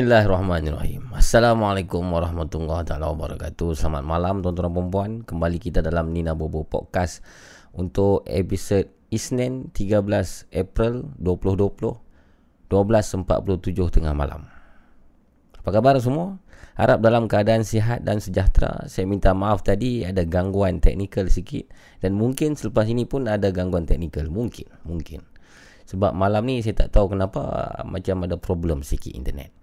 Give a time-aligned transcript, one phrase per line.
[0.00, 1.12] Bismillahirrahmanirrahim.
[1.12, 3.76] Assalamualaikum warahmatullahi taala wabarakatuh.
[3.76, 5.10] Selamat malam tuan-tuan dan puan.
[5.28, 7.20] Kembali kita dalam Nina Bobo Podcast
[7.76, 10.00] untuk episod Isnin 13
[10.56, 12.00] April 2020
[12.72, 14.48] 12.47 tengah malam.
[15.60, 16.40] Apa khabar semua?
[16.80, 18.88] Harap dalam keadaan sihat dan sejahtera.
[18.88, 21.68] Saya minta maaf tadi ada gangguan teknikal sikit
[22.00, 24.32] dan mungkin selepas ini pun ada gangguan teknikal.
[24.32, 25.28] Mungkin, mungkin.
[25.84, 29.59] Sebab malam ni saya tak tahu kenapa macam ada problem sikit internet.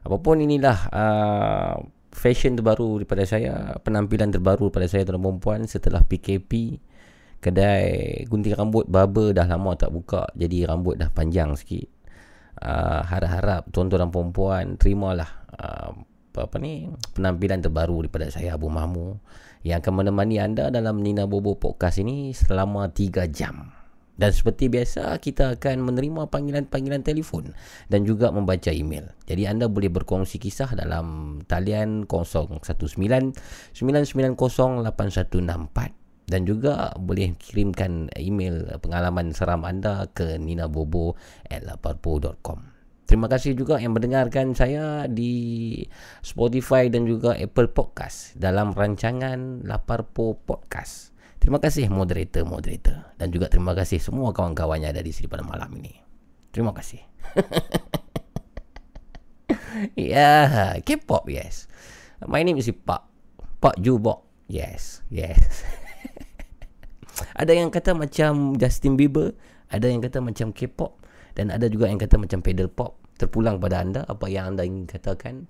[0.00, 1.76] Apapun inilah uh,
[2.10, 6.80] fashion terbaru daripada saya, penampilan terbaru daripada saya tuan perempuan setelah PKP.
[7.40, 11.88] Kedai gunting rambut barber dah lama tak buka jadi rambut dah panjang sikit.
[12.60, 15.96] Uh, harap-harap tuan-tuan dan perempuan terimalah uh,
[16.36, 19.16] apa ni penampilan terbaru daripada saya Abu Mahmu
[19.64, 23.79] yang akan menemani anda dalam Nina Bobo podcast ini selama 3 jam.
[24.20, 27.56] Dan seperti biasa kita akan menerima panggilan-panggilan telefon
[27.88, 29.08] dan juga membaca email.
[29.24, 35.96] Jadi anda boleh berkongsi kisah dalam talian 019 990 8164
[36.30, 42.80] dan juga boleh kirimkan email pengalaman seram anda ke ninabobo@laparpo.com.
[43.10, 45.82] Terima kasih juga yang mendengarkan saya di
[46.22, 51.09] Spotify dan juga Apple Podcast dalam rancangan Laparpo Podcast.
[51.40, 55.72] Terima kasih moderator-moderator dan juga terima kasih semua kawan-kawan yang ada di sini pada malam
[55.80, 55.96] ini.
[56.52, 57.00] Terima kasih.
[59.96, 61.64] ya, yeah, K-pop, yes.
[62.28, 63.08] My name is Pak.
[63.64, 64.28] Pak Jubok.
[64.52, 65.64] Yes, yes.
[67.40, 69.32] ada yang kata macam Justin Bieber,
[69.72, 71.00] ada yang kata macam K-pop
[71.34, 74.88] dan ada juga yang kata macam pedal pop terpulang pada anda apa yang anda ingin
[74.88, 75.46] katakan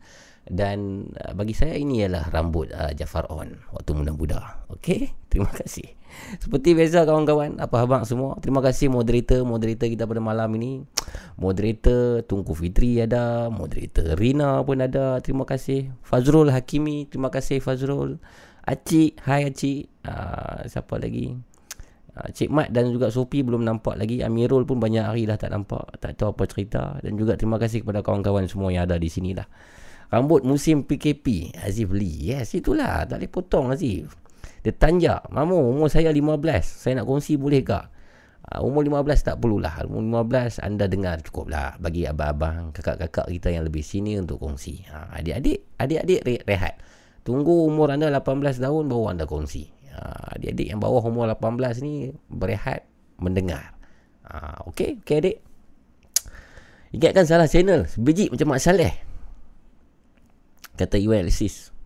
[0.48, 3.46] dan uh, bagi saya ini ialah rambut uh, Jafar On
[3.76, 4.64] waktu muda-muda.
[4.72, 5.94] Okey, terima kasih.
[6.42, 8.40] Seperti biasa kawan-kawan, apa abang semua.
[8.40, 10.82] Terima kasih moderator moderator kita pada malam ini.
[11.36, 15.20] Moderator Tungku Fitri ada, moderator Rina pun ada.
[15.22, 15.92] Terima kasih.
[16.02, 18.18] Fazrul Hakimi, terima kasih Fazrul.
[18.64, 19.92] Acik, hai Acik.
[20.02, 21.36] Uh, siapa lagi?
[22.10, 25.54] Ah, Cik Mat dan juga Sopi belum nampak lagi Amirul pun banyak hari dah tak
[25.54, 29.06] nampak Tak tahu apa cerita Dan juga terima kasih kepada kawan-kawan semua yang ada di
[29.06, 29.46] sini lah
[30.10, 33.06] Rambut musim PKP Azif Lee Yes itulah.
[33.06, 34.10] Tak boleh potong Azif
[34.66, 35.30] Dia tanjak.
[35.30, 39.86] Mamu umur saya 15 Saya nak kongsi boleh ke uh, Umur 15 tak perlulah.
[39.86, 44.82] Umur 15 anda dengar cukup lah Bagi abang-abang Kakak-kakak kita yang lebih sini untuk kongsi.
[44.90, 46.82] Uh, Adik-adik Adik-adik rehat.
[47.22, 49.70] Tunggu umur anda 18 tahun Baru anda kongsi.
[49.90, 52.86] Ha, adik-adik yang bawah umur 18 ni berehat
[53.18, 53.74] mendengar.
[54.24, 55.36] Ha, okey, okey adik.
[56.94, 57.86] Ingatkan salah channel.
[57.86, 59.09] Sebiji macam Mak Saleh.
[60.80, 61.76] Kata Iwan Alexis.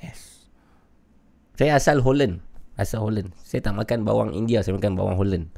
[0.00, 0.48] Yes.
[1.60, 2.40] Saya asal Holland.
[2.80, 3.36] Asal Holland.
[3.44, 4.64] Saya tak makan bawang India.
[4.64, 5.52] Saya makan bawang Holland.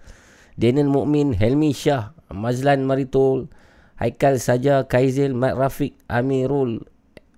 [0.58, 3.46] Daniel Mukmin, Helmi Shah, Mazlan Maritol,
[4.02, 6.82] Haikal Saja, Kaizil, Mat Rafiq, Amirul,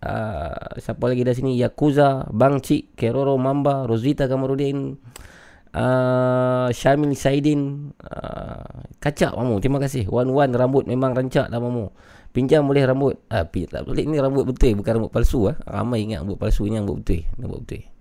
[0.05, 4.95] uh, siapa lagi dari sini Yakuza Bang Cik Keroro Mamba Rosita Kamarudin
[5.73, 11.91] uh, Syamil Saidin uh, Kacak mamu Terima kasih Wan Wan rambut memang rancak lah mamu
[12.35, 15.55] Pinjam boleh rambut ah, tak boleh ni rambut betul Bukan rambut palsu ah.
[15.71, 17.95] Ramai ingat rambut palsu Ini rambut betul Rambut betul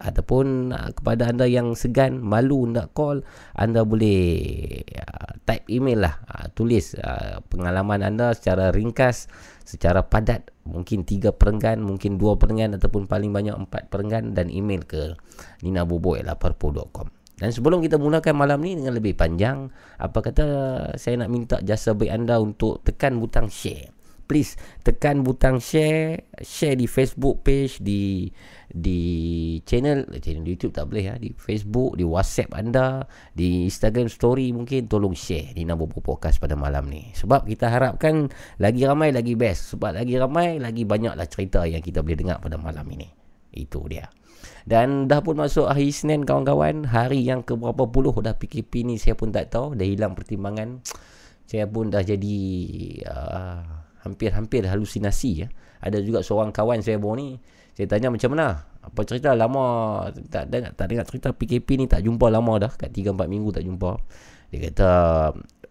[0.01, 3.21] ataupun uh, kepada anda yang segan malu nak call
[3.53, 9.29] anda boleh uh, type email lah uh, tulis uh, pengalaman anda secara ringkas
[9.61, 10.57] secara padat.
[10.65, 15.21] Mungkin 3 perenggan mungkin 2 perenggan ataupun paling banyak 4 perenggan dan email ke
[15.61, 19.71] ninabobo@laparpo.com dan sebelum kita mulakan malam ni dengan lebih panjang
[20.03, 20.47] apa kata
[20.99, 23.95] saya nak minta jasa baik anda untuk tekan butang share.
[24.29, 28.29] Please tekan butang share share di Facebook page di
[28.69, 29.01] di
[29.65, 34.85] channel channel YouTube tak boleh ya di Facebook di WhatsApp anda di Instagram story mungkin
[34.85, 37.09] tolong share di nama podcast pada malam ni.
[37.17, 38.29] Sebab kita harapkan
[38.61, 39.73] lagi ramai lagi best.
[39.79, 43.09] Sebab lagi ramai lagi banyaklah cerita yang kita boleh dengar pada malam ini.
[43.49, 44.18] Itu dia
[44.69, 49.01] dan dah pun masuk hari Isnin kawan-kawan Hari yang ke berapa puluh dah PKP ni
[49.01, 50.85] saya pun tak tahu Dah hilang pertimbangan
[51.49, 52.37] Saya pun dah jadi
[53.09, 55.49] uh, hampir-hampir halusinasi ya.
[55.85, 57.39] Ada juga seorang kawan saya bawa ni,
[57.77, 58.67] saya tanya macam mana?
[58.83, 62.91] Apa cerita lama tak tak, tak dengar cerita PKP ni tak jumpa lama dah, kat
[62.91, 63.91] 3 4 minggu tak jumpa.
[64.49, 64.91] Dia kata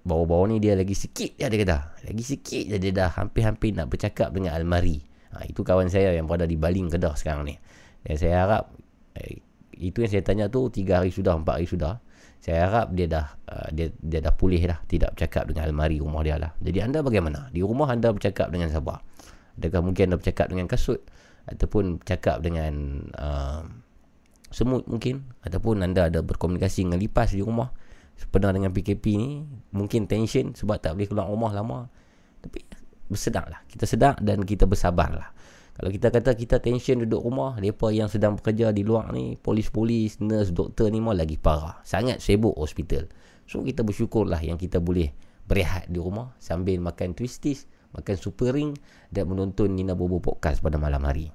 [0.07, 1.77] bawa-bawa ni dia lagi sikit ya dia kata.
[2.07, 5.01] Lagi sikit je dia dah hampir-hampir nak bercakap dengan almari.
[5.35, 7.55] Ha, itu kawan saya yang berada di Baling Kedah sekarang ni.
[8.07, 8.63] Dan saya harap
[9.19, 9.43] eh,
[9.75, 11.99] itu yang saya tanya tu 3 hari sudah, 4 hari sudah.
[12.39, 16.23] Saya harap dia dah uh, dia dia dah pulih dah, tidak bercakap dengan almari rumah
[16.23, 16.55] dia lah.
[16.63, 17.51] Jadi anda bagaimana?
[17.51, 19.03] Di rumah anda bercakap dengan siapa?
[19.57, 21.01] Adakah mungkin anda bercakap dengan kasut
[21.49, 23.65] ataupun bercakap dengan uh,
[24.51, 27.71] semut mungkin ataupun anda ada berkomunikasi dengan lipas di rumah
[28.17, 29.43] sepenuh dengan PKP ni
[29.75, 31.79] mungkin tension sebab tak boleh keluar rumah lama
[32.41, 32.63] tapi
[33.07, 35.29] bersedar lah kita sedar dan kita bersabar lah
[35.77, 40.17] kalau kita kata kita tension duduk rumah mereka yang sedang bekerja di luar ni polis-polis,
[40.25, 41.85] nurse, doktor ni mau lagi parah.
[41.85, 43.05] Sangat sibuk hospital.
[43.45, 45.13] So kita bersyukur lah yang kita boleh
[45.45, 48.75] berehat di rumah sambil makan twisties makan super ring
[49.13, 51.29] dan menonton Nina Bobo podcast pada malam hari.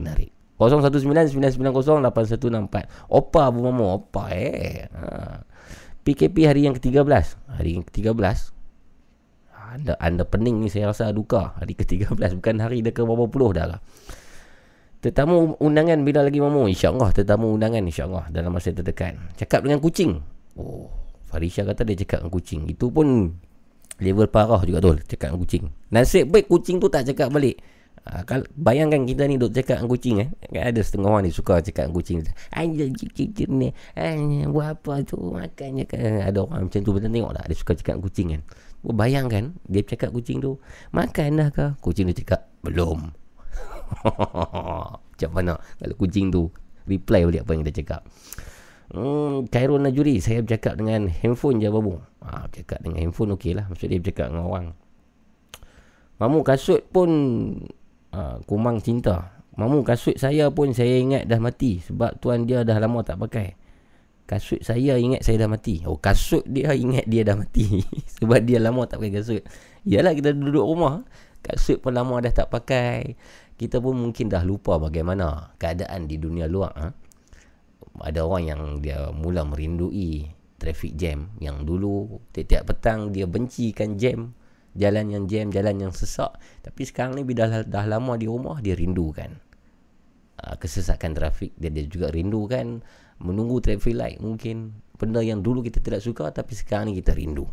[0.00, 0.32] Menarik.
[0.56, 4.88] 0199908164 Opa Abu Mamu Opa eh.
[4.88, 5.44] Ha.
[6.00, 7.04] PKP hari yang ke-13
[7.60, 8.55] Hari yang ke-13
[9.76, 13.52] anda, anda pening ni saya rasa duka Hari ke-13 Bukan hari dah ke berapa puluh
[13.52, 13.80] dah lah
[15.04, 20.16] Tetamu undangan bila lagi Mamu InsyaAllah tetamu undangan InsyaAllah dalam masa terdekat Cakap dengan kucing
[20.56, 20.88] Oh
[21.28, 23.36] Farisha kata dia cakap dengan kucing Itu pun
[24.00, 27.60] Level parah juga tu Cakap dengan kucing Nasib baik kucing tu tak cakap balik
[28.06, 30.28] Ha, kalau bayangkan kita ni duk cakap dengan kucing eh.
[30.54, 32.18] Kan ada setengah orang ni suka cakap dengan kucing.
[32.54, 33.74] Aja cicit ni.
[33.98, 36.22] Hanya buat apa tu makannya kan.
[36.22, 38.42] Ada orang macam tu betul tengok tak dia suka cakap dengan kucing kan.
[38.86, 40.62] Oh, bayangkan dia cakap kucing tu,
[40.94, 41.66] makan dah ke?
[41.82, 43.10] Kucing tu cakap, belum.
[45.16, 45.58] macam mana?
[45.82, 46.46] Kalau kucing tu
[46.86, 48.06] reply balik apa yang dia cakap.
[48.86, 51.98] Hmm, Khairul Najuri Saya bercakap dengan handphone je babu.
[52.22, 53.66] Ha, Bercakap dengan handphone okey lah.
[53.66, 54.66] Maksud dia bercakap dengan orang.
[56.22, 57.10] Mamu kasut pun
[58.14, 59.42] ha, Kumang cinta.
[59.58, 63.56] Mamu kasut saya pun saya ingat dah mati Sebab tuan dia dah lama tak pakai
[64.26, 65.86] Kasut saya ingat saya dah mati.
[65.86, 67.86] Oh kasut dia ingat dia dah mati.
[68.18, 69.42] Sebab dia lama tak pakai kasut.
[69.86, 71.06] Yalah kita duduk rumah.
[71.46, 73.14] Kasut pun lama dah tak pakai.
[73.54, 76.92] Kita pun mungkin dah lupa bagaimana Keadaan di dunia luar ha?
[78.04, 80.28] Ada orang yang dia mula merindui
[80.60, 84.36] Traffic jam Yang dulu Tiap-tiap petang dia bencikan jam.
[84.76, 86.36] Jalan yang jam, jalan yang sesak.
[86.60, 89.32] Tapi sekarang ni bila dah, dah lama di rumah, dia rindukan.
[90.36, 91.56] Uh, kesesakan trafik.
[91.56, 92.84] Dia, dia juga rindukan
[93.20, 94.76] menunggu traffic light mungkin.
[94.96, 97.44] Benda yang dulu kita tidak suka tapi sekarang ni kita rindu.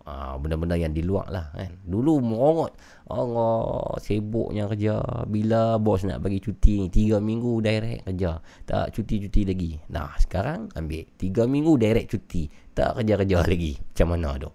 [0.00, 1.70] Uh, benda-benda yang di luar lah kan.
[1.86, 2.72] Dulu merongot.
[3.06, 4.98] Allah sibuknya kerja.
[5.30, 6.86] Bila bos nak bagi cuti ni.
[6.90, 8.42] Tiga minggu direct kerja.
[8.66, 9.72] Tak cuti-cuti lagi.
[9.94, 11.06] Nah sekarang ambil.
[11.14, 12.50] Tiga minggu direct cuti.
[12.74, 13.72] Tak kerja-kerja lagi.
[13.78, 14.50] Macam mana tu?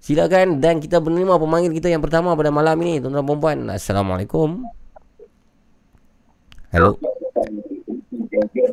[0.00, 3.58] Silakan dan kita menerima pemanggil kita yang pertama pada malam ini tuan-tuan dan puan.
[3.68, 4.64] Assalamualaikum.
[6.72, 6.96] Hello.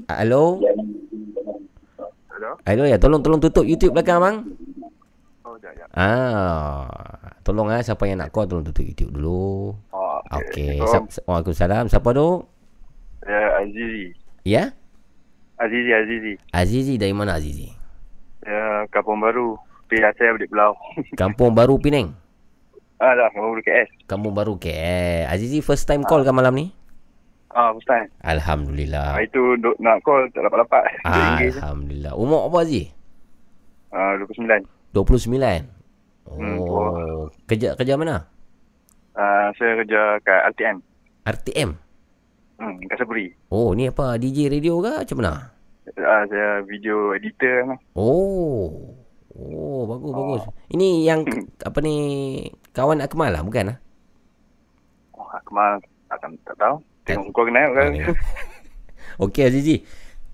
[0.08, 0.62] Hello.
[2.32, 2.52] Hello?
[2.64, 4.36] Hello ya, tolong tolong tutup YouTube belakang bang.
[5.44, 5.90] Oh, jap, jap.
[5.92, 6.88] Ah,
[7.42, 9.74] tolong ah siapa yang nak call tolong tutup YouTube dulu.
[9.92, 10.80] Oh, Okey.
[10.86, 11.90] Sa- Waalaikumsalam.
[11.90, 12.46] Siapa tu?
[13.26, 14.06] Ya, Azizi.
[14.46, 14.64] Ya?
[15.58, 16.34] Azizi, Azizi.
[16.54, 17.68] Azizi dari mana Azizi?
[18.46, 19.58] Ya, Kampung Baru.
[19.88, 20.76] Pihak saya balik Pulau.
[21.16, 22.12] Kampung Baru Penang.
[22.98, 23.28] ah, dah.
[23.32, 23.90] Kampung Baru KS.
[24.06, 25.28] Kampung Baru KL.
[25.28, 26.72] Azizi first time call kan malam ni?
[27.58, 28.06] Ah, Ustaz.
[28.22, 29.18] Ah, Alhamdulillah.
[29.18, 30.84] itu duk, nak call tak dapat-dapat.
[31.10, 31.50] Ah, RM1 je.
[31.58, 32.14] Alhamdulillah.
[32.14, 32.86] Umur apa Aziz?
[33.90, 34.62] Ah, 29.
[34.94, 35.66] 29.
[36.28, 38.30] Hmm, Oh, kerja kerja mana?
[39.18, 40.78] Ah, saya kerja kat RTM.
[41.26, 41.70] RTM.
[42.62, 43.34] Hmm, kat Saburi.
[43.50, 44.22] Oh, ni apa?
[44.22, 45.34] DJ radio ke macam mana?
[45.98, 47.80] Ah, saya video editor lah.
[47.98, 48.94] Oh.
[49.34, 50.44] Oh, bagus bagus.
[50.70, 51.26] Ini yang
[51.62, 51.96] apa ni
[52.70, 53.78] kawan Akmal lah, bukan ah?
[55.14, 56.78] Oh, Akmal tak, tak tahu.
[57.08, 57.90] Tengok kau kenal kan.
[59.16, 59.76] Oh, Okey Azizi.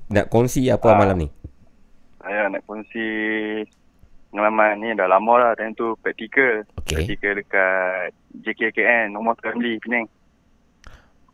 [0.09, 0.97] Nak kongsi apa Ah.
[0.97, 1.27] malam ni?
[2.17, 3.05] Saya nak kongsi
[4.27, 5.51] pengalaman ni dah lama lah.
[5.53, 6.65] Time tu praktikal.
[6.75, 6.97] Okey.
[6.97, 9.13] Praktikal dekat JKKN.
[9.13, 10.09] Nombor Family Penang.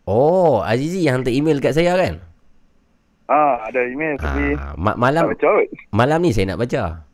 [0.04, 2.18] Oh, Azizi yang hantar email kat saya kan?
[3.26, 5.66] Ah, ada email tapi Ah, ma- tak malam baca kot.
[5.92, 7.06] malam ni saya nak baca.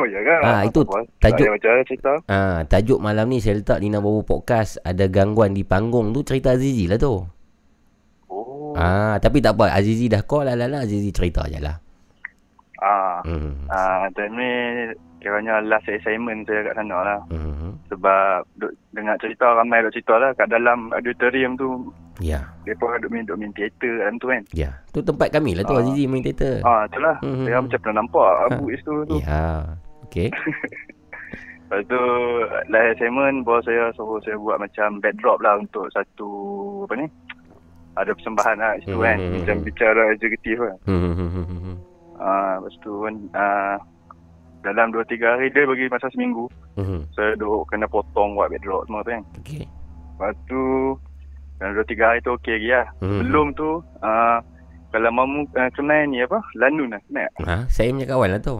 [0.00, 0.40] Oh, ya kan?
[0.40, 0.80] Ah, itu
[1.20, 2.12] tajuk- cerita.
[2.24, 6.56] Ah, tajuk malam ni saya letak Nina Bobo Podcast ada gangguan di panggung tu cerita
[6.56, 7.20] Azizi lah tu.
[8.26, 8.72] Oh.
[8.72, 9.76] Ah, tapi tak apa.
[9.76, 10.80] Azizi dah call lah lah lah.
[10.80, 11.76] Azizi cerita je lah.
[12.80, 13.20] Ah.
[13.22, 13.68] Hmm.
[13.68, 14.50] Ah, time ni
[15.20, 17.20] kiranya last assignment saya kat sana lah.
[17.28, 17.76] Hmm.
[17.92, 21.92] Sebab duk, dengar cerita ramai duk cerita lah kat dalam auditorium tu.
[22.20, 22.40] Ya.
[22.62, 24.44] Mereka duk main, duk main teater dalam tu kan.
[24.52, 24.80] Ya.
[24.92, 25.80] Tu tempat kami lah tu Ah.
[25.80, 26.60] Azizi main teater.
[26.62, 27.16] Ah, itulah.
[27.20, 27.44] Hmm.
[27.44, 29.16] Saya macam pernah nampak abu kat situ tu.
[29.20, 29.44] Ya.
[30.10, 30.28] Okey.
[31.70, 32.02] Lepas tu
[32.66, 36.28] last assignment bos saya suruh saya buat macam backdrop lah untuk satu
[36.82, 37.06] apa ni.
[37.94, 39.16] Ada persembahan lah situ Hmm, kan.
[39.16, 39.66] hmm, Macam hmm.
[39.66, 40.76] bicara eksekutif kan.
[40.84, 41.76] Hmm, hmm, hmm, hmm.
[42.16, 43.76] Ah, lepas tu kan ah,
[44.60, 46.50] dalam 2-3 hari dia bagi masa seminggu.
[46.74, 47.06] Hmm.
[47.10, 49.22] Saya duk kena potong buat backdrop semua tu kan.
[49.38, 49.62] Okey.
[49.62, 50.62] Lepas tu
[51.56, 52.86] dalam 2-3 hari tu okey lagi lah.
[52.98, 53.20] Hmm.
[53.22, 54.38] Belum tu uh,
[54.90, 56.42] Kalau mamu uh, kenal ni apa?
[56.56, 57.02] Lanun lah.
[57.06, 57.30] Kenal?
[57.40, 58.58] Ha, saya punya kawan lah tu.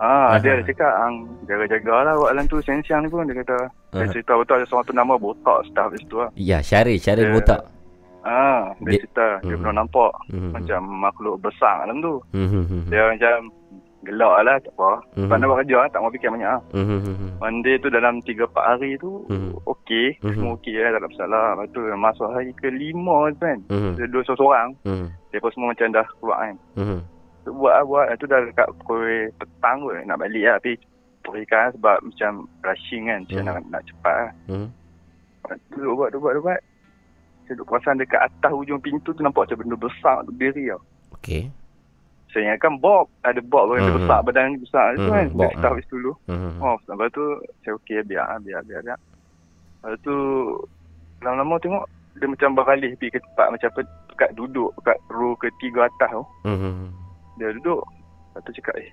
[0.00, 0.40] Ah, Aha.
[0.40, 1.14] dia ada cakap ang
[1.44, 3.68] jaga-jaga lah buat lan tu siang-siang ni pun dia kata.
[3.92, 6.32] Dia cerita betul ada seorang tu nama botak staff situ lah.
[6.34, 7.60] Ya, Syaril, Syaril Dia- botak.
[8.20, 9.60] Ah, dia, Dia- cerita dia Hmm.
[9.60, 10.50] pernah nampak Mhm.
[10.50, 12.14] macam makhluk besar dalam tu.
[12.32, 13.36] Hmm, Dia macam
[14.00, 14.90] gelak lah tak apa.
[15.10, 15.20] Mhm.
[15.20, 16.60] Sebab nak buat kerja tak mau fikir banyak lah.
[16.70, 17.30] hmm, hmm, hmm, hmm.
[17.36, 19.52] Monday tu dalam 3-4 hari tu Mhm.
[19.66, 20.32] okey, Mhm.
[20.32, 21.44] semua okey lah tak ada masalah.
[21.54, 22.96] Lepas tu masuk hari ke-5
[23.30, 23.58] tu kan.
[23.68, 26.56] Hmm, Dia dua seorang, hmm, dia pun semua macam dah keluar kan.
[26.74, 27.00] hmm.
[27.40, 28.06] Tu buat lah buat.
[28.14, 29.00] Tu dah dekat pukul
[29.34, 30.56] petang tu nak balik lah.
[30.58, 30.72] Tapi
[31.20, 33.18] berikan sebab macam rushing kan.
[33.22, 33.46] Macam Mhm.
[33.46, 34.32] nak, nak cepat lah.
[34.46, 34.68] Hmm.
[35.68, 36.60] Tu Duduk buat, duduk buat, duduk buat.
[37.42, 40.80] Saya duduk perasan dekat atas hujung pintu tu nampak macam benda besar tu berdiri tau.
[41.12, 41.42] Okey.
[42.30, 43.10] Saya ingatkan Bob.
[43.20, 43.96] Ada Bob yang Mhm.
[43.98, 45.26] besar badan besar tu Mhm, kan.
[45.30, 45.74] Bob, Dia staff ah.
[45.74, 46.12] di situ dulu.
[46.24, 46.54] Hmm.
[46.60, 47.24] Oh, lepas tu
[47.58, 48.98] saya okey biar, ah, biar, biar, biar.
[49.80, 50.16] Lepas tu
[51.20, 55.80] lama-lama tengok dia macam beralih pergi ke tempat macam apa, dekat duduk dekat row ketiga
[55.86, 56.24] atas tu.
[56.44, 56.90] Hmm.
[57.40, 57.80] Dia duduk.
[58.30, 58.92] Lepas tu cakap eh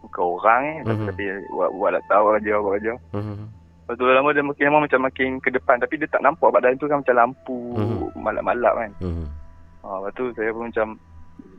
[0.00, 0.76] bukan orang eh.
[0.84, 1.06] Mhm.
[1.12, 1.24] Tapi
[1.54, 2.92] buat, buat lah tahu aja, buat aja.
[3.14, 3.46] Hmm.
[3.86, 5.76] Lepas tu lama dia makin lama macam makin ke depan.
[5.78, 8.18] Tapi dia tak nampak badan tu kan macam lampu Mhm.
[8.18, 8.90] malap-malap kan.
[9.00, 9.26] Hmm.
[9.80, 10.86] Ha, lepas tu saya pun macam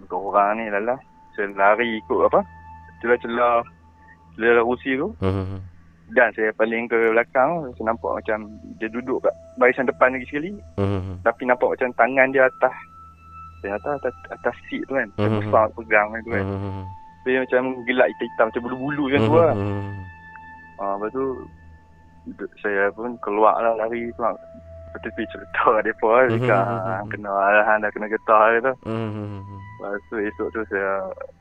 [0.05, 0.99] bukan orang ni lah lah.
[1.33, 2.41] Saya lari ikut apa.
[3.01, 3.63] Celah-celah
[4.35, 5.09] celah rusi tu.
[5.23, 5.61] Hmm.
[6.11, 7.71] Dan saya paling ke belakang.
[7.77, 10.51] Saya nampak macam dia duduk kat barisan depan lagi sekali.
[10.75, 11.17] Hmm.
[11.23, 12.75] Tapi nampak macam tangan dia atas.
[13.61, 15.07] Saya atas, atas, atas seat tu kan.
[15.13, 15.41] Macam Mhm.
[15.45, 16.45] besar pegang tu kan.
[16.45, 16.83] Hmm.
[17.21, 19.53] Dia macam gelap hitam-hitam macam bulu-bulu macam tu lah.
[19.53, 19.91] Hmm.
[20.81, 21.25] Ha, lepas tu
[22.57, 24.33] saya pun keluar lah lari tu lah.
[24.33, 26.25] Lepas tu pergi cerita kat mereka lah.
[26.27, 26.89] Cakap, Mhm.
[26.89, 28.71] "Ah, kena lah, dah kena getah gitu.
[28.83, 29.39] Hmm.
[29.79, 30.91] Lepas tu esok tu saya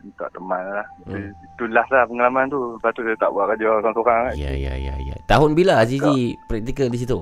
[0.00, 0.86] minta teman lah.
[1.04, 1.32] Hmm.
[1.32, 2.60] Itu last lah pengalaman tu.
[2.76, 4.32] Lepas tu saya tak buat kerja seorang-seorang lah.
[4.36, 5.16] Ya, ya, ya, ya.
[5.26, 7.18] Tahun bila Azizi praktikal di situ?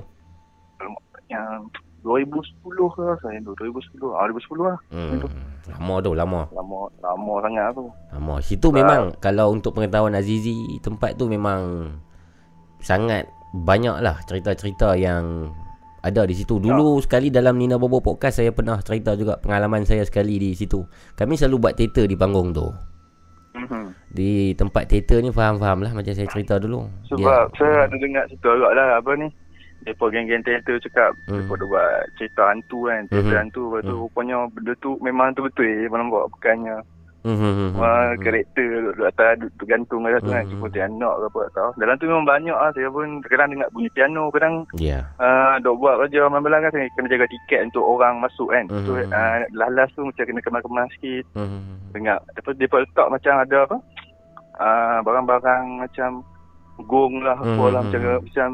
[1.29, 1.71] Yang
[2.03, 3.51] 2010 ke saya tu.
[3.57, 4.15] 2010.
[4.15, 4.77] Ah, 2010 lah.
[4.89, 5.19] Hmm.
[5.69, 6.41] Lama tu, lama.
[6.55, 7.85] Lama, lama sangat tu.
[8.15, 8.33] Lama.
[8.41, 11.93] Situ memang kalau untuk pengetahuan Azizi, tempat tu memang
[12.79, 15.51] sangat banyak lah cerita-cerita yang
[15.99, 16.57] ada di situ.
[16.57, 20.79] Dulu sekali dalam Nina Bobo Podcast saya pernah cerita juga pengalaman saya sekali di situ.
[21.15, 22.67] Kami selalu buat teater di panggung tu.
[23.57, 24.13] Mhm.
[24.15, 26.87] Di tempat teater ni faham-faham lah macam saya cerita dulu.
[27.11, 29.27] Sebab saya ada dengar cerita agak lah apa ni.
[29.89, 31.41] Mereka geng-geng teater cakap Hmm.
[31.41, 33.41] Mereka ada buat cerita hantu kan Cerita Mhm.
[33.41, 34.03] hantu Lepas tu Hmm.
[34.03, 36.77] rupanya benda tu memang tu betul eh Abang nampak Bukannya
[37.19, 38.21] Hmm, hmm, hmm, hmm, Wah, hmm.
[38.23, 40.51] karakter duduk, atas duduk tergantung kat tu kan Hmm.
[40.55, 43.69] Seperti anak ke apa tak tahu Dalam tu memang banyak lah Saya pun kadang dengar
[43.69, 44.99] bunyi piano Kadang Ya.
[45.17, 48.85] uh, duk buat kerja malam-malam kan Saya kena jaga tiket untuk orang masuk kan Hmm.
[48.85, 51.77] So uh, last tu macam kena kemas-kemas sikit Hmm, hmm, hmm.
[51.91, 53.77] Dengar Lepas dia pun letak macam ada apa
[54.55, 56.09] uh, Barang-barang macam
[56.81, 57.67] Gong lah apa Hmm.
[57.67, 58.49] lah Macam, macam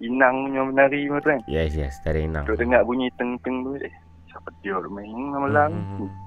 [0.00, 1.94] inang punya menari macam tu kan Yes, yes.
[2.04, 2.44] Ada inang.
[2.44, 3.94] Duk dengar bunyi teng-teng tu eh
[4.28, 6.24] Siapa dia main malam Hmm, hmm, hmm.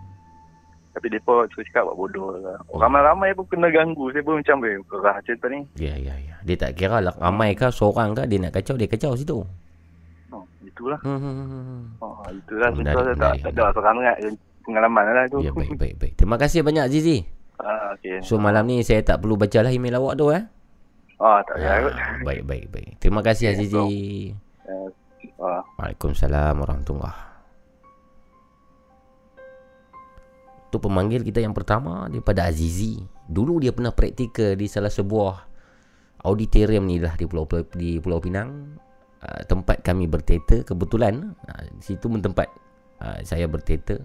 [0.89, 2.57] Tapi mereka suka cakap buat bodoh lah.
[2.73, 4.09] Ramai-ramai pun kena ganggu.
[4.09, 5.61] Saya pun macam, eh, kerah cerita ni.
[5.77, 6.35] Ya, ya, ya.
[6.41, 9.45] Dia tak kira lah ramai kah, seorang kah, dia nak kacau, dia kacau situ.
[10.33, 10.97] Oh, itulah.
[11.05, 11.83] Hmm, hmm, hmm, hmm.
[12.01, 13.53] Oh, itulah Menarik, saya tak, menarik.
[13.53, 14.15] tak ada sangat.
[14.65, 15.39] Pengalaman lah tu.
[15.45, 16.13] Ya, baik, baik, baik.
[16.17, 17.17] Terima kasih banyak Zizi.
[17.61, 18.19] Ah, okay.
[18.25, 20.43] So malam ni saya tak perlu baca lah email awak tu eh.
[21.19, 21.93] Ah, tak payah kot.
[21.99, 22.89] Ah, baik, baik, baik.
[23.03, 23.87] Terima kasih Okay, Azizi.
[25.39, 27.27] Ah, Waalaikumsalam warahmatullahi
[30.69, 33.03] Itu pemanggil kita yang pertama daripada Azizi.
[33.27, 35.49] Dulu dia pernah praktikal di salah sebuah
[36.23, 38.79] auditorium ni lah di Pulau di Pulau Pinang.
[39.19, 42.47] Uh, tempat kami berteater kebetulan uh, situ tempat
[43.03, 43.99] uh, saya berteater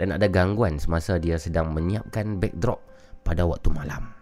[0.00, 2.80] dan ada gangguan semasa dia sedang menyiapkan backdrop
[3.28, 4.21] pada waktu malam.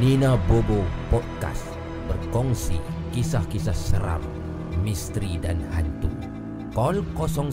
[0.00, 0.80] Nina Bobo
[1.12, 1.68] Podcast
[2.08, 2.80] berkongsi
[3.12, 4.24] kisah-kisah seram,
[4.80, 6.39] misteri dan hantu.
[6.70, 7.50] Call 019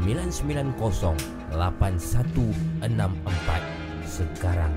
[0.00, 4.72] 990 8164 sekarang.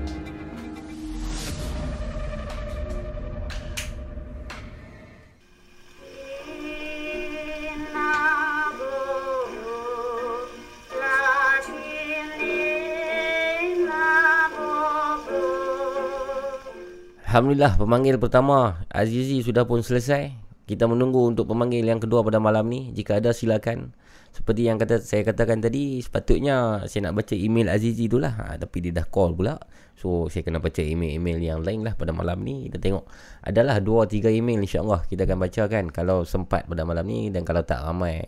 [17.34, 22.64] Alhamdulillah pemanggil pertama Azizi sudah pun selesai Kita menunggu untuk pemanggil yang kedua pada malam
[22.72, 22.88] ni.
[22.96, 23.92] Jika ada silakan.
[24.34, 28.34] Seperti yang kata saya katakan tadi, sepatutnya saya nak baca email Azizi tu lah.
[28.34, 29.60] Ha, tapi dia dah call pula.
[29.94, 32.66] So saya kena baca email-email yang lain lah pada malam ni.
[32.66, 33.06] Kita tengok.
[33.46, 35.84] Adalah 2-3 email insyaAllah kita akan bacakan.
[35.94, 38.24] Kalau sempat pada malam ni dan kalau tak ramai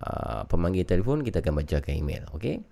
[0.00, 2.24] uh, pemanggil telefon, kita akan bacakan email.
[2.32, 2.64] Okay?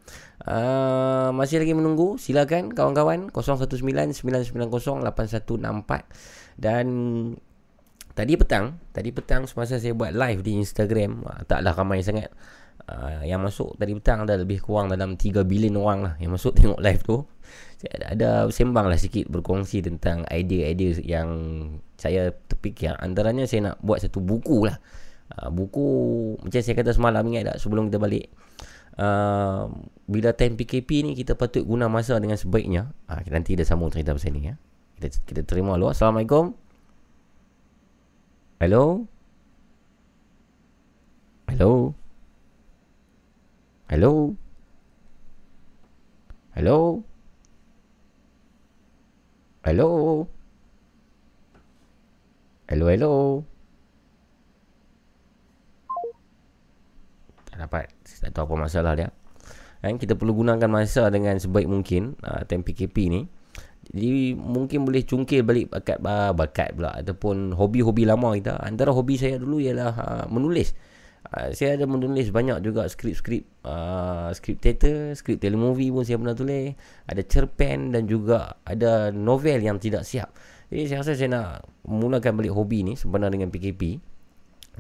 [0.46, 2.16] Uh, masih lagi menunggu.
[2.16, 3.28] Silakan kawan-kawan.
[3.34, 6.00] 019-990-8164.
[6.56, 6.86] Dan
[8.20, 12.28] tadi petang, tadi petang semasa saya buat live di Instagram, uh, taklah ramai sangat.
[12.90, 16.52] Uh, yang masuk tadi petang ada lebih kurang dalam 3 bilion orang lah yang masuk
[16.58, 17.24] tengok live tu.
[17.80, 21.28] Saya ada, ada sembang lah sikit berkongsi tentang idea-idea yang
[21.96, 22.92] saya terfikir.
[23.00, 24.76] Antaranya saya nak buat satu buku lah.
[25.32, 25.86] Uh, buku
[26.44, 28.28] macam saya kata semalam ingat tak sebelum kita balik.
[29.00, 29.72] Uh,
[30.04, 32.92] bila time PKP ni kita patut guna masa dengan sebaiknya.
[33.08, 34.60] Uh, nanti kita sambung cerita pasal ni ya.
[35.00, 35.88] Kita, kita terima dulu.
[35.88, 36.69] Assalamualaikum.
[38.60, 39.08] Hello.
[41.48, 41.96] Hello.
[43.88, 44.36] Hello.
[46.52, 47.00] Hello.
[49.64, 49.88] Hello.
[52.68, 53.12] Hello, hello.
[57.48, 57.88] Tak dapat.
[58.04, 59.08] Tak tahu apa masalah dia.
[59.80, 63.24] Kan kita perlu gunakan masa dengan sebaik mungkin uh, time PKP ni.
[63.90, 68.62] Jadi mungkin boleh cungkil balik bakat uh, bakat pula ataupun hobi-hobi lama kita.
[68.62, 70.78] Antara hobi saya dulu ialah uh, menulis.
[71.26, 76.38] Uh, saya ada menulis banyak juga skrip-skrip uh, skrip teater, skrip telemovie pun saya pernah
[76.38, 76.78] tulis.
[77.10, 80.30] Ada cerpen dan juga ada novel yang tidak siap.
[80.70, 81.48] Jadi saya rasa saya nak
[81.82, 83.98] mulakan balik hobi ni sebenarnya dengan PKP.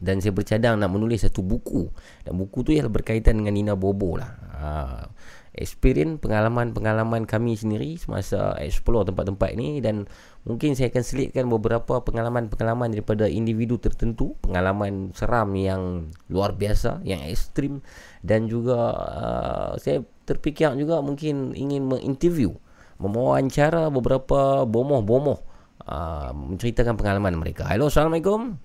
[0.00, 1.90] Dan saya bercadang nak menulis satu buku.
[2.22, 4.32] Dan buku tu ialah berkaitan dengan Nina Bobo lah.
[4.54, 5.04] Uh,
[5.50, 10.06] experience pengalaman-pengalaman kami sendiri semasa explore tempat-tempat ni dan
[10.46, 17.18] mungkin saya akan selitkan beberapa pengalaman-pengalaman daripada individu tertentu pengalaman seram yang luar biasa yang
[17.26, 17.82] ekstrim
[18.22, 22.54] dan juga uh, saya terfikir juga mungkin ingin menginterview
[23.00, 25.40] mewawancara beberapa bomoh-bomoh
[25.88, 27.64] uh, menceritakan pengalaman mereka.
[27.64, 28.60] Hello, Assalamualaikum.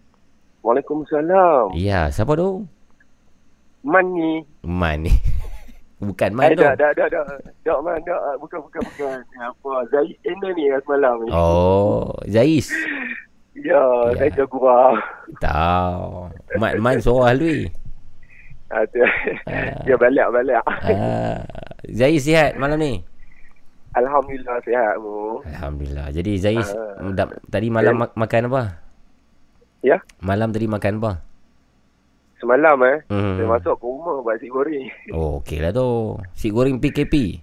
[0.59, 1.71] Waalaikumsalam.
[1.77, 2.67] Ya, siapa tu?
[3.85, 5.13] Man ni.
[5.95, 6.05] Man.
[6.05, 6.61] Bukan Man Eh, tu.
[6.61, 7.23] dah, dah, dah, dah.
[7.61, 8.19] Tak, Man, tak.
[8.37, 9.17] Bukan, bukan, bukan.
[9.37, 9.71] Apa?
[9.89, 11.29] Zais Channel ni yang semalam ni.
[11.31, 12.67] Oh, Zais.
[13.55, 13.83] Ya, Ya.
[14.19, 14.95] saya dah kurang.
[15.39, 16.27] Tahu.
[16.59, 16.97] Man Man
[17.31, 17.71] lui.
[18.67, 18.99] Ah, tu.
[19.85, 20.59] Dia balik, balik.
[20.83, 21.39] Ah,
[21.87, 22.99] Zais sihat malam ni.
[23.95, 25.39] Alhamdulillah sihat mu.
[25.47, 26.11] Alhamdulillah.
[26.11, 26.67] Jadi Zais
[26.99, 26.99] Ah.
[26.99, 28.63] uh, tadi malam ma- makan apa?
[29.79, 31.23] Ya, Malam tadi makan apa?
[32.45, 32.97] Semalam eh.
[33.09, 33.35] Hmm.
[33.41, 34.85] Saya masuk ke rumah buat nasi goreng.
[35.09, 36.21] Oh, okey lah tu.
[36.37, 37.41] Si goreng PKP.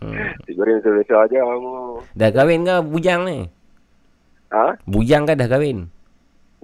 [0.00, 0.16] Hmm.
[0.16, 2.00] nasi goreng biasa aja mu.
[2.16, 3.44] Dah kahwin ke bujang ni?
[4.48, 4.80] Ha?
[4.88, 5.92] Bujang kan dah kahwin?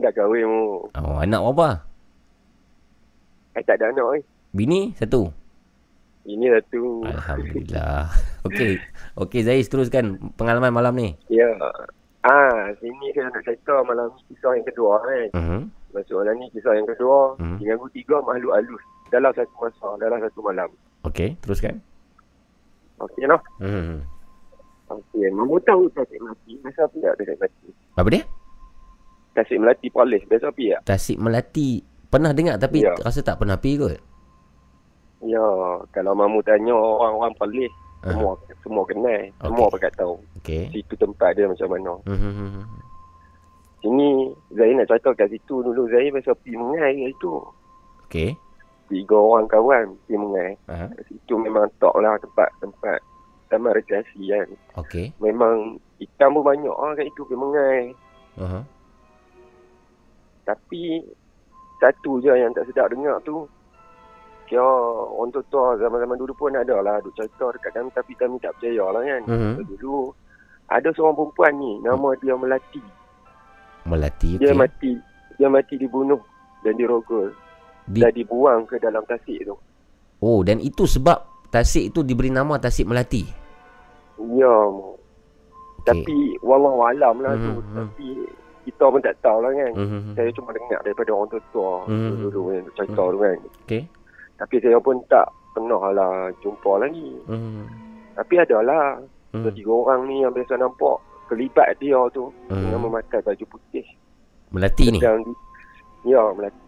[0.00, 0.88] Dah kahwin mu.
[0.96, 1.68] Oh, anak berapa?
[3.55, 4.22] Eh, tak ada anak eh.
[4.57, 5.29] Bini satu.
[6.24, 7.05] Ini satu.
[7.05, 8.09] Alhamdulillah.
[8.48, 8.81] Okey.
[9.20, 11.12] Okey Zais teruskan pengalaman malam ni.
[11.29, 11.53] Ya.
[12.24, 15.28] Ah, sini saya nak cerita malam ni kisah yang kedua kan.
[15.37, 15.60] Mhm.
[15.92, 17.37] Masuk malam ni kisah yang kedua.
[17.37, 17.60] Hmm.
[17.60, 18.82] Diganggu tiga makhluk halus.
[19.12, 20.68] Dalam satu masa, dalam satu malam.
[21.04, 21.84] Okey, teruskan.
[22.96, 23.40] Okey noh.
[23.60, 24.00] Mhm.
[24.87, 26.52] Okey, mamu tahu Tasik Melati.
[26.58, 27.68] Biasa apa tak Tasik Melati?
[27.92, 28.22] Apa dia?
[29.34, 30.22] Tasik Melati Polis.
[30.24, 30.80] Biasa apa tak?
[30.87, 31.70] Tasik Melati.
[32.08, 32.94] Pernah dengar tapi Ya.
[32.96, 34.00] rasa tak pernah pergi kot.
[35.24, 35.44] Ya,
[35.90, 37.72] kalau mamu tanya orang-orang Polis,
[38.04, 39.32] Semua semua kenal.
[39.40, 40.20] Semua pakat tahu.
[40.40, 40.68] Okey.
[40.72, 41.92] Situ tempat dia macam mana.
[42.04, 42.64] Mhm.
[43.84, 45.88] Sini, Zahir nak cerita kat situ dulu.
[45.92, 47.32] Zahir biasa pergi mengai kat situ.
[48.08, 48.30] Okey.
[48.92, 50.50] Tiga orang kawan pergi mengai.
[50.68, 50.86] Aha.
[50.92, 52.98] Kat situ memang tak lah tempat-tempat
[53.48, 54.48] taman rekreasi kan.
[54.80, 55.12] Okey.
[55.20, 57.80] Memang ikan pun banyak lah kat situ pergi mengai.
[58.40, 58.60] Aha.
[60.44, 61.04] Tapi
[61.80, 63.44] satu je yang tak sedap dengar tu
[64.44, 64.64] Kira
[65.11, 68.85] orang tua zaman-zaman dulu pun ada lah Duk cerita dekat kami Tapi kami tak percaya
[68.87, 69.52] lah kan Mhm.
[69.54, 69.94] so, Dulu
[70.66, 72.83] Ada seorang perempuan ni Nama dia Melati
[73.85, 74.59] Melati Dia okey.
[74.59, 74.92] mati
[75.35, 76.20] Dia mati dibunuh
[76.61, 77.33] Dan dirogol
[77.85, 79.57] Di- Dan dibuang ke dalam tasik tu
[80.18, 83.22] Oh, dan itu sebab Tasik itu diberi nama Tasik Melati.
[84.18, 84.96] Ya mu.
[85.83, 87.76] Tapi Wallahualam lah tu Mhm.
[87.76, 88.09] Tapi
[88.64, 90.16] Kita pun tak tahu lah kan Mhm.
[90.16, 92.09] Saya cuma dengar daripada orang tua-tua Mhm.
[92.11, 93.83] Dulu-dulu yang cerita tu kan Okey.
[94.35, 97.14] Tapi saya pun tak pernah lah jumpa lagi.
[97.27, 97.64] Mhm.
[98.14, 98.99] Tapi adalah
[99.31, 99.51] hmm.
[99.51, 102.61] tiga orang ni yang biasa nampak kelibat dia tu Mhm.
[102.61, 103.87] dengan memakai baju putih.
[104.51, 104.99] Melati ni.
[104.99, 105.23] Dan
[106.05, 106.62] ya, melati.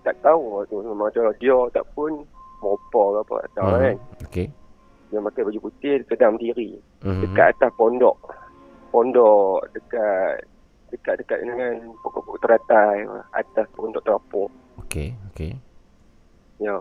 [0.00, 2.22] tak tahu tu memang ada dia tak pun
[2.62, 3.80] mopa ke apa tak tahu Mhm.
[3.82, 3.96] kan.
[4.22, 4.46] Okey.
[5.06, 7.20] Dia pakai baju putih sedang diri Mhm.
[7.26, 8.14] dekat atas pondok.
[8.88, 10.46] Pondok dekat
[10.86, 13.02] dekat-dekat dengan pokok-pokok teratai
[13.34, 14.46] atas pondok terapung.
[14.78, 15.58] Okey, okey.
[16.62, 16.78] Ya.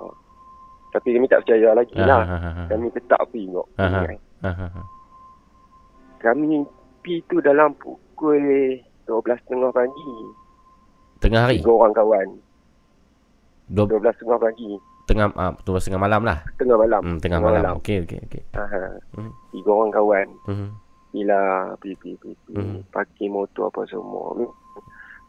[0.95, 2.21] Tapi kami tak percaya lagi Ah, lah.
[2.23, 2.67] ah, ah, ah.
[2.71, 3.67] Kami tetap pergi tengok.
[3.75, 4.08] Ah,
[4.47, 4.88] ah.
[6.23, 6.63] Kami
[7.03, 8.39] pergi tu dalam pukul
[9.03, 10.12] 12.30 pagi.
[11.19, 11.60] Tengah hari.
[11.60, 12.27] Tiga orang kawan.
[13.67, 14.71] Dua, 12.30 pagi.
[15.05, 16.39] tengah ah, uh, tengah malam lah.
[16.55, 17.01] Tengah malam.
[17.03, 17.77] Hmm, tengah malam.
[17.84, 18.41] Okey, okey, okey.
[18.55, 18.95] Aha.
[19.19, 19.36] Hmm.
[19.51, 20.27] Tiga orang kawan.
[20.47, 20.69] Hmm.
[21.12, 21.39] Bila
[21.77, 22.55] pergi, pergi, pergi.
[22.55, 22.63] Hmm.
[22.79, 22.81] Hmm.
[22.89, 24.31] Parking motor apa semua.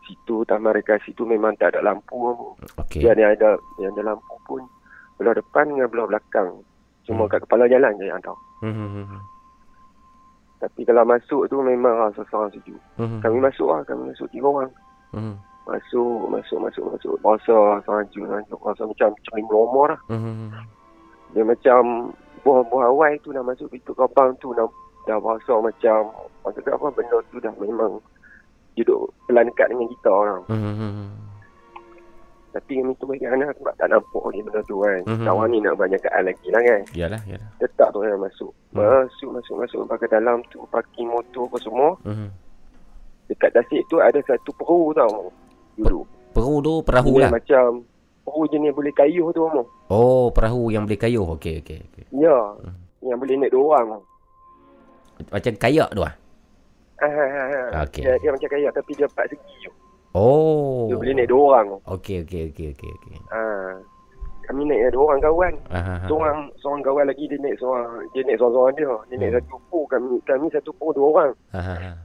[0.06, 2.54] Situ, taman rekreasi tu memang tak ada lampu.
[2.78, 3.02] Okey.
[3.02, 3.50] Yang ada,
[3.82, 4.62] yang ada lampu pun
[5.16, 6.48] belah depan dengan belah belakang.
[7.06, 7.30] Cuma Hmm.
[7.30, 8.34] kat kepala jalan je yang ada.
[8.60, 8.74] Hmm.
[8.74, 9.22] hmm, hmm,
[10.56, 12.80] Tapi kalau masuk tu memang rasa seorang sejuk.
[12.96, 13.20] Hmm.
[13.20, 14.72] Kami masuk lah, kami masuk tiga orang.
[15.12, 15.36] Hmm.
[15.68, 17.12] Masuk, masuk, masuk, masuk.
[17.20, 18.60] Rasa seorang sejuk, seorang sejuk.
[18.64, 20.00] Rasa macam cering lomor lah.
[20.08, 20.50] Hmm.
[21.36, 24.64] Dia macam buah-buah awal tu dah masuk pintu kapang tu dah,
[25.04, 26.10] dah rasa macam
[26.46, 27.98] maksudnya apa benda tu dah memang
[28.78, 30.42] duduk pelan dekat dengan kita orang.
[30.48, 31.10] Hmm.
[32.56, 35.00] Tapi kami tu bagi anak sebab tak nampak lagi benda tu kan.
[35.04, 35.24] Mhm.
[35.28, 36.80] Kawan ni nak banyak kaan lagi lah kan.
[36.96, 37.48] Yalah, yalah.
[37.60, 38.52] Tetap tu yang masuk.
[38.72, 38.80] Hmm.
[38.80, 39.80] Masuk, masuk, masuk.
[40.00, 41.92] Ke dalam tu parking motor apa semua.
[42.08, 42.32] Hmm.
[43.28, 45.28] Dekat tasik tu ada satu peru tau.
[45.76, 46.00] Dulu.
[46.32, 47.30] Peru tu perahu Dia lah.
[47.36, 47.84] Macam
[48.24, 49.62] peru jenis boleh kayuh tu mo.
[49.92, 51.28] Oh, perahu yang boleh kayuh.
[51.36, 52.04] Okey, okey, okey.
[52.16, 52.56] Ya.
[52.56, 52.72] Hmm.
[53.04, 54.00] Yang boleh naik dua orang.
[55.28, 56.14] Macam kayak tu ah.
[57.04, 57.84] Ah, ah, ah, ah.
[57.84, 58.00] Okey.
[58.00, 59.68] Dia, dia macam kayak tapi dia empat segi.
[60.16, 60.88] Oh.
[60.88, 61.68] Dia boleh naik dua orang.
[61.84, 63.16] Okey, okey, okey, okey, okey.
[63.28, 63.40] Ha.
[64.48, 65.54] Kami naik dua orang kawan.
[65.68, 66.08] Ah, ah, ah.
[66.08, 67.84] Seorang seorang kawan lagi dia naik seorang
[68.16, 68.88] dia naik seorang-seorang dia.
[69.12, 69.38] Dia naik Hmm.
[69.44, 71.32] satu pur kami kami satu pur dua orang.
[71.52, 71.96] Ah, ah, ah.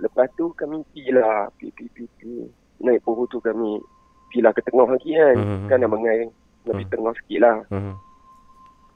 [0.00, 2.48] Lepas tu kami pergi lah pi pi pi pi.
[2.80, 3.76] Naik pur tu kami
[4.32, 5.36] pergi lah ke tengah lagi kan.
[5.36, 5.68] Hmm.
[5.68, 6.18] Kan nak mengai
[6.64, 6.92] lebih Hmm.
[6.96, 7.56] tengah sikit lah.
[7.68, 7.94] Hmm.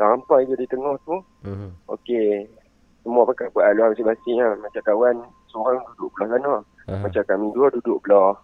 [0.00, 1.20] Sampai je di tengah tu.
[1.44, 1.68] Hmm.
[1.92, 2.48] Okey.
[3.04, 4.56] Semua pakai buat haluan masing-masing lah.
[4.56, 5.16] Macam kawan
[5.52, 6.54] seorang duduk belah sana.
[6.84, 8.36] Ah, Macam kami dua duduk belah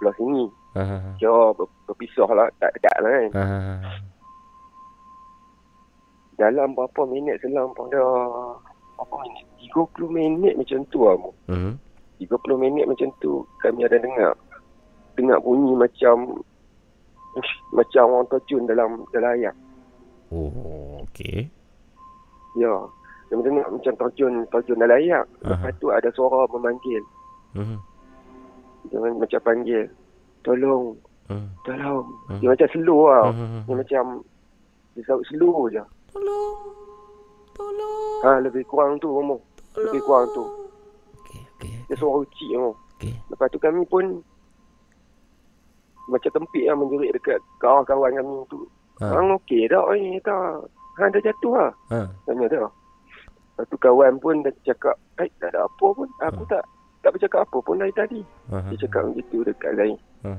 [0.00, 0.44] belah sini.
[0.74, 1.14] ah.
[1.16, 2.48] Kira ber, berpisah lah.
[2.58, 3.30] Tak dekat lah kan.
[3.36, 3.78] Ah.
[6.34, 8.02] Dalam berapa minit selang pada
[8.98, 9.46] berapa minit?
[9.70, 11.14] 30 minit macam tu lah.
[11.14, 11.30] Mu.
[11.46, 11.74] Hmm.
[12.18, 14.32] 30 minit macam tu kami ada dengar
[15.14, 16.42] dengar bunyi macam
[17.70, 19.54] macam orang terjun dalam dalam air.
[20.30, 21.46] Oh, okey.
[22.58, 22.74] Ya.
[23.30, 25.22] Kami dengar macam terjun terjun dalam air.
[25.42, 25.78] Lepas Aha.
[25.78, 27.02] tu ada suara memanggil.
[27.54, 27.78] Hmm.
[28.84, 29.86] Dia macam panggil.
[30.42, 31.48] Tolong, Hmm.
[31.62, 32.04] tolong.
[32.28, 32.38] Hmm.
[32.38, 33.24] Dia macam slow lah.
[33.30, 33.62] Hmm.
[33.64, 34.04] Dia macam
[34.92, 35.82] dia selalu slow je.
[36.10, 36.54] Tolong.
[37.54, 38.20] Tolong.
[38.22, 39.40] Ha, lebih kurang tu umur.
[39.74, 40.44] Lebih kurang tu.
[41.18, 41.74] Okey, okey.
[41.86, 42.74] Dia suara ucik umur.
[42.94, 43.14] Okey.
[43.28, 44.04] Lepas tu kami pun
[46.04, 48.60] macam tempik lah menjerit dekat kawan-kawan kami tu.
[49.00, 49.06] Ha.
[49.08, 49.14] Ha.
[49.16, 50.68] Hang okey tak ni tak?
[50.94, 51.70] Hang dah jatuh lah.
[51.90, 51.98] Ha.
[52.28, 52.66] Tanya dia.
[53.54, 56.06] Lepas tu kawan pun dah cakap, eh tak ada apa pun.
[56.20, 56.50] Aku Ha.
[56.52, 56.64] tak
[57.04, 58.24] tak bercakap apa pun dari tadi.
[58.48, 58.64] Ha.
[58.72, 60.00] Dia cakap begitu dekat Zahir.
[60.24, 60.32] Ha.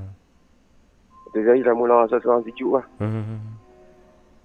[1.30, 2.84] Lepas Zahir dah mula rasa seorang sejuk lah.
[2.98, 3.38] Hmm.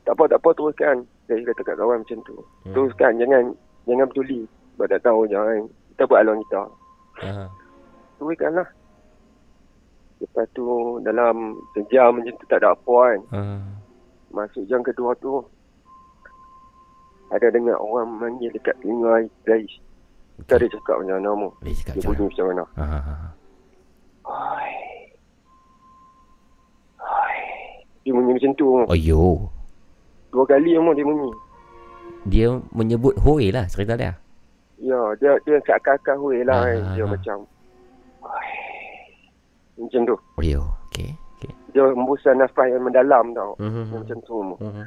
[0.05, 0.97] Tak apa, tak apa teruskan.
[1.25, 2.37] Zahir kata kat kawan macam tu.
[2.37, 2.73] Hmm.
[2.77, 3.43] Teruskan, jangan
[3.89, 4.45] jangan peduli.
[4.77, 5.65] Sebab tak tahu jangan.
[5.65, 6.61] Kita buat haluan kita.
[7.25, 7.45] Ha.
[8.21, 8.69] Teruskan lah.
[10.21, 10.65] Lepas tu
[11.01, 13.19] dalam sejam macam tu tak ada apa kan.
[13.33, 13.41] Ha.
[14.29, 15.41] Masuk jam kedua tu
[17.33, 19.73] ada dengar orang manggil dekat telinga Zahir.
[20.41, 21.49] Kita ada cakap macam mana mu.
[21.55, 22.63] Boleh cakap Dia macam bunyi macam mana.
[22.71, 22.83] Ha.
[22.83, 23.15] ha, ha.
[28.01, 28.67] Dia bunyi macam tu.
[28.81, 29.45] Oh, yo.
[30.31, 31.29] Dua kali mu dia bunyi.
[32.23, 34.13] Dia menyebut hoi lah cerita dia.
[34.77, 36.81] Ya, dia dia seakan-akan hui lah Ah, kan.
[36.81, 37.09] ah, Dia ah.
[37.09, 37.37] macam
[38.21, 38.49] Oi.
[39.77, 40.15] Macam tu.
[40.17, 40.61] Oh, yo.
[40.89, 41.09] Okey.
[41.37, 41.51] Okey.
[41.71, 43.53] Dia hembusan nafas yang mendalam tau.
[43.57, 43.85] Hmm.
[43.85, 44.55] Dia Macam tu mu.
[44.57, 44.85] Hmm.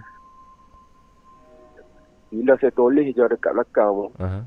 [2.34, 4.06] Bila saya toleh je dekat belakang mu.
[4.18, 4.42] Ha.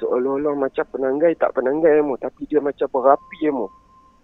[0.00, 2.16] Seolah-olah macam penanggai tak penanggai mu.
[2.16, 3.68] Tapi dia macam berapi mu.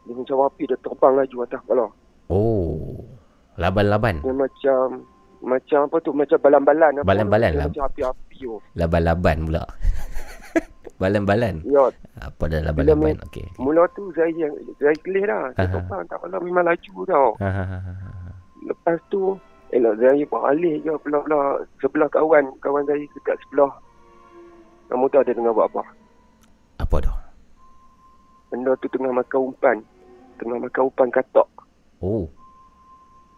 [0.07, 1.87] Dia macam api dia terbang laju atas kepala.
[2.33, 3.05] Oh.
[3.61, 4.25] Laban-laban.
[4.25, 5.05] Dia macam
[5.45, 7.67] macam apa tu macam balan-balan apa Balan-balan lah.
[7.69, 8.57] Macam api-api tu.
[8.73, 9.63] Laban-laban pula.
[11.03, 11.61] Balan-balan.
[11.69, 11.93] Ya,
[12.25, 13.21] Apa dah laban-laban?
[13.29, 13.45] Okey.
[13.45, 13.61] okey.
[13.61, 14.49] mula tu saya
[14.81, 15.53] saya kelih dah.
[15.53, 17.29] Dia terbang tak apalah memang laju tau.
[17.45, 17.49] Ha.
[17.53, 17.79] ha, ha.
[18.65, 19.37] Lepas tu
[19.75, 23.75] Elok saya beralih je belah-belah sebelah kawan kawan saya dekat sebelah.
[24.87, 25.83] Kamu tahu dia tengah buat apa?
[26.79, 27.13] Apa tu?
[28.49, 29.77] Benda tu tengah makan umpan.
[30.37, 31.49] Tengah makan umpan katak.
[31.99, 32.29] Oh.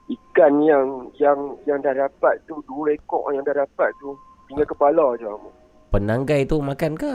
[0.08, 5.16] Ikan yang yang yang dah dapat tu dua ekor yang dah dapat tu tinggal kepala
[5.16, 5.24] je.
[5.24, 5.50] Amu.
[5.88, 7.14] Penanggai tu makan ke?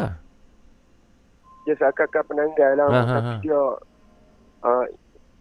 [1.64, 2.86] Dia seakan-akan penanggai lah.
[2.86, 2.98] Ha, Amu.
[3.00, 3.42] ha, Tapi ha.
[3.42, 3.62] dia
[4.64, 4.86] uh,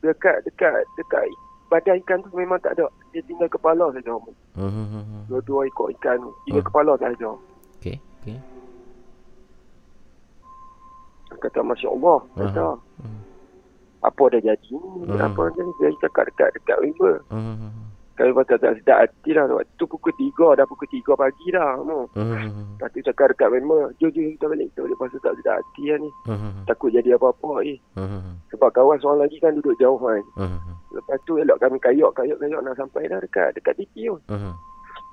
[0.00, 1.24] dekat dekat dekat
[1.68, 2.84] badan ikan tu memang tak ada.
[3.12, 4.12] Dia tinggal kepala saja.
[4.52, 4.68] Hmm.
[4.68, 5.22] hmm, hmm, hmm.
[5.28, 6.68] Dua-dua ekor ikan tu tinggal Hmm.
[6.68, 7.28] kepala saja.
[7.80, 7.96] Okey.
[8.20, 8.36] Okey.
[11.42, 12.18] Kata Masya Allah.
[12.38, 12.66] Kata.
[13.02, 13.20] Hmm.
[14.06, 14.90] Apa dah jadi ni?
[15.10, 15.18] Hmm.
[15.18, 15.72] Apa dah jadi?
[15.82, 17.14] Saya cakap dekat dekat member.
[17.34, 17.90] Hmm.
[18.12, 19.50] Kalau pasal tak sedap hati lah.
[19.50, 20.58] Waktu tu pukul 3.
[20.58, 21.70] Dah pukul 3 pagi dah.
[21.82, 22.06] Mu.
[22.14, 22.78] Hmm.
[22.78, 23.90] Lepas tu cakap dekat member.
[23.98, 24.68] Jom, jom kita balik.
[24.70, 26.10] Kita balik pasal tak sedap hati lah ni.
[26.30, 26.62] Hmm.
[26.68, 27.78] Takut jadi apa-apa eh.
[27.98, 28.38] Hmm.
[28.54, 30.22] Sebab kawan seorang lagi kan duduk jauh kan.
[30.38, 30.60] Hmm.
[30.92, 34.20] Lepas tu elok kami kayok, kayok, kayok nak sampai dah dekat dekat titi tu.
[34.28, 34.52] Hmm.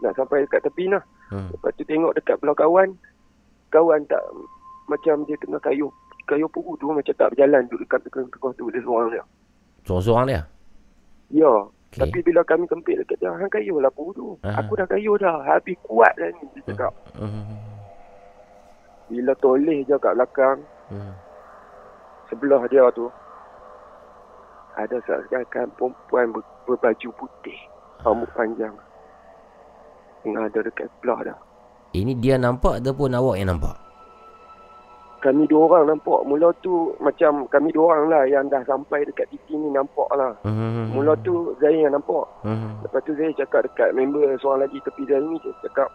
[0.04, 1.04] Nak sampai dekat tepi lah.
[1.32, 1.48] Hmm.
[1.56, 3.00] Lepas tu tengok dekat belah kawan.
[3.72, 4.22] Kawan tak
[4.92, 5.94] macam dia tengah kayuh.
[6.30, 9.24] Kayuh puru tu macam tak berjalan duduk dekat tengah tu dia seorang dia.
[9.90, 10.42] Seorang-seorang dia?
[11.34, 11.54] Ya.
[11.90, 12.06] Okey.
[12.06, 14.28] Tapi bila kami kempit dekat dia, hang kayuh lah puru tu.
[14.46, 14.62] Aha.
[14.62, 15.42] Aku dah kayuh dah.
[15.42, 16.46] Habis kuat dah ni.
[16.54, 16.94] Dia cakap.
[17.18, 17.58] Hmm.
[19.10, 20.62] Bila toleh je kat belakang,
[20.94, 21.14] Hmm.
[22.30, 23.10] sebelah dia tu,
[24.78, 27.58] ada seorang perempuan ber, berbaju putih.
[28.06, 28.78] Rambut panjang.
[30.22, 31.38] Tengah ada dekat sebelah dah.
[31.98, 33.89] Ini dia nampak ataupun awak yang nampak?
[35.20, 36.24] Kami dua orang nampak.
[36.24, 40.32] Mula tu macam kami dua orang lah yang dah sampai dekat titik ni nampak lah.
[40.48, 40.96] Hmm.
[40.96, 42.24] Mula tu Zahir yang nampak.
[42.48, 42.80] Hmm.
[42.88, 45.36] Lepas tu Zahir cakap dekat member seorang lagi tepi Zahir ni.
[45.44, 45.92] Dia cakap,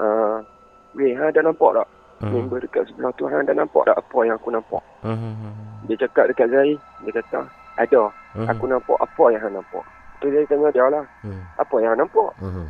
[0.00, 0.40] uh,
[0.96, 1.88] Weh, ha, dah nampak tak?
[2.24, 2.32] Hmm.
[2.32, 4.82] Member dekat sebelah tu, ha, dah nampak tak apa yang aku nampak?
[5.04, 5.52] Hmm.
[5.84, 7.40] Dia cakap dekat Zahir, dia kata,
[7.76, 8.02] ada.
[8.32, 8.48] Hmm.
[8.48, 9.84] Aku nampak apa yang hang nampak.
[10.24, 11.44] Tu Zahir tanya dia lah, Hmm.
[11.60, 12.30] apa yang hang nampak?
[12.40, 12.68] Hmm.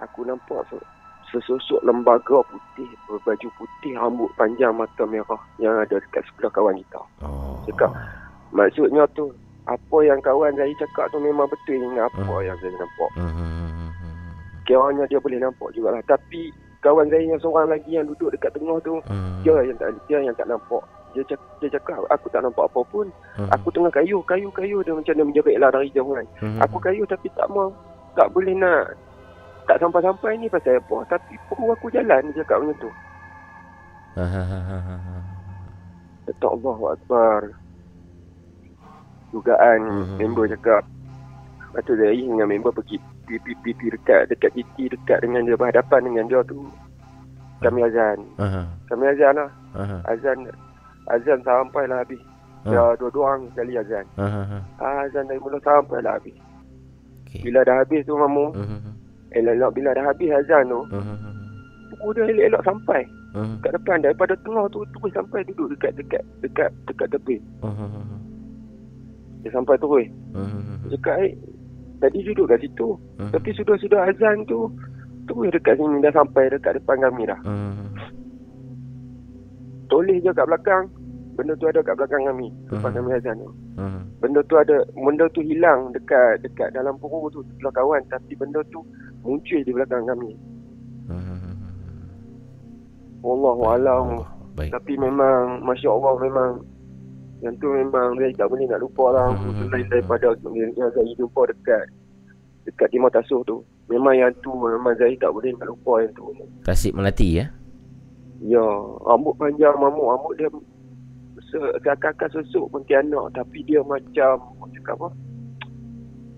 [0.00, 0.88] Aku nampak se-
[1.28, 7.00] sesosok lembaga putih, berbaju putih, rambut panjang, mata merah yang ada dekat sebelah kawan kita.
[7.22, 7.58] Oh.
[7.66, 7.90] Cakap.
[8.54, 9.34] Maksudnya tu,
[9.66, 12.46] apa yang kawan Zahir cakap tu memang betul ni apa Hmm.
[12.46, 13.10] yang Zahir nampak.
[13.18, 13.90] Hmm.
[14.62, 16.02] Kiranya dia boleh nampak jugalah.
[16.06, 16.50] Tapi
[16.82, 19.42] kawan Zahir yang seorang lagi yang duduk dekat tengah tu, Hmm.
[19.42, 20.82] dia yang tak dia yang tak nampak.
[21.14, 23.06] Dia cakap, dia cakap aku tak nampak apa pun.
[23.34, 23.48] Hmm.
[23.50, 24.84] Aku tengah kayu, kayu, kayu.
[24.84, 26.26] Dia macam dia menjerit lah dari jauh kan.
[26.38, 26.60] Hmm.
[26.62, 27.72] Aku kayu tapi tak mau.
[28.14, 28.94] Tak boleh nak.
[29.66, 30.96] Tak sampai-sampai ni pasal apa.
[31.08, 32.30] Tapi perlu aku jalan.
[32.30, 32.90] Dia cakap macam tu.
[36.26, 37.40] Kata Allah Akbar.
[39.28, 40.16] Dugaan Mhm.
[40.16, 40.82] member cakap.
[41.66, 46.24] Lepas tu Zahir dengan member pergi pipi-pipi dekat dekat titi dekat dengan dia berhadapan dengan
[46.26, 46.62] dia tu.
[47.58, 48.18] Kami azan.
[48.38, 48.68] Hmm.
[48.86, 49.50] Kami azan lah.
[49.74, 50.00] Hmm.
[50.06, 50.38] Azan
[51.06, 52.22] azan sampai lah habis.
[52.64, 54.06] Dah dua-dua orang sekali azan.
[54.16, 56.34] Ah, azan dari mula sampai lah habis.
[57.22, 57.44] Okey.
[57.44, 58.95] Bila dah habis tu mamu, Hmm.
[59.36, 61.16] Elok-elok bila dah habis azan tu, Hmm.
[61.92, 63.02] pukul dia elok-elok sampai
[63.36, 63.60] Hmm.
[63.60, 67.36] kat depan daripada tengah tu terus sampai duduk dekat dekat dekat dekat tepi.
[67.60, 68.20] Hmm.
[69.44, 70.08] Dia sampai terus.
[70.86, 71.32] Dia cakap, eh,
[72.00, 72.96] tadi duduk kat situ.
[73.20, 73.30] Hmm.
[73.30, 74.72] Tapi sudah-sudah azan tu,
[75.28, 77.40] terus dekat sini dah sampai dekat depan kami dah.
[77.44, 77.92] Hmm.
[79.86, 80.90] Toleh je kat belakang.
[81.36, 82.48] Benda tu ada kat belakang kami.
[82.72, 82.96] Lepas Hmm.
[82.96, 83.50] kami azan tu.
[83.76, 84.00] Hmm.
[84.24, 88.02] Benda tu ada, benda tu hilang dekat dekat dalam puru tu sebelah kawan.
[88.08, 88.80] Tapi benda tu
[89.26, 90.32] muncul di belakang kami.
[91.06, 91.42] Hmm.
[93.20, 94.04] Wallahu alam.
[94.14, 94.28] Allah.
[94.56, 94.72] Baik.
[94.72, 96.50] Tapi memang Masya Allah memang
[97.44, 99.52] Yang tu memang Saya tak boleh nak lupa lah Hmm.
[99.60, 101.84] Selain daripada Yang saya jumpa dekat
[102.64, 106.32] Dekat Timur Tasuh tu Memang yang tu Memang saya tak boleh nak lupa yang tu
[106.64, 107.52] Tasik Melati ya.
[108.40, 108.64] Ya
[109.04, 110.48] Rambut panjang mamuk Rambut dia
[111.44, 115.08] se- Seakan-akan sesuk Pontianak Tapi dia macam Macam apa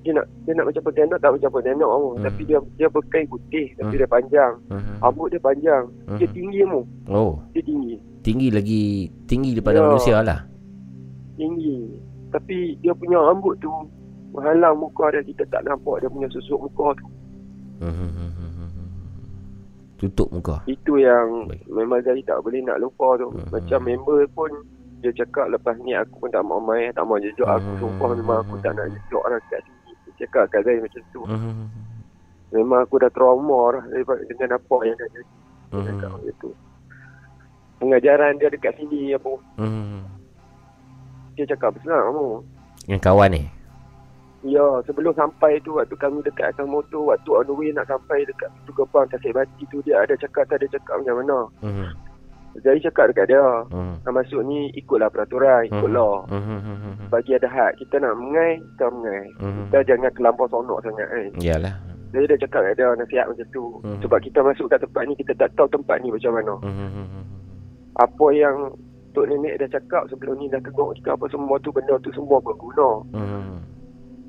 [0.01, 2.03] dia nak dia nak macam Pontianak tak macam Pontianak hmm.
[2.09, 2.23] Hmm.
[2.23, 3.99] tapi dia dia berkain putih tapi Hmm.
[3.99, 4.97] dia panjang Hmm.
[5.01, 5.85] rambut dia panjang
[6.15, 6.35] dia Hmm.
[6.35, 8.83] tinggi mu Oh, dia tinggi tinggi lagi
[9.25, 9.85] tinggi daripada Ya.
[9.85, 10.41] manusia lah.
[11.35, 11.79] tinggi
[12.29, 13.71] tapi dia punya rambut tu
[14.31, 17.07] menghalang muka dia kita tak nampak dia punya susuk muka tu
[17.79, 18.11] Hmm.
[19.97, 20.63] Tutup muka.
[20.65, 21.67] itu yang Baik.
[21.67, 23.51] memang saya tak boleh nak lupa tu Hmm.
[23.51, 24.51] macam member pun
[24.99, 27.81] dia cakap lepas ni aku pun tak mau main tak mau jejak aku Hmm.
[27.81, 29.78] sumpah memang aku tak nak jejak orang kat sini dia
[30.19, 31.67] cakap kat saya macam tu Hmm.
[32.51, 35.31] memang aku dah trauma lah daripada dengan apa yang dah jadi
[35.85, 36.51] cakap macam tu
[37.79, 40.03] pengajaran dia dekat sini apa Hmm.
[41.33, 42.43] dia cakap besar kamu
[42.89, 43.45] Yang kawan ni.
[44.41, 48.23] Ya, sebelum sampai tu waktu kami dekat atas motor, waktu on the way nak sampai
[48.23, 51.39] dekat pintu gerbang Tasik Bati tu dia ada cakap tak ada cakap macam mana.
[51.61, 51.91] Hmm.
[52.61, 53.95] Jadi cakap dekat dia, Hmm.
[54.03, 56.25] nak masuk ni ikutlah peraturan, ikut law.
[56.27, 57.09] Hmm.
[57.09, 59.25] Bagi ada hak, kita nak mengai, kita mengai.
[59.39, 59.67] Hmm.
[59.69, 61.29] Kita jangan terlampau sonok sangat kan.
[61.39, 61.75] Yalah.
[62.09, 63.65] Jadi dia cakap kat dia nasihat macam tu.
[63.85, 64.01] Hmm.
[64.01, 66.55] Sebab kita masuk kat tempat ni, kita tak tahu tempat ni macam mana.
[66.65, 67.25] Hmm.
[67.99, 68.57] Apa yang
[69.17, 72.39] Tok Nenek dah cakap sebelum ni dah tengok kita apa semua tu, benda tu semua
[72.39, 73.03] berguna.
[73.13, 73.61] Hmm.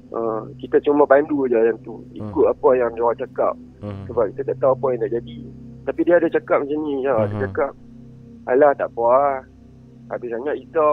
[0.09, 2.01] Uh, kita cuma pandu je yang tu.
[2.17, 3.53] Ikut apa yang dia orang cakap.
[3.79, 4.03] Hmm.
[4.09, 5.39] Sebab kita tak tahu apa yang nak jadi.
[5.85, 6.93] Tapi dia ada cakap macam ni.
[7.01, 7.13] Ya.
[7.15, 7.41] Dia Mhm.
[7.45, 7.71] cakap,
[8.49, 9.35] alah tak apa lah.
[10.09, 10.85] Habis sangat kita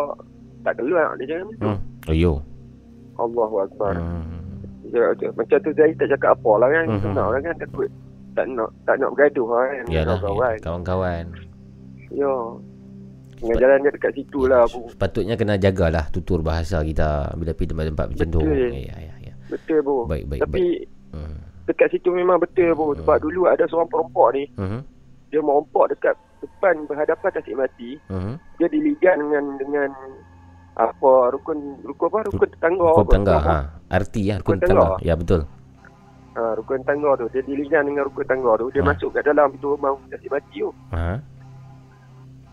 [0.63, 1.07] tak keluar.
[1.17, 1.67] Dia cakap macam tu.
[1.67, 1.81] Hmm.
[2.07, 2.33] Ayo.
[3.17, 3.95] Allahu Akbar.
[3.97, 4.25] Hmm.
[4.87, 6.85] Dia cakap, macam tu Zahid tak cakap apa lah kan.
[6.87, 7.01] Mhm.
[7.03, 7.55] Senang lah kan.
[7.57, 7.89] Takut
[8.37, 9.85] tak nak tak nak bergaduh lah kan.
[9.89, 10.19] Yalah.
[10.21, 10.53] Kawan-kawan.
[10.53, 10.61] ya.
[10.61, 11.25] Kawan-kawan.
[12.13, 12.35] Ya.
[13.37, 14.65] Dengan jalan dia dekat situ lah.
[14.67, 18.41] Sepatutnya kena jagalah tutur bahasa kita bila pergi tempat-tempat macam tu.
[18.41, 18.73] Betul.
[18.73, 19.33] Ya, ya, ya.
[19.47, 19.97] Betul bu.
[20.05, 20.65] Baik, baik, Tapi
[21.13, 21.37] Hmm.
[21.65, 22.97] dekat situ memang betul bu.
[22.97, 24.45] Sebab dulu ada seorang perempuan ni.
[24.57, 24.81] Mhm.
[25.27, 26.15] Dia merompak dekat
[26.47, 27.99] depan berhadapan tasik mati.
[28.07, 28.33] Mhm.
[28.57, 29.91] Dia diligan dengan dengan
[30.77, 33.49] apa rukun rukun apa rukun tetangga Rukun apa, tangga apa.
[33.49, 33.59] ha.
[33.91, 34.85] Arti ya rukun Rukun tangga.
[34.87, 35.03] tangga.
[35.03, 35.43] Ya betul.
[36.33, 38.89] Ha, rukun tangga tu dia diligan dengan rukun tangga tu dia Ha.
[38.89, 41.17] masuk kat dalam pintu rumah tasik mati tu Ha.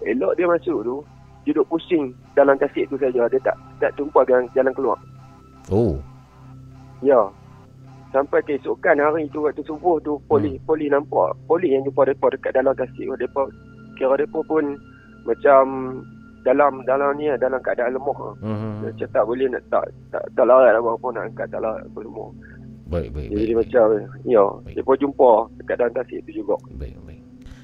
[0.03, 0.95] elok dia masuk tu
[1.43, 4.95] dia duduk pusing dalam tasik tu saja dia tak tak tumpah jalan, jalan keluar
[5.67, 5.99] Oh.
[6.99, 7.27] ya
[8.11, 10.65] sampai keesokan hari tu waktu subuh tu polis Hmm.
[10.65, 12.87] polis nampak polis yang jumpa depa dekat dalam tu
[13.17, 13.43] depa
[13.93, 14.65] kira depa pun
[15.23, 15.63] macam
[16.41, 18.83] dalam dalam ni lah, dalam keadaan lemah Mhm.
[18.83, 22.27] macam tak boleh nak tak tak, tak larat apa-apa nak angkat tak larat apa semua
[22.85, 23.47] Baik, baik, jadi baik.
[23.47, 23.85] dia macam
[24.23, 24.75] ya Baik.
[24.75, 27.21] depa jumpa dekat dalam tasik tu juga Baik, baik.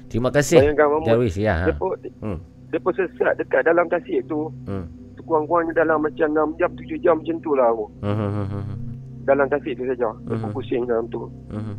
[0.08, 0.58] Terima kasih.
[0.58, 1.54] bayangkan Jarwis ya.
[1.56, 1.66] Ha.
[1.68, 1.86] depa
[2.18, 2.38] Hmm.
[2.66, 4.88] depa sesat dekat dalam tasik tu Hmm.
[5.14, 7.86] sekurang-kurangnya dalam macam 6 jam 7 jam macam tu lah aku.
[8.00, 8.76] Mhm, mhm, mhm.
[9.22, 10.50] dalam tasik tu saja Mhm.
[10.50, 11.74] pusing dalam tu Mhm.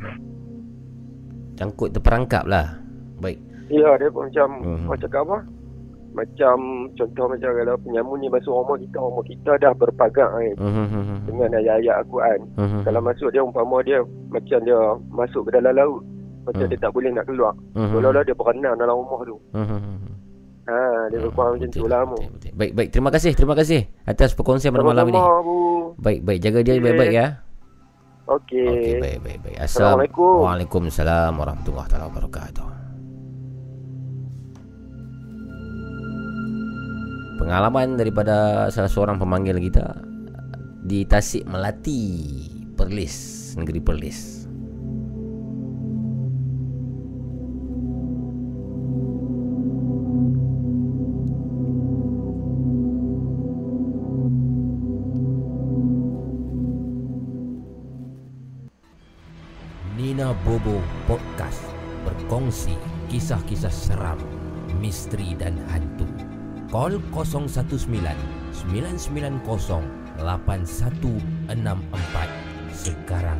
[1.53, 2.77] Cangkut terperangkap lah.
[3.19, 3.37] Baik.
[3.73, 4.85] Ya depa macam Mhm.
[4.85, 5.37] macam cakap apa
[6.11, 6.55] macam
[6.91, 11.01] contoh macam kalau penyamun ni masuk rumah kita rumah kita dah berpagang kan Mhm, mhm,
[11.01, 11.17] mhm.
[11.25, 12.79] dengan ayat-ayat Al-Quran Mhm.
[12.83, 16.01] kalau masuk dia umpama dia macam dia masuk ke dalam laut
[16.41, 16.69] macam Hmm.
[16.69, 19.97] dia tak boleh nak keluar seolah-olah dia berenang dalam rumah tu mhm.
[20.67, 22.51] ha dia berkurang macam Betul, tu lah mu betul, betul.
[22.51, 22.89] Baik, baik.
[22.91, 25.15] Terima kasih, terima kasih atas perkongsian pada malam ini.
[25.15, 25.57] sama-sama bu
[25.95, 26.39] Baik, baik.
[26.41, 26.79] Jaga Okey.
[26.81, 27.27] baik-baik ya.
[28.27, 29.57] okey Okey, baik, baik, baik.
[29.59, 30.43] Assalamualaikum.
[30.43, 32.80] Waalaikumsalam warahmatullahi wabarakatuh.
[37.41, 39.97] Pengalaman daripada salah seorang pemanggil kita
[40.85, 42.37] di Tasik Melati,
[42.77, 44.45] Perlis, negeri Perlis.
[59.97, 60.77] Nina Bobo
[61.09, 61.65] Podcast
[62.05, 62.77] berkongsi
[63.09, 64.21] kisah-kisah seram,
[64.77, 66.10] misteri dan hantu.
[66.71, 69.43] Call 019 990
[70.23, 71.51] 8164
[72.71, 73.35] sekarang.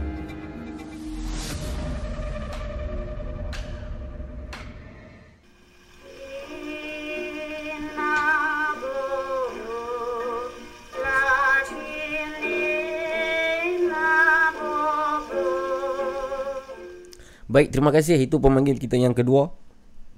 [17.52, 18.16] Baik, terima kasih.
[18.20, 19.56] Itu pemanggil kita yang kedua.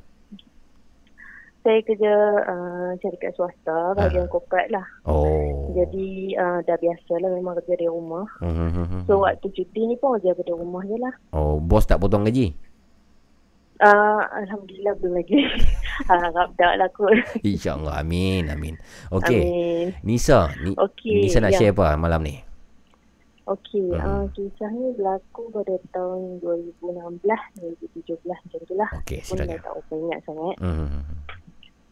[1.66, 2.14] Saya kerja
[2.46, 4.86] uh, syarikat swasta bahagian korporat lah.
[5.02, 5.74] Oh.
[5.74, 8.22] Jadi uh, dah biasa lah memang kerja dari rumah.
[8.38, 9.02] Hmm.
[9.02, 11.10] So waktu cuti ni pun kerja daripada rumah je lah.
[11.34, 12.54] Oh, bos tak potong gaji?
[13.76, 15.42] Uh, Alhamdulillah belum lagi.
[16.08, 17.18] Harap tak lah kot.
[17.42, 17.98] InsyaAllah.
[17.98, 18.78] Amin, amin.
[19.10, 19.42] Okey.
[19.42, 19.86] Amin.
[20.06, 21.58] Nisa, ni, Okey, Nisa nak ya.
[21.58, 22.46] share apa malam ni?
[23.46, 24.02] Okey, Mhm.
[24.02, 27.22] uh, kisah ni berlaku pada tahun 2016,
[27.58, 28.90] 2017 macam tu lah.
[29.02, 29.58] Okey, silakan.
[29.62, 30.56] tak apa ingat sangat.
[30.58, 31.02] Hmm.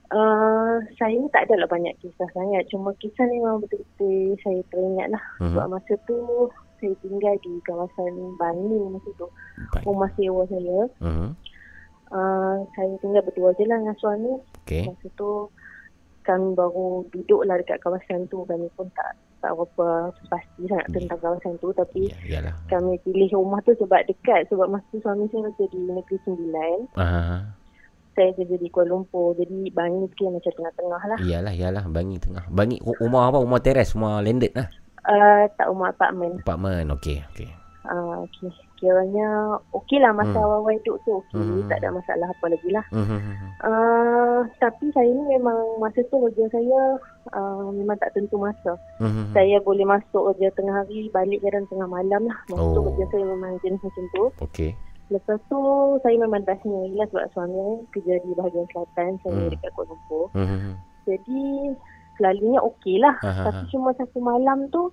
[0.07, 2.68] Uh, saya tak adalah banyak kisah sangat.
[2.68, 5.24] Cuma kisah ni memang betul-betul saya teringat lah.
[5.40, 5.48] Mhm.
[5.50, 6.18] Sebab masa tu
[6.76, 9.26] saya tinggal di kawasan Bangi masa tu.
[9.72, 9.84] Baik.
[9.84, 10.78] Rumah sewa saya.
[11.00, 11.28] Mhm.
[12.12, 14.32] Uh, saya tinggal berdua je lah dengan suami.
[14.62, 14.84] Okey.
[14.86, 15.48] Masa tu
[16.22, 18.44] kami baru duduk lah dekat kawasan tu.
[18.44, 20.94] Kami pun tak tak berapa pasti sangat Ya.
[20.96, 21.68] tentang kawasan tu.
[21.70, 22.55] Tapi Ya, yalah.
[22.66, 24.48] kami pilih rumah tu sebab dekat.
[24.48, 26.76] Sebab masa tu suami saya kerja di Negeri Sembilan.
[26.94, 27.40] Ah,
[28.14, 29.34] Saya kerja di Kuala Lumpur.
[29.34, 31.18] Jadi Bangi kira macam tengah-tengah lah.
[31.20, 31.84] iyalah, iyalah.
[31.86, 32.44] Bangi tengah.
[32.48, 33.38] Bangi ru- rumah apa?
[33.38, 34.68] Rumah teres, rumah landed lah.
[35.04, 36.38] Uh, tak rumah apartmen.
[36.38, 36.88] Apartment.
[36.94, 37.50] Okey, okey.
[37.84, 38.48] Uh, okay.
[38.74, 39.28] Kiranya
[39.74, 40.40] okey lah masa Hmm.
[40.40, 41.16] awal-awal duduk tu.
[41.28, 41.36] Okey.
[41.36, 41.68] Hmm.
[41.68, 42.84] Tak ada masalah apa lagi lah.
[42.90, 43.18] Mhm.
[43.60, 46.80] Uh, tapi saya ni memang masa tu kerja saya
[47.30, 48.72] uh, memang tak tentu masa.
[48.98, 49.32] Mhm.
[49.32, 52.38] Saya boleh masuk kerja tengah hari, balik kadang tengah malam lah.
[52.46, 52.84] Masa tu Oh.
[52.88, 54.24] kerja saya memang jenis macam tu.
[54.42, 54.70] Okey.
[55.07, 55.61] Lepas tu
[56.00, 59.50] saya memang dah sendiri lah sebab suami saya kerja di bahagian selatan, saya Hmm.
[59.50, 60.24] dekat Kuala Lumpur.
[60.32, 60.72] Mhm.
[61.05, 61.42] Jadi
[62.14, 63.14] selalunya okey lah.
[63.20, 64.88] Aha, Tapi cuma satu malam tu,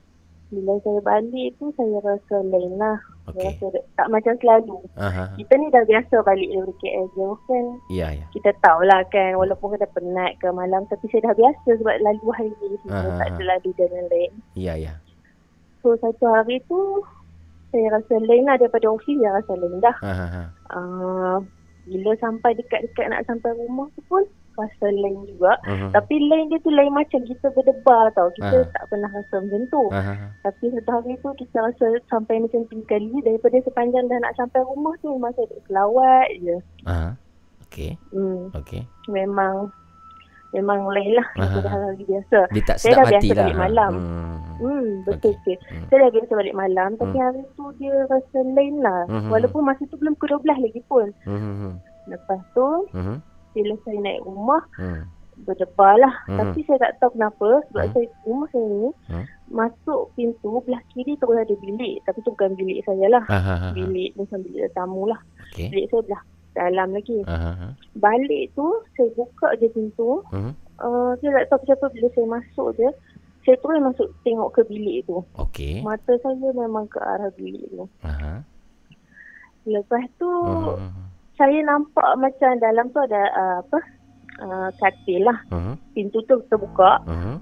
[0.52, 3.00] bila saya balik tu saya rasa lain lah.
[3.32, 3.64] Saya Okey.
[3.64, 4.78] rasa tak macam selalu.
[5.00, 5.24] Aha.
[5.40, 7.66] Kita ni dah biasa balik dari KL jauh kan.
[7.88, 8.26] Ya, ya.
[8.30, 12.52] Kita tahulah kan walaupun kita penat ke malam tapi saya dah biasa sebab lalu hari
[12.60, 14.32] ni saya tak ada lalu dan lain-lain.
[14.52, 14.94] Ya, ya.
[15.80, 17.00] So satu hari tu
[17.72, 19.96] saya rasa lain lah daripada ofis saya rasa lain dah.
[20.04, 20.44] Aha, aha.
[20.70, 21.38] Uh,
[21.82, 24.22] bila sampai dekat-dekat nak sampai rumah tu pun
[24.54, 25.56] rasa lain juga.
[25.66, 25.90] Mhm.
[25.92, 28.28] Tapi lain dia tu lain macam kita berdebar tau.
[28.36, 28.68] Kita Ah.
[28.70, 29.84] tak pernah rasa macam tu.
[29.90, 30.14] Aha.
[30.44, 34.60] Tapi satu hari tu kita rasa sampai macam tiga kali daripada sepanjang dah nak sampai
[34.62, 36.56] rumah tu memang saya duduk selawat je.
[36.86, 37.10] Aha.
[37.66, 37.92] Okey.
[38.12, 38.84] Hmm, Okey.
[39.08, 39.72] memang
[40.52, 41.64] memang lain lah Ah.
[41.64, 42.40] hari biasa.
[42.50, 43.42] Dia tak Saya sedap dah hati biasa lah.
[43.42, 43.92] balik malam.
[43.94, 44.38] Hmm.
[44.62, 45.56] Hmm, betul okay.
[45.64, 45.86] Hmm.
[45.88, 47.26] Saya dah biasa balik malam tapi Hmm.
[47.26, 49.02] hari tu dia rasa lain lah.
[49.08, 49.30] Mhm.
[49.30, 51.08] Walaupun masa tu belum ke 12 lagi pun.
[51.24, 51.72] Mhm.
[52.08, 53.16] Lepas tu Mhm.
[53.52, 55.02] bila saya naik rumah Hmm.
[55.42, 56.14] berdebar lah.
[56.28, 56.38] Mhm.
[56.38, 57.94] Tapi saya tak tahu kenapa sebab Hmm.
[57.96, 59.26] saya rumah saya ni Hmm.
[59.50, 61.96] masuk pintu belah kiri terus ada bilik.
[62.04, 63.24] Tapi tu bukan bilik saya lah.
[63.26, 63.70] Aha, aha.
[63.72, 65.20] Bilik macam bilik tetamu lah.
[65.48, 65.68] Okey.
[65.68, 66.22] Bilik saya belah
[66.52, 67.24] dalam lagi.
[67.26, 67.72] Aha.
[67.96, 70.20] Balik tu saya buka je pintu.
[70.32, 70.52] Mhm.
[70.82, 72.90] Uh, saya tak tahu kenapa bila saya masuk je.
[73.42, 75.18] Saya terus masuk tengok ke bilik tu.
[75.38, 75.82] Okey.
[75.82, 77.86] Mata saya memang ke arah bilik tu.
[78.06, 78.46] Aha.
[79.66, 80.90] Lepas tu Mhm.
[81.38, 83.80] saya nampak macam dalam tu ada uh, apa?
[84.42, 85.38] Uh, katil lah.
[85.54, 85.74] Mhm.
[85.94, 87.02] Pintu tu terbuka.
[87.06, 87.36] Mhm.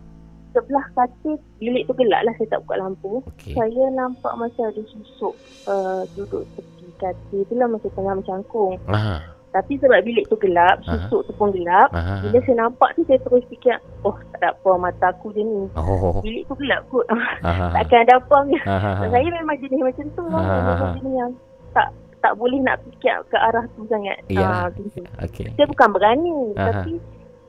[0.49, 3.14] Sebelah katil bilik tu gelap lah saya tak buka lampu.
[3.24, 3.53] Okey.
[3.55, 5.36] Saya nampak macam ada susuk
[5.68, 8.76] uh, duduk tepi katil tu lah macam tengah mencangkung.
[8.86, 9.18] Aha.
[9.50, 11.10] Tapi sebab bilik tu gelap, Aha.
[11.10, 11.89] susuk tu pun gelap.
[11.89, 12.22] Aha.
[12.22, 15.66] Bila saya nampak tu saya terus fikir, oh tak ada apa mata aku je ni.
[15.74, 16.22] Oh.
[16.22, 17.10] Bilik tu gelap kot.
[17.76, 18.54] Takkan ada apa ni.
[19.12, 20.24] Saya memang jenis macam tu.
[20.30, 20.43] Ah.
[20.45, 21.32] Memang jenis yang
[21.72, 21.88] tak
[22.20, 24.20] tak boleh nak fikir ke arah tu sangat.
[24.28, 24.54] Iyalah.
[24.54, 25.02] Ah, pintu.
[25.18, 25.50] Okey.
[25.56, 26.38] Saya bukan berani.
[26.54, 26.66] Aha.
[26.70, 26.93] Tapi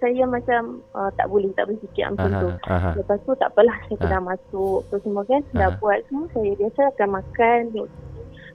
[0.00, 0.60] saya macam
[0.96, 2.48] uh, tak boleh, tak boleh fikir macam tu.
[2.64, 2.96] Aha.
[2.96, 4.00] Lepas tu tak apalah saya Ah.
[4.00, 5.76] kena masuk tu semua kan dah Ah.
[5.76, 7.60] buat semua saya biasa akan makan.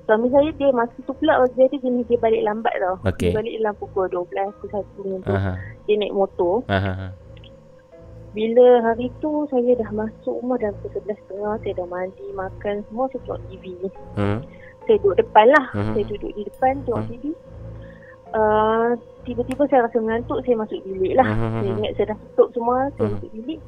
[0.06, 3.30] Suami saya dia masa tu pula dia dia jenis dia balik lambat tau Okey.
[3.30, 5.36] dia balik dalam pukul 12 pukul 1 macam tu
[5.84, 7.10] dia naik motor Aha.
[8.32, 13.06] bila hari tu saya dah masuk rumah dah pukul 11.30 saya dah mandi makan semua
[13.08, 13.64] saya tengok TV
[14.14, 14.40] Hmm.
[14.84, 15.94] saya duduk depan lah Mhm.
[15.94, 17.10] saya duduk di depan tengok Hmm.
[17.10, 17.24] TV
[18.32, 18.90] uh,
[19.24, 21.50] tiba-tiba saya rasa mengantuk saya masuk bilik lah Mhm.
[21.56, 23.14] saya ingat saya dah tutup semua saya Mhm.
[23.16, 23.60] masuk bilik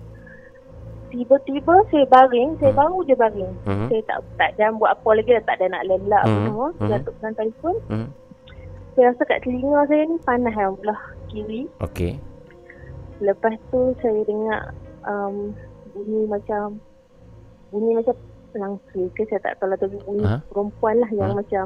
[1.10, 2.80] tiba-tiba saya baring saya Hmm.
[2.80, 3.88] baru je baring Mhm.
[3.88, 6.46] saya tak tak jangan buat apa lagi dah tak ada nak lelak apa Mhm.
[6.46, 6.88] semua Mhm.
[6.88, 8.08] jatuh dalam telefon Mhm.
[8.92, 12.12] saya rasa kat telinga saya ni panas yang belah kiri Okey.
[13.20, 14.62] lepas tu saya dengar
[15.04, 15.36] um,
[15.90, 16.78] bunyi macam
[17.70, 18.16] bunyi macam
[18.54, 20.38] langsir ke saya tak tahu lah tapi bunyi Ha?
[20.48, 21.38] perempuan lah yang Ha?
[21.38, 21.66] macam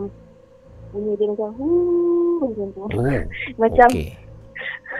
[0.91, 2.89] bunyi dia macam huh, macam tu Oh.
[3.63, 4.11] macam Okey.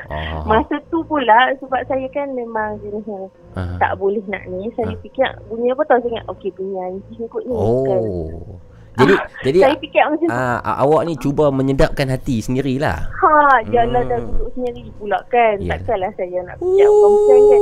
[0.04, 0.44] Oh.
[0.44, 3.76] masa tu pula sebab saya kan memang jenis yang Aha.
[3.78, 5.00] tak boleh nak ni saya Ha.
[5.00, 7.56] fikir bunyi apa tahu saya ingat okey bunyi anjing kot ni
[7.86, 8.60] kan Oh.
[8.94, 13.08] Jadi jadi saya fikir macam ah, ah, awak ni cuba menyedapkan hati sendirilah.
[13.14, 13.32] Ha,
[13.66, 14.12] jalan Hmm.
[14.12, 15.56] dah duduk sendiri pula kan.
[15.58, 15.80] Yalah.
[15.80, 17.62] Takkanlah saya nak fikir perempuan kan.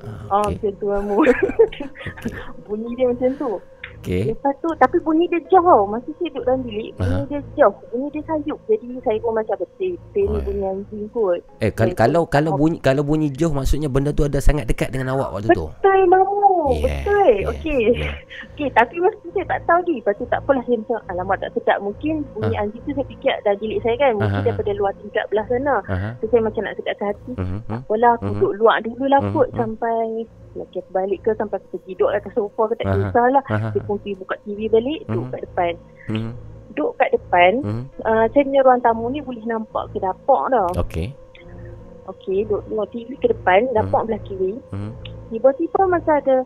[0.00, 0.56] Ah, Ah, Okey.
[0.56, 1.16] macam tu kamu.
[2.64, 3.50] bunyi dia macam tu.
[4.02, 4.22] Okey.
[4.28, 5.86] Lepas tu, tapi bunyi dia jauh.
[5.86, 7.28] Masa saya duduk dalam bilik, bunyi Aha.
[7.28, 7.76] dia jauh.
[7.88, 8.58] Bunyi dia sayup.
[8.66, 9.94] Jadi saya pun macam betul.
[9.94, 10.42] Betul ni Oh.
[10.42, 11.40] bunyi anjing kot.
[11.58, 15.14] Eh kal- kalau kalau bunyi kalau bunyi jauh maksudnya benda tu ada sangat dekat dengan
[15.14, 15.70] awak waktu tu.
[15.70, 16.42] Betul mamu.
[16.74, 17.30] Yeah, Betul.
[17.32, 17.80] yeah, Okey.
[17.92, 18.14] yeah.
[18.52, 19.94] Okey, tapi masa saya tak tahu ni.
[19.96, 21.78] Lepas tu tak apalah saya macam, alamak tak sedap.
[21.78, 22.62] Mungkin bunyi Ah.
[22.62, 24.10] anjing tu saya fikir dalam bilik saya kan.
[24.16, 24.44] Mungkin Aha.
[24.44, 25.74] daripada luar tingkat belah sana.
[25.86, 26.08] Aha.
[26.18, 27.32] So saya macam nak sedapkan hati.
[27.34, 27.58] Mhm.
[27.62, 27.80] mhm.
[27.80, 28.34] Apalah aku Mhm.
[28.34, 29.56] duduk luar dulu lah Mhm, kot mhm.
[29.56, 29.98] sampai
[30.54, 32.96] lagi aku balik ke sampai aku tidur atas sofa ke tak Aha.
[32.98, 33.44] kisahlah.
[33.46, 33.68] Aha.
[33.70, 35.32] Dia pun pergi buka TV balik, duduk Mhm.
[35.32, 35.72] kat depan.
[36.08, 36.30] Mhm.
[36.72, 37.82] Duduk kat depan, Mhm.
[38.02, 40.68] uh, saya punya ruang tamu ni boleh nampak ke dapur tau.
[40.78, 41.08] Okey.
[42.02, 44.06] Okey, duduk tengok TV ke depan, dapur Mhm.
[44.08, 44.52] belah kiri.
[44.70, 44.90] Mhm.
[45.30, 46.36] Tiba-tiba macam ada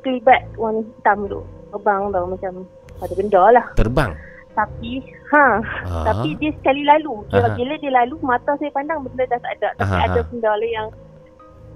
[0.00, 1.40] kelibat warna hitam tu.
[1.70, 2.66] terbang tau macam
[2.98, 3.66] ada benda lah.
[3.78, 4.10] Terbang.
[4.50, 4.98] Tapi
[5.30, 6.02] ha Ah.
[6.10, 7.22] tapi dia sekali lalu.
[7.30, 7.54] Dia Aha.
[7.54, 9.68] bila dia lalu mata saya pandang benda dah tak ada.
[9.78, 10.06] Tapi Aha.
[10.10, 10.88] ada benda lah yang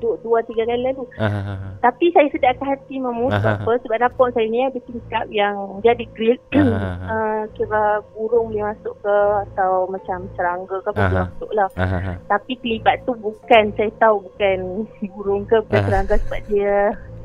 [0.05, 1.05] dua, dua tiga kali lalu.
[1.17, 1.73] Ah.
[1.81, 3.41] Tapi saya sedapkan hati Aha.
[3.41, 3.73] sebab apa?
[3.81, 6.37] Sebab dapur saya ni ada tingkap yang dia ada grill.
[6.53, 6.93] Aha.
[7.09, 9.17] uh, kira burung boleh masuk ke
[9.49, 11.25] atau macam serangga ke apa boleh Aha.
[11.33, 11.69] masuk lah.
[11.81, 12.17] Ah, ah, ah.
[12.29, 14.59] Tapi kelibat tu bukan saya tahu bukan
[15.17, 15.89] burung ke bukan Aha.
[15.89, 16.77] serangga sebab dia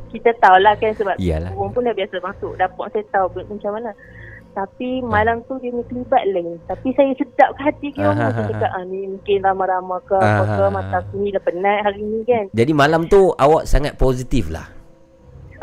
[0.09, 1.53] kita tahulah kan sebab Iyalah.
[1.53, 3.91] burung pun dah biasa masuk dapur saya tahu macam mana.
[4.59, 6.59] Tapi malam tu dia ni kelibat lain.
[6.67, 8.27] Tapi saya sedap ke hati kira Aha.
[8.27, 12.03] macam cakap ah, ni mungkin ramah-ramah ke apa ke mata aku ni dah penat hari
[12.03, 12.45] ni kan.
[12.51, 14.67] Jadi malam tu awak sangat positif lah.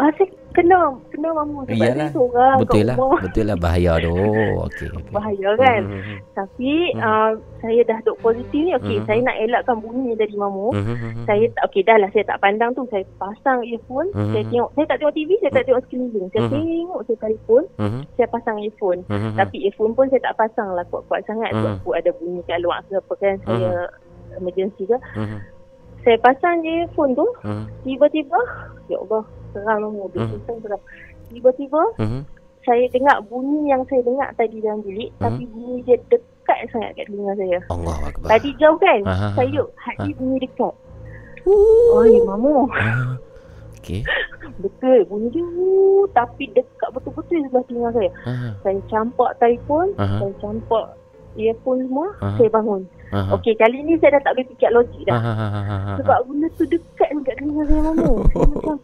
[0.00, 0.78] Ah saya kena
[1.08, 1.96] kena mamu sebab Iyalah.
[2.00, 2.96] saya seorang Betul lah.
[3.20, 4.16] Betul lah bahaya tu.
[4.66, 4.88] Okey.
[4.90, 5.12] okey.
[5.12, 5.80] Bahaya kan.
[5.84, 7.02] Hmm, hmm, Tapi Hmm.
[7.02, 9.06] uh, saya dah duk positif ni okey Hmm.
[9.06, 10.68] saya nak elakkan bunyi dari mamu.
[10.70, 11.24] hmm, hmm, hmm.
[11.24, 14.32] Saya tak okey dah lah saya tak pandang tu saya pasang earphone Mhm.
[14.32, 16.52] saya tengok saya tak tengok TV saya tak tengok sekeliling saya Mhm.
[16.52, 19.34] tengok saya telefon Hmm, saya pasang earphone hmm, hmm.
[19.36, 21.56] tapi earphone pun saya tak pasang lah kuat-kuat sangat Mhm.
[21.56, 23.70] sebab aku ada bunyi kat luar ke apa kan saya
[24.34, 25.38] emergency ke Hmm,
[26.06, 28.38] saya pasang je earphone tu hmm, tiba-tiba
[28.86, 30.38] ya Allah seram mobil Mhm.
[30.38, 30.58] hmm.
[30.62, 30.80] seram
[31.26, 32.22] tiba-tiba hmm.
[32.62, 35.20] saya dengar bunyi yang saya dengar tadi dalam bilik Mhm.
[35.20, 38.28] tapi bunyi dia dekat sangat kat telinga saya Allah akbar.
[38.28, 39.00] Tadi jauh kan?
[39.02, 39.28] Aha.
[39.34, 40.16] Saya duduk hati Ah.
[40.16, 40.74] bunyi dekat.
[41.92, 42.66] Oi, mamu.
[43.78, 44.02] Okey.
[44.62, 44.98] Betul.
[45.06, 45.46] Bunyi dia.
[46.12, 48.10] Tapi dekat betul-betul sebelah telinga saya.
[48.24, 48.52] Ah.
[48.62, 49.90] Saya campak telefon.
[49.96, 50.22] Aha.
[50.22, 50.86] Saya campak
[51.36, 52.08] earphone semua.
[52.20, 52.34] Aha.
[52.36, 52.82] Saya bangun.
[53.14, 53.38] Ah.
[53.38, 55.14] Okey, kali ni saya dah tak boleh fikir logik dah.
[55.14, 55.96] Ah, ah, ah, ah, ah.
[56.02, 58.12] Sebab benda tu dekat dekat telinga saya mamu.
[58.34, 58.76] Saya macam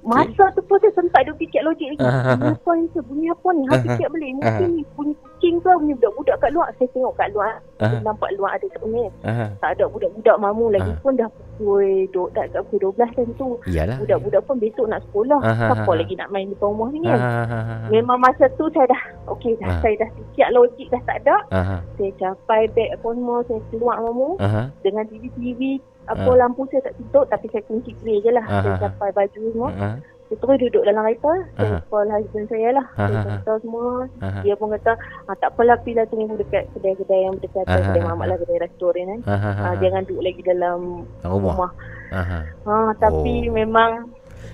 [0.00, 2.00] Masa tu pun saya sempat duk fikir logik lagi.
[2.00, 2.84] Ah, Bunyi apa ni?
[2.88, 3.00] tu?
[3.02, 3.62] Bunyi apa ni?
[3.62, 4.30] Ha Ah, fikir balik.
[4.32, 4.68] Mungkin ah.
[4.70, 6.68] ni bunyi kucing ke bunyi budak-budak kat luar.
[6.72, 7.52] Saya tengok kat luar.
[7.76, 9.10] Saya nampak luar ada sebenarnya.
[9.22, 9.48] Ah.
[9.58, 10.98] Tak ada budak-budak mamu lagi Ah.
[10.98, 13.48] pun dah pukul duk dah kat pukul 12 time tu.
[13.66, 13.96] Iyalah.
[13.98, 15.38] Budak-budak pun besok nak sekolah.
[15.38, 17.18] Ah, ah, Siapa lagi nak main depan rumah ni kan?
[17.18, 17.86] ah.
[17.88, 19.80] Memang masa tu saya dah okey dah Ah.
[19.80, 21.36] saya dah fikir logik dah tak ada.
[21.50, 21.78] Ah.
[21.94, 24.72] Saya capai beg semua saya keluar mamu ah.
[24.80, 25.76] dengan TV-TV
[26.08, 26.36] apa Ah.
[26.38, 28.42] lampu saya tak tutup tapi saya kunci grey je lah.
[28.42, 28.80] Ah, Saya ah, ah.
[28.82, 29.70] capai baju semua.
[29.74, 29.96] Ah.
[30.24, 31.32] Saya terus duduk dalam kereta.
[31.54, 32.86] Saya call husband saya lah.
[32.92, 33.88] Ah, Saya kata semua.
[34.18, 34.40] Ah.
[34.40, 34.92] Dia pun kata
[35.24, 37.80] ah, tak apalah pilih tunggu dekat kedai-kedai yang berdekatan.
[37.82, 38.28] Kedai mamak ah.
[38.28, 39.20] lah kedai restoran kan.
[39.24, 39.74] Ah, Ah, ah.
[39.78, 40.78] jangan duduk lagi dalam
[41.22, 41.54] rumah.
[41.54, 41.70] rumah.
[42.08, 42.42] Ah, ah.
[42.64, 43.52] Ha, tapi Oh.
[43.54, 43.90] memang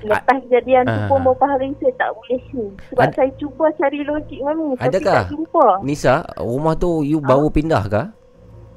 [0.01, 2.67] lepas kejadian tu pun beberapa hari saya tak boleh ni.
[2.89, 5.67] Sebab Ad- saya cuba cari logik mami tapi tak jumpa.
[5.81, 7.83] Nisa, rumah tu you baru pindah?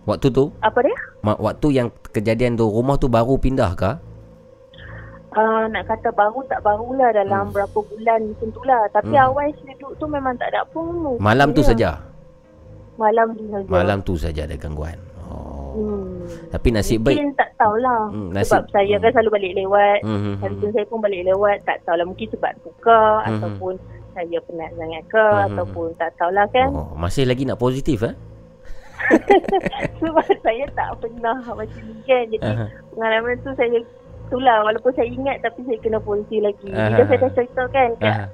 [0.06, 0.56] Waktu tu?
[0.62, 0.96] Apa dia?
[1.20, 1.88] Ma- Waktu yang
[2.18, 3.92] kejadian tu rumah tu baru pindah ke?
[5.30, 7.54] Uh, nak kata baru tak barulah dalam Hmm.
[7.54, 8.82] berapa bulan macam tu lah.
[8.90, 9.26] Tapi Hmm.
[9.28, 10.82] awal saya duduk tu memang tak ada apa.
[11.20, 12.02] Malam tu saja.
[12.98, 13.70] Malam tu saja.
[13.70, 14.98] Malam tu saja ada gangguan.
[15.24, 15.78] Oh.
[15.78, 16.26] Hmm.
[16.50, 17.14] Tapi nasib baik.
[17.14, 18.10] Mungkin tak tahulah.
[18.10, 19.98] Hmm, Sebab nasib- saya kan selalu balik lewat.
[20.02, 20.72] Hmm, hmm, hmm.
[20.74, 21.58] saya pun balik lewat.
[21.64, 23.28] Tak tahulah mungkin sebab buka Hmm.
[23.30, 23.74] ataupun
[24.12, 25.46] saya penat sangat ke Hmm.
[25.46, 26.70] ataupun tak tahulah kan.
[26.74, 28.16] Oh, masih lagi nak positif eh?
[30.02, 32.24] Sebab saya tak pernah macam ni kan.
[32.30, 32.66] Jadi Aha.
[32.94, 33.78] pengalaman tu saya
[34.28, 36.68] itulah walaupun saya ingat tapi saya kena polisi lagi.
[36.68, 37.08] Bila Aha.
[37.08, 38.26] saya dah cerita kan kat, Aha.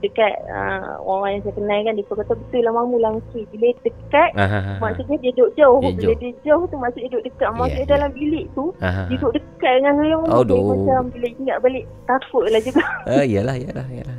[0.00, 3.44] dekat uh, orang yang saya kenal kan dia kata betul lah mamu langsung.
[3.52, 4.58] Bila dekat Aha.
[4.80, 5.80] maksudnya dia duduk jauh.
[5.80, 6.18] Dia Bila jauh.
[6.20, 7.48] dia jauh tu maksudnya duduk dekat.
[7.48, 7.92] Ya, Maksudnya ya.
[7.92, 9.02] dalam bilik tu Aha.
[9.10, 10.16] dia duduk dekat dengan saya.
[10.30, 10.56] Aduh.
[10.56, 12.84] Saya macam bila ingat balik takut lah juga.
[13.10, 14.18] Ah, iyalah, iyalah, iyalah.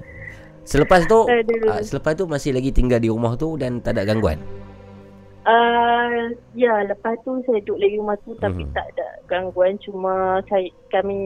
[0.65, 1.29] Selepas tu,
[1.69, 4.41] ah, selepas tu masih lagi tinggal di rumah tu dan tak ada gangguan.
[5.45, 8.73] Uh, ya, lepas tu saya duduk lagi rumah tu tapi Mhm.
[8.73, 9.77] tak ada gangguan.
[9.77, 10.13] Cuma
[10.45, 11.17] saya, kami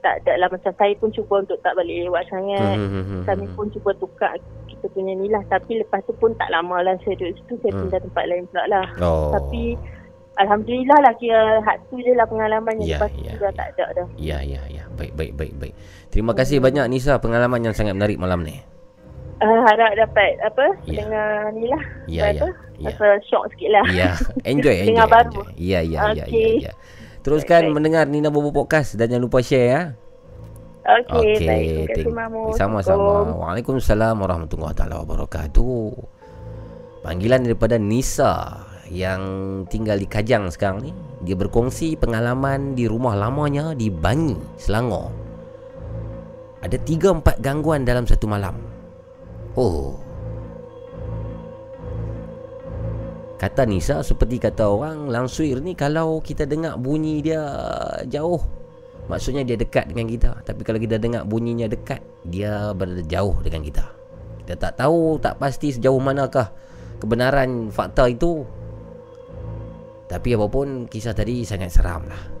[0.00, 2.76] tak ada lah macam saya pun cuba untuk tak balik lewat sangat.
[2.76, 3.54] Hmm, hmm, hmm, Kami hmm.
[3.54, 4.34] pun cuba tukar
[4.66, 5.46] kita punya ni lah.
[5.46, 7.54] Tapi lepas tu pun tak lama lah saya duduk situ.
[7.58, 7.80] Saya Hmm.
[7.86, 8.86] pindah tempat lain pula lah.
[8.98, 9.30] Oh.
[9.32, 9.78] Tapi
[10.32, 13.50] Alhamdulillah lah kira hak tu je lah pengalaman yang Ya, lepas tu ya, dah ya.
[13.52, 14.06] tak ada dah.
[14.16, 14.82] Ya, ya, ya.
[14.96, 15.74] Baik, baik, baik, baik.
[16.08, 18.56] Terima kasih banyak Nisa pengalaman yang sangat menarik malam ni.
[19.40, 21.00] Uh, harap dapat apa Ya.
[21.00, 21.82] dengan ni lah.
[22.04, 22.44] Ya, ya.
[22.44, 22.48] apa?
[22.76, 22.92] Ya.
[22.92, 23.84] Rasa shock sikit lah.
[23.88, 24.12] Ya,
[24.44, 24.92] enjoy, enjoy.
[24.92, 25.40] Dengar baru.
[25.48, 25.56] enjoy.
[25.56, 26.72] Ya, ya, ya, ya, ya.
[27.20, 29.82] Teruskan Baik, mendengar Nina Bobo Podcast dan jangan lupa share ya.
[30.80, 31.68] Okey, Okey, baik.
[31.92, 32.42] Terima kasih Mamu.
[32.56, 33.12] Sama-sama.
[33.36, 35.92] Waalaikumsalam warahmatullahi taala wabarakatuh.
[37.00, 39.20] Panggilan daripada Nisa yang
[39.68, 40.92] tinggal di Kajang sekarang ni.
[41.20, 45.12] Dia berkongsi pengalaman di rumah lamanya di Bangi, Selangor.
[46.60, 48.56] Ada 3 4 gangguan dalam satu malam.
[49.58, 49.98] Oh.
[53.40, 57.40] Kata Nisa seperti kata orang Langsuir ni kalau kita dengar bunyi dia
[58.04, 58.38] jauh
[59.08, 60.30] Maksudnya dia dekat dengan kita.
[60.44, 63.84] Tapi kalau kita dengar bunyinya dekat Dia berada jauh dengan kita.
[64.44, 66.52] Kita tak tahu Tak pasti sejauh manakah
[67.00, 68.44] Kebenaran fakta itu.
[70.06, 72.40] Tapi apapun Kisah tadi sangat seram lah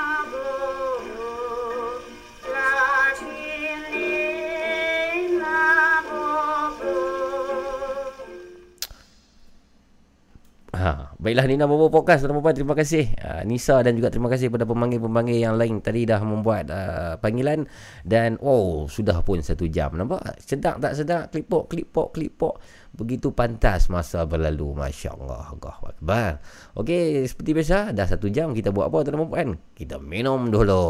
[10.81, 13.13] Ha, baiklah Nina Bobo Podcast tuan-tuan terima kasih.
[13.21, 17.69] Uh, Nisa dan juga terima kasih kepada pemanggil-pemanggil yang lain tadi dah membuat uh, panggilan.
[18.01, 19.93] Dan oh sudah pun satu jam.
[19.93, 20.41] Nampak?
[20.41, 21.29] Sedap tak sedap?
[21.29, 22.57] Klipok klipok klipok.
[22.97, 24.73] Begitu pantas masa berlalu.
[24.73, 26.31] Masya Allah Allah Akbar.
[26.73, 28.49] Okey seperti biasa dah satu jam.
[28.49, 30.81] Kita buat apa tuan-tuan kita minum dulu.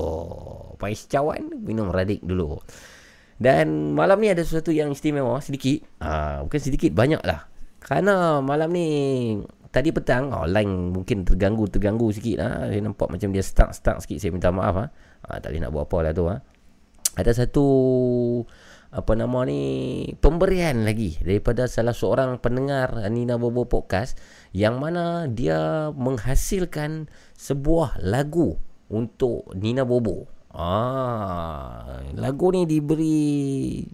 [0.80, 2.64] Pais cawan minum radik dulu.
[3.36, 5.84] Dan malam ni ada sesuatu yang istimewa sedikit.
[6.00, 8.88] Uh, bukan sedikit banyak lah kerana malam ni
[9.72, 12.50] tadi petang oh, line mungkin terganggu terganggu sikit ha.
[12.68, 14.86] saya nampak macam dia stuck stuck sikit saya minta maaf ha.
[15.26, 16.36] ha tak boleh nak buat apa lah tu ha.
[17.16, 17.66] ada satu
[18.92, 19.64] apa nama ni
[20.20, 24.20] pemberian lagi daripada salah seorang pendengar Nina Bobo podcast
[24.52, 27.08] yang mana dia menghasilkan
[27.40, 28.60] sebuah lagu
[28.92, 33.88] untuk Nina Bobo ah lagu ni diberi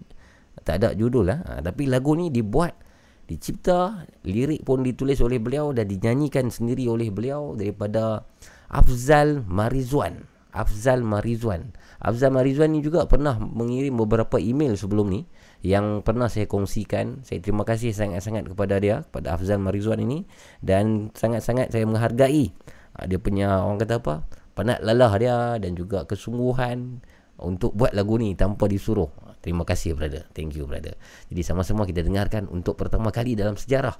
[0.66, 2.87] tak ada judul lah tapi lagu ni dibuat
[3.28, 8.24] dicipta, lirik pun ditulis oleh beliau dan dinyanyikan sendiri oleh beliau daripada
[8.72, 10.24] Afzal Marizwan.
[10.48, 11.76] Afzal Marizwan.
[12.00, 15.28] Afzal Marizwan ni juga pernah mengirim beberapa email sebelum ni
[15.60, 17.20] yang pernah saya kongsikan.
[17.20, 20.24] Saya terima kasih sangat-sangat kepada dia, kepada Afzal Marizwan ini
[20.64, 22.50] dan sangat-sangat saya menghargai
[22.96, 24.14] ah, dia punya orang kata apa?
[24.58, 26.98] penat lelah dia dan juga kesungguhan
[27.38, 29.27] untuk buat lagu ni tanpa disuruh.
[29.38, 30.26] Terima kasih brother.
[30.34, 30.98] Thank you brother.
[31.30, 33.94] Jadi sama-sama kita dengarkan untuk pertama kali dalam sejarah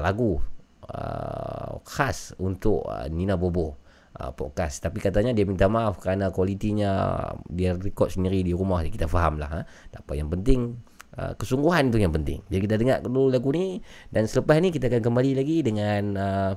[0.00, 0.40] lagu
[0.88, 3.76] uh, khas untuk uh, Nina Bobo
[4.16, 4.80] uh, podcast.
[4.80, 7.20] Tapi katanya dia minta maaf kerana kualitinya
[7.52, 8.80] dia record sendiri di rumah.
[8.84, 9.50] Kita faham lah.
[9.50, 9.60] Ha?
[9.92, 10.72] Tak apa yang penting
[11.20, 12.40] uh, kesungguhan tu yang penting.
[12.48, 16.52] Jadi kita dengar dulu lagu ni dan selepas ni kita akan kembali lagi dengan uh,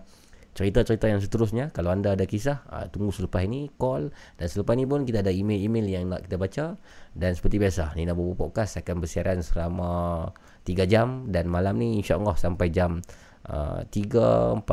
[0.58, 1.70] cerita-cerita yang seterusnya.
[1.70, 4.10] Kalau anda ada kisah uh, tunggu selepas ini call.
[4.42, 6.66] Dan selepas ini pun kita ada email-email yang nak kita baca.
[7.14, 10.34] Dan seperti biasa Nina Bobo Podcast akan bersiaran selama
[10.66, 11.30] 3 jam.
[11.30, 13.06] Dan malam ni insya-Allah sampai jam
[13.54, 14.66] uh, 3.45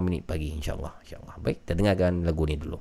[0.00, 0.96] minit pagi insya-Allah.
[1.04, 1.36] insya-Allah.
[1.44, 2.80] Baik kita dengarkan lagu ni dulu.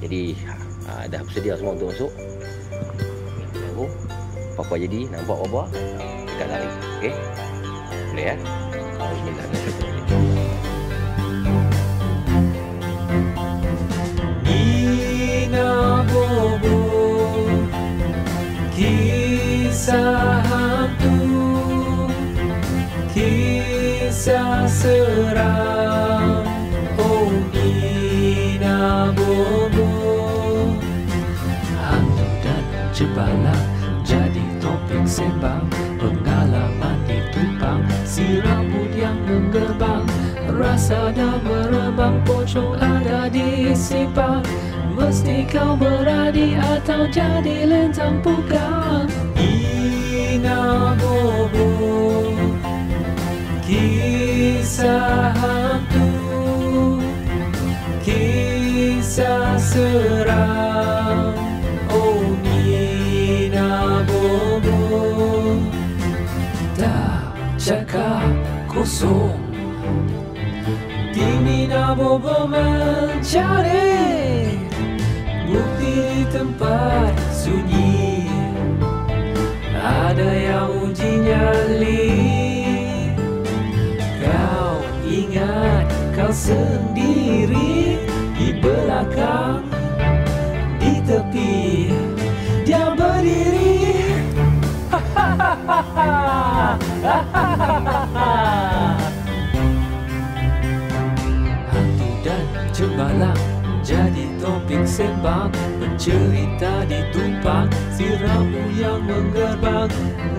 [0.00, 0.32] Jadi
[0.88, 2.12] uh, dah bersedia semua untuk masuk
[3.74, 3.86] aku
[4.58, 5.62] Apa-apa jadi nak buat apa
[6.26, 6.68] Dekat lari.
[6.98, 7.14] Okay
[8.10, 8.36] Boleh ya?
[9.00, 10.50] Bismillahirrahmanirrahim
[14.50, 15.70] Ina
[16.10, 16.78] Bobo
[18.74, 21.16] Kisah hantu
[23.10, 26.46] Kisah seram.
[26.96, 29.79] Oh Ina Bobo
[33.00, 33.64] dan cebalang
[34.04, 35.64] Jadi topik sembang.
[35.96, 40.04] Pengalaman ditumpang Si rambut yang menggerbang.
[40.52, 44.44] Rasa dah merembang Pocong ada di simpang.
[44.92, 49.08] Mesti kau berani Atau jadi lentang pugang
[49.40, 51.72] Ina Bobo
[53.64, 56.10] Kisah hantu.
[58.02, 60.59] Kisah seram
[68.70, 69.34] kosong
[71.10, 73.90] Tim Nina Bobo mencari
[75.50, 78.30] Bukti di tempat sunyi.
[79.74, 82.14] Ada yang uji nyali
[84.22, 87.98] Kau ingat kau sendiri
[88.38, 89.66] Di belakang
[90.78, 91.90] Di tepi
[92.68, 93.82] Dia berdiri
[101.70, 103.40] Hantu dan cembalang
[103.82, 105.50] jadi topik sembang.
[105.80, 109.90] Bercerita ditumpang Si ramu yang menggerbang.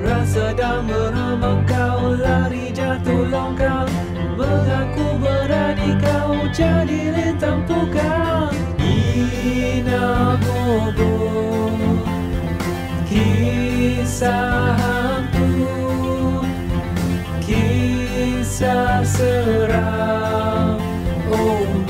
[0.01, 3.85] Rasa dan meramang Kau lari jatuh longkang
[4.33, 8.49] Mengaku berani Kau jadi lintang pugang.
[8.81, 10.39] Ina
[13.11, 15.90] Kisah hantu
[18.61, 20.77] Kisah seram.
[21.33, 21.80] Oh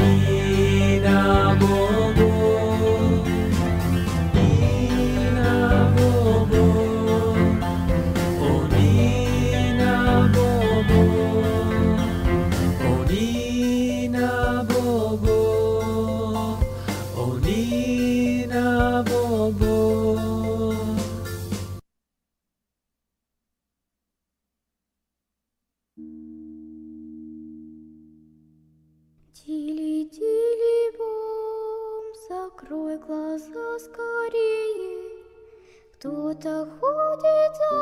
[36.01, 37.73] Кто-то ходит за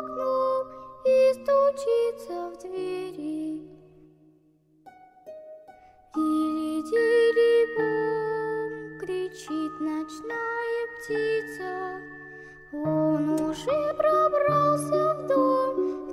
[0.00, 0.66] окном
[1.04, 3.46] и стучится в двери.
[6.16, 11.70] Дили-дили-бом, кричит ночная птица.
[12.72, 16.10] Он уже пробрался в дом к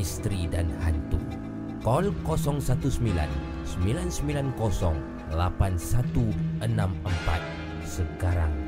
[0.00, 1.20] misteri dan hantu.
[1.84, 2.64] Call 019
[3.84, 4.56] 990
[5.28, 8.59] 8164 sekarang.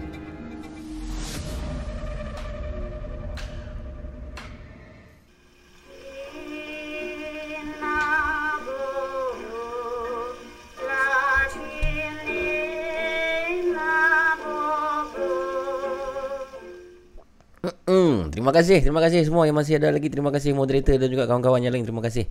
[18.43, 20.11] Terima kasih, terima kasih semua yang masih ada lagi.
[20.11, 21.86] Terima kasih moderator dan juga kawan-kawan yang lain.
[21.86, 22.26] Terima kasih.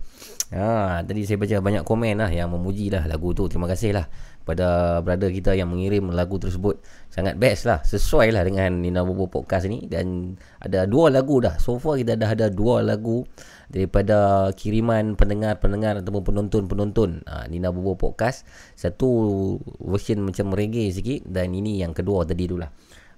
[0.52, 3.48] Ha, tadi saya baca banyak komen lah yang memuji lah lagu tu.
[3.48, 4.04] Terima kasih lah
[4.44, 6.84] pada brother kita yang mengirim lagu tersebut.
[7.08, 7.80] Sangat best lah.
[7.80, 9.88] Sesuai lah dengan Nina Bobo Podcast ni.
[9.88, 11.56] Dan ada dua lagu dah.
[11.56, 13.24] So far kita dah ada dua lagu
[13.72, 18.44] daripada kiriman pendengar-pendengar ataupun penonton-penonton ha, Nina Bobo Podcast.
[18.76, 22.68] Satu version macam reggae sikit dan ini yang kedua tadi tu lah.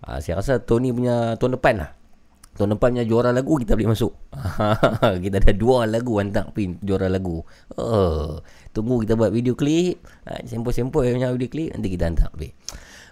[0.06, 2.03] Ha, saya rasa Tony punya tahun depan lah.
[2.54, 4.14] Tahun depan punya juara lagu kita boleh masuk.
[5.26, 7.42] kita ada dua lagu hantar pin juara lagu.
[7.74, 8.38] Oh,
[8.70, 9.98] tunggu kita buat video klip.
[10.30, 12.54] Ha, sempoi-sempoi punya video klip nanti kita hantar pin.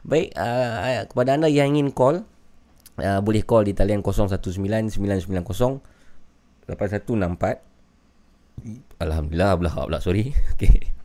[0.07, 2.23] Baik, uh, kepada anda yang ingin call
[3.03, 4.91] uh, boleh call di talian 019990
[6.67, 7.73] 8164
[9.03, 10.31] Alhamdulillah belah pula sorry.
[10.55, 11.02] Okey.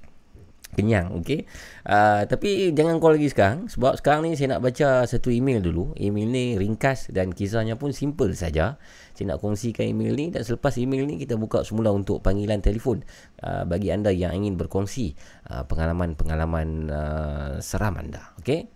[0.78, 1.50] Kenyang okey.
[1.90, 5.98] Uh, tapi jangan call lagi sekarang sebab sekarang ni saya nak baca satu email dulu.
[5.98, 8.78] Email ni ringkas dan kisahnya pun simple saja.
[9.18, 13.02] Saya nak kongsikan email ni dan selepas email ni kita buka semula untuk panggilan telefon
[13.42, 15.18] uh, bagi anda yang ingin berkongsi
[15.50, 18.38] uh, pengalaman-pengalaman uh, seram anda.
[18.38, 18.70] Okey.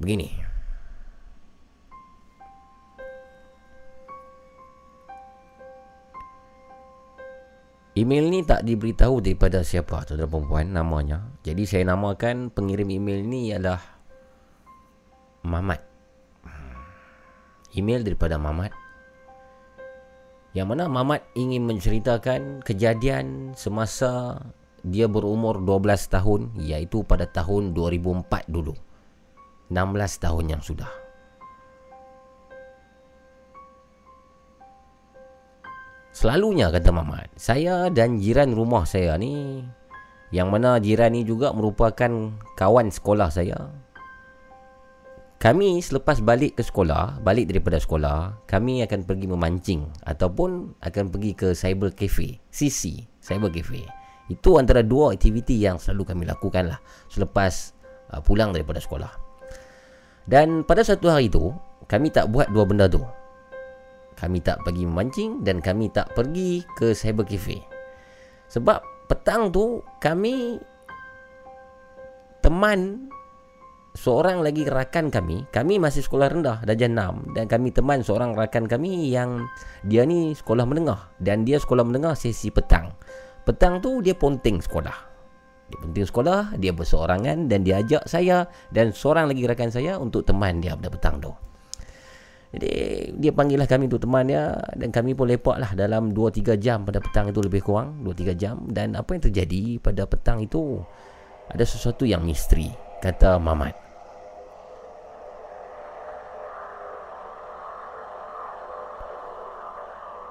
[0.00, 0.49] Begini.
[7.98, 11.26] Email ni tak diberitahu daripada siapa tuan-tuan perempuan namanya.
[11.42, 13.82] Jadi saya namakan pengirim email ni ialah
[15.42, 15.82] Mamat.
[17.74, 18.70] Email daripada Mamat.
[20.54, 24.38] Yang mana Mamat ingin menceritakan kejadian semasa
[24.86, 28.78] dia berumur 12 tahun iaitu pada tahun 2004 dulu.
[29.66, 31.09] 16 tahun yang sudah.
[36.10, 39.62] Selalunya kata Mamat Saya dan jiran rumah saya ni
[40.34, 43.70] Yang mana jiran ni juga merupakan kawan sekolah saya.
[45.38, 51.32] Kami selepas balik ke sekolah Balik daripada sekolah Kami akan pergi memancing Ataupun akan pergi
[51.38, 53.86] ke cyber cafe CC Cyber cafe.
[54.26, 57.70] Itu antara dua aktiviti yang selalu kami lakukan lah Selepas
[58.10, 59.10] uh, pulang daripada sekolah.
[60.26, 61.54] Dan pada satu hari tu
[61.86, 63.00] Kami tak buat dua benda tu
[64.20, 67.64] kami tak pergi memancing dan kami tak pergi ke cyber cafe.
[68.52, 70.60] Sebab petang tu kami
[72.44, 73.08] teman
[73.94, 78.70] seorang lagi rakan kami, kami masih sekolah rendah darjah 6 dan kami teman seorang rakan
[78.70, 79.50] kami yang
[79.82, 82.94] dia ni sekolah menengah dan dia sekolah menengah sesi petang.
[83.42, 85.10] Petang tu dia ponting sekolah.
[85.70, 90.26] Dia ponting sekolah, dia berseorangan dan dia ajak saya dan seorang lagi rakan saya untuk
[90.26, 91.49] teman dia pada petang tu.
[92.50, 92.70] Jadi
[93.22, 96.82] dia panggil lah kami untuk teman dia dan kami pun lepak lah dalam 2-3 jam
[96.82, 100.82] pada petang itu lebih kurang 2-3 jam dan apa yang terjadi pada petang itu
[101.46, 102.66] ada sesuatu yang misteri
[102.98, 103.74] kata Mamat.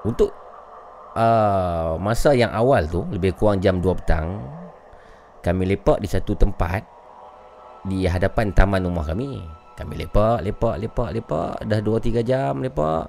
[0.04, 0.32] Untuk
[1.16, 4.44] uh, masa yang awal tu lebih kurang jam 2 petang
[5.40, 6.84] kami lepak di satu tempat
[7.88, 9.59] di hadapan taman rumah kami.
[9.80, 13.08] Kami lepak, lepak, lepak, lepak dah 2 3 jam lepak.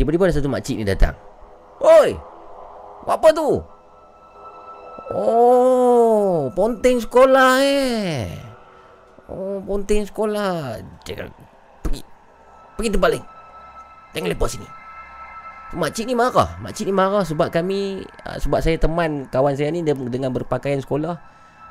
[0.00, 1.12] Tiba-tiba ada satu makcik ni datang.
[1.84, 2.16] Oi!
[3.04, 3.60] Apa tu?
[5.12, 8.32] Oh, ponting sekolah eh.
[9.28, 10.80] Oh, ponting sekolah.
[11.04, 11.28] Jangan
[11.84, 12.00] pergi.
[12.80, 13.24] Pergi tempat lain.
[14.16, 14.68] Jangan lepak sini.
[15.76, 19.82] Makcik ni marah Makcik ni marah sebab kami ah, Sebab saya teman kawan saya ni
[19.82, 21.18] Dengan berpakaian sekolah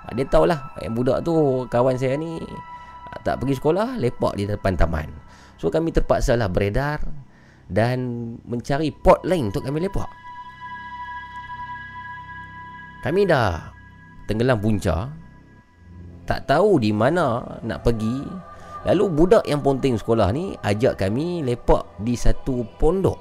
[0.04, 2.44] Ah, Dia tahulah Yang budak tu Kawan saya ni
[3.22, 5.08] Tak pergi sekolah Lepak di depan taman.
[5.56, 7.00] So kami terpaksa lah beredar
[7.70, 10.10] Dan Mencari pot lain Untuk kami lepak.
[13.06, 13.72] Kami dah
[14.26, 15.14] Tenggelam punca.
[16.26, 18.20] Tak tahu di mana Nak pergi.
[18.86, 23.18] Lalu budak yang ponting sekolah ni Ajak kami lepak Di satu pondok.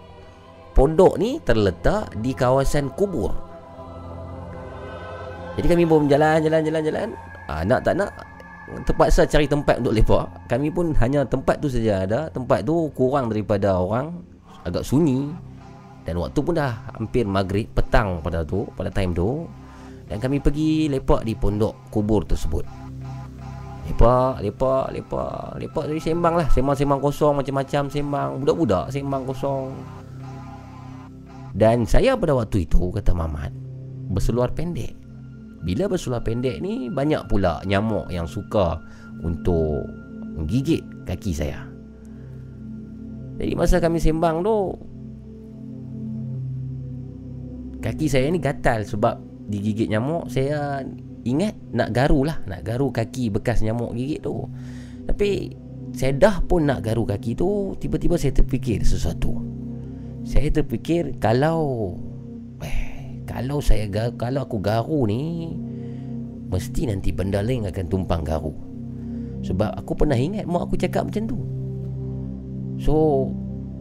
[0.74, 3.30] Pondok ni terletak di kawasan kubur.
[5.54, 7.08] Jadi kami pun jalan jalan jalan jalan.
[7.46, 8.10] Ah, nak tak nak
[8.84, 10.26] terpaksa cari tempat untuk lepak.
[10.48, 12.20] Kami pun hanya tempat tu saja ada.
[12.32, 14.24] Tempat tu kurang daripada orang,
[14.64, 15.28] agak sunyi.
[16.04, 19.48] Dan waktu pun dah hampir maghrib petang pada tu, pada time tu.
[20.04, 22.64] Dan kami pergi lepak di pondok kubur tersebut.
[23.84, 26.48] Lepak, lepak, lepak, lepak jadi sembang lah.
[26.48, 28.28] Sembang-sembang kosong macam-macam sembang.
[28.40, 29.72] Budak-budak sembang kosong.
[31.54, 33.52] Dan saya pada waktu itu kata Mamat
[34.10, 35.03] berseluar pendek.
[35.64, 38.76] Bila berseluar pendek ni banyak pula nyamuk yang suka
[39.24, 39.88] untuk
[40.36, 41.64] menggigit kaki saya.
[43.40, 44.56] Jadi masa kami sembang tu
[47.80, 50.28] kaki saya ni gatal sebab digigit nyamuk.
[50.28, 50.84] Saya
[51.24, 54.44] ingat nak garu lah, nak garu kaki bekas nyamuk gigit tu.
[55.08, 55.52] Tapi
[55.96, 59.40] saya dah pun nak garu kaki tu, tiba-tiba saya terfikir sesuatu.
[60.24, 61.92] Saya terfikir kalau
[62.64, 62.93] eh,
[63.34, 65.50] kalau saya kalau aku garu ni
[66.46, 68.54] mesti nanti benda lain akan tumpang garu.
[69.42, 71.38] Sebab aku pernah ingat mak aku cakap macam tu.
[72.78, 72.94] So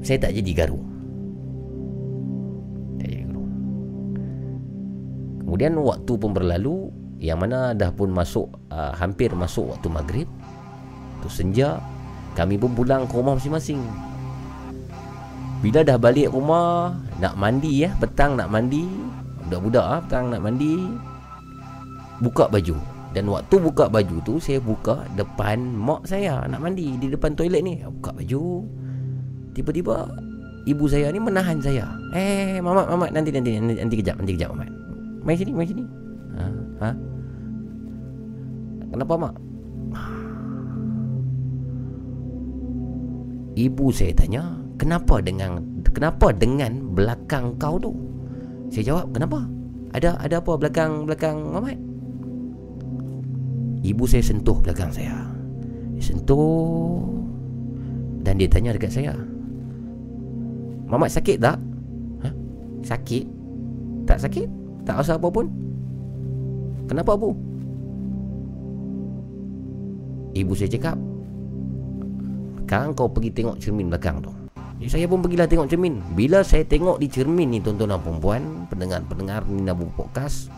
[0.01, 0.81] saya tak jadi garu.
[2.97, 3.43] Tak jadi garu.
[5.45, 6.89] Kemudian waktu pun berlalu
[7.21, 10.29] yang mana dah pun masuk uh, hampir masuk waktu maghrib.
[11.21, 11.77] Tu senja
[12.33, 13.85] kami pun pulang ke rumah masing-masing.
[15.63, 16.91] Bila dah balik rumah
[17.23, 18.83] Nak mandi ya Petang nak mandi
[19.53, 20.89] Budak-budak ah Petang nak mandi
[22.17, 22.73] Buka baju.
[23.13, 27.61] Dan waktu buka baju tu Saya buka depan mak saya Nak mandi Di depan toilet
[27.61, 27.77] ni.
[27.85, 28.65] Buka baju
[29.53, 30.09] Tiba-tiba
[30.63, 31.85] Ibu saya ni menahan saya.
[32.15, 34.71] Eh mamat mamat Nanti nanti nanti, nanti kejap Nanti kejap mamat.
[35.23, 35.83] Mai sini mai sini.
[36.39, 36.45] Ha
[36.83, 36.89] Ha.
[38.91, 39.33] Kenapa mak?
[43.53, 45.61] Ibu saya tanya kenapa dengan
[45.93, 47.93] kenapa dengan belakang kau tu?
[48.73, 49.45] Saya jawab, kenapa?
[49.93, 51.77] Ada ada apa belakang belakang Muhammad?
[53.85, 55.13] Ibu saya sentuh belakang saya.
[55.93, 57.05] Dia sentuh
[58.25, 59.13] dan dia tanya dekat saya.
[60.89, 61.61] Muhammad sakit tak?
[62.25, 62.29] Ha?
[62.81, 63.25] Sakit?
[64.09, 64.47] Tak sakit?
[64.89, 65.45] Tak rasa apa pun?
[66.89, 67.37] Kenapa bu?
[70.33, 70.97] Ibu saya cakap
[72.65, 74.42] Sekarang kau pergi tengok cermin belakang tu
[74.89, 76.01] saya pun pergilah tengok cermin.
[76.17, 80.49] Bila saya tengok di cermin ni tuan-tuan dan perempuan Pendengar-pendengar Nina Bu Podcast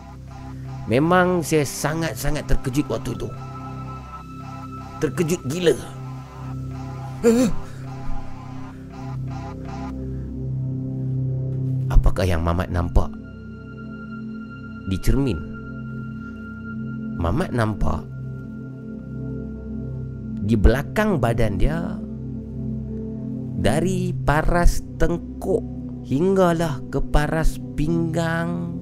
[0.88, 3.28] Memang saya sangat-sangat terkejut waktu itu
[5.04, 5.76] Terkejut gila.
[11.94, 13.12] Apakah yang Mamat nampak
[14.88, 15.36] Di cermin?
[17.20, 18.00] Mamat nampak
[20.40, 22.00] Di belakang badan dia
[23.56, 25.64] dari paras tengkuk
[26.04, 28.76] hinggalah ke paras pinggang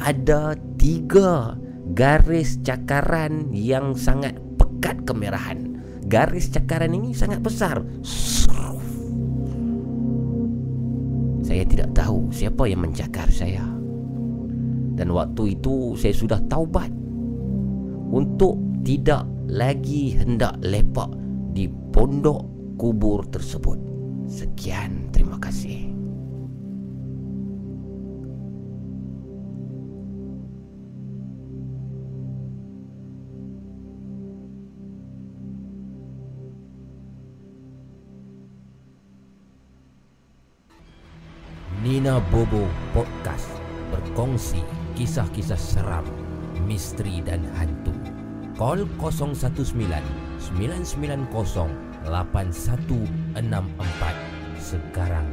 [0.00, 1.60] ada tiga
[1.92, 5.76] garis cakaran yang sangat pekat kemerahan.
[6.10, 7.84] Garis cakaran ini sangat besar.
[11.44, 13.62] Saya tidak tahu siapa yang mencakar saya.
[14.96, 16.90] Dan waktu itu saya sudah taubat
[18.10, 21.10] untuk tidak lagi hendak lepak
[21.52, 22.42] di pondok
[22.78, 23.89] kubur tersebut.
[24.30, 25.90] Sekian, terima kasih.
[41.82, 43.50] Nina Bobo Podcast
[43.90, 44.62] berkongsi
[44.94, 46.06] kisah-kisah seram,
[46.70, 47.90] misteri dan hantu.
[48.54, 49.74] Call 019
[50.54, 55.24] 990 8164 sekarang.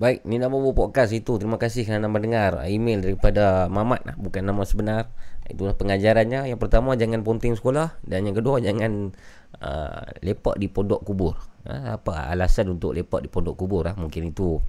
[0.00, 1.36] Baik, Nina Bobo Podcast itu.
[1.36, 5.12] Terima kasih kerana mendengar email daripada Mamat lah, Bukan nama sebenar.
[5.44, 6.48] Itulah pengajarannya.
[6.48, 8.00] Yang pertama jangan ponting sekolah.
[8.00, 9.12] Dan yang kedua jangan
[9.60, 11.36] uh, lepak di pondok kubur
[11.68, 13.94] ha, Apa alasan untuk lepak di pondok kubur lah.
[13.96, 14.60] Mungkin itu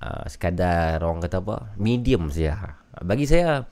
[0.00, 3.66] uh, sekadar orang kata apa Medium saja Bagi saya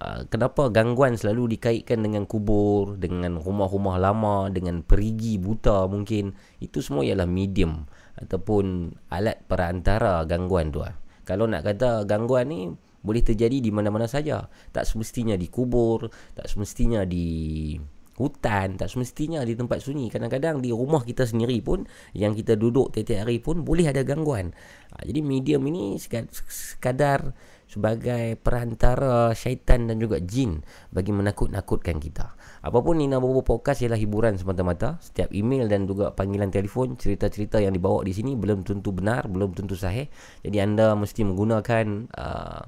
[0.00, 6.84] uh, Kenapa gangguan selalu dikaitkan dengan kubur Dengan rumah-rumah lama Dengan perigi buta mungkin Itu
[6.84, 7.88] semua ialah medium
[8.18, 10.82] ataupun alat perantara gangguan tu.
[11.24, 12.60] Kalau nak kata gangguan ni
[13.04, 14.48] boleh terjadi di mana-mana saja.
[14.72, 17.76] Tak semestinya di kubur, tak semestinya di
[18.14, 20.10] hutan, tak semestinya di tempat sunyi.
[20.10, 21.82] Kadang-kadang di rumah kita sendiri pun
[22.14, 24.54] yang kita duduk tiap-tiap hari pun boleh ada gangguan.
[24.94, 27.34] Ha, jadi medium ini sekadar
[27.64, 30.62] sebagai perantara syaitan dan juga jin
[30.94, 32.38] bagi menakut-nakutkan kita.
[32.62, 35.02] Apapun Nina Bobo Podcast ialah hiburan semata-mata.
[35.02, 39.58] Setiap email dan juga panggilan telefon, cerita-cerita yang dibawa di sini belum tentu benar, belum
[39.58, 40.06] tentu sahih.
[40.46, 42.62] Jadi anda mesti menggunakan uh,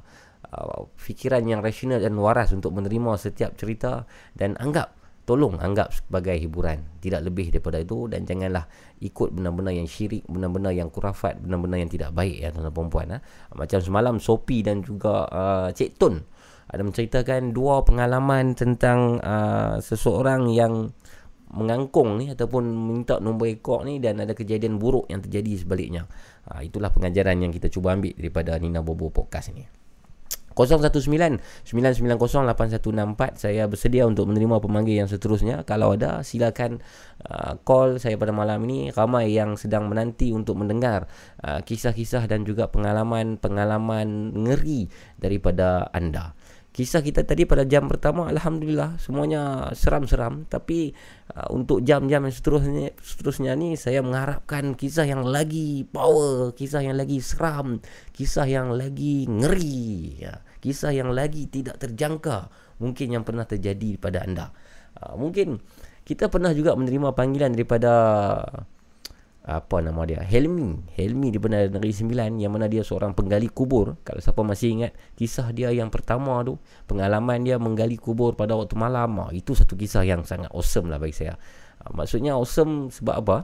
[0.52, 6.38] uh, fikiran yang rasional dan waras untuk menerima setiap cerita dan anggap tolong anggap sebagai
[6.38, 8.70] hiburan tidak lebih daripada itu dan janganlah
[9.02, 13.18] ikut benda-benda yang syirik benda-benda yang kurafat benda-benda yang tidak baik ya tuan-tuan perempuan ha?
[13.58, 16.22] macam semalam Sopi dan juga uh, Cik Tun
[16.66, 20.90] ada menceritakan dua pengalaman tentang uh, seseorang yang
[21.54, 26.10] mengangkung ni ataupun minta nombor ekor ni dan ada kejadian buruk yang terjadi sebaliknya.
[26.50, 29.62] Uh, itulah pengajaran yang kita cuba ambil daripada Nina Bobo podcast ni.
[30.56, 35.68] 019-990-8164 Saya bersedia untuk menerima pemanggil yang seterusnya.
[35.68, 36.80] Kalau ada silakan
[37.28, 38.88] uh, call saya pada malam ini.
[38.88, 41.12] Ramai yang sedang menanti untuk mendengar
[41.44, 44.88] uh, Kisah-kisah dan juga pengalaman-pengalaman ngeri
[45.20, 46.32] daripada anda.
[46.76, 50.44] Kisah kita tadi pada jam pertama Alhamdulillah semuanya seram-seram.
[50.44, 50.92] Tapi
[51.32, 57.00] uh, untuk jam-jam yang seterusnya, seterusnya ni Saya mengharapkan kisah yang lagi power Kisah yang
[57.00, 57.80] lagi seram
[58.12, 60.20] Kisah yang lagi ngeri.
[60.20, 60.44] Ya.
[60.66, 62.50] Kisah yang lagi tidak terjangka
[62.82, 64.52] Mungkin yang pernah terjadi pada anda.
[64.98, 65.62] Uh, Mungkin
[66.04, 67.92] kita pernah juga menerima panggilan daripada
[69.46, 70.90] apa nama dia Helmi.
[70.98, 73.94] Helmi di Bandar Negeri Sembilan yang mana dia seorang penggali kubur.
[74.02, 76.58] Kalau siapa masih ingat kisah dia yang pertama tu
[76.90, 79.22] pengalaman dia menggali kubur pada waktu malam.
[79.22, 81.38] Ah, itu satu kisah yang sangat awesome lah bagi saya.
[81.78, 83.38] Ah, maksudnya awesome sebab apa?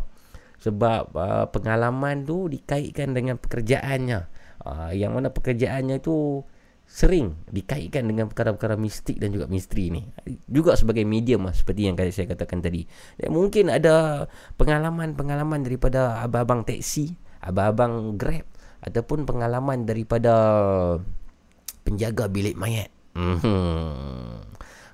[0.62, 4.20] Sebab uh, pengalaman tu dikaitkan dengan pekerjaannya.
[4.62, 6.46] Uh, yang mana pekerjaannya itu
[6.92, 10.04] sering dikaitkan dengan perkara-perkara mistik dan juga misteri ni
[10.44, 12.84] juga sebagai medium lah seperti yang saya katakan tadi
[13.16, 14.28] dan mungkin ada
[14.60, 18.44] pengalaman-pengalaman daripada abang-abang taksi abang-abang grab
[18.84, 20.34] ataupun pengalaman daripada
[21.80, 24.52] penjaga bilik mayat hmm.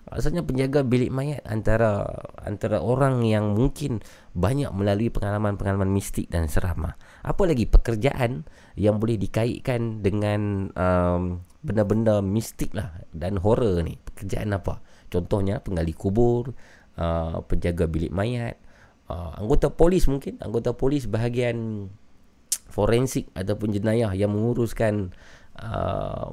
[0.09, 2.09] Rasanya penjaga bilik mayat antara
[2.41, 4.01] antara orang yang mungkin
[4.33, 6.97] banyak melalui pengalaman-pengalaman mistik dan seram.
[7.23, 7.67] Apa lagi?
[7.67, 8.47] Pekerjaan
[8.79, 13.99] yang boleh dikaitkan dengan um, benda-benda mistik lah dan horror ni.
[13.99, 14.81] Pekerjaan apa?
[15.09, 16.53] Contohnya penggali kubur
[17.01, 18.61] uh, penjaga bilik mayat
[19.11, 20.39] uh, anggota polis mungkin.
[20.39, 21.89] Anggota polis bahagian
[22.75, 25.11] forensik ataupun jenayah yang menguruskan
[25.59, 26.31] uh,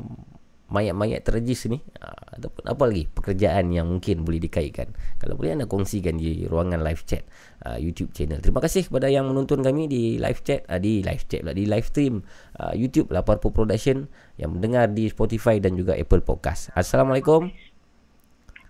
[0.66, 4.90] mayat-mayat terjis ni uh, ataupun apa lagi pekerjaan yang mungkin boleh dikaitkan
[5.22, 7.22] kalau boleh anda kongsikan di ruangan live chat
[7.70, 11.22] uh, YouTube channel terima kasih kepada yang menonton kami di live chat uh, di live
[11.30, 12.26] chat lah di live stream
[12.58, 14.10] uh, YouTube Laparpo Production
[14.42, 17.54] yang mendengar di Spotify dan juga Apple Podcast Assalamualaikum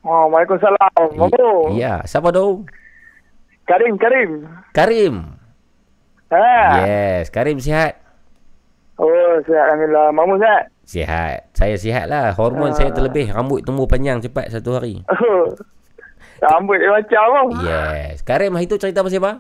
[0.06, 1.18] Oh, Waalaikumsalam.
[1.18, 1.74] Mamu.
[1.74, 2.62] Ya, siapa tu?
[3.66, 4.46] Karim, Karim.
[4.70, 5.34] Karim.
[6.30, 6.46] Ha.
[6.86, 7.98] Yes, Karim sihat.
[9.02, 10.14] Oh, sihat Alhamdulillah.
[10.14, 10.70] Mamu sihat?
[10.86, 11.50] Sihat.
[11.58, 12.32] Saya sihat lah.
[12.38, 13.34] Hormon saya terlebih.
[13.34, 15.02] Rambut tumbuh panjang cepat satu hari.
[15.10, 15.50] Oh.
[16.46, 17.42] Rambut dia macam apa?
[17.66, 18.22] Yes.
[18.22, 19.34] Karim, hari tu cerita pasal apa?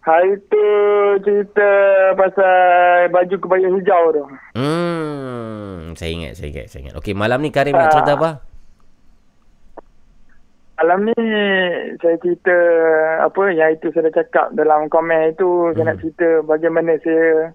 [0.00, 0.64] Hari tu
[1.20, 1.68] cerita
[2.16, 4.24] pasal baju kebaya hijau tu.
[4.56, 6.94] Hmm, saya ingat, saya ingat, saya ingat.
[6.96, 8.50] Okey, malam ni Karim nak cerita apa?
[10.80, 11.24] malam ni
[12.00, 12.56] saya cerita
[13.20, 17.52] apa yang itu saya dah cakap dalam komen itu saya nak cerita bagaimana saya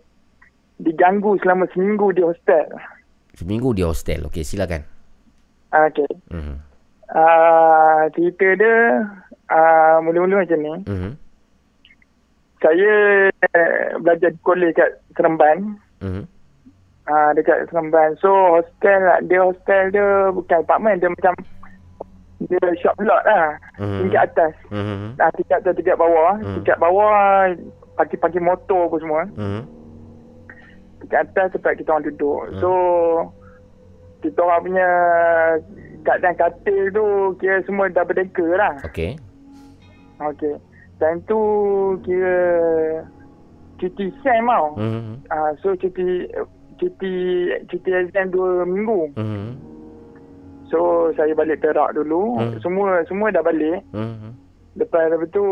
[0.80, 2.68] diganggu selama seminggu di hostel.
[3.36, 4.28] Seminggu di hostel.
[4.28, 4.84] Okey, silakan.
[5.72, 6.08] Ah, Okey.
[6.32, 6.56] Mhm.
[7.06, 8.78] Uh, cerita dia
[9.54, 10.74] uh, mula-mula macam ni.
[10.90, 11.12] Mhm.
[12.64, 12.94] Saya
[13.30, 15.78] eh, belajar di kolej kat Seremban.
[16.02, 16.24] Mhm.
[17.06, 18.18] Uh, dekat Seremban.
[18.18, 21.34] So hostel dia hostel dia bukan apartment dia macam
[22.50, 23.60] dia shop lot lah.
[23.78, 24.10] Mhm.
[24.10, 24.54] Tingkat atas.
[24.74, 25.20] Mhm.
[25.22, 26.36] Ah, tingkat atas tingkat bawah.
[26.42, 26.56] Hmm.
[26.60, 27.14] Tingkat bawah
[27.96, 29.24] pagi-pagi motor apa semua.
[29.38, 29.62] Mhm.
[31.04, 32.42] Tingkat atas tempat kita orang duduk.
[32.50, 32.60] Hmm.
[32.60, 32.72] So
[34.24, 34.90] kita orang punya
[36.06, 37.06] keadaan katil tu
[37.42, 38.76] kira semua double decker lah.
[38.86, 39.20] Okey.
[40.22, 40.56] Okey.
[40.98, 41.40] Time tu
[42.08, 42.40] kira
[43.76, 44.68] cuti SEM tau.
[44.80, 45.14] Mhm.
[45.28, 46.26] Ah, so cuti
[46.80, 47.12] cuti
[47.68, 49.12] cuti exam dua minggu.
[49.20, 49.48] Mhm.
[50.72, 52.40] So saya balik Perak dulu.
[52.40, 52.58] Hmm.
[52.64, 53.84] Semua semua dah balik.
[53.92, 54.32] Mhm.
[54.76, 55.46] Lepas tu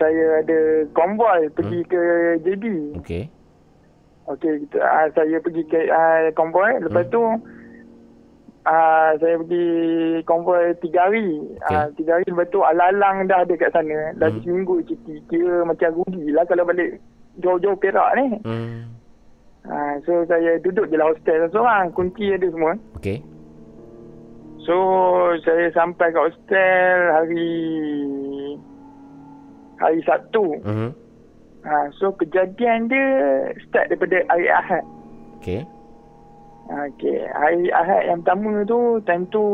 [0.00, 0.60] saya ada
[0.96, 2.02] konvoi pergi ke
[2.44, 2.64] JB.
[3.02, 3.28] Okey.
[4.28, 6.76] Okey, kita uh, saya pergi ke uh, konvoi.
[6.84, 7.12] Lepas Hmm.
[7.12, 7.22] tu
[8.68, 9.66] uh, saya pergi
[10.28, 11.40] konvoi tiga hari.
[11.64, 11.72] Okey.
[11.72, 14.12] Uh, tiga hari lepas tu alang-alang dah ada kat sana.
[14.20, 14.44] Dah Hmm.
[14.44, 15.24] seminggu cuti.
[15.26, 17.00] Kira macam rugi lah kalau balik
[17.40, 18.26] jauh-jauh Perak ni.
[18.44, 18.80] Mhm.
[19.68, 21.92] Uh, so saya duduk je lah hostel seorang.
[21.92, 22.76] Kunci ada semua.
[23.00, 23.24] Okey.
[24.68, 24.76] So
[25.40, 27.48] saya sampai kat hostel hari
[29.80, 30.60] hari Sabtu.
[30.60, 31.07] Mhm.
[31.66, 33.06] Ha, so kejadian dia
[33.66, 34.84] start daripada hari Ahad.
[35.40, 35.66] Okey.
[36.70, 37.18] Ha, okay.
[37.34, 39.44] Hari Ahad yang pertama tu time tu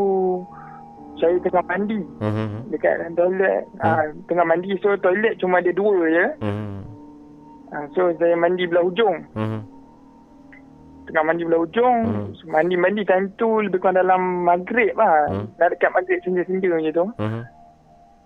[1.16, 2.74] saya tengah mandi Mhm.
[2.74, 3.62] dekat dalam toilet.
[3.80, 6.26] Ha, tengah mandi so toilet cuma ada dua je.
[6.44, 6.78] Mhm.
[7.72, 9.24] Ha, so saya mandi belah hujung.
[9.32, 9.60] Mhm.
[11.04, 11.98] Tengah mandi belah hujung.
[12.08, 12.32] Hmm.
[12.32, 15.28] So, mandi-mandi time tu lebih kurang dalam maghrib lah.
[15.28, 15.46] Hmm.
[15.60, 17.06] Dah dekat maghrib senja-senja macam tu.
[17.20, 17.42] Mhm.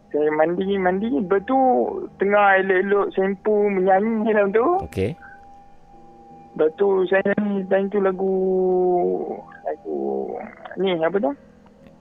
[0.08, 1.58] Saya mandi mandi lepas tu
[2.16, 4.66] tengah elok-elok sempu menyanyi dalam tu.
[4.82, 5.12] Okey.
[6.56, 8.34] Lepas tu saya nyanyi time tu lagu
[9.62, 9.98] lagu
[10.76, 11.30] ni apa tu?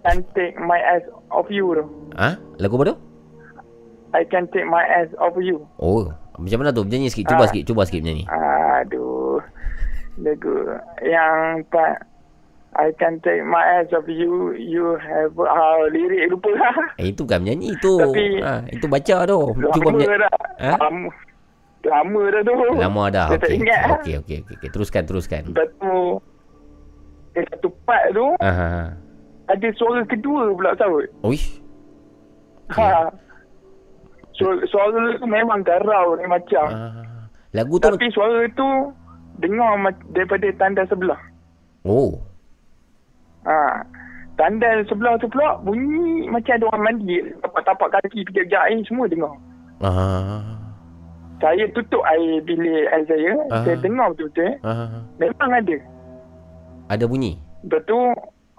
[0.01, 1.83] Can't take my eyes off you tu.
[2.15, 2.97] Ah, lagu apa tu?
[4.15, 5.67] I can take my eyes off you.
[5.77, 6.07] Oh,
[6.39, 6.87] macam mana tu?
[6.87, 7.27] Bernyanyi sikit.
[7.27, 7.47] Cuba Ah.
[7.51, 8.23] sikit, cuba sikit bernyanyi.
[8.23, 9.43] Aduh.
[10.17, 10.55] Lagu
[11.03, 12.06] yang part
[12.77, 17.25] I can take my eyes off you You have ah, Lirik lupa lah Eh, itu
[17.25, 17.97] bukan menyanyi tu.
[17.97, 19.39] Tapi- ha, itu baca tu.
[19.73, 20.17] Cuba Lama menyanyi.
[20.19, 20.71] dah Ha?
[20.79, 21.09] Lama
[21.83, 23.27] Lama dah tu Lama dah.
[23.27, 24.55] Saya tak ingat Okey, okey, okey.
[24.55, 24.69] okey.
[24.69, 25.41] Teruskan, teruskan.
[25.47, 25.93] Lepas tu
[27.33, 28.85] eh, Satu part tu Ah, ha, ha.
[29.47, 31.57] Ada suara kedua pula sahut Uish.
[32.69, 33.09] Ha
[34.31, 37.25] Suara, suara tu memang garau ni macam Ah.
[37.51, 38.67] Lagu tu Tapi suara tu
[39.37, 41.17] Dengar ma- daripada tanda sebelah
[41.81, 42.21] Oh.
[43.45, 43.83] Ha.
[44.37, 47.17] Tandal sebelah tu pula bunyi macam ada orang mandi.
[47.41, 49.33] Tapak-tapak kaki pijak-pijak air semua dengar.
[49.81, 50.45] Ah.
[51.41, 53.33] Saya tutup air bilik air saya.
[53.49, 53.65] Ah.
[53.65, 54.61] Saya dengar betul-betul.
[54.61, 55.01] Ah.
[55.17, 55.77] Memang ada.
[56.93, 57.41] Ada bunyi.
[57.65, 57.97] Lepas tu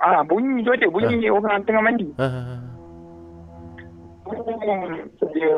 [0.03, 0.87] ah bunyi tu ada.
[0.91, 2.11] Bunyi orang tengah mandi.
[2.19, 2.59] Ah.
[4.29, 5.51] Hmm, Saya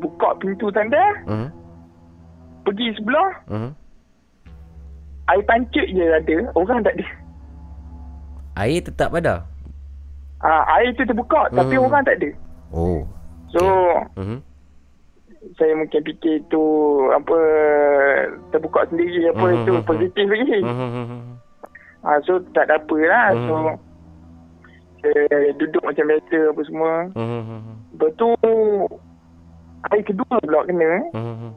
[0.00, 1.02] buka pintu tanda.
[1.26, 1.48] Mhm.
[2.64, 3.30] Pergi sebelah.
[3.50, 3.70] Mhm.
[5.28, 6.36] Air pancit je ada.
[6.56, 7.06] Orang tak ada.
[8.58, 9.46] Air tetap ada.
[10.42, 11.46] Ah, air tu terbuka.
[11.50, 11.86] Tapi Hmm.
[11.86, 12.30] orang tak ada.
[12.74, 13.06] Oh.
[13.54, 13.62] So
[14.18, 14.38] Mhm.
[15.54, 16.62] saya mungkin fikir tu
[17.10, 17.38] apa
[18.50, 19.86] terbuka sendiri apa Mhm, tu mhm.
[19.86, 20.58] positif lagi.
[20.60, 21.20] Mhm.
[22.02, 23.26] Ha, so tak ada apa lah.
[23.46, 23.76] So Mhm.
[24.98, 26.92] saya duduk macam biasa apa semua.
[27.14, 27.58] Mhm.
[27.94, 28.28] Lepas tu
[29.86, 30.90] hari kedua pula kena.
[31.14, 31.50] Mhm.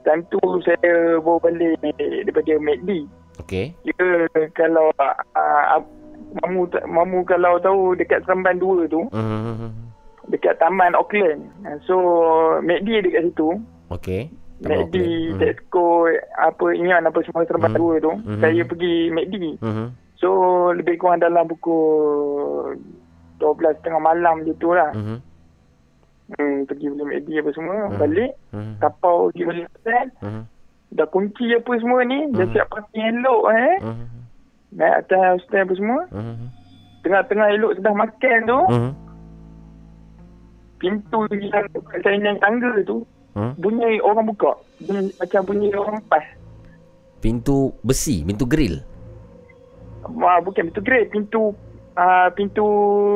[0.00, 1.76] Time tu saya bawa balik
[2.24, 3.04] daripada MACD.
[3.40, 3.72] Okey.
[3.84, 4.04] Dia
[4.52, 5.80] kalau uh,
[6.38, 9.70] mamu mamu kalau tahu dekat Seremban 2 tu Mhm.
[10.30, 11.42] dekat Taman Auckland.
[11.84, 11.96] So
[12.62, 13.58] MACD dekat situ.
[13.90, 14.30] Okey.
[14.60, 14.96] MACD,
[15.32, 15.40] Mhm.
[15.40, 16.04] Tesco,
[16.36, 17.80] apa Ingan apa semua Seremban Hmm.
[17.80, 18.12] 2 tu.
[18.12, 18.40] Mhm.
[18.40, 19.44] Saya pergi MACD.
[19.58, 19.86] Mhm.
[20.20, 20.28] So
[20.70, 22.76] lebih kurang dalam pukul
[23.40, 24.92] 12 tengah malam je tu lah.
[24.92, 25.16] Mhm.
[26.30, 27.76] Hmm, pergi beli MACD apa semua.
[27.88, 27.98] Hmm.
[27.98, 28.32] Balik.
[28.52, 28.72] Mhm.
[28.78, 30.06] Kapau pergi balik hotel.
[30.22, 30.42] Mhm.
[30.90, 32.18] Dah kunci apa semua ni.
[32.30, 32.52] Dah Hmm.
[32.52, 33.74] siap parking elok eh.
[33.80, 34.06] Mhm.
[34.70, 36.00] Naik atas hotel apa semua.
[36.10, 36.46] Mhm.
[37.00, 38.60] Tengah-tengah elok sedang makan tu.
[38.70, 38.90] Mhm.
[40.80, 41.66] Pintu yang
[42.00, 43.04] saya yang tangga tu.
[43.30, 43.52] Hmm?
[43.56, 44.58] Bunyi orang buka.
[44.80, 46.24] Bunyi, macam bunyi orang pas.
[47.20, 48.80] Pintu besi, pintu grill.
[50.02, 51.04] Ah, bukan pintu grey.
[51.06, 51.52] Pintu
[51.94, 52.64] ah pintu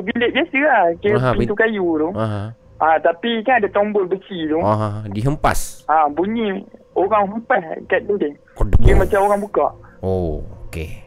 [0.05, 0.83] bilik biasa lah.
[1.01, 2.09] Kira Aha, pintu pin- kayu tu.
[2.15, 2.53] Aha.
[2.77, 4.61] Ah, tapi kan ada tombol besi tu.
[4.61, 5.89] Aha, dihempas.
[5.89, 6.63] Ah, bunyi
[6.93, 8.37] orang hempas kat dinding.
[8.85, 9.67] Dia macam orang buka.
[10.05, 11.01] Oh, okey.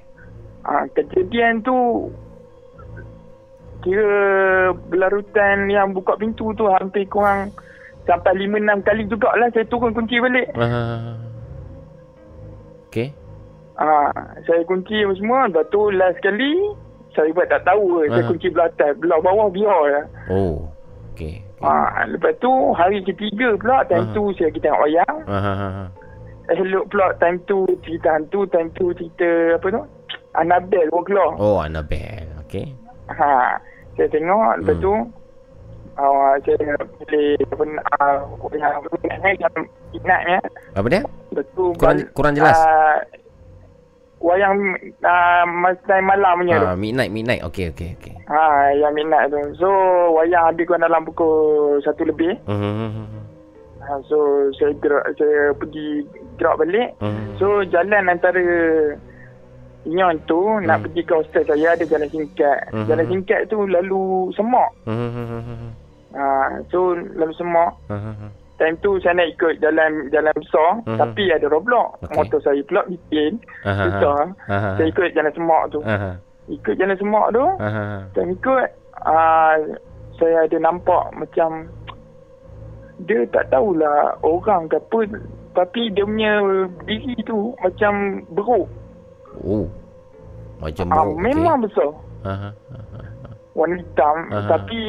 [0.68, 2.11] Ah, kejadian tu
[3.80, 7.56] kira berlarutan yang buka pintu tu hampir kurang
[8.03, 10.52] sampai 5-6 kali jugalah saya turun kunci balik.
[10.60, 11.15] Ah.
[12.91, 13.15] Okay.
[13.80, 14.11] Ah,
[14.44, 15.48] saya kunci apa semua.
[15.48, 16.52] Lepas tu last kali
[17.15, 18.11] saya buat tak tahu ke.
[18.11, 18.94] Saya kunci belah atas.
[18.99, 20.02] Belah bawah biar je.
[20.35, 20.68] Oh.
[21.15, 21.39] Okay.
[21.64, 24.14] Ah, lepas tu hari ketiga pula time Ah.
[24.14, 25.18] tu saya pergi tengok wayang.
[25.31, 25.88] Ah.
[26.48, 29.84] Elok pula time tu cerita hantu, time tu cerita apa tu?
[30.38, 31.34] Annabelle pun keluar.
[31.35, 32.30] Oh, Annabelle.
[32.45, 32.72] Okay.
[33.09, 33.57] Ha,
[33.93, 34.84] saya tengok lepas Hmm.
[34.84, 34.93] tu
[35.97, 37.64] uh, saya pilih apa
[37.97, 38.15] uh,
[38.53, 39.55] yang apa ni yang
[39.91, 40.38] ingatnya.
[40.72, 41.01] Apa dia?
[41.34, 42.53] Lepas tu Kurang- bal- kurang jelas.
[42.55, 42.97] Uh,
[44.18, 44.53] wayang
[45.01, 46.68] uh, masa malam punya tu.
[46.68, 47.41] Ah, midnight, midnight.
[47.43, 48.14] Okay, okay, okay.
[48.26, 49.39] Ha, yang midnight tu.
[49.57, 49.68] So
[50.14, 51.34] wayang habis kurang dalam pukul
[51.81, 52.38] satu lebih.
[52.45, 53.07] Hmm.
[53.81, 54.18] Ha, so
[54.53, 56.03] saya gerak, saya pergi
[56.35, 56.93] gerak balik.
[56.99, 57.38] Hmm.
[57.38, 58.41] So jalan antara
[59.85, 60.65] Inyon tu hmm.
[60.65, 60.83] nak Hmm.
[60.89, 62.59] pergi ke hostel saya ada jalan singkat.
[62.71, 62.87] Hmm.
[62.87, 64.69] Jalan singkat tu lalu semak.
[64.83, 65.71] Hmm.
[66.11, 66.23] Ha,
[66.71, 67.71] so lalu semak.
[67.87, 68.31] Hmm.
[68.57, 70.97] Time tu saya nak ikut jalan jalan besar Mhm.
[70.97, 72.01] tapi ada roadblock.
[72.01, 72.15] Okey.
[72.17, 74.33] Motor saya pula bikin susah.
[74.49, 75.79] ah, Saya ikut jalan semak tu.
[75.85, 76.17] Ah,
[76.47, 78.65] Ikut jalan semak tu, ah, saya ikut
[79.03, 79.55] uh,
[80.15, 81.69] saya ada nampak macam
[82.97, 84.99] dia tak tahulah orang ke apa
[85.53, 86.33] tapi dia punya
[86.83, 87.93] diri tu macam
[88.31, 88.65] beruk.
[89.41, 89.65] Oh.
[90.57, 91.14] Macam bau.
[91.14, 91.91] memang besar.
[92.26, 94.47] Ah, ah, ah, Warna hitam Aha.
[94.47, 94.80] tapi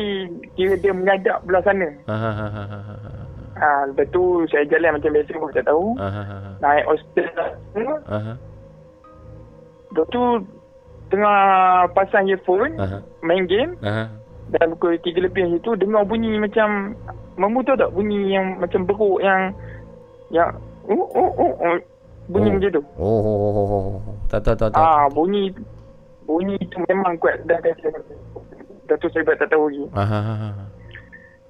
[0.52, 1.88] kira dia mengadap belah sana.
[2.04, 3.16] ah, ah,
[3.58, 5.98] Ha, lepas tu saya jalan macam biasa pun tak tahu.
[5.98, 7.26] ah, ah, ah, Naik hostel
[7.72, 7.96] semua.
[8.06, 8.36] ah, ah,
[9.88, 10.22] Lepas tu
[11.08, 11.38] tengah
[11.90, 14.12] pasang earphone ah, main game ah,
[14.50, 16.92] dan pukul 3 lebih macam tu dengar bunyi macam
[17.34, 19.54] Mamu tahu tak bunyi yang macam beruk yang
[20.28, 20.50] yang
[20.84, 21.76] oh oh oh, oh
[22.28, 22.54] bunyi Oh.
[22.54, 22.82] macam tu.
[22.94, 23.68] Oh, oh, oh, oh,
[23.98, 24.14] oh.
[24.28, 24.80] Tak tahu, tahu, tahu.
[24.80, 25.48] Ah bunyi
[26.22, 27.72] bunyi tu memang kuat dah dah
[28.84, 29.84] dah tu saya tak tahu lagi.
[29.92, 30.54] Ah, ah, ah, ah.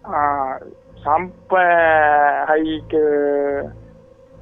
[0.03, 0.51] Ah
[0.99, 1.71] sampai
[2.47, 3.05] hari ke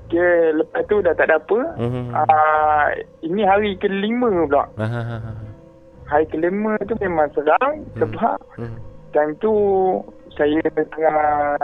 [0.06, 1.60] ke lepas tu dah tak ada apa.
[1.76, 2.04] Mhm.
[2.12, 2.86] Ah
[3.20, 4.64] ini hari kelima pula.
[4.76, 5.34] Ah.
[6.06, 8.76] Hari kelima tu memang seram sebab Mhm.
[9.10, 9.52] time tu
[10.32, 11.56] saya tengah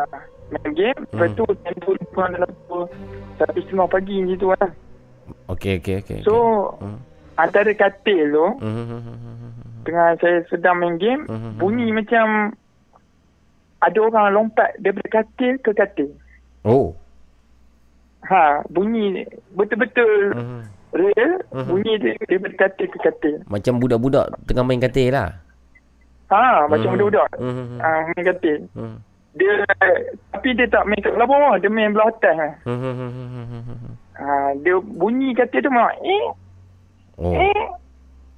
[0.52, 1.00] main game.
[1.10, 1.38] Lepas Hmm.
[1.38, 2.82] tu time tu kurang dalam pukul
[3.36, 4.70] satu setengah pagi macam tu lah.
[5.48, 6.18] Okey, okey, okey.
[6.22, 6.34] So
[6.78, 6.98] Hmm.
[7.36, 9.00] antara katil tu Mhm.
[9.82, 11.58] tengah saya sedang main game Mhm.
[11.58, 12.52] bunyi macam
[13.82, 16.10] ada orang lompat daripada katil ke katil.
[16.62, 16.94] Oh.
[18.22, 20.60] Ha, bunyi betul-betul Mhm.
[20.94, 21.66] real Mhm.
[21.66, 21.92] bunyi
[22.22, 23.34] daripada katil ke katil.
[23.50, 25.34] Macam budak-budak tengah main katil lah.
[26.30, 26.94] Ha, macam Mhm.
[26.94, 27.30] budak-budak.
[27.42, 27.78] Mhm.
[27.82, 28.58] Ha, main katil.
[28.78, 28.96] Mhm.
[29.32, 29.64] Dia
[30.28, 32.60] tapi dia tak main kat belah bawah, dia main belah atas.
[32.64, 33.96] Mhm.
[34.12, 36.26] Ha, dia bunyi katil tu memang eh
[37.16, 37.32] Oh.
[37.32, 37.64] eh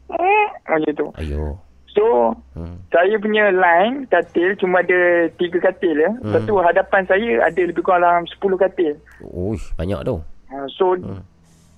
[0.08, 1.06] eh macam tu.
[1.18, 1.58] Ayo.
[1.90, 2.78] So Hmm.
[2.88, 6.14] saya punya line katil cuma ada tiga katil ya.
[6.22, 6.48] Lepas Hmm.
[6.48, 8.94] tu hadapan saya ada lebih kurang dalam 10 katil.
[9.20, 10.16] Uish, banyak tu.
[10.48, 11.20] Ha, so Hmm.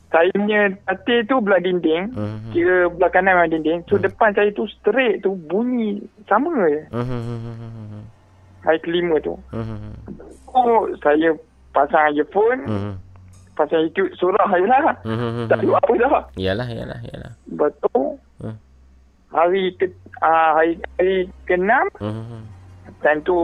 [0.08, 2.12] saya punya katil tu belah dinding.
[2.12, 2.50] Mhm.
[2.52, 3.80] Kira belah kanan memang dinding.
[3.88, 4.06] So Hmm.
[4.06, 6.84] depan saya tu straight tu bunyi sama je.
[6.92, 8.04] Mhm.
[8.66, 9.38] Hari kelima tu.
[9.54, 9.94] Mhm.
[10.50, 10.60] So
[11.00, 11.30] saya
[11.70, 12.60] pasang earphone.
[12.66, 12.92] Mhm.
[13.56, 14.96] Pasang YouTube surah je lah.
[15.00, 15.48] Mhm.
[15.48, 16.22] Tak ada apa dah.
[16.36, 17.32] Yalah, yalah, yalah.
[17.48, 18.52] Lepas tu Hmm.
[19.32, 19.88] hari ke
[20.20, 21.72] uh, hari, hari ke-6
[22.04, 22.40] Mhm.
[23.00, 23.38] time tu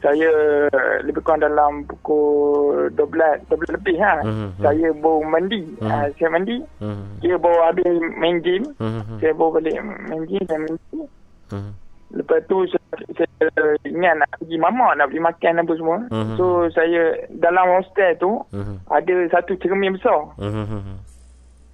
[0.00, 0.32] saya
[1.04, 4.24] lebih kurang dalam pukul 12 12 lebih ha.
[4.26, 4.58] Mhm.
[4.58, 5.60] Saya baru mandi.
[5.78, 5.86] Hmm.
[5.86, 6.56] Uh, saya mandi.
[6.82, 7.04] Mhm.
[7.22, 7.86] Dia baru habis
[8.18, 8.66] main game.
[8.80, 9.20] Mhm.
[9.22, 9.76] Saya baru balik
[10.08, 10.98] main game saya mandi.
[11.52, 11.70] Mhm.
[12.10, 15.98] Lepas tu saya, saya ingat nak pergi mamak nak pergi makan apa semua.
[16.10, 16.34] Mhm.
[16.34, 17.02] So saya
[17.38, 18.74] dalam hostel tu Mhm.
[18.90, 20.18] ada satu cermin besar.
[20.34, 20.98] Mhm.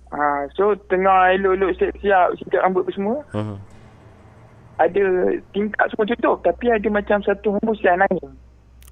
[0.07, 3.17] Ha, so tengah elok-elok siap-siap sikat rambut apa semua.
[3.33, 3.57] Mhm.
[4.77, 5.03] Ada
[5.57, 8.31] tingkap semua tutup tapi ada macam satu hembusan angin.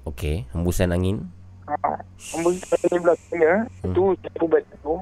[0.09, 1.29] Okey, hembusan angin.
[1.69, 1.77] Ha,
[2.33, 3.51] hembusan angin belah sana.
[3.85, 3.93] Hmm.
[3.93, 4.49] Tu saya pun
[4.81, 4.95] tu.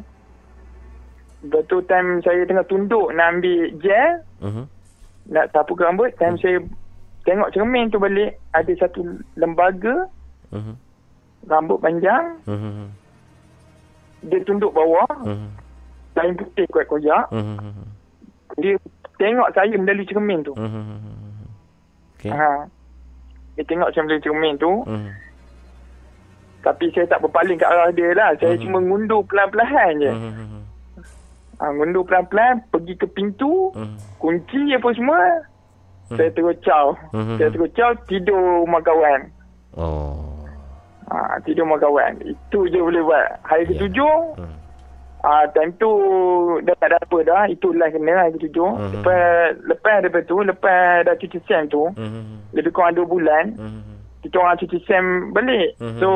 [1.44, 4.12] Lepas tu time saya tengah tunduk nak ambil gel,
[4.44, 4.64] Mhm.
[5.30, 6.60] Nak sapu ke rambut, time saya
[7.24, 9.04] tengok cermin tu balik, ada satu
[9.40, 10.08] lembaga
[10.52, 10.76] Mhm.
[11.48, 12.88] rambut panjang, Mhm.
[14.28, 15.48] dia tunduk bawah, Mhm.
[16.16, 17.26] kain putih kuat koyak.
[17.32, 17.88] Mhm.
[18.60, 18.76] Dia
[19.18, 20.54] tengok saya melalui cermin tu.
[20.54, 21.00] Mhm.
[22.20, 22.32] Okey.
[22.32, 22.68] Ha.
[23.56, 24.72] Dia tengok saya melalui cermin tu.
[24.84, 25.12] Mhm.
[26.64, 28.32] Tapi saya tak berpaling ke arah dia lah.
[28.40, 28.64] Saya Mhm.
[28.64, 30.12] cuma ngundur pelan-pelan je.
[30.12, 30.62] Mhm.
[31.60, 33.98] Ha, ngundur pelan-pelan, pergi ke pintu, Mhm.
[34.24, 35.20] Kunci apa semua.
[36.08, 36.16] Mhm.
[36.16, 36.96] Saya terus caw.
[37.12, 37.36] Mhm.
[37.36, 39.22] Saya terus caw, tidur rumah kawan.
[39.76, 40.40] Oh.
[41.12, 42.24] Ha, tidur rumah kawan.
[42.24, 43.28] Itu je boleh buat.
[43.44, 43.70] Hari Ya.
[43.76, 44.56] ketujuh, Mhm.
[45.24, 45.88] Ah, time tu
[46.68, 47.48] dah tak ada apa dah.
[47.48, 48.68] Itu live kena lah hari tujuh.
[48.76, 48.92] Mhm.
[49.00, 52.52] Lepas, lepas daripada tu, lepas dah cuti SEM tu, Mhm.
[52.52, 54.20] lebih kurang 2 bulan, Mhm.
[54.20, 55.80] kita orang cuti SEM balik.
[55.80, 56.04] Mhm.
[56.04, 56.10] So,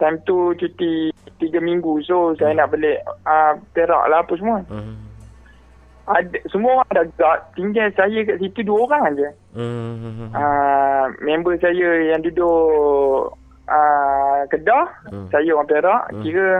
[0.00, 2.00] time tu cuti 3 minggu.
[2.08, 4.64] So, saya nak balik ah, Perak lah apa semua.
[4.72, 5.07] Mhm.
[6.08, 7.38] Ada, semua orang dah gerak.
[7.52, 9.28] Tinggal saya kat situ dua orang je.
[9.52, 10.32] Mhm.
[10.32, 13.36] Ah, member saya yang duduk
[13.68, 15.28] ah, Kedah, Hmm.
[15.28, 16.02] saya orang Perak.
[16.08, 16.22] Hmm.
[16.24, 16.50] Kira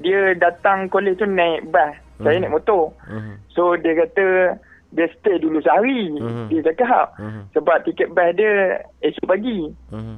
[0.00, 1.92] dia datang kolej tu naik bas.
[2.18, 2.48] Saya Hmm.
[2.48, 2.96] naik motor.
[3.04, 3.34] Mhm.
[3.52, 4.56] So dia kata
[4.90, 6.16] dia stay dulu sehari.
[6.16, 6.48] Hmm.
[6.48, 7.52] Dia cakap Mhm.
[7.52, 9.68] sebab tiket bas dia esok pagi.
[9.92, 10.16] Mhm.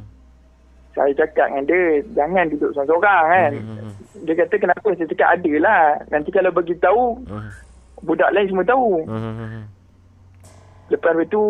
[0.92, 1.82] Saya cakap dengan dia
[2.12, 3.52] jangan duduk seorang-seorang kan.
[3.58, 3.90] Mhm.
[4.22, 4.88] Dia kata kenapa?
[4.94, 5.84] Saya cakap ada lah.
[6.12, 7.50] Nanti kalau bagi tahu Mhm.
[8.02, 9.06] Budak lain semua tahu.
[9.06, 9.62] Mhm.
[10.90, 11.42] Lepas tu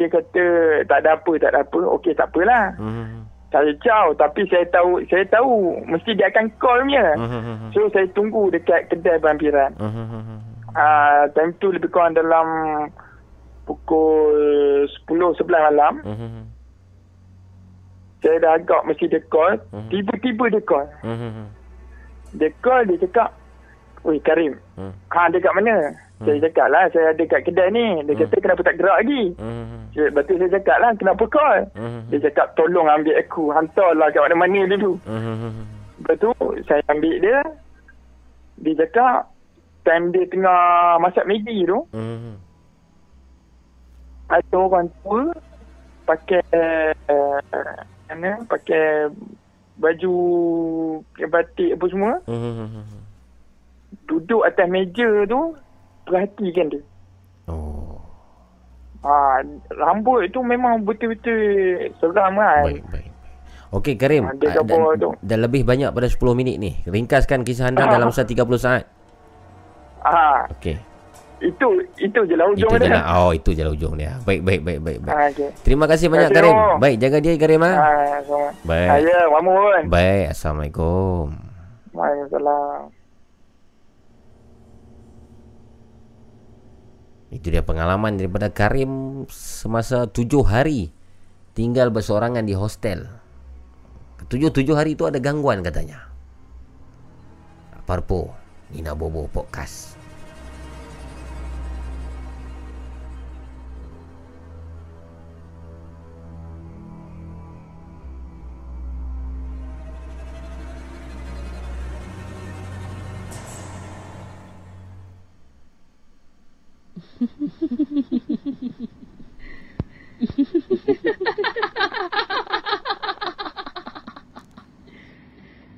[0.00, 0.44] dia kata
[0.88, 1.78] tak ada apa, tak ada apa.
[2.00, 2.72] Okey tak apalah.
[2.80, 3.28] Mhm.
[3.52, 7.06] Saya caw tapi saya tahu saya tahu mesti dia akan call punya.
[7.14, 7.70] Mhm.
[7.76, 9.76] So saya tunggu dekat kedai pampiran.
[9.76, 10.40] Mhm.
[10.74, 12.46] Ah time tu lebih kurang dalam
[13.66, 14.32] pukul
[14.86, 15.94] 10 11 malam.
[16.06, 16.42] Mhm.
[18.24, 19.60] Saya dah agak mesti dia call.
[19.70, 19.88] Mhm.
[19.92, 20.88] Tiba-tiba dia call.
[21.04, 21.46] Mhm.
[22.36, 23.30] Dia call dia cakap,
[24.06, 24.92] "Oi Karim, Mhm.
[25.10, 25.76] ha dia kat mana?"
[26.16, 28.00] Saya cakap lah saya ada kat kedai ni.
[28.08, 29.36] Dia kata kenapa tak gerak lagi?
[29.36, 29.92] Mhm.
[29.92, 31.60] Saya, lepas tu saya cakap lah kenapa call?
[31.76, 32.00] Mhm.
[32.08, 33.52] Dia cakap tolong ambil aku.
[33.52, 34.96] Hantarlah kat mana-mana dulu.
[35.04, 35.52] Mhm.
[36.00, 36.30] Lepas tu
[36.64, 37.38] saya ambil dia.
[38.64, 39.28] Dia cakap
[39.84, 40.60] time dia tengah
[41.04, 41.84] masak Maggi tu.
[41.92, 42.32] Mhm.
[44.32, 45.36] Ada orang tua
[46.08, 46.42] pakai
[47.12, 47.38] uh,
[48.08, 49.12] mana pakai
[49.76, 50.14] baju
[51.28, 52.12] batik apa semua.
[52.24, 53.04] Mhm.
[54.04, 55.54] Duduk atas meja tu
[56.04, 56.82] perhatikan dia.
[57.46, 57.98] Oh.
[59.02, 59.42] Ha,
[59.72, 61.38] rambut tu memang betul-betul
[61.96, 62.64] seram kan.
[62.64, 63.08] Baik, baik.
[63.68, 65.10] Okey Karim, Ah, dia ah, dah, tu.
[65.12, 66.78] dah lebih banyak pada 10 minit ni.
[66.82, 67.92] Ringkaskan kisah anda Ah.
[67.92, 68.86] dalam masa 30 saat.
[70.00, 70.78] Ha, Okey.
[71.36, 71.66] itu
[71.98, 72.94] itu je lah Itu ujung je dia.
[72.94, 73.04] lah.
[73.20, 74.14] Oh, itu je lah ujung dia.
[74.22, 75.12] Baik, baik, baik, baik, baik.
[75.12, 75.50] Ha, okay.
[75.60, 76.70] Terima kasih banyak Terima kasih, Karim.
[76.72, 76.78] Om.
[76.78, 77.72] Baik, jaga diri Karim ha.
[77.74, 77.90] Ha,
[78.22, 78.48] sama.
[78.64, 78.88] Baik.
[78.88, 79.82] Ha, ya, mamun.
[79.86, 81.26] Baik, Assalamualaikum.
[81.90, 82.95] Waalaikumsalam.
[87.32, 90.94] Itu dia pengalaman daripada Karim semasa tujuh hari
[91.58, 93.10] tinggal bersorangan di hostel.
[94.30, 96.06] Tujuh-tujuh hari itu ada gangguan katanya.
[97.86, 98.34] Parpo,
[98.74, 99.95] Nina Bobo Podcast.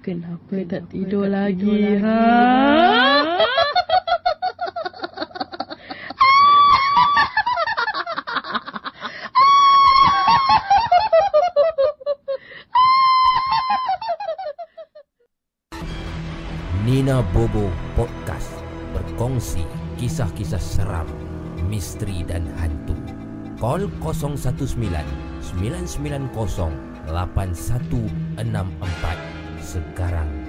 [0.02, 2.18] Kenapa tak tidur lagi, ha?
[16.82, 18.58] Nina Bobo Podcast.
[18.90, 19.62] Berkongsi
[20.02, 20.97] kisah-kisah seram,
[21.78, 22.98] misteri dan hantu.
[23.62, 24.74] Call 019
[25.62, 26.74] 990
[27.06, 30.47] 8164 sekarang.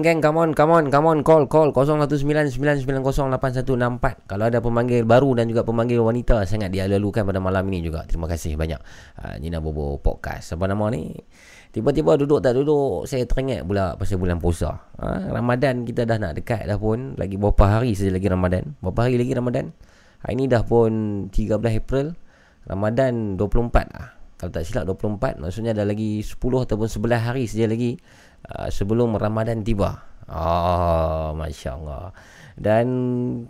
[0.00, 5.36] On gang, come on, come on, come on, call, call 0199908164 Kalau ada pemanggil baru
[5.36, 8.08] dan juga pemanggil wanita Sangat dialalukan pada malam ini juga.
[8.08, 8.80] Terima kasih banyak
[9.20, 10.56] uh, Nina Bobo Podcast.
[10.56, 11.12] Apa nama ni?
[11.70, 14.88] Tiba-tiba duduk tak duduk Saya teringat pula pasal bulan puasa.
[14.96, 15.36] Ha?
[15.36, 17.12] Ramadan kita dah nak dekat dah pun.
[17.20, 18.80] Lagi berapa hari saja lagi Ramadan?
[18.80, 19.76] Berapa hari lagi Ramadan?
[20.24, 22.16] Hari ni dah pun 13 April.
[22.64, 24.16] Ramadan 24 lah.
[24.40, 28.00] Kalau tak silap 24 Maksudnya dah lagi 10 ataupun 11 hari saja lagi
[28.46, 30.08] uh, Sebelum Ramadan tiba.
[30.30, 32.14] Oh Masya Allah
[32.54, 32.86] Dan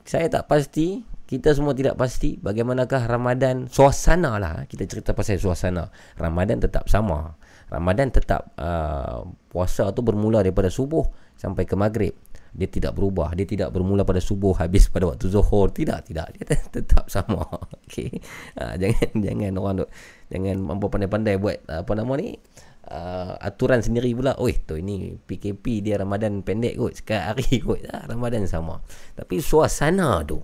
[0.09, 4.67] saya tak pasti kita semua tidak pasti bagaimanakah Ramadan suasana lah.
[4.67, 5.87] Kita cerita pasal suasana.
[6.19, 7.39] Ramadan tetap sama.
[7.71, 11.07] Ramadan tetap uh, puasa tu bermula daripada subuh
[11.39, 12.19] sampai ke maghrib.
[12.51, 13.31] Dia tidak berubah.
[13.39, 15.71] Dia tidak bermula pada subuh habis pada waktu zuhur.
[15.71, 16.35] Tidak tidak.
[16.35, 17.47] Dia tetap sama.
[17.87, 18.11] Okey.
[18.59, 19.87] Uh, jangan jangan orang tu
[20.35, 22.43] jangan mampu pandai-pandai buat apa nama ni
[22.89, 27.85] uh, aturan sendiri pula oi tu ini PKP dia Ramadan pendek kot sekarang hari kot.
[27.91, 28.81] Ah, Ramadan sama.
[29.19, 30.41] Tapi suasana tu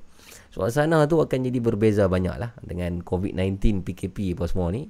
[0.53, 4.89] suasana tu akan jadi berbeza banyak lah dengan COVID-19 PKP apa semua ni.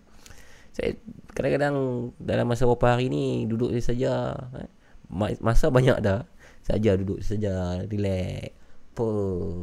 [0.71, 0.95] Saya
[1.33, 1.77] kadang-kadang
[2.21, 4.69] dalam masa beberapa hari ni duduk saja eh,
[5.11, 6.23] ma- masa banyak dah
[6.67, 8.51] Saja duduk saja Relax.
[8.97, 9.09] Apa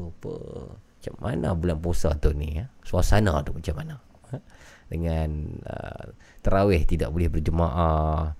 [0.07, 0.33] Apa
[1.03, 2.71] Macam mana bulan puasa tu ni ya?
[2.87, 3.95] Suasana tu macam mana
[4.31, 4.39] ha?
[4.87, 6.05] Dengan uh,
[6.43, 8.35] Terawih tidak boleh berjemaah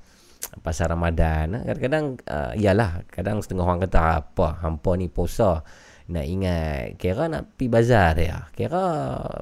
[0.61, 1.55] Pasal Ramadan.
[1.55, 1.59] Ha?
[1.65, 5.63] Kadang-kadang uh, Yalah Kadang setengah orang kata Apa Hampa ni puasa
[6.03, 6.99] nak ingat.
[6.99, 8.51] Kira nak pergi bazar ya.
[8.51, 8.84] Kira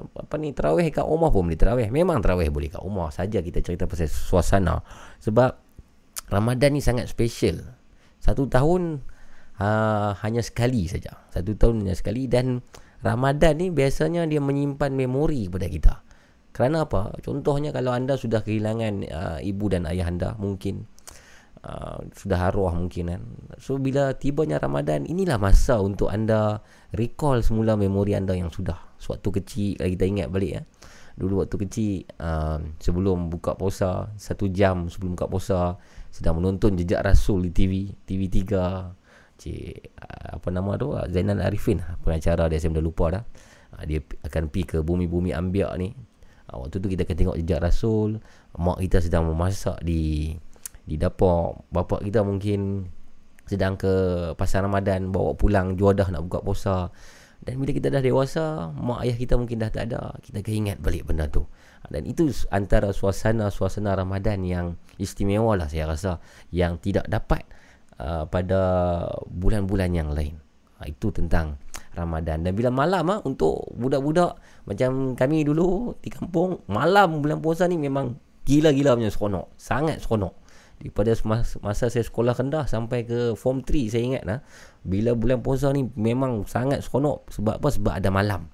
[0.06, 1.90] Apa ni Terawih kat rumah pun boleh terawih.
[1.90, 4.78] Memang terawih boleh kat rumah Saja kita cerita pasal suasana.
[5.18, 5.58] Sebab
[6.30, 7.66] Ramadan ni sangat special.
[8.22, 9.02] Satu tahun
[9.58, 11.18] uh, Hanya sekali saja.
[11.34, 12.62] Satu tahun hanya sekali Dan
[13.02, 15.94] Ramadan ni biasanya dia menyimpan memori kepada kita
[16.52, 17.16] Kerana apa?
[17.24, 20.88] Contohnya kalau anda sudah kehilangan uh, ibu dan ayah anda Mungkin
[21.62, 23.22] Uh, sudah arwah mungkin kan.
[23.62, 26.58] So bila tibanya Ramadan Inilah masa untuk anda
[26.90, 28.98] Recall semula memori anda yang sudah.
[28.98, 30.62] Sewaktu kecil Kalau kita ingat balik ya.
[31.14, 35.78] Dulu waktu kecil uh, Sebelum buka puasa Satu jam sebelum buka puasa
[36.10, 37.72] Sedang menonton jejak Rasul di TV
[38.10, 38.42] TV3
[39.38, 40.98] Cik uh, Apa nama tu?
[41.14, 43.22] Zainal Arifin Pengacara dia saya dah lupa dah.
[43.78, 45.94] Uh, Dia akan pergi ke bumi-bumi ambiak ni
[46.52, 48.20] uh, Waktu tu kita akan tengok jejak Rasul.
[48.60, 50.36] Mak kita sedang memasak di
[50.84, 51.64] di dapur.
[51.72, 52.86] Bapa kita mungkin
[53.48, 53.92] sedang ke
[54.36, 56.92] pasar Ramadan bawa pulang juadah nak buka puasa.
[57.42, 60.14] Dan bila kita dah dewasa mak ayah kita mungkin dah tak ada.
[60.20, 61.48] Kita akan ingat balik benda tu.
[61.90, 64.66] Dan itu antara suasana-suasana Ramadan yang
[65.02, 66.22] istimewa lah saya rasa
[66.54, 67.42] yang tidak dapat
[67.98, 68.60] uh, pada
[69.26, 70.41] bulan-bulan yang lain
[70.82, 71.62] uh, itu tentang
[71.94, 72.42] Ramadan.
[72.42, 77.78] Dan bila malam ah untuk budak-budak macam kami dulu di kampung malam bulan puasa ni
[77.78, 78.16] memang
[78.48, 79.46] gila-gila punya seronok.
[79.60, 80.34] Sangat seronok.
[80.82, 81.14] Daripada
[81.62, 84.38] masa saya sekolah rendah sampai ke form 3 saya ingat lah
[84.82, 87.30] bila bulan puasa ni memang sangat seronok.
[87.30, 87.68] Sebab apa?
[87.70, 88.50] Sebab ada malam.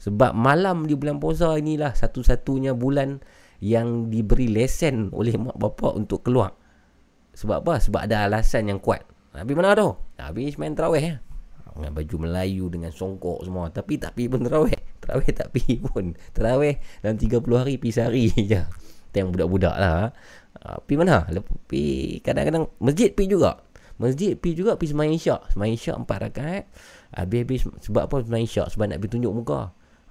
[0.00, 3.20] Sebab malam di bulan puasa inilah satu-satunya bulan
[3.60, 6.56] yang diberi lesen oleh mak bapak untuk keluar.
[7.36, 7.74] Sebab apa?
[7.80, 9.04] Sebab ada alasan yang kuat.
[9.36, 9.92] Habis mana tu?
[10.16, 11.25] Habis main terawih ya
[11.78, 16.04] dengan baju Melayu dengan songkok semua tapi tak pergi pun terawih terawih tak pergi pun
[16.32, 16.74] terawih
[17.04, 18.62] dalam 30 hari pergi sehari je
[19.16, 20.12] yang budak-budak lah
[20.66, 21.22] Uh, pi mana?
[21.68, 21.82] Pi
[22.24, 23.62] kadang-kadang masjid pi juga.
[24.02, 25.40] Masjid pi juga pi sembahyang isyak.
[25.52, 26.64] Sembahyang isyak empat rakaat.
[27.14, 28.66] Habis-habis sebab apa sembahyang isyak?
[28.72, 29.60] Sebab nak pergi tunjuk muka.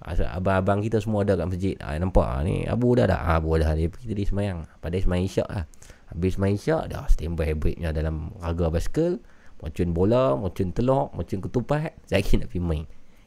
[0.06, 1.74] Abang-abang kita semua ada kat masjid.
[1.82, 3.20] Ha, nampak ha, ni Abu dah dah.
[3.20, 4.58] Ha, Abu dah dia pergi tadi sembahyang.
[4.80, 5.64] Pada sembahyang isyak lah.
[6.14, 9.18] Habis sembahyang isyak dah standby breaknya dalam raga basikal.
[9.60, 11.96] Macun bola, macun telok, macun ketupat.
[12.12, 12.86] Lagi nak pergi main.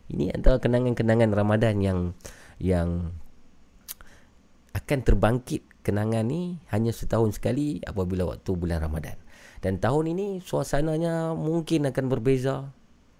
[0.09, 1.99] Ini antara kenangan-kenangan Ramadan yang
[2.57, 3.13] yang
[4.73, 9.17] akan terbangkit kenangan ni hanya setahun sekali apabila waktu bulan Ramadan.
[9.59, 12.71] Dan tahun ini suasananya mungkin akan berbeza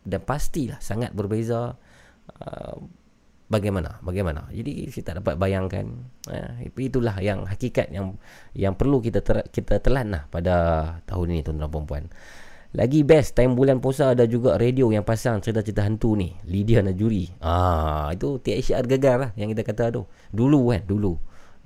[0.06, 1.76] dan pastilah sangat berbeza.
[2.30, 2.78] Uh,
[3.52, 4.00] bagaimana?
[4.06, 4.48] Bagaimana?
[4.54, 5.86] Jadi saya tak dapat bayangkan.
[6.30, 8.16] Uh, itulah yang hakikat yang
[8.56, 10.56] yang perlu kita ter, kita telan lah pada
[11.10, 12.06] tahun ini tuan-tuan dan puan
[12.70, 16.38] Lagi best time bulan puasa ada juga radio yang pasang cerita-cerita hantu ni.
[16.46, 17.26] Lydia Najuri.
[17.42, 20.06] Ah, itu THR gegar lah yang kita kata tu.
[20.30, 21.18] Dulu kan, dulu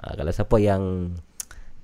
[0.03, 1.15] ha, Kalau siapa yang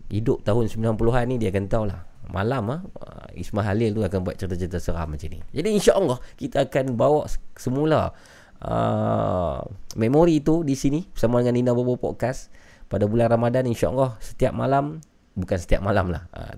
[0.09, 4.19] Hidup tahun 90-an ni Dia akan tahu lah Malam ah ha, Ismail Halil tu akan
[4.25, 7.25] buat cerita-cerita seram macam ni Jadi insya-Allah kita akan bawa
[7.57, 8.13] semula
[8.61, 9.59] uh,
[9.97, 12.53] memori itu di sini bersama dengan Nina Bobo Podcast
[12.89, 15.01] pada bulan Ramadan insya-Allah setiap malam
[15.37, 16.25] bukan setiap malam lah.
[16.33, 16.57] Uh,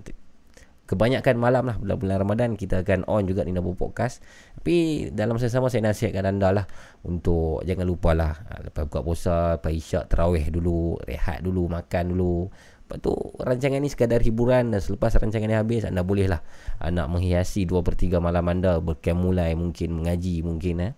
[0.92, 4.20] kebanyakan malam lah bulan-bulan Ramadan kita akan on juga Nina Bobo Podcast.
[4.60, 6.68] Tapi dalam masa sama saya nasihatkan anda lah
[7.08, 12.52] untuk jangan lupa lah lepas buka puasa, lepas isyak terawih dulu, rehat dulu, makan dulu.
[12.52, 16.44] Lepas tu rancangan ni sekadar hiburan dan selepas rancangan ni habis anda boleh lah
[16.92, 20.92] nak menghiasi 2 per 3 malam anda berkem mulai mungkin mengaji mungkin eh.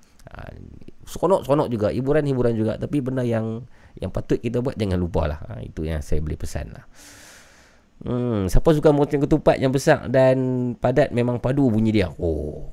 [1.04, 3.60] Seronok-seronok juga Hiburan-hiburan juga Tapi benda yang
[4.00, 6.88] Yang patut kita buat Jangan lupa lah ha, Itu yang saya boleh pesan lah
[8.04, 10.36] Hmm, siapa suka moceng ketupat yang besar dan
[10.76, 12.12] padat memang padu bunyi dia.
[12.20, 12.68] Oh.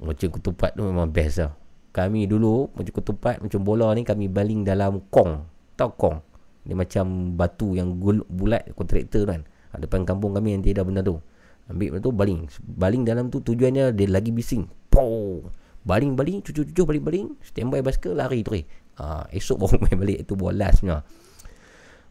[0.00, 1.52] Moceng ketupat tu memang best lah.
[1.92, 5.44] Kami dulu moceng ketupat macam bola ni kami baling dalam kong.
[5.76, 6.16] Tahu kong?
[6.64, 9.44] Dia macam batu yang gul- bulat kontraktor kan.
[9.76, 11.20] Ha, depan kampung kami nanti ada benda tu.
[11.68, 12.40] Ambil benda tu baling.
[12.64, 14.72] Baling dalam tu tujuannya dia lagi bising.
[14.88, 15.44] Pow.
[15.84, 17.36] Baling-baling, cucu-cucu baling-baling.
[17.44, 18.56] Standby basikal lari tu.
[18.96, 20.18] Ha, esok baru main balik.
[20.24, 21.04] Itu bola sebenarnya.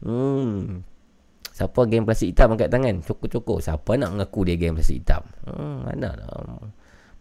[0.02, 0.82] Hmm,
[1.62, 3.06] Siapa game plastik hitam angkat tangan?
[3.06, 3.62] Cukup-cukup.
[3.62, 5.22] Siapa nak mengaku dia game plastik hitam?
[5.46, 6.58] Hmm, Mana lah.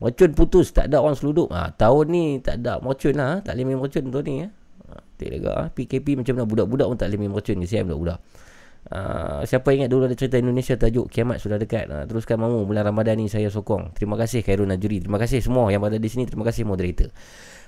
[0.00, 0.72] Mercun putus.
[0.72, 1.52] Tak ada orang seluduk.
[1.52, 3.44] Ha, Tahun ni tak ada mercun lah.
[3.44, 4.48] Tak boleh main mercun tahun ni ha.
[5.20, 5.68] Tak lega ha.
[5.68, 6.48] PKP macam mana?
[6.48, 7.60] Budak-budak pun tak boleh main mercun.
[7.60, 8.24] Kesian budak-budak.
[8.80, 11.84] Uh, siapa ingat dulu ada cerita Indonesia tajuk kiamat sudah dekat?
[11.92, 13.92] Uh, teruskan mamu bulan Ramadan ni saya sokong.
[13.92, 15.04] Terima kasih Khairul Najuri.
[15.04, 16.24] Terima kasih semua yang ada di sini.
[16.24, 17.12] Terima kasih moderator.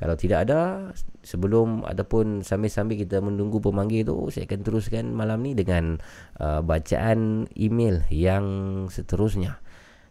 [0.00, 0.90] Kalau tidak ada
[1.20, 6.00] sebelum ataupun sambil-sambil kita menunggu pemanggil tu saya akan teruskan malam ni dengan
[6.40, 8.44] uh, bacaan email yang
[8.88, 9.60] seterusnya.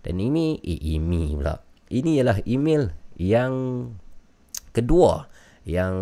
[0.05, 1.57] Dan ini eh, ini pula.
[1.89, 3.53] Ini ialah email yang
[4.77, 5.25] kedua
[5.65, 5.93] yang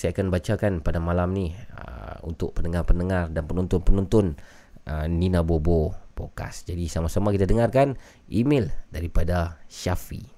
[0.00, 4.40] saya akan bacakan pada malam ni uh, untuk pendengar-pendengar dan penonton-penonton
[4.88, 6.64] uh, Nina Bobo podcast.
[6.64, 8.00] Jadi sama-sama kita dengarkan
[8.32, 10.37] email daripada Syafi.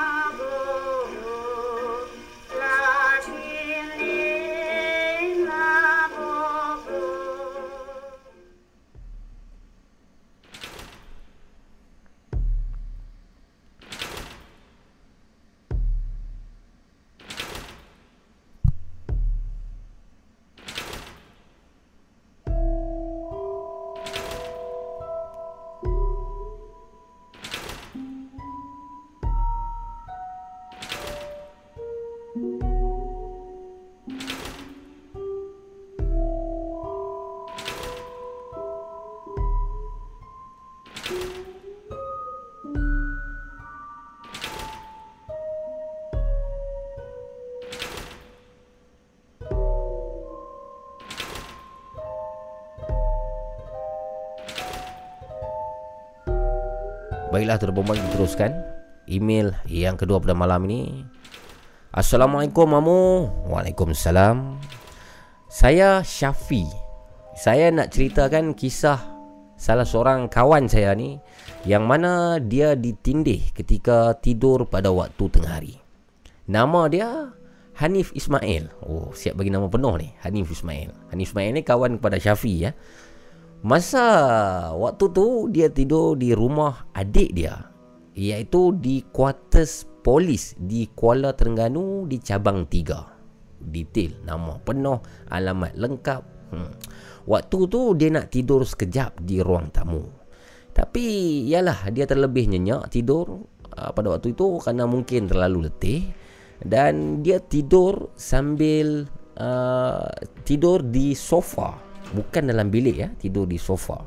[57.59, 58.51] Tuan perempuan kita teruskan
[59.11, 61.03] Email yang kedua pada malam ini.
[61.91, 63.27] Assalamualaikum Mamu.
[63.51, 64.55] Waalaikumsalam.
[65.51, 66.63] Saya Syafi.
[67.35, 69.03] Saya nak ceritakan kisah
[69.59, 71.19] Salah seorang kawan saya ni
[71.67, 75.75] Yang mana dia ditindih ketika tidur pada waktu tengah hari.
[76.47, 77.09] Nama dia
[77.83, 78.71] Hanif Ismail.
[78.87, 80.15] Oh siap bagi nama penuh ni.
[80.23, 81.11] Hanif Ismail.
[81.11, 82.71] Hanif Ismail ni kawan kepada Syafi ya
[83.61, 84.05] Masa
[84.73, 87.69] waktu tu dia tidur di rumah adik dia
[88.17, 93.21] Iaitu di quarters polis di Kuala Terengganu di cabang 3
[93.61, 94.97] Detail, nama penuh,
[95.29, 96.21] alamat lengkap.
[96.49, 96.73] Hmm.
[97.29, 100.01] Waktu tu dia nak tidur sekejap di ruang tamu.
[100.73, 101.05] Tapi
[101.45, 103.45] yalah dia terlebih nyenyak tidur
[103.77, 106.09] uh, pada waktu itu Kerana mungkin terlalu letih.
[106.57, 109.05] Dan dia tidur sambil
[109.37, 110.09] uh,
[110.41, 113.09] tidur di sofa Bukan dalam bilik ya.
[113.15, 113.99] Tidur di sofa.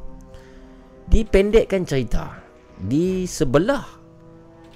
[1.09, 2.41] Dipendekkan cerita.
[2.75, 3.87] Di sebelah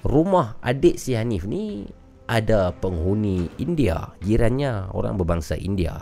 [0.07, 1.83] Rumah adik si Hanif ni
[2.31, 4.15] Ada penghuni India.
[4.23, 5.99] Jirannya orang berbangsa India.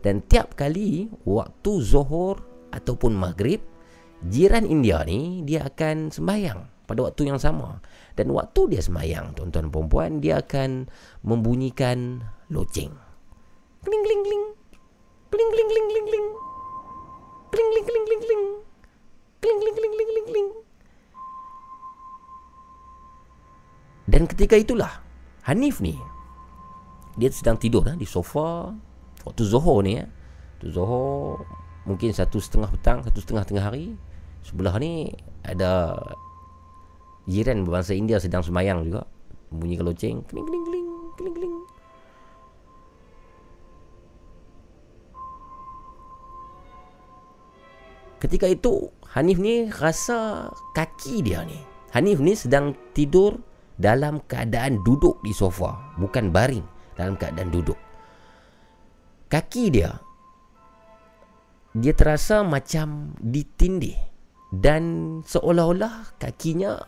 [0.00, 2.38] Dan tiap kali Waktu Zohor
[2.70, 3.58] Ataupun Maghrib
[4.22, 7.82] Jiran India ni Dia akan sembahyang Pada waktu yang sama.
[8.14, 10.86] Dan waktu dia sembahyang Tuan-tuan perempuan Dia akan
[11.26, 12.22] Membunyikan
[12.54, 12.94] Loceng.
[13.82, 14.44] Kling kling kling.
[15.32, 16.41] Kling kling kling kling kling
[17.52, 18.42] Kling kling kling kling kling.
[19.44, 20.48] Kling kling kling kling kling kling.
[24.08, 25.04] Dan ketika itulah
[25.44, 25.98] Hanif ni
[27.20, 28.72] dia sedang tidur eh, di sofa
[29.28, 30.06] waktu Zohor ni ya.
[30.62, 31.44] Tu Zohor
[31.84, 33.92] mungkin satu setengah petang, satu setengah tengah hari.
[34.42, 35.12] Sebelah ni
[35.44, 36.00] ada
[37.28, 39.04] jiran berbangsa India sedang semayang juga.
[39.52, 40.24] Bunyi keloceng.
[40.24, 40.88] Kling kling kling
[41.20, 41.54] kling kling.
[48.22, 48.86] Ketika itu
[49.18, 50.46] Hanif ni rasa
[50.78, 51.58] kaki dia ni.
[51.90, 53.36] Hanif ni sedang tidur
[53.74, 56.62] dalam keadaan duduk di sofa Bukan baring
[56.94, 57.76] dalam keadaan duduk.
[59.26, 59.90] Kaki dia
[61.74, 63.98] Dia terasa macam ditindih
[64.54, 66.78] Dan seolah-olah kakinya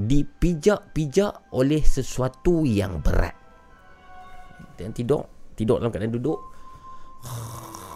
[0.00, 3.36] Dipijak-pijak oleh sesuatu yang berat.
[4.80, 6.40] Dan tidur Tidur dalam keadaan duduk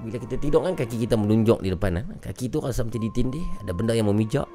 [0.00, 2.06] Bila kita tidur kan kaki kita menunjuk di depan kan?
[2.24, 4.48] Kaki tu rasa macam ditindih Ada benda yang memijak.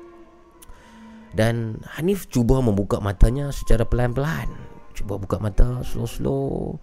[1.36, 4.50] Dan Hanif cuba membuka matanya secara pelan-pelan.
[4.98, 6.82] Cuba buka mata slow-slow.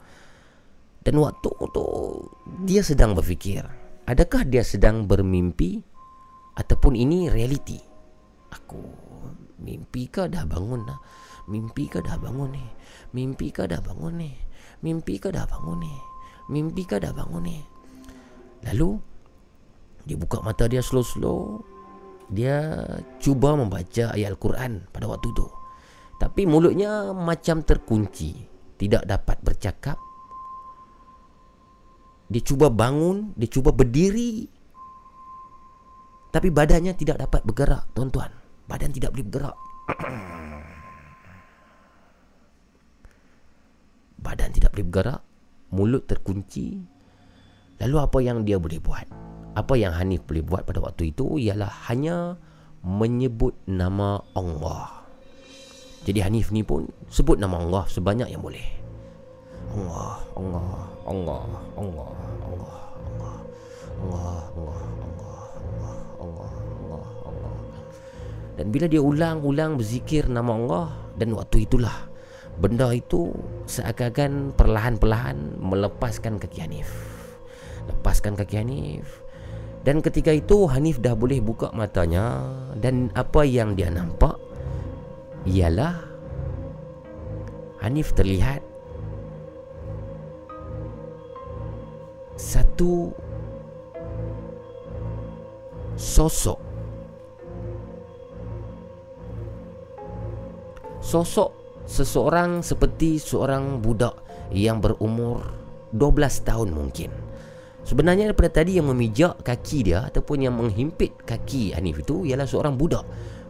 [1.02, 1.86] Dan waktu tu
[2.62, 3.66] Dia sedang berfikir
[4.06, 5.82] Adakah dia sedang bermimpi
[6.54, 7.82] Ataupun ini realiti?
[8.54, 9.01] Aku
[9.62, 10.98] Mimpi ke dah bangun dah
[11.50, 12.66] Mimpi ke dah bangun ni?
[13.10, 14.30] Mimpi ke dah bangun ni?
[14.86, 15.94] Mimpi ke dah bangun ni?
[16.50, 17.58] Mimpi ke dah bangun ni?
[18.62, 18.90] Lalu
[20.06, 21.62] Dia buka mata dia slow-slow.
[22.30, 22.82] Dia
[23.22, 25.46] cuba membaca ayat Al-Quran pada waktu tu.
[26.18, 28.34] Tapi mulutnya macam terkunci.
[28.78, 29.98] Tidak dapat bercakap.
[32.26, 34.46] Dia cuba bangun Dia cuba berdiri.
[36.32, 38.41] Tapi badannya tidak dapat bergerak Tuan-tuan
[38.72, 39.56] Badan tidak boleh bergerak
[44.16, 45.20] Badan tidak boleh bergerak
[45.76, 46.80] Mulut terkunci
[47.84, 49.04] Lalu apa yang dia boleh buat
[49.52, 52.40] Apa yang Hanif boleh buat pada waktu itu Ialah hanya
[52.80, 55.04] Menyebut nama Allah
[56.08, 58.64] Jadi Hanif ni pun Sebut nama Allah sebanyak yang boleh
[59.76, 60.68] Allah Allah
[61.04, 61.44] Allah
[61.76, 62.08] Allah Allah
[62.48, 62.76] Allah
[64.00, 66.61] Allah Allah Allah Allah Allah
[68.62, 70.86] Dan bila dia ulang-ulang berzikir nama Allah
[71.18, 72.06] Dan waktu itulah
[72.62, 73.34] Benda itu
[73.66, 76.86] seakan-akan perlahan-perlahan melepaskan kaki Hanif.
[77.90, 79.26] Lepaskan kaki Hanif.
[79.82, 82.38] Dan ketika itu Hanif dah boleh buka matanya
[82.78, 84.38] Dan apa yang dia nampak
[85.42, 85.98] Ialah
[87.82, 88.62] Hanif terlihat
[92.38, 93.10] Satu
[95.98, 96.61] Sosok
[101.02, 104.22] Sosok seseorang seperti seorang budak
[104.54, 105.42] yang berumur
[105.90, 107.10] 12 tahun mungkin.
[107.82, 112.78] Sebenarnya daripada tadi yang memijak kaki dia ataupun yang menghimpit kaki Hanif itu ialah seorang
[112.78, 113.02] budak.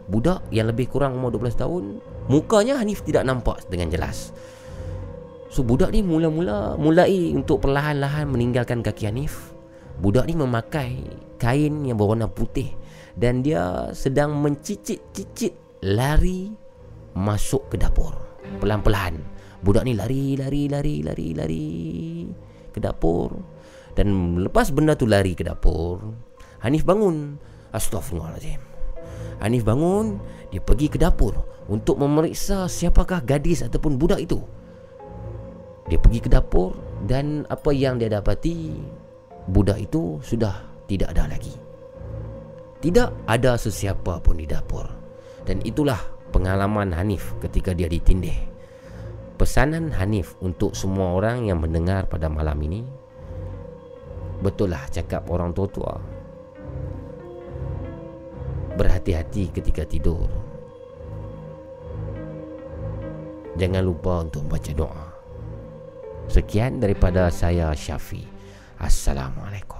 [0.09, 1.83] Budak yang lebih kurang umur 12 tahun,
[2.27, 4.33] mukanya Hanif tidak nampak dengan jelas.
[5.53, 9.53] So budak ni mula-mula mulai untuk perlahan-lahan meninggalkan kaki Hanif.
[10.01, 10.97] Budak ni memakai
[11.37, 12.73] kain yang berwarna putih
[13.13, 15.53] dan dia sedang mencicit-cicit
[15.85, 16.62] lari
[17.17, 18.13] masuk ke dapur.
[18.59, 19.21] Pelan-pelan.
[19.63, 21.69] Budak ni lari, lari, lari, lari, lari
[22.73, 23.31] ke dapur.
[23.93, 26.01] Dan lepas benda tu lari ke dapur,
[26.65, 27.37] Hanif bangun.
[27.75, 28.61] Astaghfirullahaladzim.
[29.43, 30.17] Hanif bangun,
[30.49, 31.35] dia pergi ke dapur
[31.67, 34.39] untuk memeriksa siapakah gadis ataupun budak itu.
[35.91, 38.79] Dia pergi ke dapur dan apa yang dia dapati,
[39.51, 41.51] budak itu sudah tidak ada lagi.
[42.79, 44.87] Tidak ada sesiapa pun di dapur.
[45.43, 45.99] Dan itulah
[46.33, 48.35] pengalaman Hanif ketika dia ditindih.
[49.37, 53.03] Pesanan Hanif untuk semua orang yang mendengar pada malam ini
[54.43, 55.95] Betul lah cakap orang tua-tua.
[58.75, 60.27] Berhati-hati ketika tidur.
[63.55, 65.05] Jangan lupa untuk baca doa.
[66.27, 68.27] Sekian daripada saya Syafi.
[68.83, 69.79] Assalamualaikum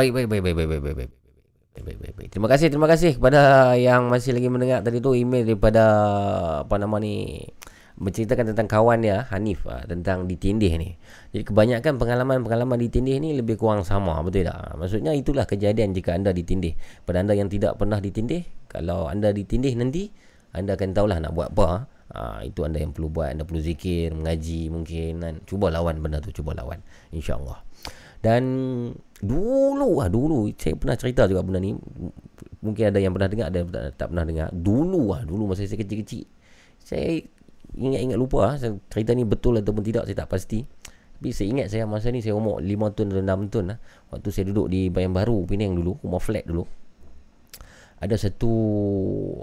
[0.00, 1.12] Baik, baik, baik, baik, baik, baik, baik, baik.
[1.76, 2.28] Baik, baik, baik.
[2.32, 3.40] Terima kasih, terima kasih kepada
[3.76, 5.84] yang masih lagi mendengar tadi tu email daripada
[6.64, 7.44] apa nama ni
[8.00, 10.96] menceritakan tentang kawan dia Hanif ah, tentang ditindih ni.
[11.36, 14.72] Jadi kebanyakan pengalaman-pengalaman ditindih ni lebih kurang sama, betul tak?
[14.80, 16.80] Maksudnya itulah kejadian jika anda ditindih.
[17.04, 20.08] Pada anda yang tidak pernah ditindih, kalau anda ditindih nanti
[20.56, 21.92] anda akan tahulah nak buat apa.
[22.10, 25.34] Ha, itu anda yang perlu buat Anda perlu zikir, mengaji mungkin kan?
[25.46, 26.82] Cuba lawan benda tu Cuba lawan
[27.14, 27.62] InsyaAllah
[28.18, 28.42] Dan
[29.20, 30.48] Dulu lah Dulu.
[30.56, 31.76] Saya pernah cerita juga benda ni.
[32.60, 34.48] Mungkin ada yang pernah dengar Ada yang tak- pernah dengar.
[34.52, 36.24] Dulu lah Dulu masa saya kecil-kecil.
[36.80, 37.20] Saya
[37.70, 38.56] Ingat-ingat lupa lah
[38.90, 40.64] Cerita ni betul ataupun tidak Saya tak pasti.
[41.20, 43.78] Tapi saya ingat saya masa ni saya umur 5 tahun atau 6 tahun lah.
[44.08, 46.64] Waktu saya duduk di Bayan Baru, Penang dulu, rumah flat dulu.
[48.00, 48.52] Ada satu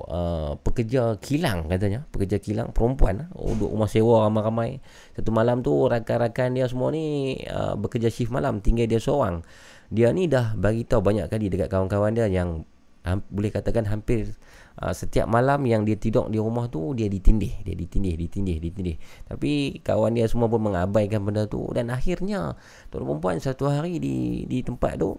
[0.09, 3.29] uh, pekerja kilang katanya, pekerja kilang perempuan.
[3.37, 4.81] Oh, duduk rumah sewa ramai-ramai.
[5.13, 9.45] Satu malam tu rakan-rakan dia semua ni uh, bekerja shift malam, tinggal dia seorang.
[9.93, 12.65] Dia ni dah bagi tahu banyak kali dekat kawan-kawan dia yang
[13.05, 14.33] ham, boleh katakan hampir
[14.81, 18.97] uh, setiap malam yang dia tidur di rumah tu dia ditindih, dia ditindih, ditindih, ditindih.
[19.29, 22.57] Tapi kawan dia semua pun mengabaikan benda tu dan akhirnya
[22.89, 25.15] tuan perempuan satu hari di di tempat tu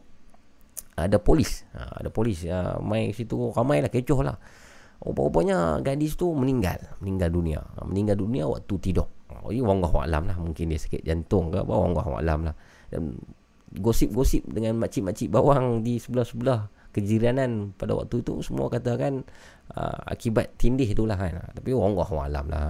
[1.07, 1.63] ada polis.
[1.77, 4.35] Ha, ada polis uh, mai situ ramai lah kecoh lah.
[4.99, 7.61] Rupa-rupanya gadis tu meninggal, meninggal dunia.
[7.63, 9.07] Ha, meninggal dunia waktu tidur.
[9.45, 12.55] Oh, ini wallahu alam lah mungkin dia sakit jantung ke apa wallahu alam lah.
[12.91, 13.15] Dan
[13.79, 19.23] gosip-gosip dengan makcik-makcik bawang di sebelah-sebelah kejiranan pada waktu itu semua katakan
[19.77, 21.53] uh, akibat tindih itulah kan.
[21.53, 22.69] Tapi orang Allah alam lah.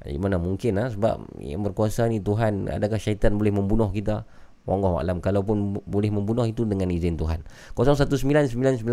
[0.00, 4.24] Mana mungkin lah sebab yang berkuasa ni Tuhan adakah syaitan boleh membunuh kita?
[4.70, 7.42] Allah alam kalaupun boleh membunuh itu dengan izin Tuhan.
[7.74, 8.86] 0199908164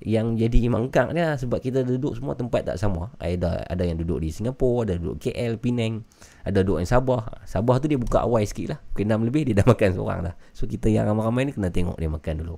[0.00, 3.12] yang jadi mangkang dia sebab kita duduk semua tempat tak sama.
[3.20, 6.08] Ada ada yang duduk di Singapura, ada duduk KL, Penang,
[6.40, 7.44] ada duduk di Sabah.
[7.44, 8.78] Sabah tu dia buka awal sikit lah.
[8.80, 10.34] Pukul 6 lebih dia dah makan seorang dah.
[10.56, 12.56] So kita yang ramai-ramai ni kena tengok dia makan dulu.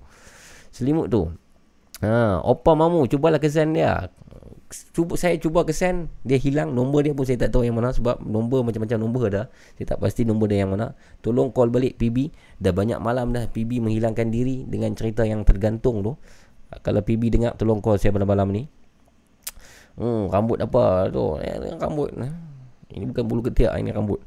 [0.71, 1.35] Selimut tu.
[2.03, 4.07] Ha, opa mamu cubalah kesan dia.
[4.93, 8.25] Cuba saya cuba kesan dia hilang nombor dia pun saya tak tahu yang mana sebab
[8.25, 9.47] nombor macam-macam nombor dah.
[9.77, 10.97] Saya tak pasti nombor dia yang mana.
[11.21, 12.33] Tolong call balik PB.
[12.59, 16.13] Dah banyak malam dah PB menghilangkan diri dengan cerita yang tergantung tu.
[16.81, 18.63] Kalau PB dengar tolong call saya malam-malam ni.
[20.01, 21.37] Hmm, rambut apa tu?
[21.45, 22.17] Eh, rambut.
[22.93, 24.21] Ini bukan bulu ketiak, ini rambut.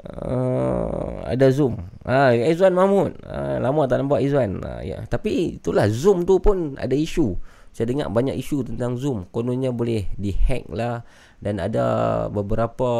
[0.00, 1.76] Uh, ada Zoom.
[2.08, 3.20] Ah, uh, Izwan Mahmud.
[3.20, 4.62] Uh, lama tak nampak Izwan.
[4.64, 7.36] Uh, ya, tapi itulah Zoom tu pun ada isu.
[7.70, 9.30] Saya dengar banyak isu tentang Zoom.
[9.30, 11.06] Kononnya boleh dihack lah.
[11.38, 12.90] Dan ada beberapa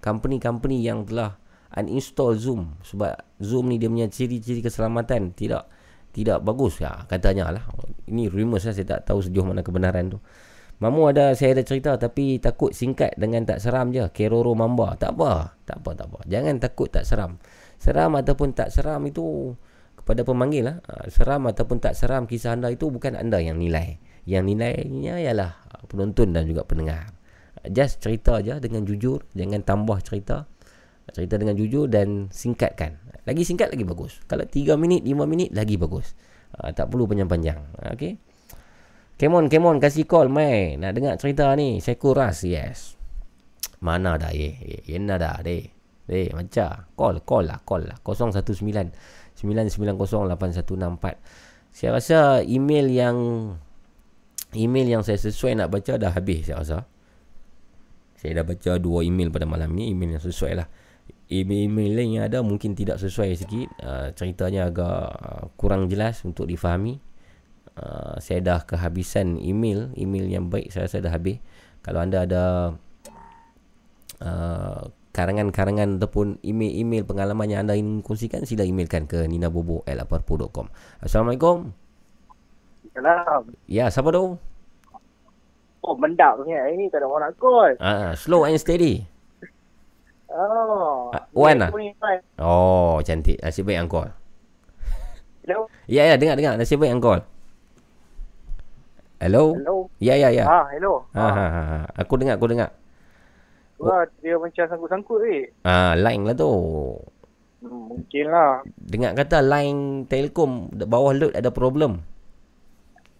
[0.00, 1.36] company-company yang telah
[1.76, 2.80] uninstall Zoom.
[2.80, 5.36] Sebab Zoom ni dia punya ciri-ciri keselamatan.
[5.36, 5.62] Tidak
[6.16, 6.80] tidak bagus.
[6.80, 7.64] Ya katanya lah.
[8.08, 8.74] Ini rumors lah.
[8.74, 10.18] Saya tak tahu sejauh mana kebenaran tu.
[10.80, 11.94] Mamu ada saya ada cerita.
[12.00, 14.08] Tapi takut singkat dengan tak seram je.
[14.16, 14.96] Keroro Mamba.
[14.96, 15.60] Tak apa.
[15.68, 16.18] Tak apa tak apa.
[16.24, 17.36] Jangan takut tak seram.
[17.76, 19.52] Seram ataupun tak seram itu
[20.10, 24.02] kepada pemanggil lah ha, seram ataupun tak seram kisah anda itu bukan anda yang nilai
[24.26, 25.54] yang nilainya ialah
[25.86, 27.14] penonton dan juga pendengar
[27.70, 30.50] just cerita aja dengan jujur jangan tambah cerita
[31.14, 35.78] cerita dengan jujur dan singkatkan lagi singkat lagi bagus kalau 3 minit 5 minit lagi
[35.78, 36.18] bagus
[36.58, 37.62] uh, tak perlu panjang-panjang
[37.94, 38.18] okey
[39.20, 40.80] Come on, come on, kasih call, mai.
[40.80, 41.76] Nak dengar cerita ni.
[41.84, 42.96] Saya kuras, yes.
[43.84, 44.56] Mana dah, ye?
[44.64, 44.88] Eh?
[44.88, 45.68] Ye, ye dah, deh.
[46.08, 46.88] Deh, macam.
[46.96, 48.00] Call, call lah, call lah.
[49.40, 51.16] 019-990-8164.
[51.70, 53.16] Saya rasa email yang
[54.52, 56.78] email yang saya sesuai nak baca dah habis, saya rasa.
[58.20, 59.88] Saya dah baca dua email pada malam ni.
[59.88, 60.68] Email yang sesuai lah.
[61.30, 63.68] Email-email lain yang ada mungkin tidak sesuai sikit.
[63.80, 67.00] Uh, ceritanya agak uh, kurang jelas untuk difahami.
[67.80, 71.38] Uh, saya dah kehabisan email email yang baik saya rasa dah habis
[71.80, 72.74] kalau anda ada
[74.20, 80.70] uh, karangan-karangan ataupun email-email pengalaman yang anda ingin kongsikan sila emailkan ke ninabobo@aparpo.com
[81.02, 81.74] Assalamualaikum.
[82.94, 83.42] Salam.
[83.70, 84.38] Ya siapa tu?
[85.80, 87.72] Oh mendak ni Ini tak ada orang nak call.
[87.80, 89.08] Uh, Slow and steady.
[90.30, 91.10] Oh.
[91.10, 91.70] Uh, Wan lah
[92.38, 93.42] Oh cantik.
[93.42, 94.14] Nasib baik yang call
[95.42, 95.66] Hello?
[95.90, 96.54] Ya ya dengar dengar.
[96.54, 97.22] Nasib baik yang call
[99.20, 99.52] Hello?
[99.52, 99.76] Hello.
[100.00, 100.48] Ya, ya, ya.
[100.48, 101.04] Ah, hello.
[101.12, 101.78] Ha, ha, ha, ha.
[102.00, 102.72] Aku dengar, aku dengar.
[103.80, 105.48] Wah, dia macam sangkut-sangkut weh.
[105.62, 106.52] Ah, line lah tu.
[107.60, 108.60] Hmm, mungkin lah.
[108.76, 112.04] Dengar kata line Telkom de- bawah load ada problem.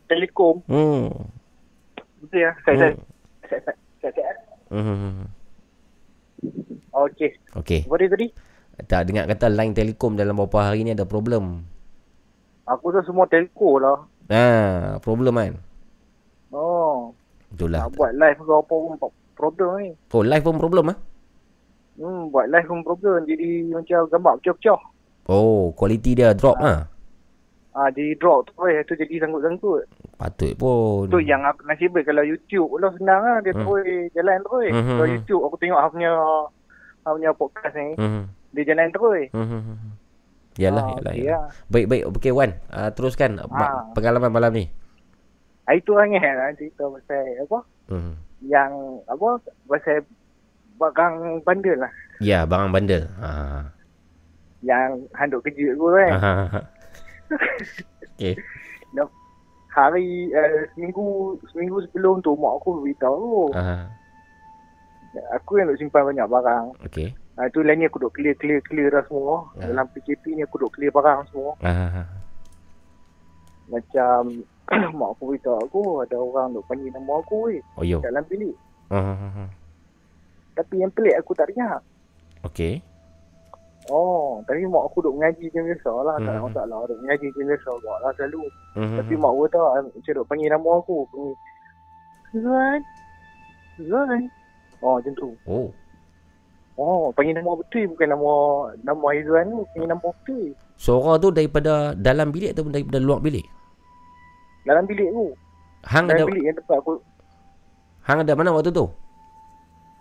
[0.04, 0.60] Telekom.
[0.66, 1.08] Hmm.
[2.20, 2.52] Betul ya?
[2.60, 3.00] Saya, saya, Hmm.
[3.42, 4.32] saya, saya, saya, saya.
[4.68, 5.24] Hmm.
[6.90, 7.30] Okey.
[7.54, 7.80] Okey.
[7.84, 8.26] Apa dia tadi?
[8.82, 11.64] Tak dengar kata line Telkom dalam beberapa hari ni ada problem.
[12.64, 14.04] Aku tu semua telco lah.
[14.28, 15.54] Ah, problem kan.
[16.50, 17.12] Oh.
[17.50, 17.88] Itulah.
[17.88, 18.94] Nak buat live ke apa pun
[19.40, 19.90] problem ni.
[20.06, 20.98] Oh, live pun problem ah.
[21.96, 23.24] Hmm, buat live pun problem.
[23.24, 24.80] Jadi macam gambar pecah-pecah.
[25.26, 26.84] Oh, kualiti dia drop ah.
[27.70, 28.82] Ah, jadi drop tu weh.
[28.82, 29.86] Tu jadi sangkut-sangkut.
[30.16, 31.06] Patut pun.
[31.06, 33.38] Tu yang aku nasib baik kalau YouTube lah senang lah.
[33.40, 33.62] Dia Hmm.
[33.62, 34.70] terus jalan terus.
[34.70, 34.90] Mhm.
[34.92, 36.12] Kalau YouTube aku tengok aku punya
[37.00, 37.88] aku punya podcast ni.
[37.94, 38.22] Hmm.
[38.50, 39.26] Dia jalan terus.
[39.30, 39.94] Hmm.
[40.58, 41.40] Yalah, Ah, yalah, okey yalah.
[41.40, 41.50] lah.
[41.68, 42.02] Baik, baik.
[42.10, 42.50] Okey, Wan.
[42.68, 44.66] Uh, teruskan ma- pengalaman malam ni.
[45.70, 47.58] Itu angin lah cerita pasal apa?
[47.86, 48.18] Hmm.
[48.44, 48.72] Yang
[49.08, 49.28] apa?
[49.68, 50.04] Pasal
[50.80, 51.92] barang bandel lah.
[52.20, 53.04] Ya, barang bandel.
[53.20, 53.64] Ha.
[54.64, 56.12] Yang handuk kejut aku kan.
[56.16, 56.32] Ha.
[56.48, 56.60] ha.
[58.16, 58.36] Okey.
[59.70, 63.44] Hari uh, seminggu seminggu sebelum tu mak aku beritahu aku.
[63.54, 63.86] Ha.
[65.40, 66.64] Aku yang duk simpan banyak barang.
[66.90, 67.08] Okey.
[67.38, 69.48] Ha, tu lain ni aku duk clear clear clear dah semua.
[69.56, 69.70] Ya.
[69.72, 71.54] Dalam PKP ni aku duk clear barang semua.
[71.64, 71.72] Ha.
[71.72, 72.02] ha.
[73.70, 74.44] Macam
[74.98, 77.60] mak aku beritahu aku ada orang duk panggil nama aku weh.
[77.74, 77.98] Oh, yo.
[78.00, 78.54] Dalam bilik.
[78.90, 78.98] Ha.
[78.98, 79.44] ha, ha.
[80.54, 81.82] Tapi yang pelik aku tak dengar.
[82.42, 82.82] Okey.
[83.90, 86.16] Oh, tapi mak aku duk mengaji macam biasa lah.
[86.20, 86.46] Tak ada Mhm.
[86.46, 86.78] masalah.
[86.86, 88.42] Duk mengaji macam biasa buat lah selalu.
[88.76, 88.96] Mhm.
[88.98, 90.96] Tapi mak aku tahu macam duk panggil nama aku.
[91.08, 91.34] Panggil.
[92.30, 92.80] Zuan.
[93.80, 94.20] Zuan.
[94.78, 95.28] Oh, macam tu.
[95.44, 95.68] Oh.
[96.78, 98.32] Oh, panggil nama betul bukan nama
[98.80, 99.60] nama Izzuan tu.
[99.68, 100.44] Panggil nama betul.
[100.76, 103.44] Suara tu daripada dalam bilik ataupun daripada luar bilik?
[104.64, 105.26] Dalam bilik tu.
[105.88, 106.92] Hang ada Dalam bilik yang tempat aku.
[108.04, 108.86] hang ada mana waktu tu?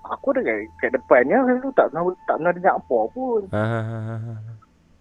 [0.10, 1.38] Aku ada kat, kat depannya.
[1.62, 3.42] Tu tak pernah, tak pernah dengar apa pun.
[3.54, 3.62] Ha.
[3.62, 4.34] ha, ha, ha.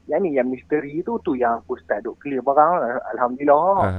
[0.08, 3.00] Yang ni, yang misteri tu, tu yang aku start duk clear barang lah.
[3.16, 3.76] Alhamdulillah.
[3.84, 3.90] Ha.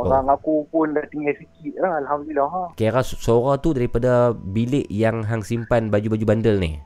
[0.00, 2.00] Barang aku pun dah tinggal sikit lah.
[2.00, 2.72] Alhamdulillah.
[2.72, 6.80] Kira su- suara tu daripada bilik yang hang simpan baju-baju bandel ni.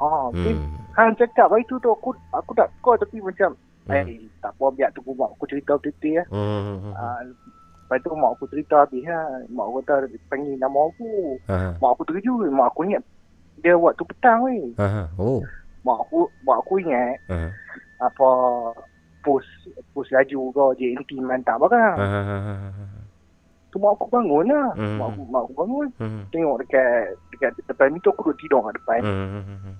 [0.00, 0.32] Ha.
[0.32, 0.76] Hmm.
[0.96, 3.52] Hang cakap hari tu tu aku aku tak call tapi macam
[3.84, 3.92] Hmm.
[4.00, 6.24] eh tak apa biar tunggu mak aku cerita betul-betul ya.
[6.32, 6.92] Hmm.
[6.96, 7.20] Ha,
[7.84, 9.20] lepas tu mak aku cerita habis ha.
[9.52, 9.94] Mak aku kata
[10.32, 11.36] panggil nama aku.
[11.52, 11.76] Ha.
[11.76, 12.48] Mak aku terkejut.
[12.48, 13.04] Mak aku ingat
[13.60, 14.72] dia waktu petang weh.
[15.20, 15.44] Oh.
[15.84, 17.52] Mak aku mak aku ingat Ha.
[18.08, 18.28] apa
[19.24, 19.44] pos
[19.96, 21.96] pos laju ke JNT mantap barang.
[22.00, 22.54] Ha, ha.
[23.68, 24.72] Tu mak aku bangun lah.
[24.80, 24.96] Hmm.
[24.96, 25.88] Mak aku mak aku bangun.
[26.00, 26.22] Hmm.
[26.32, 29.00] Tengok dekat dekat depan ni tu aku duduk tidur kat depan.
[29.04, 29.76] Hmm.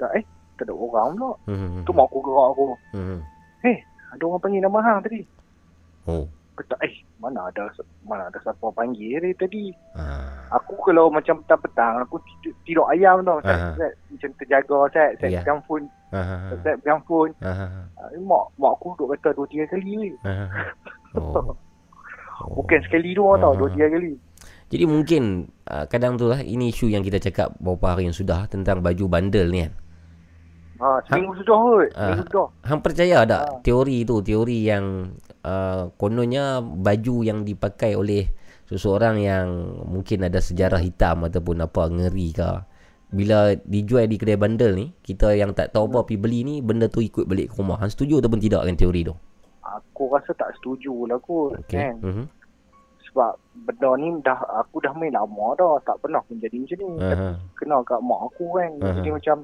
[0.00, 1.32] Tak eh tak ada orang pula.
[1.50, 1.82] Hmm.
[1.84, 2.64] Tu mak aku gerak aku.
[2.94, 3.18] Hmm.
[3.64, 3.78] Eh,
[4.12, 5.20] ada orang panggil nama hang tadi.
[6.04, 6.28] Oh.
[6.54, 7.66] Kata, eh, mana ada
[8.06, 9.74] mana ada siapa panggil dia tadi.
[9.98, 10.04] Ha.
[10.54, 13.42] Aku kalau macam petang-petang, aku tidur, tidur ayam tau.
[13.42, 13.70] Saya, Aha.
[13.74, 15.40] saya, macam terjaga, saya, saya Ya.
[15.42, 15.86] pegang phone.
[16.14, 16.20] Ha.
[16.22, 16.48] ha, ha.
[16.62, 17.32] Saya pegang phone.
[17.42, 17.50] Ha.
[17.50, 17.82] ha, ha.
[17.98, 20.14] Uh, mak, mak aku duk kata dua tiga kali.
[20.22, 20.30] Ha.
[20.30, 20.62] ha.
[21.18, 21.56] Oh.
[22.62, 24.14] Bukan sekali dua tau, dua tiga kali.
[24.70, 25.22] Jadi mungkin
[25.70, 29.04] uh, kadang tu lah ini isu yang kita cakap beberapa hari yang sudah tentang baju
[29.10, 29.72] bandel ni kan.
[30.74, 31.88] Ha, seminggu sudah kot.
[31.94, 32.18] Ah.
[32.18, 32.46] Sudah.
[32.66, 33.58] Hang percaya tak Ha.
[33.62, 35.14] teori tu, teori yang
[35.46, 38.26] uh, kononnya baju yang dipakai oleh
[38.66, 39.46] seseorang yang
[39.86, 42.50] mungkin ada sejarah hitam ataupun apa ngeri ke.
[43.14, 46.90] Bila dijual di kedai bandel ni, kita yang tak tahu apa pergi beli ni benda
[46.90, 47.78] tu ikut balik ke rumah.
[47.78, 49.14] Hang setuju ataupun tidak dengan teori tu?
[49.62, 51.54] Aku rasa tak setuju lah kot.
[51.62, 51.78] Okey.
[51.78, 51.94] Kan?
[52.02, 52.24] Mhm.
[53.06, 53.38] Sebab
[53.70, 55.78] benda ni dah aku dah main lama dah.
[55.86, 56.90] Tak pernah pun jadi macam ni.
[56.98, 57.26] Tapi
[57.62, 58.70] kena kat mak aku kan.
[58.82, 58.92] Aha.
[58.98, 59.36] Jadi macam,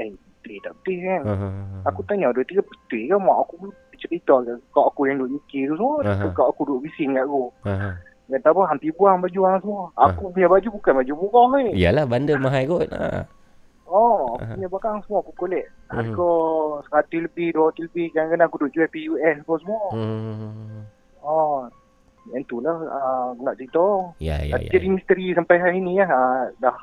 [0.00, 1.20] eh, betul tak betul kan.
[1.28, 1.48] Aha.
[1.92, 3.54] Aku tanya dua tiga betul ke mak aku
[3.94, 5.94] cerita ke kau aku yang duduk UK tu semua.
[6.04, 6.26] Aha.
[6.34, 7.52] Kau aku duduk bising kat aku.
[7.68, 7.90] Aha.
[8.24, 9.82] Kata apa, hampir buang baju orang semua.
[10.00, 11.76] Aku punya baju bukan baju murah ni.
[11.76, 12.88] Yalah bandel mahal kot.
[12.88, 13.28] Ha.
[13.84, 15.68] Oh, aku punya barang semua aku collect.
[15.68, 15.92] Mhm.
[15.92, 16.30] Harga
[16.88, 18.06] seratus lebih, dua ratus lebih.
[18.16, 19.84] Kadang-kadang aku duduk jual PUS pun semua.
[19.92, 20.82] Hmm.
[21.20, 21.68] Oh,
[22.32, 23.84] yang tu lah uh, nak cerita.
[24.24, 24.72] Ya ya ya.
[24.72, 26.08] Jadi misteri sampai hari ni lah.
[26.08, 26.76] Uh, dah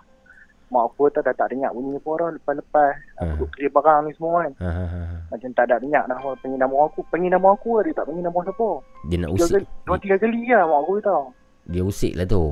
[0.72, 2.96] mak aku tak, dah tak dengar bunyi dah lepas-lepas.
[3.20, 4.52] Aku duduk clear barang ni semua kan.
[4.64, 5.02] Ha, ha, ha.
[5.28, 7.00] Macam tak ada dengar dah orang panggil nama aku.
[7.12, 8.70] Panggil nama aku lah, dia tak panggil nama siapa.
[9.12, 9.64] Dia nak usik.
[9.84, 11.26] dua tiga kali lah mak aku tahu.
[11.68, 12.44] Dia usik lah tu.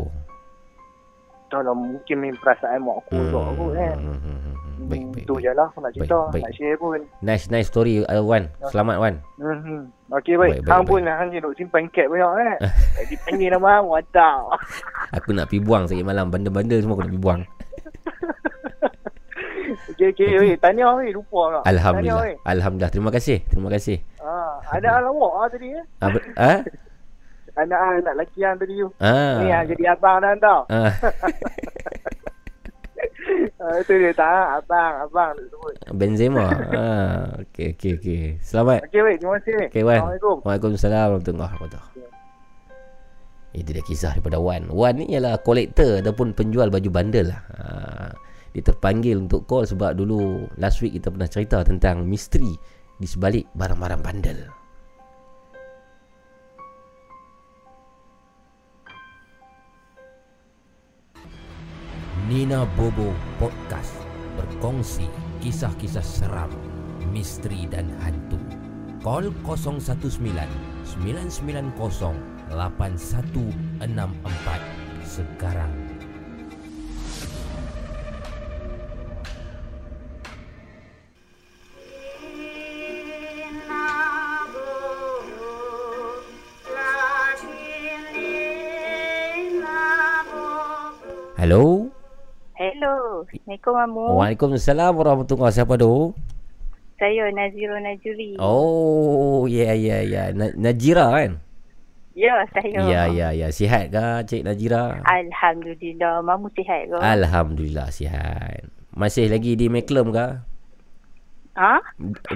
[1.49, 3.49] Tak lah mungkin main perasaan mak aku hmm.
[3.55, 3.97] aku kan.
[4.03, 4.53] Hmm.
[4.79, 5.43] Baik, baik, tu baik.
[5.43, 6.19] je lah aku nak cerita.
[6.31, 6.43] baik.
[6.43, 6.99] Nak share pun.
[7.23, 8.51] Nice, nice story uh, Wan.
[8.67, 9.15] Selamat Wan.
[9.39, 9.91] Hmm.
[10.11, 10.59] Okey baik.
[10.59, 10.91] Baik, baik, Hang baik.
[10.91, 12.57] pun hang je duk simpan cat banyak kan.
[12.99, 13.87] Jadi panggil nama hang.
[15.15, 16.27] Aku nak pergi buang sikit malam.
[16.27, 17.41] Bandel-bandel semua aku nak pergi buang.
[19.99, 20.55] Okey okey weh.
[20.55, 21.63] Tanya weh lupa tak.
[21.67, 22.15] Alhamdulillah.
[22.15, 22.35] Tanya, weh.
[22.47, 22.91] Alhamdulillah.
[22.95, 23.37] Terima kasih.
[23.45, 23.97] Terima kasih.
[24.23, 25.83] Ah, ada lawak ah tadi eh.
[25.99, 26.59] Ah, be- ah?
[27.59, 28.87] Anak-anak lelaki yang tadi tu.
[28.97, 29.43] Ah.
[29.43, 30.61] Ni yang jadi abang dah tau.
[30.71, 30.93] Ah.
[33.59, 35.73] Ah, itu dia tak abang, abang sebut.
[35.91, 36.47] Benzema.
[36.71, 37.27] ah.
[37.43, 38.21] Okey okey okey.
[38.39, 38.87] Selamat.
[38.87, 39.67] Okey, weh, terima kasih.
[39.67, 39.99] Okey Wan.
[39.99, 40.35] Assalamualaikum.
[40.43, 41.83] Waalaikumsalam warahmatullahi wabarakatuh.
[43.51, 44.63] Itu dia kisah daripada Wan.
[44.71, 47.41] Wan ni ialah kolektor ataupun penjual baju bandel lah.
[47.51, 47.63] Ha,
[48.53, 52.53] dia terpanggil untuk call sebab dulu last week kita pernah cerita tentang misteri
[52.99, 54.39] di sebalik barang-barang bandel.
[62.29, 63.09] Nina Bobo
[63.41, 63.97] Podcast
[64.37, 65.09] berkongsi
[65.41, 66.53] kisah-kisah seram,
[67.09, 68.37] misteri dan hantu.
[69.01, 69.89] Call 019
[70.85, 71.73] 990
[72.53, 72.53] 8164
[75.01, 75.88] sekarang.
[91.39, 91.87] Hello.
[92.59, 93.23] Hello.
[93.23, 94.05] Assalamualaikum Mamu.
[94.19, 96.11] Waalaikumsalam warahmatullahi Siapa tu?
[96.99, 98.35] Saya Naziro Najuri.
[98.43, 100.23] Oh, ya ya ya.
[100.35, 101.39] Na- Najira kan?
[102.11, 102.83] Ya, saya.
[102.83, 103.47] Ya ya ya.
[103.55, 104.99] Sihat ke Cik Najira?
[105.07, 106.19] Alhamdulillah.
[106.19, 106.97] Mamu sihat ke?
[106.99, 108.67] Alhamdulillah sihat.
[108.91, 110.43] Masih lagi di Meklem ke?
[111.59, 111.75] Ha?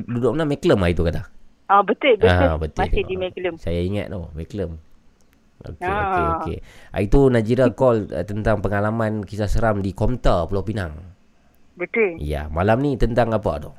[0.03, 1.23] Duduk mana Meklem lah itu kata?
[1.65, 2.27] Ah, betul, betul.
[2.29, 2.83] Ah, betul.
[2.83, 3.55] Masih di Mekelum.
[3.55, 4.75] Saya ingat tu Meklem.
[5.63, 6.03] Okey Ah.
[6.03, 6.57] okey okey.
[6.91, 10.91] Ah, Itu Najira call uh, tentang pengalaman kisah seram di Komta Pulau Pinang.
[11.73, 12.19] Betul.
[12.19, 13.71] Ya, malam ni tentang apa tu?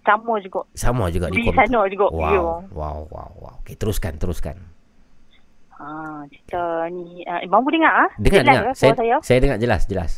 [0.00, 0.60] Sama juga.
[0.72, 1.64] Sama juga di Di Komta.
[1.64, 2.06] sana juga.
[2.06, 2.40] Wow, Ya.
[2.70, 3.54] wow, wow, wow.
[3.60, 4.60] Okey, teruskan, teruskan.
[5.72, 5.88] Ha,
[6.28, 6.60] cerita
[6.92, 7.24] ni.
[7.24, 8.10] Uh, Mamu dengar ah?
[8.14, 8.64] Dengar, Jelas dengar.
[8.66, 9.16] ke Saya, saya?
[9.24, 10.12] saya dengar jelas, jelas.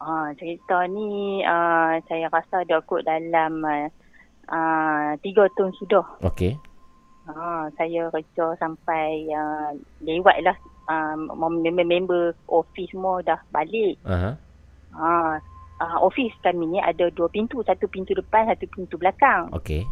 [0.00, 3.86] Ah, cerita ni uh, saya rasa dah kot dalam uh,
[4.48, 6.24] uh, tiga tahun sudah.
[6.24, 6.56] Okey.
[7.28, 10.56] Ha, saya kerja sampai uh, lewat lah.
[10.90, 14.00] Uh, member-member office semua dah balik.
[14.08, 14.40] Aha.
[14.96, 15.38] Ha,
[15.84, 17.60] uh, office kami ni ada dua pintu.
[17.62, 19.52] Satu pintu depan, satu pintu belakang.
[19.52, 19.84] Okey.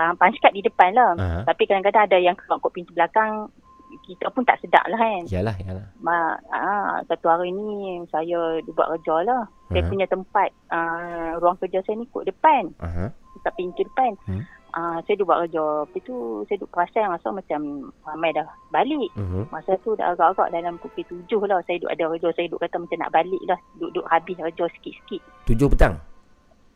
[0.00, 1.12] Uh, punch card di depan lah.
[1.20, 1.40] Aha.
[1.44, 3.52] Tapi kadang-kadang ada yang keluar kot pintu belakang.
[4.00, 5.22] Kita pun tak sedap lah kan.
[5.28, 5.86] Yalah, yalah.
[6.00, 9.42] Ma, ah, satu hari ni saya buat kerja lah.
[9.68, 9.90] Saya Aha.
[9.90, 12.74] punya tempat uh, ruang kerja saya ni kot depan.
[12.80, 13.12] Aha.
[13.34, 14.12] Dekat pintu depan.
[14.26, 14.42] Hmm.
[14.70, 15.64] Ah, saya duduk buat kerja.
[15.86, 17.60] Lepas tu saya duduk perasan rasa macam
[18.02, 19.10] ramai dah balik.
[19.14, 19.46] Mhm.
[19.48, 21.62] Masa tu dah agak-agak dalam pukul tujuh lah.
[21.62, 22.28] Saya duduk ada kerja.
[22.34, 23.58] Saya duduk kata macam nak balik lah.
[23.76, 25.20] Duduk-duduk habis kerja sikit-sikit.
[25.46, 25.94] Tujuh petang.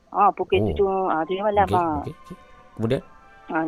[0.08, 0.66] Ah, pukul Oh.
[0.72, 1.66] tujuh, ah, tujuh malam.
[1.66, 1.96] Okey, ah.
[2.00, 2.36] okey, okey.
[2.78, 3.02] Kemudian?
[3.50, 3.64] Ah,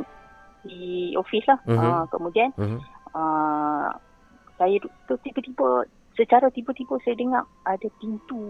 [0.61, 0.79] di
[1.17, 1.59] office lah.
[1.67, 1.79] Mhm.
[1.81, 2.79] Ah, kemudian Mhm.
[3.15, 3.89] Ah,
[4.61, 5.89] saya tu tiba-tiba
[6.19, 8.41] secara tiba-tiba saya dengar ada pintu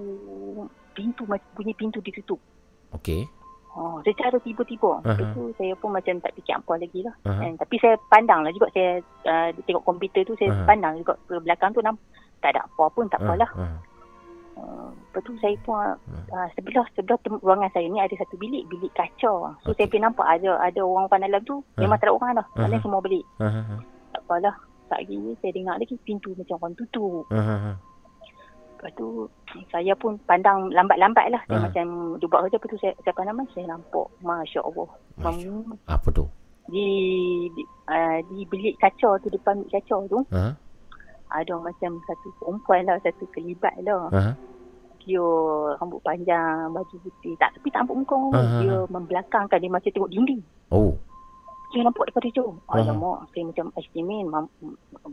[0.97, 2.41] pintu macam bunyi pintu ditutup.
[2.91, 3.29] Okey.
[3.71, 4.99] Oh, secara tiba-tiba.
[5.07, 5.15] Aha.
[5.15, 7.15] Lepas tu saya pun macam tak fikir apa lagi lah.
[7.23, 7.39] Aha.
[7.39, 7.55] Kan?
[7.55, 8.67] Tapi saya pandang lah juga.
[8.75, 8.99] Saya
[9.31, 10.67] uh, tengok komputer tu, saya Aha.
[10.67, 11.79] pandang juga ke belakang tu.
[11.79, 12.03] Namp-
[12.43, 13.51] tak ada apa pun, tak apalah.
[13.55, 13.79] Ah, ah.
[14.61, 18.67] Uh, lepas tu saya pun uh, sebelah sebelah tem- ruangan saya ni ada satu bilik,
[18.67, 19.55] bilik kaca.
[19.63, 21.63] So saya pergi nampak ada ada orang-orang dalam tu.
[21.79, 21.87] Ah.
[21.87, 22.31] Memang tak ada orang.
[22.43, 22.59] Aha.
[22.59, 23.23] Mana semua balik.
[23.39, 23.81] Ah, ah.
[24.11, 24.55] Tak apalah.
[24.89, 27.23] Lagi ni saya dengar lagi pintu macam orang tutup.
[27.31, 27.79] Ah.
[28.75, 29.29] Lepas tu
[29.69, 31.43] saya pun pandang lambat-lambat lah.
[31.45, 31.65] Saya Ah.
[31.65, 32.57] macam duduk buat kerja.
[32.57, 34.07] Lepas tu saya, saya pandang saya nampak.
[34.21, 34.89] Masya Allah.
[35.17, 35.37] Mam,
[35.87, 36.27] Apa tu?
[36.67, 36.87] di
[37.51, 40.55] di, uh, di bilik kaca tu depan bilik kaca tu Ha?
[41.29, 44.39] ada macam satu perempuan lah satu kelibat lah Ha?
[45.01, 45.19] dia
[45.75, 48.61] rambut panjang baju putih tak tapi tak nampak muka orang Ah.
[48.63, 50.95] dia membelakangkan dia macam tengok dinding Oh.
[51.71, 52.79] Saya nampak daripada jauh Ah.
[52.79, 54.53] alamak saya macam istimin mam-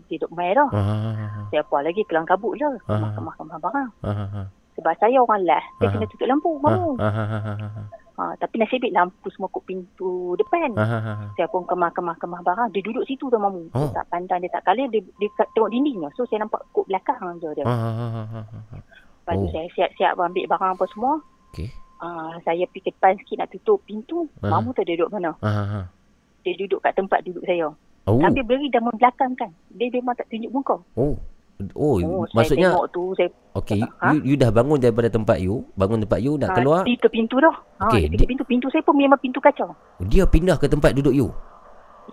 [0.05, 3.13] dia duduk main dah Ah, ah, ah, saya apa lagi kelang kabut lah Ah.
[3.13, 4.45] kemah-kemah barang ah, ah, ah.
[4.73, 5.93] sebab saya orang lah saya Ah.
[5.93, 7.85] kena tutup lampu Ah, mamu ah, ah, ah, ah, ah.
[8.17, 11.17] ha, tapi nasib baik lampu semua kot pintu depan Ah, ah, ah.
[11.33, 12.69] Saya pun kemah-kemah-kemah barang.
[12.71, 13.69] Dia duduk situ tu mamu.
[13.71, 13.87] Oh.
[13.87, 14.89] Dia tak pandang, dia tak kalir.
[14.89, 16.09] Dia, dia tengok dinding tu.
[16.11, 17.61] So saya nampak kut belakang je dia.
[17.61, 18.81] Ah, ah, ah, ah, ah.
[19.21, 19.51] Lepas tu oh.
[19.51, 21.13] saya siap-siap ambil barang apa semua.
[21.51, 21.69] Okey.
[21.97, 24.25] Uh, saya pergi depan sikit nak tutup pintu.
[24.39, 24.49] Ah.
[24.51, 25.37] Mamu tu dia duduk mana?
[25.39, 25.85] Ah, ah, ah.
[26.47, 27.67] Dia duduk kat tempat duduk saya.
[28.07, 28.23] Oh.
[28.23, 29.51] Sambil berdiri dan membelakangkan.
[29.75, 30.79] Dia memang tak tunjuk muka.
[30.95, 31.19] Oh.
[31.73, 33.03] Oh, Oh, maksudnya saya tengok tu.
[33.17, 34.13] Saya okey, Ha?
[34.13, 37.09] you, you dah bangun daripada tempat you, bangun tempat you nak ah, keluar, Pergi ke
[37.09, 37.55] pintu dah.
[37.81, 38.43] Ha, pergi di- pintu.
[38.45, 39.65] Pintu saya pun memang pintu kaca.
[40.05, 41.27] dia pindah ke tempat duduk you.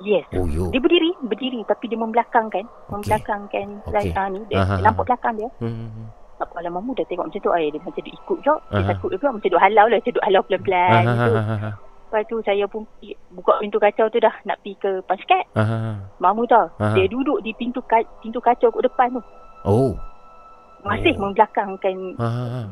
[0.02, 0.26] Yes.
[0.34, 0.72] Oh, you.
[0.74, 1.14] Dia berdiri.
[1.22, 1.60] Berdiri.
[1.62, 2.64] Tapi dia membelakangkan.
[2.90, 3.66] Membelakangkan.
[3.86, 4.10] Okey.
[4.10, 4.40] Ah, ni.
[4.50, 5.48] Dia, Aha, nampak belakang dia.
[5.62, 6.10] Hmm.
[6.34, 8.54] Tak apa lah mamu dah tengok macam tu ay, dia macam dia ikut je.
[8.74, 11.32] Dia takut juga macam duk halau lah, macam duk halau pelan-pelan gitu.
[12.14, 12.86] Lepas tu saya pun
[13.34, 15.50] buka pintu kacau tu dah nak pergi ke paskat.
[15.50, 15.96] Ah, ah, ah.
[16.22, 16.94] Mamu tahu, Aha.
[16.94, 19.22] dia duduk di pintu ka- pintu kacau kat depan tu.
[19.66, 19.98] Oh.
[20.86, 21.26] Masih Oh.
[21.26, 22.70] membelakangkan Tak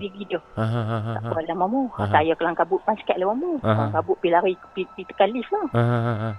[0.78, 1.19] ah.
[1.19, 1.90] apa lah mamu.
[1.90, 2.06] Aha.
[2.06, 3.59] Saya kelang kabut paskat lah mamu.
[3.66, 3.66] Aha.
[3.66, 5.66] Kelang kabut pergi lari pergi, tekan lift lah.
[5.74, 6.35] Ah, ah, ah, ah.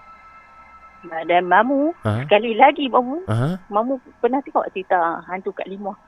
[1.27, 2.23] Dan Mamu, Ha?
[2.23, 3.59] sekali lagi Mamu, Aha.
[3.67, 5.99] Mamu pernah tengok cerita hantu kat limah.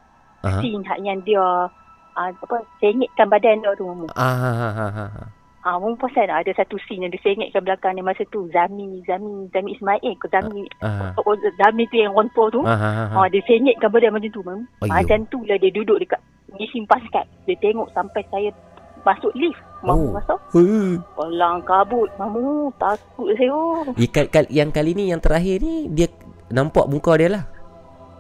[0.48, 0.64] Aha.
[0.64, 1.68] Scene yang dia uh,
[2.16, 4.08] apa sengitkan badan dia tu Mamu.
[4.16, 5.24] Ah, ha, ha, ha, ha.
[5.66, 8.46] Ah, Mamu pasal ada satu scene yang dia sengitkan belakang dia masa tu.
[8.54, 10.62] Zami, Zami, Zami Ismail ke Zami.
[10.86, 11.10] Ah.
[11.18, 12.62] Oh, Zami tu yang rontor tu.
[12.62, 13.16] Ah, ha, ha, ha.
[13.18, 14.46] Ah, dia sengitkan badan macam tu.
[14.46, 14.94] Ayuh.
[14.94, 16.22] Macam tu lah dia duduk dekat
[16.54, 17.26] ngisi paskat.
[17.50, 18.54] Dia tengok sampai saya
[19.02, 19.58] masuk lift.
[19.82, 20.14] Mamu Oh.
[20.14, 20.40] masuk.
[20.54, 21.02] Huh.
[21.18, 22.10] Pelang kabut.
[22.22, 23.50] Mamu takut saya.
[23.50, 23.90] Oh.
[23.98, 26.14] Ikat, yang kali ni yang terakhir ni dia
[26.54, 27.44] nampak muka dia lah.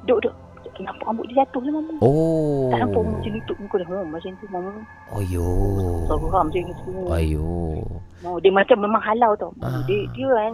[0.09, 0.17] Duk,
[0.75, 0.83] duk.
[0.83, 1.93] Nampak rambut dia jatuh lah Mamu.
[1.99, 2.67] Oh.
[2.67, 3.87] Tak nampak macam tutup muka dia.
[3.89, 4.71] Oh, macam tu Mamu.
[5.13, 5.47] Ayo.
[6.05, 6.91] Seram macam tu.
[7.09, 7.47] Ayo.
[8.21, 9.51] Oh, dia macam memang halau tau.
[9.59, 9.79] Ah.
[9.85, 10.51] Dia, dia kan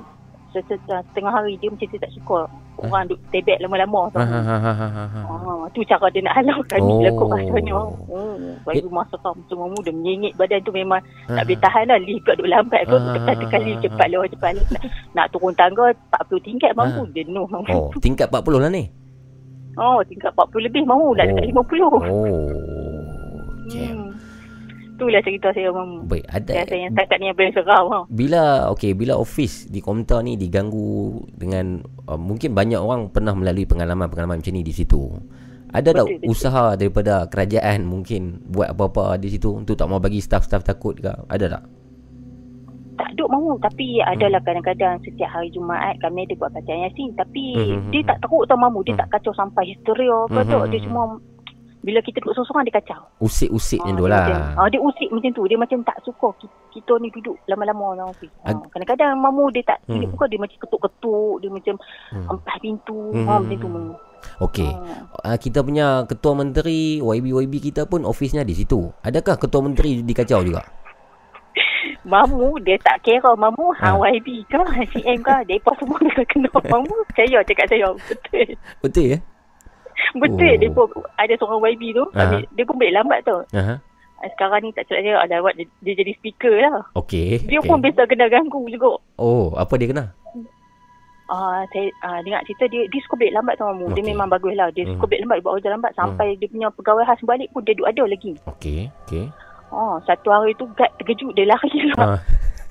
[0.51, 2.45] se- se- setengah hari dia macam dia tak suka
[2.77, 4.19] orang duk tebek lama-lama tau.
[4.19, 5.21] Ha, ha, ha, ha, ha, ha.
[5.23, 6.91] Ah, tu cara dia nak halau kami Oh.
[6.91, 7.01] oh.
[7.01, 7.73] lekuk rasanya.
[8.11, 10.99] Oh, bagi masa kam semua muda menyengit badan tu memang
[11.29, 11.39] Ah.
[11.39, 11.99] tak boleh tahan lah.
[12.01, 12.97] Lift kat duk lambat ke.
[12.97, 13.35] Ah.
[13.37, 14.65] Tekan lift cepat lah cepat lah.
[14.67, 14.83] Nak,
[15.13, 15.85] nak turun tangga
[16.19, 17.01] 40 tingkat mampu.
[17.01, 17.11] Ah.
[17.13, 17.71] Jenuh mampu.
[17.71, 18.83] Oh, tingkat 40 lah ni.
[19.79, 21.15] Oh, tingkat 40 lebih mampu.
[21.15, 21.87] Dah dekat 50.
[21.87, 22.03] Oh.
[23.71, 24.11] Hmm.
[25.01, 26.11] Itulah cerita saya mampu.
[26.11, 27.85] Baik, ada Saya yang setakat ni yang seram.
[27.87, 27.99] Ha.
[28.11, 33.63] bila okey bila office di Komtar ni diganggu dengan uh, mungkin banyak orang pernah melalui
[33.65, 35.09] pengalaman-pengalaman macam ni di situ.
[35.71, 36.27] Ada tak betul.
[36.27, 41.09] usaha daripada kerajaan mungkin buat apa-apa di situ untuk tak mau bagi staff-staff takut ke?
[41.31, 41.63] Ada tak?
[43.01, 44.11] Tak duk mahu tapi Hmm.
[44.11, 48.07] adalah kadang-kadang setiap hari Jumaat kami ada buat bacaan Yasin tapi Hmm, hmm, dia hmm,
[48.07, 50.87] tak teruk tau mamu dia tak kacau sampai histeria ke Hmm, tak hmm, dia hmm.
[50.87, 51.01] cuma
[51.81, 54.21] bila kita duduk sorang-sorang dia kacau Usik-usik macam tu dia lah.
[54.23, 57.85] macam, ah, dia usik macam tu dia macam tak suka ki- kita ni duduk lama-lama
[58.05, 59.97] office ah, Ag- kadang-kadang mamu dia tak Hmm.
[59.97, 61.75] dia bukan dia macam ketuk-ketuk dia macam
[62.13, 62.25] Hmm.
[62.29, 63.75] empah pintu Hmm, ah, hmm, macam tu hmm.
[63.75, 63.95] mamu
[64.37, 64.69] Okey.
[65.19, 68.93] Uh, kita punya ketua menteri YB-YB kita pun ofisnya di situ.
[69.01, 70.61] Adakah ketua menteri dikacau juga?
[72.01, 73.93] Mamu dia tak kira Mamu ha.
[73.93, 74.57] YB ke
[74.89, 78.47] CM ke Mereka semua dia kena Mamu Saya cakap saya Betul
[78.81, 79.19] Betul ya?
[80.13, 80.57] Betul Oh.
[80.57, 83.77] dia pun Ada seorang YB tu uh Dia pun balik lambat tu Aha.
[84.17, 87.45] Ah, Sekarang ni tak silap saya Ada buat dia, dia jadi speaker lah Okey.
[87.45, 87.69] Dia okey.
[87.69, 90.05] pun biasa kena ganggu juga Oh, apa dia kena?
[91.25, 93.85] Ah, saya ah, dengar cerita dia dia suka balik lambat tu Mamu.
[93.89, 94.09] Dia Okey.
[94.09, 94.67] memang bagus lah.
[94.67, 94.97] Dia Hmm.
[94.97, 97.71] suka balik lambat, dia buat kerja lambat sampai dia punya pegawai khas balik pun dia
[97.71, 98.31] duduk ada lagi.
[98.43, 99.25] Okey, okey.
[99.71, 102.19] Oh, satu hari tu guard terkejut dia lari Ah, lah.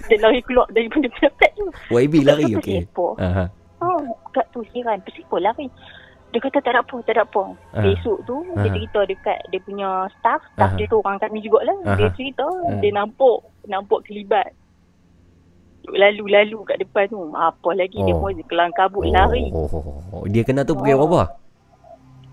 [0.07, 1.67] Dia lari keluar daripada pet tu.
[1.89, 2.85] YB lari okey.
[3.19, 3.49] Aha.
[3.81, 4.01] Oh,
[4.31, 5.01] guard tu heran.
[5.01, 5.67] Kenapa lari?
[6.31, 7.43] Dia kata tak ada apa, tak ada apa.
[7.73, 7.83] Ah.
[7.83, 8.71] Besok tu dia Ah.
[8.71, 10.77] cerita dekat dia punya staff, staff Ah.
[10.77, 11.75] dia tu orang kami jugalah.
[11.83, 11.97] Ah.
[11.97, 12.79] Dia cerita Ah.
[12.79, 14.47] dia nampak nampak kelibat.
[15.83, 17.19] Lalu-lalu kat depan tu.
[17.33, 18.21] Apa lagi dia Oh.
[18.21, 19.49] pun kelang kabut lari.
[19.51, 20.25] Oh, oh, oh, oh.
[20.29, 21.03] Dia kena tu pukul Oh.
[21.03, 21.35] berapa?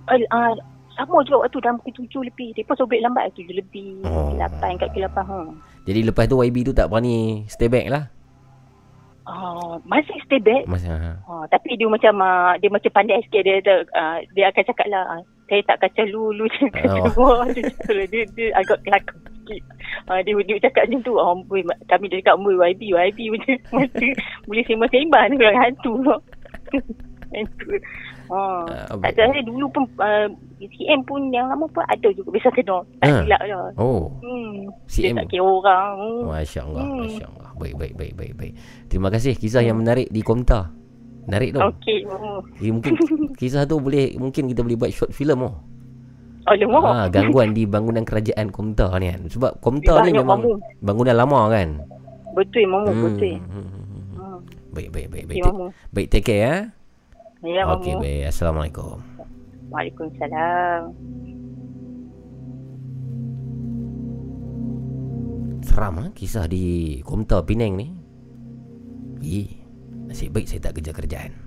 [0.07, 0.52] Uh, uh,
[0.98, 2.49] sama juga waktu dalam pukul tujuh lebih.
[2.57, 4.02] Dia pun sobek lambat tujuh lebih.
[4.10, 4.34] Oh.
[4.34, 5.24] Lapan kat pukul lapan.
[5.30, 5.49] Hmm.
[5.86, 8.03] Jadi lepas tu YB tu tak berani stay back lah.
[9.28, 10.65] Uh, masih stay back.
[10.65, 11.11] Masa ha.
[11.28, 14.88] Uh, tapi dia macam uh, dia macam pandai sikit dia dia, uh, dia akan cakap
[14.88, 17.44] lah uh, saya tak kacau lu lu cakap Oh.
[17.44, 17.48] oh.
[17.52, 18.07] dia, lah.
[18.07, 19.15] dia, dia agak kelakar
[19.48, 19.61] sikit
[20.11, 23.56] uh, dia, dia cakap macam tu oh, boy, kami dia cakap boy YB YB macam
[24.48, 25.94] boleh sembang-sembang ni orang hantu
[27.36, 27.68] hantu
[28.28, 30.28] Oh, Ah, tak saya dulu pun uh,
[30.58, 32.84] CM pun yang lama pun ada juga biasa kena.
[32.99, 33.22] Tak Ah.
[33.22, 33.72] silap lah.
[33.76, 34.12] Oh.
[34.20, 34.68] Hmm.
[34.86, 35.16] CM.
[35.16, 35.94] Dia tak kira orang.
[35.95, 36.24] Hmm.
[36.28, 36.99] Masya Allah, Hmm.
[37.02, 37.49] Masya Allah.
[37.56, 38.54] Baik, baik, baik, baik, baik.
[38.86, 40.70] Terima kasih kisah yang menarik di Komta.
[41.24, 41.60] Menarik tu.
[41.60, 41.99] Okey.
[42.04, 42.40] Hmm.
[42.58, 42.94] Eh, mungkin
[43.40, 45.56] kisah tu boleh mungkin kita boleh buat short film oh.
[46.45, 46.80] Alamak.
[46.82, 49.24] Ah, gangguan di bangunan kerajaan Komta ni kan.
[49.26, 50.56] Sebab Komta ni memang mamu.
[50.80, 51.70] bangunan lama kan.
[52.32, 52.88] Betul, Mamu.
[52.88, 53.36] Hmm, Betul.
[53.36, 54.04] hmm, hmm, hmm.
[54.14, 54.40] Hmm.
[54.70, 55.41] Baik, baik, baik, baik.
[55.44, 55.68] Mamu.
[55.90, 56.56] Baik, take care ya.
[57.48, 58.28] Ya, Okey, baik.
[58.28, 58.99] Assalamualaikum.
[59.72, 60.91] Waalaikumsalam.
[65.64, 67.88] Seram ah kisah di Komta Penang ni.
[69.24, 69.64] Eh,
[70.11, 71.47] nasib baik saya tak kerja kerjaan.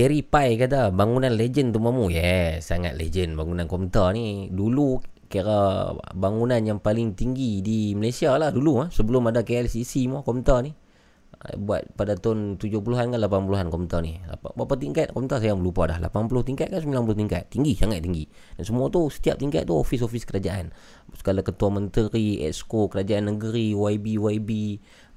[0.00, 2.08] Zeri Pai kata bangunan legend tu mamu.
[2.08, 4.48] Yes, sangat legend bangunan Komta ni.
[4.48, 4.96] Dulu
[5.28, 10.64] kira bangunan yang paling tinggi di Malaysia lah dulu ah sebelum ada KLCC mah Komtar
[10.64, 10.72] ni.
[11.36, 14.16] Ah, buat pada tahun 70-an kan 80-an Komtar ni.
[14.24, 16.00] Apa- Berapa tingkat Komtar saya lupa dah.
[16.00, 17.52] 80 tingkat kan 90 tingkat.
[17.52, 18.24] Tinggi sangat tinggi.
[18.56, 20.72] Dan semua tu setiap tingkat tu ofis-ofis kerajaan.
[21.12, 24.50] Segala ketua menteri, exco kerajaan negeri, YB YB,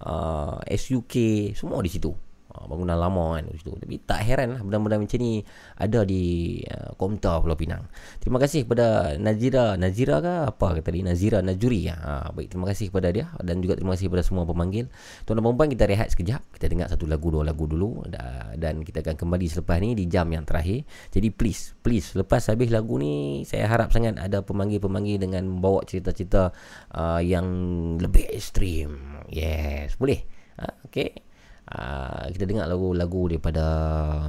[0.04, 1.16] uh, SUK
[1.56, 2.12] semua di situ.
[2.54, 3.74] Ah, bangunan lama kan situ.
[3.74, 5.42] Tapi tak heran lah benda-benda macam ni
[5.74, 7.90] ada di uh, Komtar Pulau Pinang.
[8.22, 11.02] Terima kasih kepada Nazira, Nazira ke apa kata tadi?
[11.02, 11.98] Nazira Najuri ya.
[11.98, 14.86] Ha, baik terima kasih kepada dia dan juga terima kasih kepada semua pemanggil.
[15.26, 16.46] Tuan dan puan kita rehat sekejap.
[16.54, 20.06] Kita dengar satu lagu dua lagu dulu Da- dan kita akan kembali selepas ni di
[20.06, 20.86] jam yang terakhir.
[21.10, 26.54] Jadi please, please lepas habis lagu ni saya harap sangat ada pemanggil-pemanggil dengan membawa cerita-cerita
[26.94, 27.50] uh, yang
[27.98, 29.26] lebih ekstrim.
[29.34, 30.22] Yes, boleh.
[30.62, 31.33] Ha, okay.
[31.74, 33.66] Ah, kita dengar lagu-lagu daripada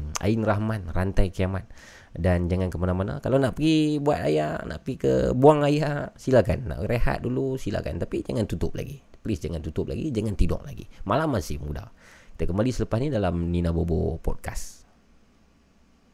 [0.01, 1.69] um, Ain Rahman Rantai Kiamat.
[2.15, 6.73] Dan jangan ke mana-mana kalau nak pergi buat ayah nak pergi ke buang ayah silakan.
[6.73, 8.01] Nak rehat dulu silakan.
[8.01, 8.97] Tapi jangan tutup lagi.
[9.21, 10.89] Please jangan tutup lagi jangan tidur lagi.
[11.05, 11.93] Malam masih muda.
[12.33, 14.89] Kita kembali selepas ni dalam Nina Bobo podcast.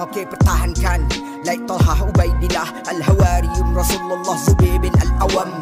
[0.00, 1.04] Okey pertahankan.
[1.44, 5.52] Like Talha Ubaidillah Al-Hawariyun Rasulullah Zubair bin Al-Awam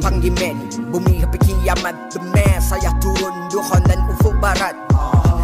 [0.00, 0.56] Panggil men
[0.88, 2.20] Bumi sampai kiamat The
[2.64, 4.72] Saya turun Duhan dan ufuk barat.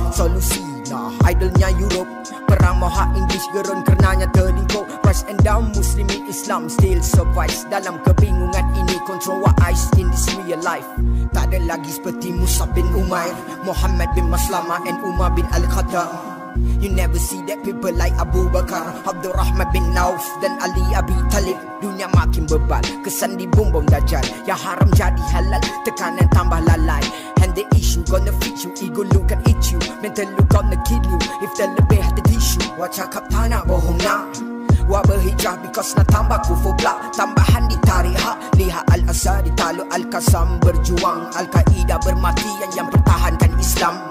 [0.08, 2.08] Solusi lah Idolnya Europe.
[2.48, 7.68] Perang moha English gerun Karenanya terlingkup Rise and down Muslimi Islam Still survives.
[7.68, 10.88] Dalam kebingungan ini Control what eyes in this real life.
[11.36, 13.36] Tak ada lagi seperti Musab bin Umair
[13.68, 16.33] Muhammad bin Maslama And Umar bin Al-Khattab
[16.84, 21.16] You never see that people like Abu Bakar Abdul Rahman bin Auf Dan Ali Abi
[21.32, 21.56] Talib.
[21.80, 24.20] Dunia makin bebal Kesan di bumbung dajjal.
[24.44, 27.00] Yang haram jadi halal Tekanan tambah lalai.
[27.40, 29.80] And the issue gonna fit you Ego lu can eat you.
[30.04, 32.60] Mental lu gonna kill you If the lebih ada tisu.
[32.76, 34.36] Wah cakap tak nak bohong nak.
[34.84, 37.00] Wah berhijrah because nak tambah kufur pula.
[37.16, 38.28] Tambahan di tarikh
[38.60, 39.56] Lihat Al-Asad di
[39.88, 41.32] Al-Qasam Berjuang.
[41.32, 44.04] Al-Qaeda bermati Yang yang pertahankan Islam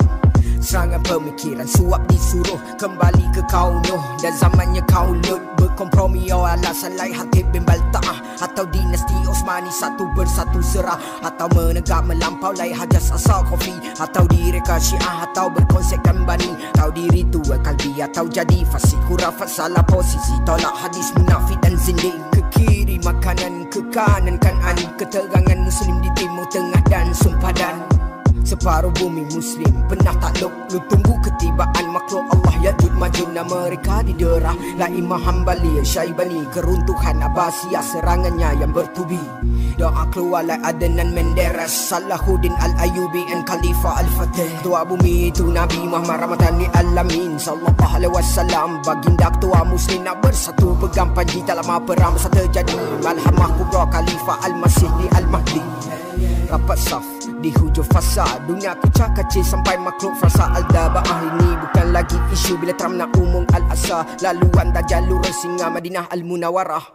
[0.63, 3.99] Serangan pemikiran suap disuruh Kembali ke kaum Nuh.
[4.23, 10.07] Dan zamannya kaum Lut Berkompromi oh alasan lain Hatib bin Balta'ah Atau dinasti Osmani Satu
[10.15, 16.55] bersatu serah Atau menegak melampau lain Hajas asal kopi Atau direka syiah Atau berkonsepkan bani.
[16.71, 19.03] Atau diri tua kalbi Atau jadi fasik.
[19.11, 22.15] Kurafat salah posisi Tolak hadis munafik dan zindik.
[22.31, 24.79] Ke kiri makanan Ke kanan kanan.
[24.95, 27.83] Keterangan muslim di timur tengah dan sumpadan
[28.43, 34.55] Separuh bumi muslim pernah takluk Lu tunggu ketibaan makhluk Allah Yajud majuna mereka diderah.
[34.79, 39.19] La Imam Hanbali Syaibani Keruntuhan Abbasiyah serangannya yang bertubi.
[39.75, 44.47] Doa keluar like Adnan Menderes Salahuddin Al-Ayubi and Khalifah Al-Fatih.
[44.63, 48.79] Ketua bumi itu Nabi Muhammad Ramadan di Alamin Sallallahu alaihi wasallam.
[48.87, 52.79] Baginda ketua muslim nak bersatu Pegang panji dalam perang masa terjadi.
[53.03, 55.63] Malhamah kubra Khalifah Al-Masih di Al-Mahdi
[56.47, 57.05] Rapat saf
[57.41, 58.25] di hujung fasa.
[58.45, 60.51] Dunia kucak kacil sampai makhluk frasa.
[60.53, 66.07] Al-Daba'ah ini bukan lagi isu Bila Trump nak umum Al-Asa Laluan dah jalur singa Madinah
[66.13, 66.85] Al-Munawarah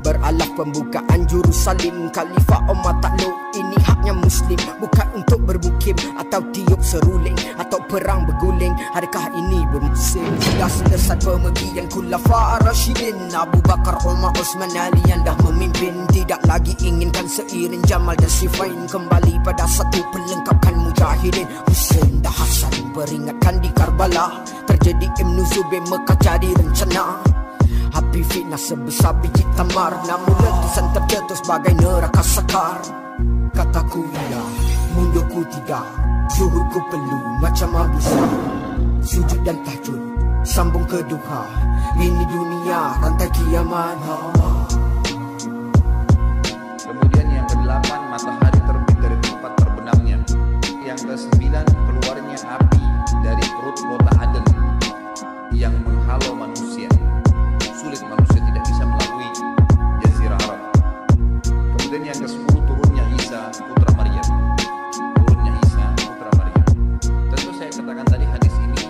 [0.00, 2.08] Beralaf pembukaan Jerusalem.
[2.10, 4.56] Khalifah Omar takluk Ini haknya Muslim.
[4.80, 8.72] Bukan untuk bermukim Atau tiup seruling Atau perang berguling.
[8.96, 10.24] Adakah ini bermusim?
[10.40, 16.08] Sudah selesai pemergian Khulafa Rashidin Abu Bakar Omar Osman Ali Yang dah memimpin.
[16.08, 18.88] Tidak lagi inginkan seiring Jamal dan Sifain.
[18.88, 26.18] Kembali pada satu pelengkapkan Mujahidin Hussein dan Hasan Peringatkan di Karbala Terjadi Ibn Zubair Mekah
[26.20, 27.20] jadi rencana
[28.10, 29.94] Api fitnah sebesar biji tamar.
[30.02, 32.82] Namun letusan terjatuh sebagai neraka sakar
[33.54, 34.42] Kataku iya,
[34.98, 35.86] mundurku tidak
[36.34, 38.42] Zuhudku perlu macam Abu Sa'ad
[39.06, 39.96] Sujud dan tahjud,
[40.42, 41.42] sambung ke duha.
[42.02, 43.96] Ini dunia, rantai kiamat.
[46.82, 50.18] Kemudian yang kedelapan matahari terbit dari tempat terbenamnya.
[50.82, 52.82] Yang kesembilan keluarnya api
[53.22, 54.46] dari perut kota Aden
[55.54, 56.90] yang menghalau manusia.
[57.80, 59.32] Sulit manusia tidak bisa melalui
[60.04, 60.68] jazirah Arab.
[61.48, 64.28] Kemudian yang kesepuluh turunnya Isa putra Maryam.
[64.92, 66.68] Turunnya Isa putra Maryam.
[67.00, 68.84] Tentu saya katakan tadi hadis ini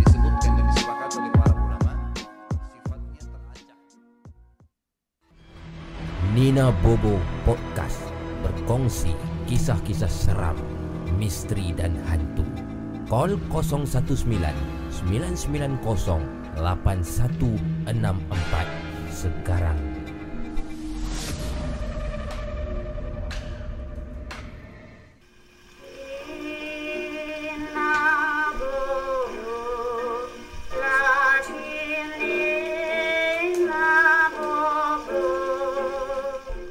[0.00, 1.92] disebutkan dan disepakati oleh para ulama
[2.64, 3.76] sifatnya terancam.
[6.32, 8.00] Nina Bobo Podcast
[8.40, 9.12] berkongsi
[9.52, 10.56] kisah-kisah seram,
[11.20, 12.48] misteri dan hantu.
[13.04, 13.84] Call 019
[15.04, 16.40] 990
[17.86, 19.78] 0377225664 sekarang.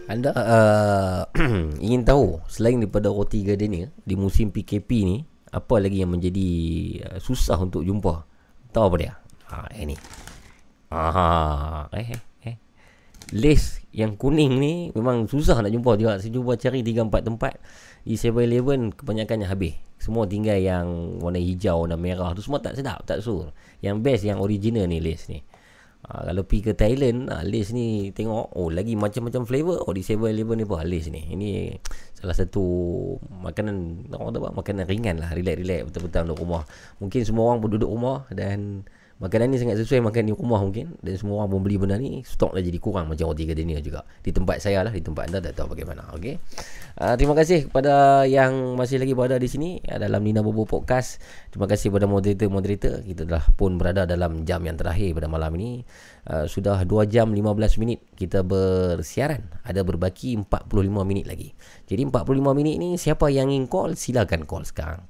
[0.09, 1.21] Anda uh,
[1.85, 5.21] ingin tahu selain daripada roti gardenia di musim PKP ni
[5.53, 6.49] apa lagi yang menjadi
[7.07, 8.25] uh, susah untuk jumpa?
[8.73, 9.13] Tahu apa dia?
[9.53, 9.95] Ha, ini.
[10.89, 12.57] Aha, eh eh.
[13.29, 16.17] Lace yang kuning ni memang susah nak jumpa juga.
[16.17, 17.53] Saya cuba cari 3 4 tempat
[18.01, 19.77] di 7-Eleven kebanyakannya habis.
[20.01, 23.53] Semua tinggal yang warna hijau dan merah tu semua tak sedap, tak sur.
[23.85, 25.45] Yang best yang original ni lace ni.
[26.09, 29.85] Ha, kalau pergi ke Thailand, ha, lace ni tengok oh lagi macam-macam flavor.
[29.85, 31.21] Oh di 7-Eleven ni pun lace ni.
[31.29, 31.77] Ini
[32.17, 32.65] salah satu
[33.29, 36.63] makanan orang tahu apa, makanan ringan lah, relax-relax betul-betul untuk rumah.
[36.97, 38.89] Mungkin semua orang pun duduk rumah dan
[39.19, 40.95] Makanan ni sangat sesuai makan di rumah mungkin.
[41.03, 44.07] Dan semua orang pun beli benda ni Stok dah jadi kurang macam roti gardenia juga.
[44.23, 46.07] Di tempat saya lah Di tempat anda tak tahu bagaimana.
[46.15, 46.39] Okay
[47.03, 51.19] uh, Terima kasih kepada yang masih lagi berada di sini uh, Dalam Nina Bobo Podcast.
[51.51, 53.03] Terima kasih kepada moderator-moderator.
[53.03, 55.83] Kita dah pun berada dalam jam yang terakhir pada malam ini
[56.27, 59.47] uh, Sudah 2 jam 15 minit kita bersiaran.
[59.63, 60.67] Ada berbaki 45
[61.07, 61.55] minit lagi.
[61.87, 65.07] Jadi 45 minit ni siapa yang ingin call Silakan call sekarang.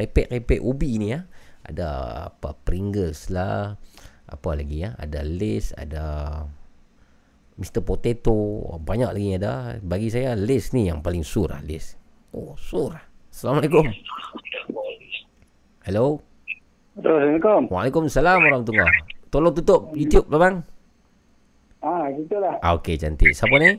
[0.00, 1.28] Repek-repek ubi ni ya.
[1.68, 1.88] Ada
[2.32, 3.76] apa Pringles lah
[4.24, 4.96] Apa lagi ya.
[4.96, 6.04] Ada Lace Ada
[7.60, 7.84] Mr.
[7.84, 9.76] Potato Banyak lagi ada.
[9.84, 12.00] Bagi saya Lace ni yang paling sur lah Lace
[12.32, 13.04] Oh sur lah.
[13.32, 13.84] Assalamualaikum.
[15.84, 16.20] Hello.
[16.96, 17.68] Assalamualaikum.
[17.68, 18.92] Waalaikumsalam warahmatullahi
[19.28, 20.64] Tolong tutup YouTube abang
[21.86, 22.58] Ah, gitulah.
[22.66, 23.78] Ah, Okey cantik Siapa ni?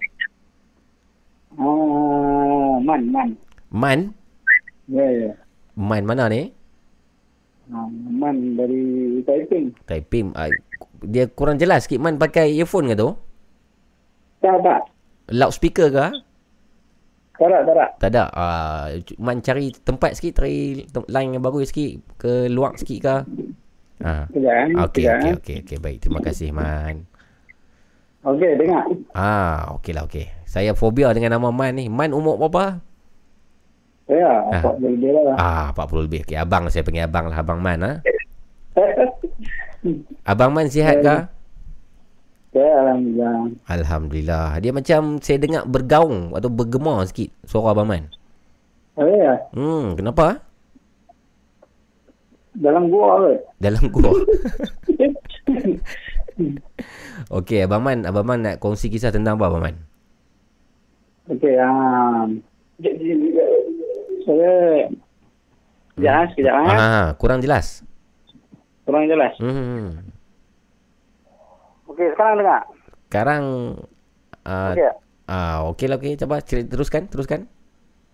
[1.59, 3.29] Ah, man, man.
[3.67, 3.99] Man
[4.87, 5.31] Ya, ya.
[5.75, 6.55] Man mana ni?
[7.67, 9.75] Ah, man dari Taiping.
[9.83, 10.47] Taiping ah,
[11.03, 13.11] Dia kurang jelas sikit Man pakai earphone ke tu?
[14.39, 14.81] Tak, tak.
[15.27, 16.07] Loudspeaker ke?
[17.37, 17.89] Tak tak, tak tak.
[17.99, 18.85] Tak ada uh,
[19.19, 23.15] Man cari tempat sikit Cari line yang bagus sikit Ke luar sikit ke
[23.97, 24.29] Ha.
[24.29, 25.35] Okey okey eh.
[25.41, 27.09] okey okey baik terima kasih Man.
[28.27, 28.83] Okey, dengar.
[29.15, 30.27] Ah okey lah okey.
[30.43, 31.87] Saya fobia dengan nama Man ni.
[31.87, 32.83] Man umur berapa?
[34.07, 34.63] Ya, Ah.
[34.63, 35.35] apa lebih lah.
[35.35, 36.21] Ah 40 lebih.
[36.27, 37.91] Okey abang saya panggil abang lah abang Man ha.
[40.27, 41.15] Abang Man sihat ke?
[42.51, 43.37] Ya, Alhamdulillah.
[43.69, 44.47] Alhamdulillah.
[44.59, 48.03] Dia macam saya dengar bergaung atau bergema sikit suara abang Man.
[48.97, 49.39] Oh, ya.
[49.53, 50.41] Hmm kenapa?
[52.57, 53.33] Dalam gua ke?
[53.61, 54.11] Dalam gua.
[57.33, 59.75] Okey abang Man, abang Man nak kongsi kisah tentang apa abang Man?
[61.27, 62.39] Okey, um,
[62.79, 63.55] j- j- j-
[64.23, 64.53] saya
[65.97, 67.07] Sekejap, ah, ah.
[67.17, 67.81] Kurang jelas.
[68.85, 69.33] Kurang jelas.
[69.41, 69.97] Hmm.
[71.89, 72.61] Okey, sekarang dengar.
[73.09, 73.43] Sekarang
[74.45, 74.91] uh, Okey.
[75.27, 76.13] Ah, okey lah okey.
[76.15, 77.49] Cuba cerita teruskan, teruskan.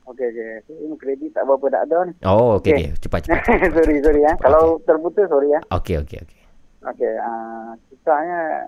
[0.08, 0.64] Okey, okey.
[0.72, 2.14] Ini kredit tak berapa tak ada ni.
[2.24, 2.88] Oh, okey Okey.
[2.88, 3.02] okey.
[3.04, 3.40] Cepat cepat.
[3.44, 3.70] cepat.
[3.78, 4.34] sorry, sorry ya.
[4.40, 5.60] Kalau terputus, sorry ya.
[5.70, 6.40] Okey okey okey.
[6.88, 8.68] Okey, uh, kisahnya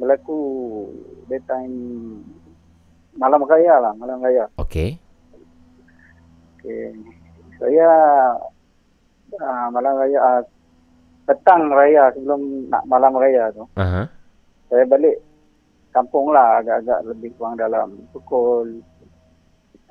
[0.00, 0.40] berlaku
[1.28, 1.76] that time
[3.20, 4.48] malam raya lah, malam raya.
[4.56, 4.96] Okey.
[6.56, 6.96] Okey.
[7.60, 7.88] Saya
[9.36, 10.42] uh, malam raya uh,
[11.28, 14.08] petang raya sebelum nak malam raya tu, Aha.
[14.72, 15.20] saya balik
[15.92, 18.80] kampung lah agak-agak lebih kurang dalam pukul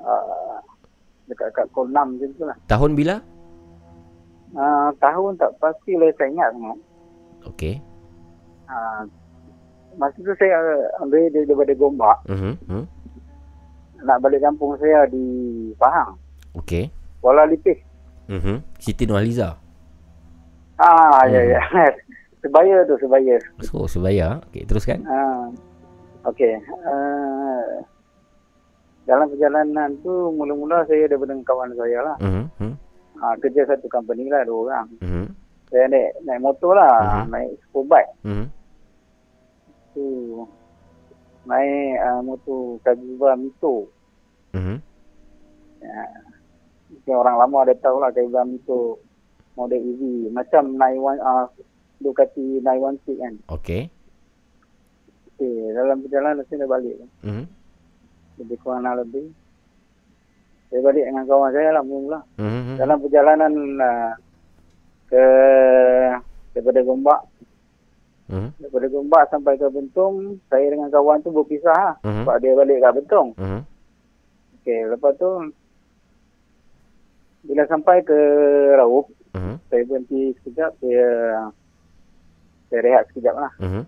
[0.02, 0.58] uh,
[1.30, 2.58] dekat-dekat pukul 6 macam tu lah.
[2.66, 3.16] Tahun bila?
[4.58, 6.80] Uh, tahun tak pasti lah saya ingat sangat.
[7.46, 7.76] Okey.
[8.66, 9.02] Uh,
[9.96, 10.58] masa tu saya
[11.00, 12.54] ambil daripada Gombak Mhm.
[12.66, 12.86] Hmm.
[14.02, 15.24] nak balik kampung saya di
[15.76, 16.20] Pahang,
[16.54, 16.92] Okey.
[17.20, 17.80] Kuala Lipis.
[18.28, 18.62] Mhm.
[18.78, 19.56] Siti Nurhaliza.
[20.76, 21.52] Ah, ya Hmm.
[21.52, 21.62] ya.
[22.42, 23.38] sebaya tu sebaya.
[23.62, 24.44] So, sebaya.
[24.46, 25.02] Okey, teruskan.
[25.06, 25.48] Ah,
[26.26, 26.60] Okey.
[26.84, 27.82] Uh,
[29.06, 32.16] dalam perjalanan tu mula-mula saya daripada kawan saya lah.
[32.20, 32.44] Mhm.
[32.58, 32.76] Hmm.
[33.16, 34.86] Ah, kerja satu company lah dua orang.
[35.00, 35.26] Mhm.
[35.66, 37.32] Saya naik naik motor lah, Mhm.
[37.32, 38.12] naik sport bike.
[38.22, 38.46] Mhm.
[39.96, 40.08] Tu
[41.48, 43.88] naik uh, motor Kagiwa Mito.
[44.52, 44.76] Mhm.
[45.80, 46.04] Ya.
[46.86, 49.00] Mungkin orang lama ada tahu lah Kagiwa Mito
[49.56, 50.02] model EV.
[50.36, 51.48] Macam 91 uh,
[52.04, 53.34] Ducati 916 kan.
[53.56, 53.88] Okey.
[55.36, 56.96] Okey, dalam perjalanan saya dah balik.
[57.24, 57.46] Mhm.
[58.44, 59.32] Lebih kurang lah lebih.
[60.68, 62.20] Saya balik dengan kawan saya lah mula.
[62.36, 62.76] Mhm.
[62.84, 64.12] Dalam perjalanan uh,
[65.08, 65.24] ke
[66.52, 67.22] daripada Gombak
[68.26, 68.49] Mhm.
[68.57, 72.23] daripada Gombak sampai ke Bentong saya dengan kawan tu berpisah lah Mhm.
[72.26, 73.61] sebab dia balik kat Bentong Mhm.
[74.57, 75.30] Okey, lepas tu
[77.45, 78.18] bila sampai ke
[78.73, 79.06] Raub,
[79.38, 79.61] Mhm.
[79.69, 81.10] saya berhenti sekejap, saya
[82.65, 83.85] saya rehat sekejap lah Mhm.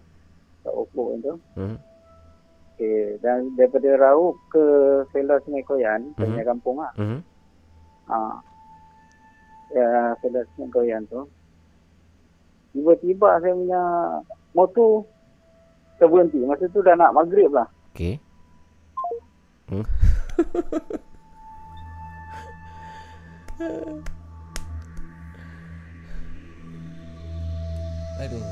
[0.62, 1.34] kat Oppo itu.
[1.58, 1.78] Mhm.
[2.78, 4.66] Okey, dan daripada Raub ke
[5.10, 6.34] Sela Sungai Koyan, saya Mhm.
[6.38, 6.94] punya kampung lah.
[7.02, 7.20] Mhm.
[8.06, 8.18] Ha.
[9.74, 9.88] Ya,
[10.22, 11.26] Sela Sungai Koyan tu.
[12.78, 13.82] Tiba-tiba saya punya
[14.54, 15.02] motor
[15.98, 16.46] terberhenti.
[16.46, 17.66] Masa tu dah nak maghrib lah.
[17.98, 18.22] Okey.
[19.66, 19.82] Hmm.
[28.22, 28.46] Aduh.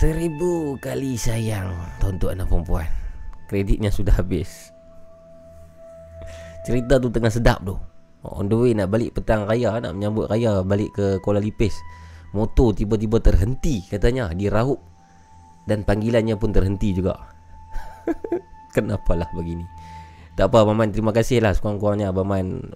[0.00, 1.72] Seribu kali sayang
[2.04, 2.99] untuk anak perempuan.
[3.50, 4.70] Kreditnya sudah habis.
[6.62, 7.74] Cerita tu tengah sedap tu.
[8.22, 11.74] On the way nak balik petang raya, nak menyambut raya balik ke Kuala Lipis.
[12.30, 14.78] Motor tiba-tiba terhenti katanya di Raup.
[15.66, 17.18] Dan panggilannya pun terhenti juga.
[18.74, 19.66] Kenapalah begini.
[20.38, 22.70] Tak apa Abang Man, terima kasih lah sekurang-kurangnya Abang Man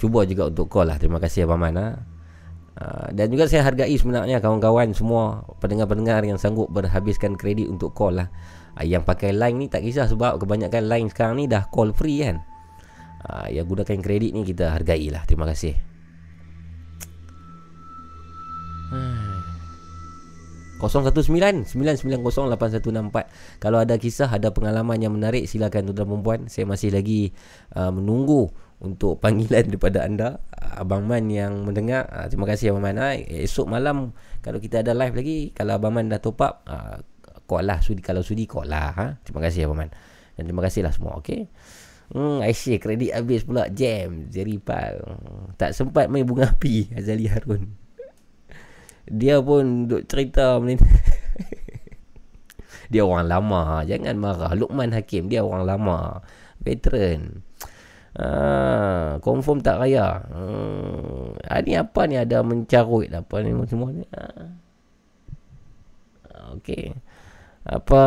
[0.00, 0.96] cuba juga untuk call lah.
[0.96, 2.00] Terima kasih Abang Man ha.
[2.78, 8.24] Uh, dan juga saya hargai sebenarnya kawan-kawan semua pendengar-pendengar yang sanggup berhabiskan kredit untuk call
[8.24, 8.32] lah.
[8.78, 12.22] Uh, yang pakai line ni tak kisah sebab kebanyakan line sekarang ni dah call free
[12.22, 12.46] kan.
[13.26, 15.26] Uh, yang gunakan kredit ni kita hargai lah.
[15.26, 15.74] Terima kasih.
[18.94, 19.42] Hmm.
[20.78, 27.34] 019-990-8164 Kalau ada kisah, ada pengalaman yang menarik Silakan tuan perempuan Saya masih lagi
[27.74, 28.46] uh, menunggu
[28.78, 33.66] Untuk panggilan daripada anda Abang Man yang mendengar uh, Terima kasih Abang Man uh, Esok
[33.66, 37.02] malam Kalau kita ada live lagi Kalau Abang Man dah top up uh,
[37.48, 39.06] Call lah sudi, Kalau sudi call lah ha?
[39.24, 39.90] Terima kasih Abang Man
[40.36, 41.48] Dan terima kasih lah semua Okay
[42.08, 44.96] Hmm, Aisyah kredit habis pula Jam Jeripal
[45.60, 47.68] Tak sempat main bunga api Azali Harun
[49.08, 50.60] dia pun duk cerita
[52.92, 53.84] dia orang lama.
[53.84, 54.52] Jangan marah.
[54.52, 56.20] Lukman Hakim dia orang lama.
[56.60, 57.42] Veteran.
[58.18, 60.20] Ah, confirm tak raya.
[60.28, 64.04] Hmm, ah, ni apa ni ada mencarut apa ni semua ni.
[64.12, 64.48] Ah.
[66.58, 66.92] Okey.
[67.68, 68.02] Apa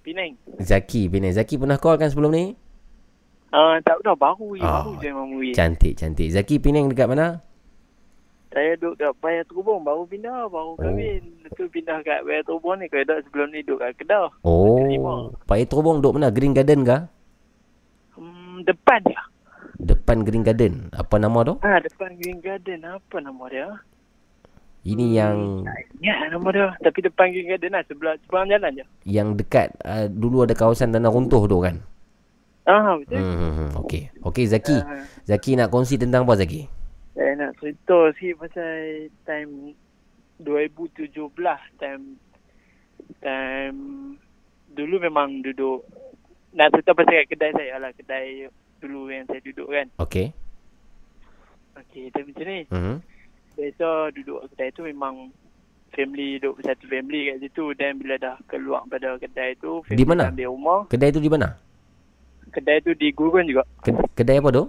[0.00, 0.32] Penang.
[0.64, 1.12] Zaki.
[1.12, 1.36] Penang.
[1.36, 2.56] Zaki pernah call kan sebelum ni?
[3.52, 5.28] Ah, uh, tak pernah baru Oh, oh, baru je memang.
[5.52, 6.32] Cantik, cantik.
[6.32, 7.44] Zaki Penang dekat mana?
[8.56, 11.20] Saya duduk kat Paya Terubong baru pindah, baru kahwin.
[11.44, 11.52] Oh.
[11.52, 14.32] Tu pindah kat Paya Terubong ni kalau sebelum ni duduk kat Kedah.
[14.40, 15.28] Oh.
[15.44, 16.32] Paya Terubong duduk mana?
[16.32, 17.04] Green Garden kah?
[18.16, 19.20] Hmm, depan dia.
[19.76, 20.88] Depan Green Garden.
[20.88, 21.60] Apa nama tu?
[21.60, 22.80] Ah, depan Green Garden.
[22.80, 23.68] Apa nama dia?
[24.88, 25.36] Ini Hmm, yang
[26.00, 26.72] Ya, nama dia.
[26.80, 27.84] Tapi depan Green Garden lah.
[27.84, 28.84] Sebelah, sebelah jalan je.
[29.04, 31.76] yang dekat uh, dulu ada kawasan tanah runtuh tu kan?
[32.64, 33.20] Ah, betul.
[33.20, 33.70] Hmm, hmm, hmm.
[33.84, 34.02] Okey.
[34.24, 34.80] Okey Zaki.
[34.80, 35.04] Ah.
[35.28, 36.72] Zaki nak kongsi tentang apa Zaki?
[37.16, 38.76] Saya nak cerita sikit pasal
[39.24, 39.72] time
[40.38, 41.16] 2017
[41.74, 42.04] time
[43.18, 43.78] time
[44.68, 45.80] dulu memang duduk
[46.52, 48.44] nak cerita pasal kat kedai saya lah kedai
[48.78, 50.28] dulu yang saya duduk kan Okey.
[51.78, 52.96] okey dia macam ni Mhm.
[53.56, 55.32] biasa duduk kat kedai tu memang
[55.90, 60.28] family duduk satu family kat situ dan bila dah keluar pada kedai tu Di mana?
[60.28, 61.56] ambil rumah Kedai tu di mana?
[62.46, 64.68] kedai tu di Gurun juga Ke- Kedai apa tu?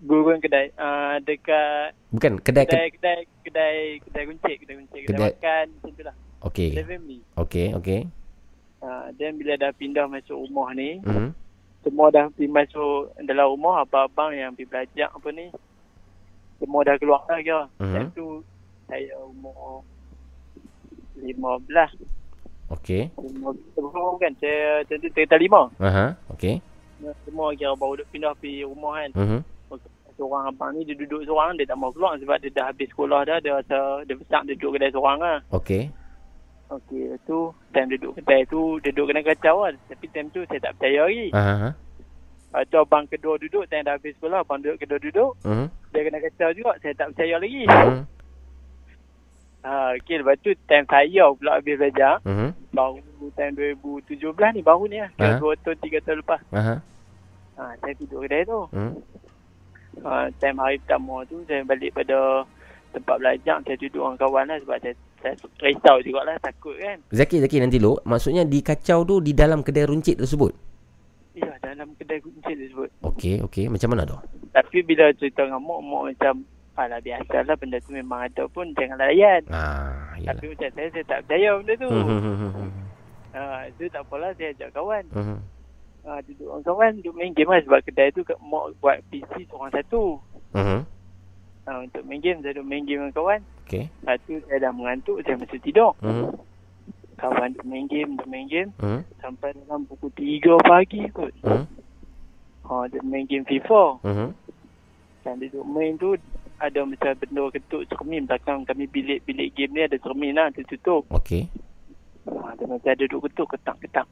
[0.00, 2.88] Gurun kedai uh, dekat Bukan kedai kedai kedai.
[2.90, 6.68] kedai kedai kedai kuncik kedai kuncik kedai, Kedai- makan macam tu lah Okey.
[6.70, 8.00] kedai family Okey, okey.
[8.80, 11.36] Ha, dan bila dah pindah masuk rumah ni, Mhm.
[11.82, 15.52] semua dah pergi masuk dalam rumah, abang-abang yang pergi belajar apa ni,
[16.56, 17.68] semua dah keluar dah kira.
[17.76, 17.92] Mhm.
[17.92, 18.26] Time tu,
[18.86, 19.84] saya umur
[21.14, 21.92] 15.
[22.70, 23.12] Okey.
[23.16, 25.68] Umur sebelum kan, saya tentu cerita lima.
[25.76, 26.62] Aha, okey.
[27.22, 29.10] Semua kira baru duk pindah pergi rumah kan.
[29.14, 29.40] Mhm.
[30.20, 33.24] Seorang abang ni dia duduk seorang, dia tak mau keluar sebab dia dah habis sekolah
[33.24, 35.38] dah, dia rasa dia besar dia duduk kedai seorang lah.
[35.48, 35.88] Okey.
[36.70, 39.74] Okey, tu time dia duduk kedai tu, dia duduk kena kacau kan.
[39.88, 41.26] Tapi time tu saya tak percaya lagi.
[41.32, 41.72] Aha.
[42.50, 45.32] Lepas tu abang kedua duduk, time dah habis sekolah, abang duduk kedua duduk.
[45.46, 45.66] Mhm.
[45.94, 46.72] Dia kena kacau juga.
[46.84, 47.64] Saya tak percaya lagi.
[47.64, 48.02] Mhm.
[49.60, 52.20] Ha, okay, lepas tu time saya pula habis belajar.
[52.28, 52.48] Mhm.
[52.76, 53.00] Baru
[53.40, 55.10] time 2017 ni, baru ni lah.
[55.16, 55.40] Ha?
[55.40, 56.40] Dua tahun, tiga tahun lepas.
[56.52, 56.76] Aha.
[57.56, 58.60] Ha, saya duduk kedai tu.
[58.72, 58.96] Hmm.
[60.04, 62.44] Ha, time hari pertama tu, saya balik pada
[62.90, 63.56] tempat belajar.
[63.62, 66.98] Saya duduk dengan kawan lah sebab saya, saya risau juga lah, takut kan.
[67.12, 68.00] Zaki, Zaki nanti lo.
[68.08, 70.52] Maksudnya di kacau tu di dalam kedai runcit tersebut.
[71.36, 72.90] Ya, dalam kedai kuncin tersebut.
[73.06, 73.70] Okey, okey.
[73.70, 74.18] Macam mana tu?
[74.50, 76.34] Tapi bila cerita dengan mak, mak macam
[76.80, 79.44] Alah biasalah benda tu memang ada pun jangan layan.
[79.52, 81.88] Ah, Tapi macam saya, saya tak percaya benda tu.
[83.30, 85.04] Ha, itu tak apalah saya ajak kawan.
[85.12, 85.38] Mhm.
[86.00, 89.72] Ha, duduk dengan kawan, duduk main game lah sebab kedai tu mak buat PC seorang
[89.72, 90.16] satu.
[90.56, 90.80] Mhm.
[91.68, 93.40] Ha, untuk main game, saya duduk main game dengan kawan.
[93.68, 93.84] Okey.
[94.00, 95.92] Lepas tu saya dah mengantuk, saya mesti tidur.
[96.00, 96.24] Mhm.
[97.20, 98.70] Kawan duduk main game, duduk main game.
[98.80, 99.00] Mhm.
[99.20, 101.36] Sampai dalam pukul 3 pagi kot.
[101.44, 101.64] Mhm.
[102.64, 104.00] Ha, dia main game FIFA.
[104.00, 104.28] Mhm.
[105.20, 106.16] Dan duduk main tu
[106.60, 111.04] ada macam benda ketuk cermin belakang kami bilik-bilik game ni ada cermin lah tertutup.
[111.12, 111.44] Okey.
[112.24, 114.08] Ha, dia macam ada duduk ketuk ketak-ketak.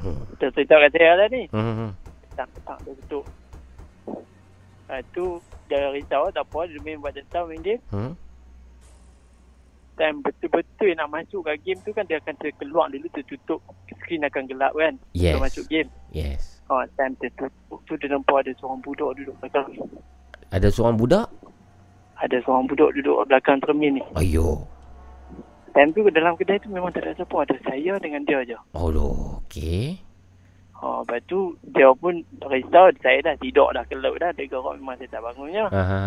[0.00, 0.20] Hmm.
[0.36, 1.42] Dia cerita kat saya lah ni.
[1.50, 1.88] Mhm.
[2.32, 3.24] Ketak-ketak dia ketuk.
[4.86, 5.24] Lepas tu
[5.66, 7.82] dia risau tak apa dia main buat datang main game.
[7.90, 8.14] Hmm.
[9.96, 13.60] Time betul-betul nak masuk kat game tu kan dia akan terkeluar dulu tertutup.
[13.96, 14.94] Screen akan gelap kan.
[15.16, 15.34] Yes.
[15.34, 15.88] Dia masuk game.
[16.12, 16.60] Yes.
[16.68, 19.68] Ha, time tertutup tu dia nampak ada seorang budak duduk belakang.
[20.52, 21.26] Ada seorang budak?
[22.20, 24.02] Ada seorang budak duduk belakang cermin ni.
[24.14, 24.68] Ayo.
[25.76, 27.36] Time tu dalam kedai tu memang tak ada siapa.
[27.44, 28.56] Ada saya dengan dia je.
[28.72, 28.88] Oh.
[29.44, 30.00] Okey.
[30.76, 32.16] Ha, lepas tu dia pun
[32.48, 32.88] risau.
[33.04, 34.32] Saya dah tidur dah kelab dah.
[34.32, 35.64] Dia gerak memang saya tak bangunnya.
[35.68, 36.00] Aha.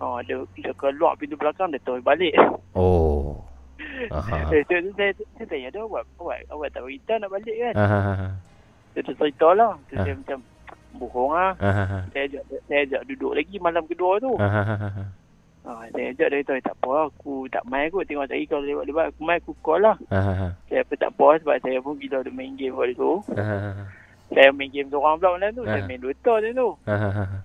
[0.00, 1.68] Ha, dia, dia keluar pintu belakang.
[1.68, 2.32] Dia terus balik.
[2.72, 3.44] Oh.
[4.16, 4.48] Aha.
[4.48, 7.74] Esok tu saya, saya tanya dia awak, awak, awak tak berita nak balik kan?
[7.76, 8.14] Aha.
[8.96, 9.76] Dia tu cerita lah.
[9.92, 10.08] Tu Ah.
[10.08, 10.38] saya macam
[10.96, 11.52] bohong lah.
[11.60, 12.08] Aha.
[12.16, 14.32] Saya ajak, saya ajak duduk lagi malam kedua tu.
[14.40, 14.88] Aha.
[15.60, 18.64] Ha, saya ajak dia kata tak apa lah, aku tak main kot tengok tadi kalau
[18.64, 19.96] lewat-lewat aku main aku call lah.
[20.08, 20.56] Aha.
[20.72, 23.20] Saya pun tak apa sebab saya pun bila dia main game waktu tu.
[23.36, 23.84] Aha.
[24.32, 25.62] Saya main game seorang pula malam tu.
[25.68, 25.76] Ah.
[25.76, 26.70] Saya main Dota tu tu.
[26.88, 27.44] Aha.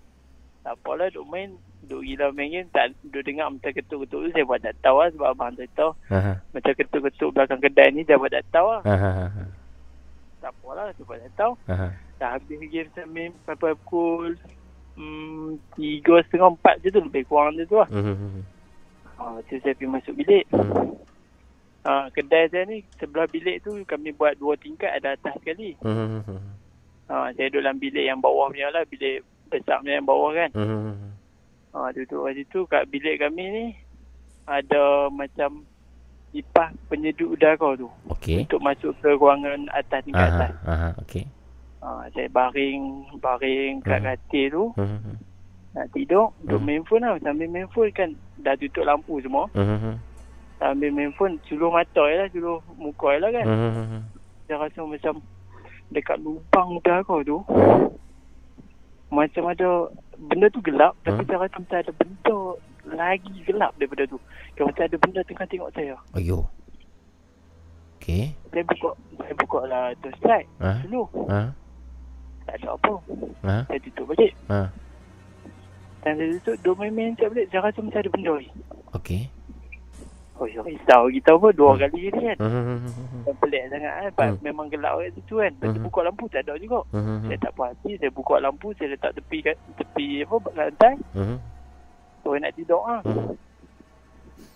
[0.64, 1.60] Tak apalah duk main.
[1.86, 2.68] Duk gila main game.
[2.72, 4.32] Tak duk dengar macam ketuk-ketuk tu.
[4.32, 5.92] Saya buat tak tahu lah sebab abang cerita.
[6.08, 6.40] Aha.
[6.56, 8.82] Macam ketuk-ketuk belakang kedai ni dia buat tak tahu lah.
[8.88, 9.28] Aha.
[10.40, 11.54] Tak apalah saya buat tak tahu.
[11.68, 11.88] Aha.
[12.16, 14.40] Dah habis game saya main sampai pukul
[14.96, 17.88] hmm, tiga setengah empat je tu lebih kurang je tu lah.
[17.92, 18.44] Mhm.
[19.16, 20.46] Ha, tu saya pergi masuk bilik.
[21.86, 25.78] Ha, kedai saya ni sebelah bilik tu kami buat dua tingkat ada atas sekali.
[25.80, 26.24] Mhm.
[27.06, 28.84] Ha, saya duduk dalam bilik yang bawah punya lah.
[28.90, 30.50] Bilik besar punya yang bawah kan.
[30.52, 30.96] Mhm.
[31.76, 33.66] Ha, duduk kat situ kat bilik kami ni
[34.48, 35.68] ada macam
[36.36, 37.88] kipas penyejuk udara tu.
[38.12, 38.44] Okey.
[38.44, 40.36] Untuk masuk ke ruangan atas tingkat Aha.
[40.36, 40.52] atas.
[40.68, 40.90] Aha.
[41.00, 41.24] Okey.
[41.86, 42.82] Ha, saya baring
[43.22, 44.08] baring kat Hmm.
[44.10, 44.64] katil tu.
[44.74, 45.14] Mhm.
[45.76, 46.34] Nak tidur.
[46.42, 46.66] Duduk Hmm.
[46.66, 47.14] main phone lah.
[47.22, 48.10] Sambil main phone kan
[48.42, 49.46] dah tutup lampu semua.
[49.54, 50.02] Mhm.
[50.58, 52.28] Sambil main phone suluh mata je lah.
[52.34, 53.46] Suluh muka je lah kan.
[53.46, 54.02] Mhm.
[54.50, 55.14] Saya rasa macam
[55.94, 57.38] dekat lubang udara tu.
[59.14, 59.70] Macam ada
[60.18, 60.98] benda tu gelap.
[61.06, 61.28] Tapi Hmm.
[61.30, 62.38] saya rasa macam ada benda
[62.86, 64.18] lagi gelap daripada tu.
[64.58, 65.96] Kayak macam ada benda tengah tengok saya.
[66.18, 66.50] Ayo.
[68.02, 68.34] Okey.
[68.50, 70.48] Saya buka saya buka lah torchlight.
[70.62, 70.72] Ha?
[70.86, 71.04] Dulu.
[71.30, 71.40] Ha?
[72.46, 72.94] Tak ada apa.
[73.44, 73.56] Ha?
[73.68, 74.32] Saya tutup balik.
[74.48, 74.62] Ha?
[76.02, 77.46] Dan saya tutup, dua main-main sekejap balik.
[77.50, 78.50] Saya rasa macam ada benda ni.
[78.94, 79.22] Okey.
[80.36, 82.38] Oh, ya risau kita apa dua kali ni kan.
[82.44, 82.92] Mhm.
[83.24, 84.10] Dan pelik sangat kan.
[84.12, 84.44] Sebab Hmm.
[84.44, 85.48] memang gelap kat situ kan.
[85.48, 85.88] Lepas tu Mhm.
[85.88, 86.80] buka lampu tak ada juga.
[86.92, 87.16] Mhm.
[87.24, 87.92] Saya tak puas hati.
[87.96, 88.68] Saya buka lampu.
[88.76, 90.96] Saya letak tepi kat tepi apa lantai.
[91.16, 91.38] Mhm.
[92.20, 93.00] So nak tidur ah.
[93.02, 93.32] Mhm.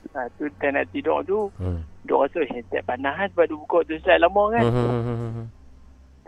[0.09, 1.47] Ha, tu time nak tidur tu.
[1.55, 1.79] Hmm.
[2.03, 4.63] Dia rasa headset panas kan sebab dia buka tu slide lama kan.
[4.67, 5.45] Mhm.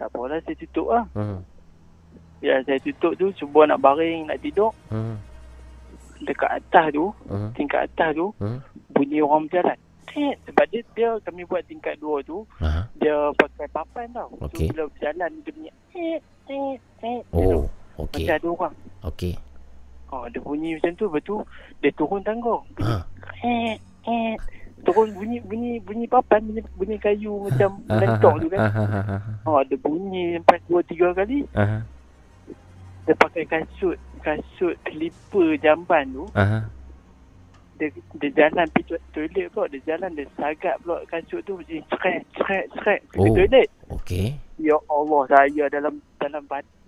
[0.02, 1.06] Tak apalah saya tutup lah.
[1.14, 1.40] Mhm.
[2.42, 4.74] Bila saya tutup tu cuba nak baring nak tidur.
[4.90, 5.14] Mhm.
[6.26, 7.14] Dekat atas tu.
[7.30, 7.50] Mhm.
[7.54, 8.34] Tingkat atas tu.
[8.42, 8.60] Mhm.
[8.98, 9.78] Bunyi orang berjalan.
[10.12, 12.42] Eh, sebab dia, dia kami buat tingkat dua tu.
[12.58, 12.90] Aha.
[12.98, 14.34] Dia pakai papan tau.
[14.42, 14.74] Okey.
[14.74, 15.72] So bila berjalan dia bunyi.
[15.94, 16.18] Eh,
[16.50, 16.74] eh,
[17.06, 17.20] eh.
[17.30, 17.70] Oh,
[18.02, 18.26] okey.
[18.26, 18.76] Macam ada orang.
[19.06, 19.34] Okey.
[20.10, 21.06] Ha, dia bunyi macam tu.
[21.14, 21.36] Lepas tu
[21.78, 22.58] dia turun tangga.
[22.82, 23.06] Ha.
[23.46, 23.78] Eh,
[24.10, 24.34] eh.
[24.82, 28.60] Turun bunyi bunyi bunyi papan bunyi, bunyi kayu macam lentok tu kan.
[29.46, 31.46] Ha, dia bunyi sampai dua tiga kali.
[31.54, 31.86] Aha.
[33.06, 36.26] Dia pakai kasut kasut slipper jamban tu.
[36.34, 36.66] Aha.
[37.78, 37.90] Dia,
[38.22, 39.66] dia jalan pergi to- toilet pula.
[39.70, 41.58] Dia jalan dia sagap pula kasut tu.
[41.58, 43.36] Macam ceret ceret ceret pergi Oh.
[43.38, 43.70] toilet.
[43.90, 44.28] Okey.
[44.62, 46.44] Ya Allah saya dalam dalam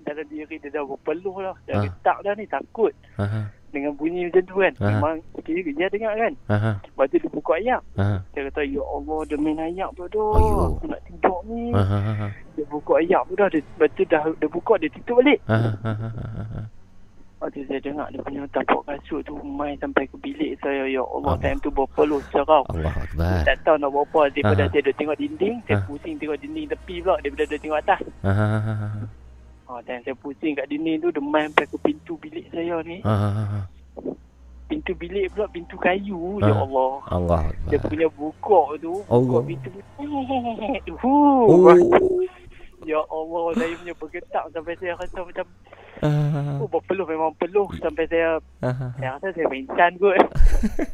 [0.05, 1.57] dalam diri dia dah berpeluh lah.
[1.65, 1.83] Dah Ah.
[1.85, 2.93] getak dah ni takut.
[3.17, 3.49] Aha.
[3.73, 4.73] Dengan bunyi macam tu kan.
[4.77, 4.85] Ah.
[4.93, 6.33] Memang kira dia dengar kan.
[6.53, 6.71] Aha.
[6.85, 7.81] Lepas tu dia buka ayak.
[7.97, 8.17] Aha.
[8.37, 10.29] Dia kata, Ya Allah, dia main ayak pula dah.
[10.37, 10.65] Ayuh.
[10.77, 11.73] Aku nak tidur ni.
[11.73, 11.97] Aha.
[11.97, 12.27] Aha.
[12.53, 13.47] Dia buka ayak pun dah.
[13.49, 15.39] Dia, lepas tu dah dia buka, dia tutup balik.
[15.49, 15.71] Aha.
[15.81, 16.07] Aha.
[16.13, 16.41] Aha.
[16.53, 16.61] Ha,
[17.43, 20.87] Waktu saya dengar dia punya tapak kasut tu main sampai ke bilik saya.
[20.87, 21.67] Ya Allah, time tu
[22.31, 22.63] cerau.
[22.71, 23.43] Allah Akbar.
[23.43, 24.21] Tak tahu nak buat apa.
[24.31, 24.71] Daripada Aha.
[24.71, 25.83] saya duduk tengok dinding, saya Ah.
[25.83, 27.19] pusing tengok dinding tepi pula.
[27.19, 28.01] Daripada duduk tengok atas.
[28.23, 29.11] Ah,
[29.63, 32.99] Ha, dan saya pusing kat dinding tu, main sampai ke pintu bilik saya ni.
[33.03, 33.63] ah,
[34.63, 36.39] Pintu bilik pula pintu kayu.
[36.39, 36.45] Ah.
[36.45, 36.91] Ya Allah.
[37.07, 38.93] Allah Dia punya buka tu.
[39.05, 39.23] Allah.
[39.23, 39.69] Buka pintu.
[40.99, 41.71] Oh.
[42.83, 45.47] Ya Allah, saya punya bergetak sampai saya rasa macam
[46.01, 46.59] Ah.
[46.59, 48.91] Oh, berpeluh memang peluh sampai saya Ah.
[48.93, 50.19] saya rasa saya pingsan kot.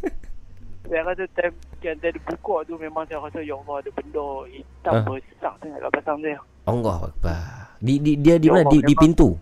[0.85, 4.93] saya rasa time yang ada buka tu memang saya rasa ya Allah ada benda hitam
[4.93, 5.05] Ah.
[5.07, 6.37] besar sangat kat belakang saya.
[6.69, 7.41] Allah Akbar.
[7.79, 8.69] Di, di dia di Ya mana?
[8.69, 9.33] Di, di pintu.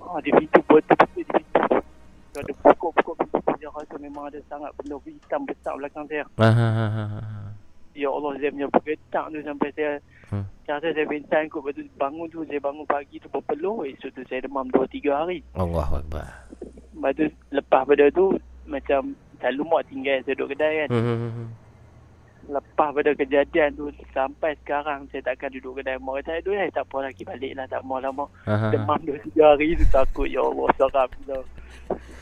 [0.00, 1.60] Ha, di pintu betul-betul di pintu.
[2.30, 6.24] Ada buka-buka pintu tu saya rasa memang ada sangat benda hitam besar belakang saya.
[6.38, 7.50] Ah.
[7.92, 9.92] Ya Allah saya punya bergetak tu sampai saya
[10.30, 10.46] Hmm.
[10.62, 14.22] saya rasa saya kot Lepas tu bangun tu saya bangun pagi tu berpeluh Esok tu
[14.30, 16.46] saya demam 2-3 hari Allah Akbar.
[16.94, 19.10] Lepas tu lepas pada tu Macam
[19.42, 21.50] selalu mak tinggal saya duduk kedai kan Hmm.
[22.50, 26.84] Lepas pada kejadian tu Sampai sekarang saya takkan duduk kedai Mak kata aduh eh tak
[26.84, 28.74] apa lagi balik lah Tak mau mak Aha.
[28.74, 31.40] Demam 2-3 hari tu takut Ya Allah seram tu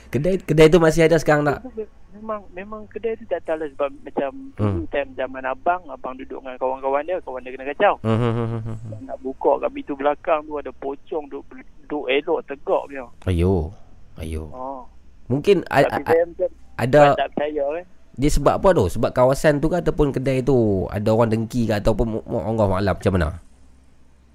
[0.09, 1.65] Kedai kedai tu masih ada sekarang tak?
[2.09, 4.85] Memang memang kedai tu tak tahu lah sebab macam Hmm.
[4.89, 8.61] time zaman abang Abang duduk dengan kawan-kawan dia Kawan dia kena kacau Hmm.
[8.89, 11.45] Dan nak buka kat pintu belakang tu ada pocong duk
[11.89, 13.05] duk elok tegak punya.
[13.25, 13.73] Ayo.
[14.17, 14.53] Ayo.
[14.53, 14.85] Oh.
[15.27, 17.87] Mungkin a, Tapi a, saya macam ada tak percaya kan.
[18.19, 18.91] Dia sebab apa tu?
[18.91, 22.67] Sebab kawasan tu ke ataupun kedai tu ada orang dengki ke ataupun mu- mu- Allah
[22.77, 23.29] Alam macam mana?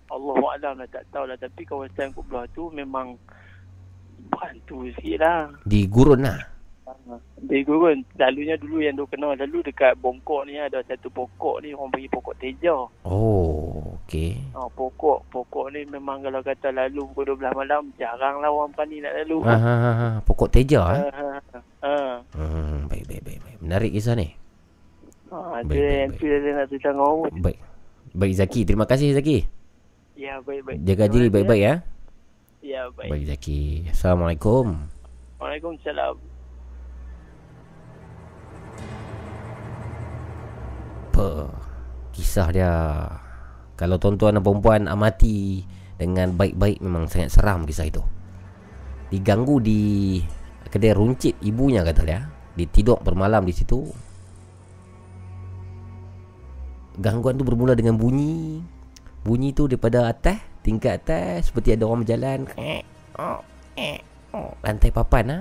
[0.08, 3.20] Allah Alam lah tak tahulah tapi kawasan kat belah tu memang
[4.26, 5.52] bantu sikit lah.
[5.62, 6.40] Di gurun lah.
[7.42, 11.72] Dia gurun Selalunya dulu yang duk kenal Lalu dekat bongkok ni ada satu pokok ni
[11.72, 14.36] Orang panggil pokok teja Oh, okey.
[14.52, 19.00] ha, Pokok Pokok ni memang kalau kata lalu pukul 12 malam Jarang lah orang berani
[19.00, 20.10] nak lalu Ha ha ha, ha.
[20.22, 21.04] Pokok teja ha, eh.
[21.10, 21.26] ha,
[21.82, 21.94] ha.
[22.36, 23.53] Hmm, baik baik baik baik.
[23.64, 24.28] Menarik kisah ni.
[25.32, 27.58] ha, Baik, tu yang nak cerita dengan orang Baik.
[28.12, 29.48] Baik Zaki, terima kasih Zaki.
[30.20, 31.76] Ya baik-baik Jaga diri baik-baik ya.
[32.60, 33.88] Ya baik Baik Zaki.
[33.88, 34.84] Assalamualaikum.
[35.40, 36.16] Waalaikumsalam
[41.14, 41.28] Apa
[42.12, 42.74] kisah dia
[43.80, 45.64] Kalau tuan-tuan dan perempuan amati
[45.96, 48.04] Dengan baik-baik memang sangat seram kisah itu
[49.08, 49.82] Diganggu di
[50.68, 53.82] Kedai runcit ibunya kata dia Dia tidur bermalam di situ.
[57.02, 58.62] Gangguan tu bermula dengan bunyi.
[59.24, 60.36] Bunyi tu daripada atas
[60.68, 62.44] Tingkat atas Seperti ada orang berjalan.
[64.62, 65.40] Lantai papan ha?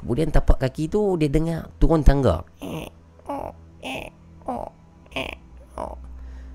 [0.00, 2.42] Kemudian tapak kaki tu Dia dengar turun tangga.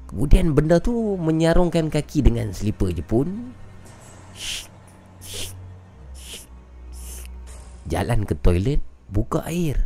[0.05, 3.51] Kemudian benda tu menyarungkan kaki dengan selipar je pun.
[7.85, 8.81] Jalan ke toilet
[9.15, 9.79] Buka air.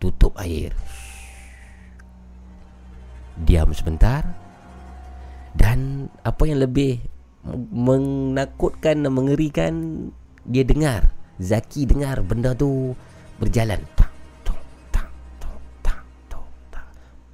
[0.00, 0.72] Tutup air.
[3.44, 4.24] Diam sebentar.
[5.52, 6.98] Dan apa yang lebih
[7.76, 9.72] Menakutkan dan mengerikan
[10.48, 11.12] Dia dengar.
[11.36, 12.96] Zaki dengar benda tu
[13.36, 13.84] Berjalan.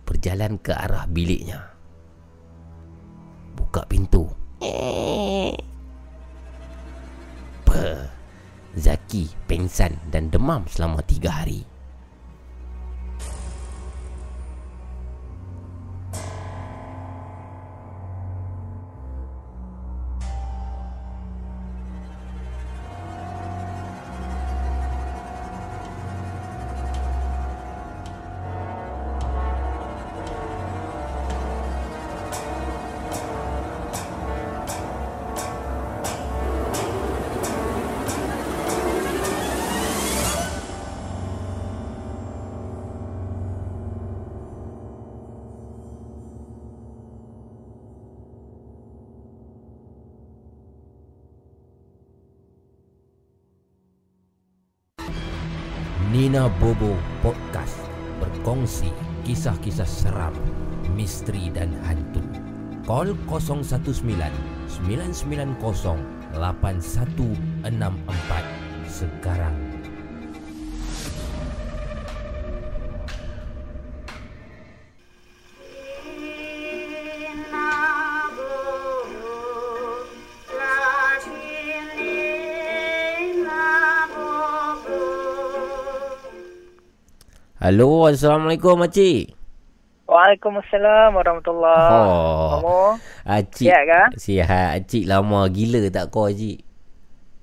[0.03, 1.71] Berjalan ke arah biliknya.
[3.55, 4.27] Buka pintu
[7.71, 8.11] Apa?
[8.75, 11.63] Zaki pengsan dan demam selama tiga hari
[62.91, 63.71] Call 019
[64.83, 69.55] 990 8164 sekarang.
[87.63, 89.40] Halo, Assalamualaikum makcik.
[90.21, 92.61] Waalaikumsalam warahmatullahi Oh.
[92.61, 92.81] Mamu.
[93.25, 93.73] Acik.
[93.73, 94.03] Sihat ke?
[94.21, 94.69] Sihat.
[94.77, 96.61] Acik lama gila tak call Acik.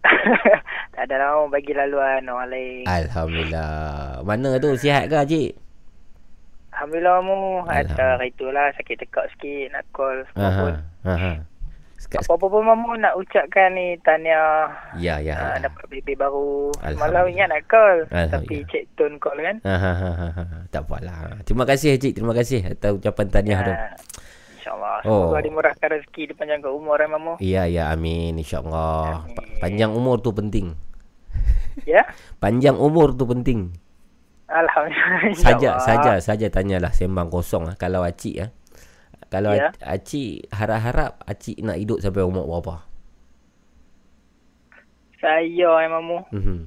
[0.97, 2.85] Tak ada lah bagi laluan orang lain.
[2.85, 4.21] Alhamdulillah.
[4.21, 5.51] Mana tu sihat ke Acik?
[6.69, 7.65] Alhamdulillah mu.
[7.65, 8.29] Ada Alhamdulillah.
[8.29, 10.73] itulah sakit tekak sikit nak call semua pun.
[11.01, 11.31] Aha.
[12.07, 15.35] Apa-apa pun mamu nak ucapkan ni tahniah ya ya.
[15.35, 16.71] uh, dapat baby baru.
[16.79, 17.27] Alhamdulillah.
[17.27, 18.69] ingat nak call tapi Alhamdulillah.
[18.71, 19.55] cek tone call kan.
[19.61, 20.57] Aha, aha, aha.
[20.71, 21.35] Tak apalah.
[21.43, 22.15] Terima kasih Acik.
[22.15, 23.73] Terima kasih atas ucapan tahniah tu.
[23.75, 23.91] Ah,
[24.55, 24.97] InsyaAllah.
[25.03, 25.31] Oh.
[25.31, 27.33] Semoga dimurahkan rezeki dipanjangkan umur eh mamu.
[27.39, 29.27] Ya ya amin insyaallah.
[29.27, 30.79] Pa- Panjang umur tu penting.
[31.83, 32.07] Ya.
[32.43, 33.75] Panjang umur tu penting.
[34.47, 35.35] Alhamdulillah.
[35.35, 38.49] Saja saja saja tanyalah sembang kosong ah kalau acik ah.
[39.27, 39.75] Kalau ya.
[39.83, 42.87] acik harap-harap acik nak hidup sampai umur berapa?
[45.19, 46.19] Saya eh mamu.
[46.31, 46.59] Mhm.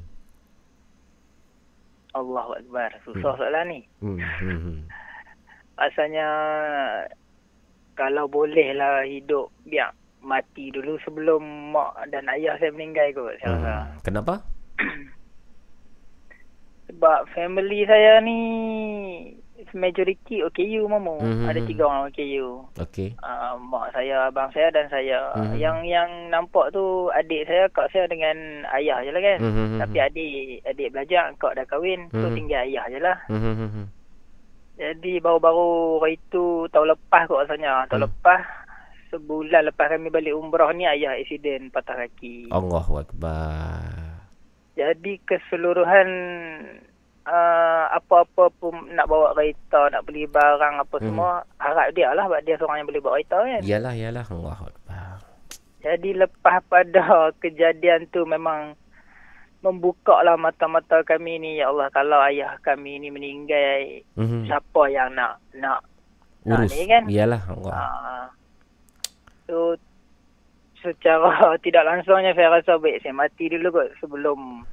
[2.10, 2.90] Allahu Akbar.
[3.06, 3.80] Susah soalan ni.
[4.02, 4.18] Hmm.
[4.18, 4.78] hmm, hmm.
[5.78, 6.28] Rasanya
[7.94, 13.56] kalau boleh lah hidup biar mati dulu sebelum mak dan ayah saya meninggal kot saya
[13.56, 13.72] rasa.
[13.72, 14.00] Hmm.
[14.04, 14.34] Kenapa?
[16.90, 18.40] Sebab family saya ni
[19.76, 21.20] majority OKU mamu.
[21.20, 21.46] Mhm.
[21.48, 22.46] Ada tiga orang OKU.
[22.80, 23.14] Okey.
[23.20, 25.32] Uh, mak saya, abang saya dan saya.
[25.36, 25.56] Mhm.
[25.60, 29.38] Yang yang nampak tu adik saya, kak saya dengan ayah je lah kan.
[29.38, 29.78] Mhm.
[29.80, 32.08] Tapi adik adik belajar, kak dah kahwin.
[32.10, 32.36] So Mhm.
[32.36, 33.16] tinggal ayah je lah.
[33.28, 33.86] Hmm, hmm, hmm.
[34.80, 37.84] Jadi baru-baru hari tu tahun lepas kot rasanya.
[37.92, 38.08] Tahun Hmm.
[38.08, 38.42] lepas
[39.12, 42.48] sebulan lepas kami balik umrah ni ayah accident patah kaki.
[42.48, 43.84] Allahu akbar.
[44.78, 46.08] Jadi keseluruhan
[47.24, 51.06] uh, apa-apa pun nak bawa kereta, nak beli barang apa Hmm.
[51.06, 53.60] semua harap dia lah sebab dia seorang yang boleh bawa kereta kan.
[53.62, 55.16] Yalah yalah Allahu akbar.
[55.80, 57.04] Jadi lepas pada
[57.38, 58.76] kejadian tu memang
[59.60, 64.48] membuka lah mata-mata kami ni ya Allah kalau ayah kami ni meninggal Mhm.
[64.48, 65.84] siapa yang nak nak
[66.40, 66.72] Urus.
[66.72, 67.04] Nah, ni kan?
[67.04, 67.72] Yalah Allah.
[67.76, 68.26] Ah.
[69.44, 69.76] So
[70.80, 71.28] secara
[71.64, 74.64] tidak langsungnya saya rasa baik saya mati dulu kot sebelum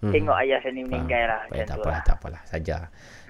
[0.00, 0.10] Mhm.
[0.10, 2.02] tengok ayah saya ni meninggal lah Baik, macam tak apalah, lah.
[2.02, 2.42] tak apalah.
[2.44, 2.76] Saja.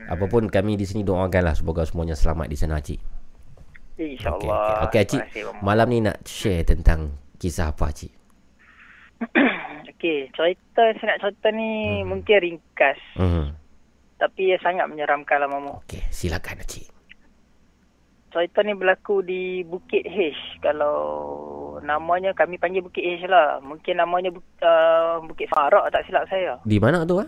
[0.07, 3.01] Apapun kami di sini doakanlah semoga semuanya selamat di sana Cik.
[3.97, 4.87] InsyaAllah.
[4.87, 5.03] okey.
[5.05, 5.11] Cik.
[5.13, 5.61] Terima kasih, Mamu.
[5.61, 7.01] Malam ni nak share tentang
[7.37, 8.13] kisah apa Cik?
[9.91, 11.71] Okey, cerita yang saya nak cerita ni
[12.03, 13.53] mungkin ringkas Hmm.
[14.17, 15.85] tapi ia sangat menyeramkan lah Mamu.
[15.85, 16.89] Okey, silakan Cik.
[18.31, 20.35] Cerita ni berlaku di Bukit H.
[20.63, 20.95] Kalau
[21.83, 23.59] namanya kami panggil Bukit H lah.
[23.59, 24.31] Mungkin namanya
[24.63, 26.63] uh, Bukit Farak tak silap saya.
[26.63, 27.27] Di mana tu ah?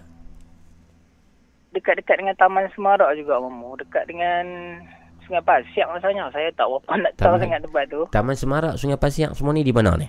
[1.74, 3.74] Dekat-dekat dengan Taman Semarak juga Mamu.
[3.82, 4.44] Dekat dengan
[5.26, 6.30] Sungai Pasiak rasanya.
[6.30, 8.00] Saya tak berapa nak tahu Taman- sangat tempat tu.
[8.14, 10.06] Taman Semarak, Sungai Pasiak semua ni di mana ni?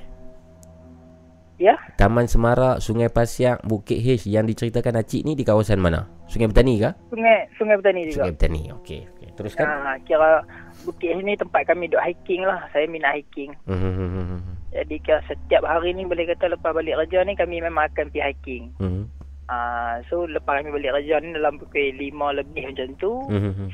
[1.61, 1.77] Ya?
[2.01, 6.09] Taman Semarak, Sungai Pasiak, Bukit H yang diceritakan Acik ni di kawasan mana?
[6.25, 6.89] Sungai Petani ke?
[7.13, 8.15] Sungai Sungai Petani juga.
[8.25, 8.61] Sungai Petani.
[8.73, 9.27] Okey, okey.
[9.37, 9.65] Teruskan.
[9.65, 10.41] Ha, kira
[10.81, 12.65] Bukit H ni tempat kami duk hiking lah.
[12.73, 13.53] Saya minat hiking.
[13.69, 14.55] Hmm, hmm, hmm, hmm, hmm.
[14.73, 18.21] Jadi kira setiap hari ni boleh kata lepas balik kerja ni kami memang akan pergi
[18.25, 18.63] hiking.
[18.81, 19.05] Hmm.
[19.45, 23.11] Uh, so lepas kami balik kerja ni dalam pukul 5 lebih macam tu.
[23.29, 23.69] Hmm, hmm, hmm.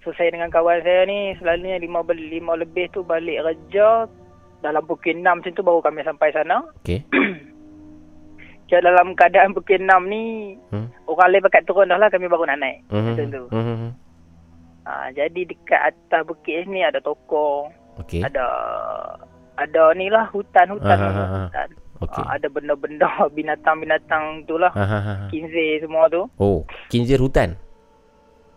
[0.00, 4.08] So saya dengan kawan saya ni selalunya 5, bel- 5 lebih tu balik kerja.
[4.64, 6.64] Dalam pukul 6 macam tu baru kami sampai sana.
[6.80, 7.04] Okey.
[8.66, 10.88] Kira dalam keadaan pukul 6 ni Hmm.
[11.04, 12.80] orang lain bakat turun dah lah kami baru nak naik.
[12.88, 13.44] Hmm, Macam hmm, tu.
[13.52, 13.92] hmm, hmm, hmm.
[14.84, 17.68] Uh, jadi dekat atas bukit ni ada toko.
[18.00, 18.20] Okey.
[18.20, 18.44] Ada
[19.54, 20.96] ada ni lah hutan-hutan.
[20.96, 21.40] Ah, ah, ah, ah.
[21.44, 21.68] hutan.
[22.04, 22.20] Okey.
[22.20, 24.72] Ah, ada benda-benda binatang-binatang tu lah.
[24.72, 25.18] Ah, ah, ah.
[25.28, 26.28] Kinzir semua tu.
[26.36, 27.56] Oh, kincir hutan.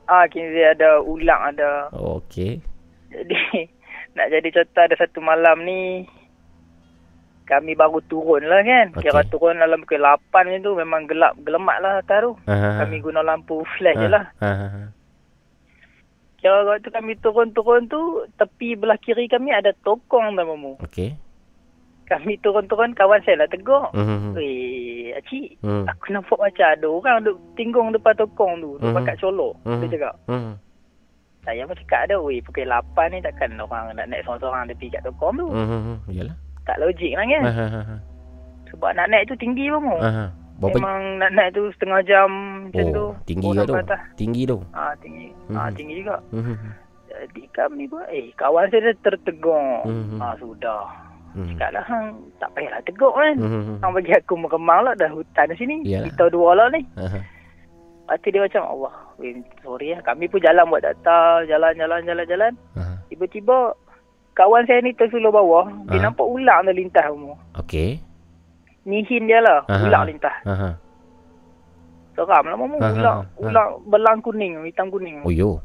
[0.03, 1.92] Ah, kinzir ada ulang ada.
[1.92, 2.60] Oh, Okey.
[3.08, 3.72] Jadi
[4.16, 6.08] nak jadi cerita ada satu malam ni
[7.44, 8.92] kami baru turun lah kan.
[8.92, 9.08] Okey.
[9.08, 12.32] Kira turun dalam pukul 8 macam tu memang gelap gelemat lah atas tu.
[12.44, 12.84] Ah.
[12.84, 14.27] Kami guna lampu flash je lah.
[14.38, 14.88] Ah, ah, ah.
[16.38, 17.98] Kira waktu kami turun-turun tu
[18.36, 20.76] tepi belah kiri kami ada tokong dah mamu.
[20.84, 21.16] Okey.
[22.08, 23.92] Kami turun-turun kawan saya lah tegur.
[23.92, 24.32] Hmm.
[24.32, 25.84] Weh, acik, Hmm.
[25.88, 28.72] aku nampak macam ada orang duk tinggung depan tokong tu.
[28.80, 28.95] Duk Mhm.
[28.95, 29.56] pakat colok.
[29.64, 29.80] Mhm.
[29.80, 30.14] Dia cakap.
[30.27, 30.53] Hmm.
[31.48, 35.00] Saya pun cakap ada, weh pukul 8 ni takkan orang nak naik seorang-seorang tepi kat
[35.00, 35.48] tokong tu.
[35.48, 35.95] Hmm.
[36.11, 36.35] Yalah.
[36.67, 37.42] Tak logik lah kan.
[37.42, 38.00] Ah, ah, ah.
[38.67, 39.88] Sebab nak naik tu tinggi pun.
[39.95, 40.30] Ah, ah.
[40.58, 42.30] Berapa Memang nak naik tu setengah jam
[42.67, 43.06] macam tu.
[43.08, 43.76] Oh, tinggi Orang ke tu?
[43.80, 44.01] patah.
[44.17, 44.58] Tinggi tu.
[44.74, 45.27] Ah tinggi.
[45.53, 45.76] Ah Mhm.
[45.77, 46.17] tinggi juga.
[46.34, 46.58] Hmm.
[47.08, 49.85] Jadi kami pun eh kawan saya dah tertegur.
[49.88, 50.17] Mhm.
[50.19, 50.84] Ah sudah.
[51.32, 51.53] Hmm.
[51.53, 52.06] Cakap lah hang
[52.42, 53.38] tak payahlah tegur kan.
[53.38, 53.80] Mhm.
[53.80, 55.85] Hang bagi aku meremang lah dah hutan sini.
[55.85, 56.09] Yalah.
[56.09, 56.82] Kita dua lah ni.
[56.98, 57.22] Ah,
[58.16, 58.94] tu dia macam Allah.
[59.60, 60.02] Sorry lah.
[60.02, 61.19] Kami pun jalan buat data.
[61.44, 62.52] Jalan-jalan jalan-jalan.
[62.74, 62.95] Ah.
[63.08, 63.76] Tiba-tiba
[64.34, 65.68] kawan saya ni tersulur bawah.
[65.86, 66.03] Dia Ah.
[66.06, 67.36] nampak ular dah lintas semua.
[67.58, 68.00] Okey.
[68.84, 69.68] Nihin dia lah.
[69.68, 70.32] Ah, Ular lintas.
[70.42, 70.80] Ah.
[72.14, 72.77] Seram lah mamu.
[72.77, 73.24] Ah, Ular, ah.
[73.38, 74.64] ular belang kuning.
[74.64, 75.22] Hitam kuning.
[75.22, 75.60] Oh yo.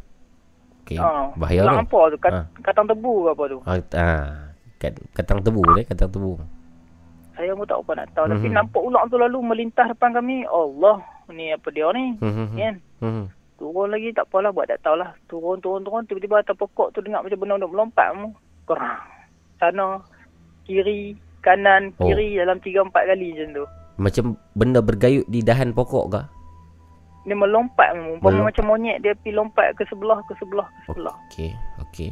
[0.82, 0.98] Okey.
[0.98, 1.80] Ah, Bahaya ular tu.
[1.80, 2.16] hampa tu.
[2.18, 2.44] Kat, Ah.
[2.60, 3.58] Katang tebu ke apa tu.
[3.62, 4.24] Ah, ah,
[4.76, 6.42] kat, katang tebu eh, katang tebu.
[7.32, 8.26] Saya pun tak apa nak tahu.
[8.28, 8.54] Tapi Mhm.
[8.54, 10.42] nampak ular tu lalu melintas depan kami.
[10.44, 11.00] Allah.
[11.28, 12.18] Ni apa dia ni?
[12.18, 12.46] Mhm.
[12.54, 12.74] Kan?
[12.98, 13.24] Hmm.
[13.54, 15.14] Turun lagi tak apalah buat tak tahulah.
[15.26, 18.34] Turun turun turun tiba-tiba atas pokok tu dengar macam benda duk melompat mu.
[18.64, 19.02] Kerang.
[19.56, 20.02] Sana
[20.62, 22.06] kiri kanan Oh.
[22.06, 23.64] kiri dalam 3 4 kali macam tu.
[23.94, 26.22] Macam benda bergayut di dahan pokok ke?
[27.22, 28.18] Dia melompat mu.
[28.18, 31.14] Umpama Melom- macam monyet dia pergi lompat ke sebelah ke sebelah ke sebelah.
[31.28, 31.50] Okey,
[31.86, 32.10] okey.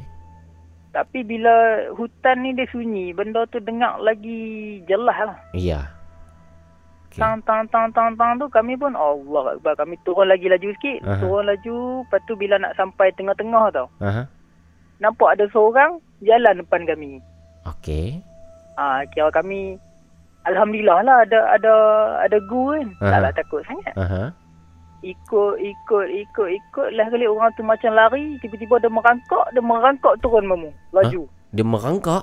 [0.90, 1.54] Tapi bila
[1.92, 4.38] hutan ni dia sunyi, benda tu dengar lagi
[4.86, 5.38] jelas lah.
[5.52, 5.86] Ya.
[7.10, 7.26] Okay.
[7.26, 11.02] Tang tang tang tang tang tu kami pun Allah Akbar kami turun lagi laju sikit,
[11.02, 11.18] Aha.
[11.18, 13.90] turun laju, lepas tu bila nak sampai tengah-tengah tau.
[13.98, 14.30] Aha.
[15.02, 17.18] Nampak ada seorang jalan depan kami.
[17.66, 18.22] Okey.
[18.78, 19.74] Ah, kira kami
[20.46, 21.74] alhamdulillah lah ada ada
[22.22, 22.86] ada guru kan.
[23.02, 23.10] Aha.
[23.10, 23.94] Taklah takut sangat.
[23.98, 24.22] Aha.
[25.02, 30.14] Ikut ikut ikut ikut lah kali orang tu macam lari, tiba-tiba dia merangkak, dia merangkak
[30.22, 31.26] turun mamu, laju.
[31.50, 32.22] Dia merangkak.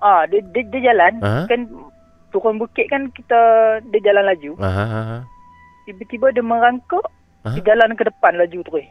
[0.00, 1.44] Ah, dia dia, dia jalan Aha.
[1.44, 1.68] kan
[2.30, 3.40] turun bukit kan kita
[3.90, 4.52] dia jalan laju.
[4.58, 4.84] Aha.
[4.86, 5.18] aha.
[5.86, 7.06] Tiba-tiba dia merangkak,
[7.42, 7.58] Aha.
[7.58, 8.86] dia jalan ke depan laju terus.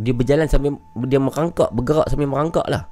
[0.00, 0.74] Dia berjalan sambil
[1.06, 2.88] dia merangkak, bergerak sambil merangkak lah.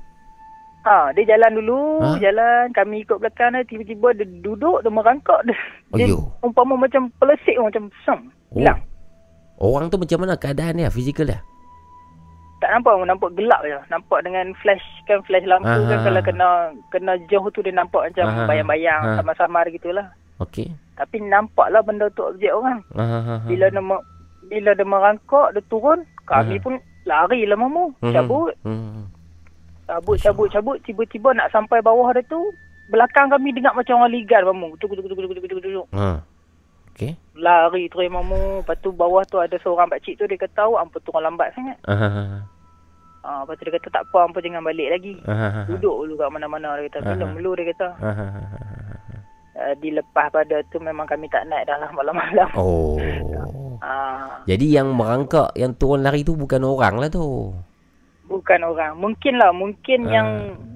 [0.81, 2.17] Ha, dia jalan dulu, Ha?
[2.17, 5.53] jalan, kami ikut belakang dia, tiba-tiba dia duduk, dia merangkak, dia,
[5.93, 6.25] dia Ayuh.
[6.41, 8.57] umpama macam pelesik macam sem, Oh.
[8.57, 8.81] hilang.
[9.61, 11.45] Orang tu macam mana keadaan dia, fizikal dia?
[12.61, 13.81] Tak nampak, nampak gelap je.
[13.89, 15.89] Nampak dengan flash, kan flash lampu Aha.
[15.89, 16.49] kan kalau kena
[16.93, 18.45] kena jauh tu dia nampak macam Aha.
[18.45, 19.17] bayang-bayang, Ha.
[19.17, 20.13] samar-samar gitulah.
[20.37, 20.69] Okey.
[20.93, 22.85] Tapi nampaklah benda tu objek orang.
[22.93, 23.49] Aha.
[23.49, 24.05] Bila dia me-
[24.47, 26.63] bila dia merangkak, dia turun, kami Aha.
[26.63, 28.13] pun lari lah mamu, Mhm.
[28.13, 28.53] cabut.
[28.61, 29.09] Hmm.
[29.89, 30.77] Cabut, cabut, cabut.
[30.85, 32.39] Tiba-tiba nak sampai bawah dia tu,
[32.89, 34.77] belakang kami dengar macam orang ligar, mamu.
[34.77, 35.87] Tuk, tuk, tuk, tuk, tuk, tuk, tuk.
[35.97, 36.21] Ha.
[37.01, 37.17] Okey.
[37.35, 38.61] Lari terus, mamu.
[38.61, 41.81] Lepas tu bawah tu ada seorang pakcik tu, dia kata, oh, ampa turun lambat sangat.
[41.89, 42.45] Aha.
[43.21, 45.17] Ha, lepas tu dia kata, tak apa, ampa jangan balik lagi.
[45.25, 45.65] Aha.
[45.71, 47.09] Duduk dulu kat mana-mana, dia kata.
[47.09, 47.37] Minum Aha.
[47.37, 47.89] dulu, dia kata.
[47.99, 48.27] Aha.
[49.51, 52.49] Uh, dilepas pada tu memang kami tak naik dah lah malam-malam.
[52.55, 52.97] Oh.
[53.81, 57.53] Ah, Jadi yang merangkak, yang turun lari tu bukan orang lah tu.
[58.25, 58.95] bukan orang.
[58.95, 60.13] Mungkin lah, mungkin Ah.
[60.13, 60.29] yang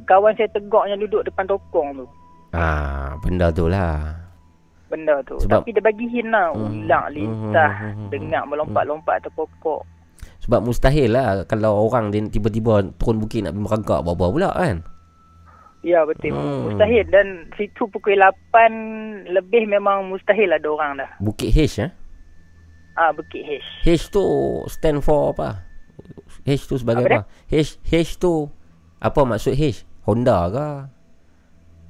[0.03, 2.07] kawan saya tegak yang duduk depan tokong tu.
[2.51, 4.24] Ah, benda tu lah.
[4.95, 5.35] Benda tu.
[5.37, 6.55] Sebab- Tapi dia bagi hint lah.
[6.55, 6.87] Hmm.
[6.87, 7.73] Ulang lintah.
[7.73, 9.83] Hmm, hmm, hmm, Dengar melompat-lompat atas pokok.
[10.41, 14.85] Sebab mustahil lah kalau orang dia tiba-tiba turun bukit nak pergi merangkak bawah pula kan.
[15.83, 16.33] Ya betul.
[16.33, 16.71] Hmm.
[16.71, 17.05] Mustahil.
[17.05, 18.65] Dan situ pukul 8
[19.29, 21.11] lebih memang mustahil ada orang dah.
[21.19, 21.91] Bukit H eh.
[22.95, 23.53] Ah Bukit H.
[23.83, 24.25] H tu
[24.71, 25.61] stand for apa?
[26.47, 27.51] H tu sebagai Apa apa?
[27.51, 28.49] H H tu
[28.97, 29.83] apa maksud H?
[30.05, 30.69] Honda ke?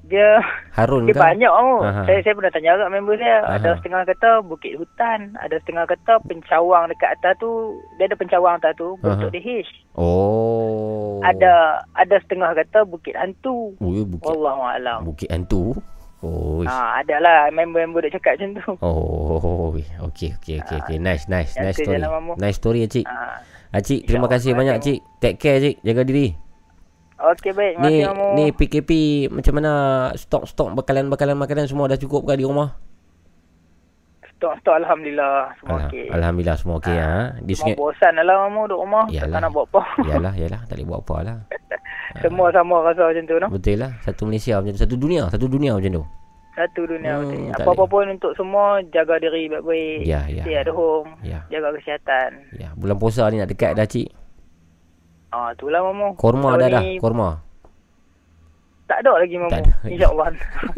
[0.04, 0.36] Dia
[0.76, 1.20] Harun dia ke?
[1.20, 1.80] banyak oh.
[1.80, 2.04] Aha.
[2.04, 3.38] Saya saya pernah tanya agak member saya.
[3.56, 3.76] Ada Aha.
[3.80, 8.72] setengah kata Bukit Hutan, ada setengah kata pencawang dekat atas tu, dia ada pencawang atas
[8.76, 9.34] tu bentuk Aha.
[9.34, 9.68] dia H.
[9.96, 11.24] Oh.
[11.24, 13.72] Ada ada setengah kata Bukit Hantu.
[13.80, 15.08] Oh, ya, bukit Wallahualam.
[15.08, 15.80] Bukit Hantu.
[16.24, 16.64] Oh.
[16.64, 18.70] Ah, ada lah member-member dia cakap macam tu.
[18.80, 19.72] Oh,
[20.08, 20.96] okey okey okey okey.
[20.96, 22.00] Nice nice nice tu story.
[22.40, 23.04] Nice story cik.
[23.08, 23.40] Ah.
[23.74, 24.98] Cik, terima kasih banyak cik.
[25.20, 25.80] Take care cik.
[25.84, 26.43] Jaga diri.
[27.14, 28.26] Okey baik, Ni kasih Mamu.
[28.34, 28.90] ni PKP
[29.30, 29.72] macam mana
[30.12, 32.74] stok-stok bakalan-bakalan makanan semua dah cukup ke di rumah?
[34.34, 36.06] Stok-stok Alhamdulillah semua Alham- okey.
[36.10, 37.14] Alhamdulillah semua okey ha.
[37.38, 39.04] Di Semua sungai bosan lah Mamu duduk rumah.
[39.08, 39.30] Yalah.
[39.30, 39.80] Tak nak buat apa.
[40.04, 41.38] Yalah yalah tak boleh buat apa lah.
[42.22, 43.46] Semua sama rasa macam tu no.
[43.48, 43.90] Betul lah.
[44.00, 44.80] Satu Malaysia macam tu.
[44.80, 46.04] Satu dunia, satu dunia macam tu.
[46.54, 47.50] Satu dunia Hmm, betul.
[47.56, 50.06] Apa-apa pun untuk semua jaga diri baik-baik.
[50.06, 51.10] Ya, ya, Stay at home.
[51.20, 51.42] Ya.
[51.48, 52.30] Jaga kesihatan.
[52.54, 54.06] Ya, bulan puasa ni nak dekat dah cik.
[55.34, 56.14] Ah, itulah Mamu.
[56.14, 57.28] Korma Tahun dah dah, korma.
[58.86, 59.62] Tak ada lagi Mamu.
[59.90, 60.30] InsyaAllah.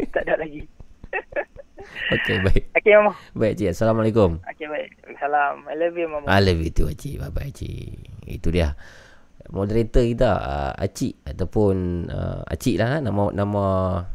[0.09, 0.65] tak ada lagi.
[2.15, 2.63] Okey baik.
[2.73, 3.11] Okey Mamu.
[3.37, 3.69] Baik cik.
[3.77, 4.41] Assalamualaikum.
[4.43, 4.89] Okey baik.
[5.21, 5.65] Salam.
[5.69, 6.25] I love you Mamu.
[6.25, 8.77] I love you too Acik Bye bye Acik Itu dia
[9.47, 13.63] Moderator kita uh, Acik Ataupun uh, Acik lah Nama nama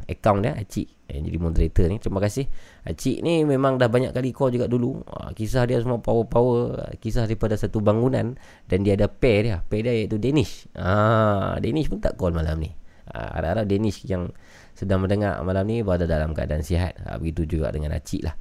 [0.05, 1.97] Account dia Acik Yang jadi moderator ni.
[2.01, 2.45] Terima kasih.
[2.85, 5.01] Acik ni memang dah banyak kali call juga dulu.
[5.05, 8.33] Uh, Kisah dia semua power-power uh, Kisah daripada satu bangunan
[8.65, 9.57] Dan dia ada pair dia.
[9.65, 10.69] Pair dia iaitu Danish.
[10.73, 12.73] Ah, Danish pun tak call malam ni.
[13.09, 14.33] Uh, Harap-harap Danish yang
[14.73, 16.97] Sedang mendengar malam ni Berada dalam keadaan sihat.
[17.01, 18.33] Uh, Begitu juga dengan Acik lah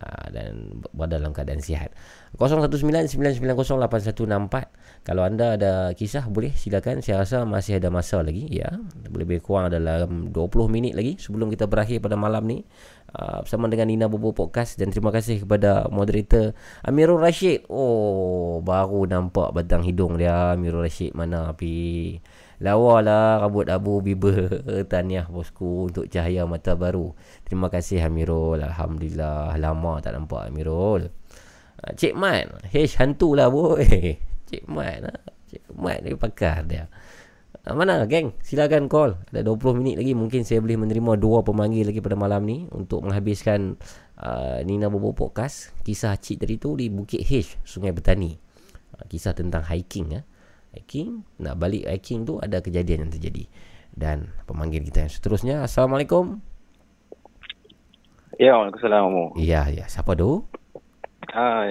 [0.00, 1.92] Uh, dan berada dalam keadaan sihat.
[2.40, 7.04] 0199908164 kalau anda ada kisah boleh silakan.
[7.04, 8.80] Saya rasa masih ada masa lagi ya.
[9.12, 12.64] Lebih kurang dalam 20 minit lagi sebelum kita berakhir pada malam ni.
[13.12, 14.80] Uh, bersama dengan Nina Bobo Podcast.
[14.80, 17.68] Dan terima kasih kepada moderator Amirul Rashid.
[17.68, 21.12] Oh baru nampak batang hidung dia Amirul Rashid.
[21.12, 22.16] Mana api
[22.60, 27.16] Lawa lah rambut abu biber Tahniah bosku untuk cahaya mata baru
[27.48, 31.08] Terima kasih Amirul Alhamdulillah Lama tak nampak Amirul
[31.80, 33.80] Ah, Cik Mat H hantu lah boy
[34.52, 35.16] Cik Mat lah
[35.48, 36.86] Cik Mat ni pakar dia.
[37.64, 38.36] Ah, Mana geng?
[38.44, 39.18] Silakan call.
[39.32, 43.02] Ada 20 minit lagi mungkin saya boleh menerima dua pemanggil lagi pada malam ni untuk
[43.02, 43.74] menghabiskan
[44.20, 45.74] uh, Nina Bobo Podcast.
[45.82, 48.30] Kisah cik tadi tu di Bukit H, Sungai Betani.
[48.94, 50.22] Uh, kisah tentang hiking ya.
[50.70, 53.44] Hiking, nak balik hiking tu ada kejadian yang terjadi.
[53.90, 56.38] Dan pemanggil kita yang seterusnya, Assalamualaikum.
[58.38, 59.36] Ya, Waalaikumsalam.
[59.36, 59.84] Ya, ya.
[59.90, 60.46] Siapa tu?
[61.34, 61.68] Ah,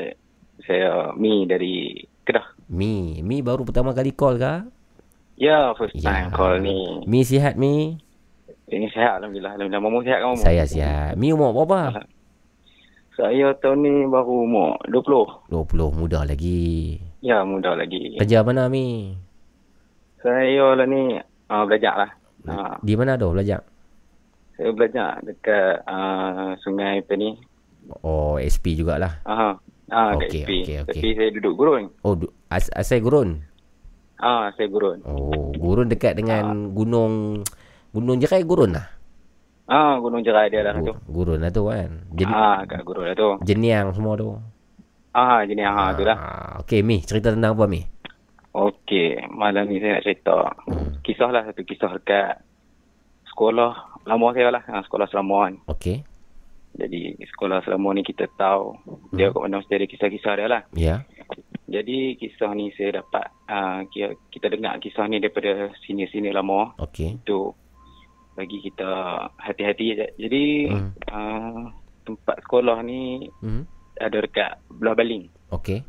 [0.68, 2.46] saya Mi dari Kedah.
[2.70, 3.26] Mi.
[3.26, 4.68] Mi baru pertama kali call ke?
[5.40, 7.02] Ya, first time call ni.
[7.10, 7.98] Mi sihat Mi?
[8.70, 9.58] Ini sihat Alhamdulillah.
[9.58, 9.82] Alhamdulillah.
[9.82, 10.44] Momo sihat kan Momo?
[10.46, 11.18] Saya sihat.
[11.18, 12.06] Mi umur berapa?
[13.18, 15.50] Saya tahun ni baru umur 20.
[15.50, 17.02] 20, muda lagi.
[17.20, 18.16] Ya, muda lagi.
[18.16, 19.16] Kerja mana Mi?
[20.20, 21.16] Saya lah ni
[21.48, 22.12] uh, belajar lah.
[22.48, 23.64] Uh, Di mana tu belajar?
[24.60, 27.40] saya belajar dekat uh, sungai apa ni.
[28.04, 29.24] Oh, SP jugalah.
[29.24, 29.56] Aha.
[29.88, 30.52] Ah, Okey, kat SP.
[30.52, 31.00] okey, okey.
[31.00, 31.84] Tapi saya duduk gurun.
[32.04, 33.40] Oh, du- as asal gurun?
[34.20, 35.00] Ah, saya gurun.
[35.08, 37.40] Oh, gurun dekat dengan gunung
[37.90, 38.86] Gunung Jerai gurun lah.
[39.66, 40.92] Ah, Gunung Jerai dia lah tu.
[41.08, 41.90] Gurun lah tu kan.
[42.14, 43.30] Jen- Ah, kat gurun lah tu.
[43.42, 44.36] Jeniang semua tu.
[45.20, 46.16] Ah, jenis ah, tu lah.
[46.16, 47.84] Ah, Okey, Mi, cerita tentang apa Mi?
[48.56, 50.56] Okey, malam ni saya nak cerita.
[50.64, 51.04] Hmm.
[51.04, 52.40] Kisah lah satu kisah dekat
[53.30, 54.64] sekolah lama saya lah.
[54.64, 55.56] Ha, sekolah Selama kan.
[55.68, 56.08] Okey.
[56.80, 58.78] Jadi sekolah Selama ni kita tahu
[59.12, 60.62] dia kat mana mesti ada kisah-kisah dia lah.
[60.74, 60.96] Ya.
[61.70, 66.74] Jadi kisah ni saya dapat uh, kita, dengar kisah ni daripada senior-senior lama.
[66.82, 67.22] Okey.
[67.22, 67.54] Itu
[68.34, 68.90] bagi kita
[69.38, 69.86] hati-hati.
[70.18, 70.92] Jadi Hmm.
[71.12, 71.64] uh,
[72.08, 73.68] tempat sekolah ni Hmm.
[74.00, 75.28] Ada dekat Belah Baling.
[75.52, 75.84] Okey.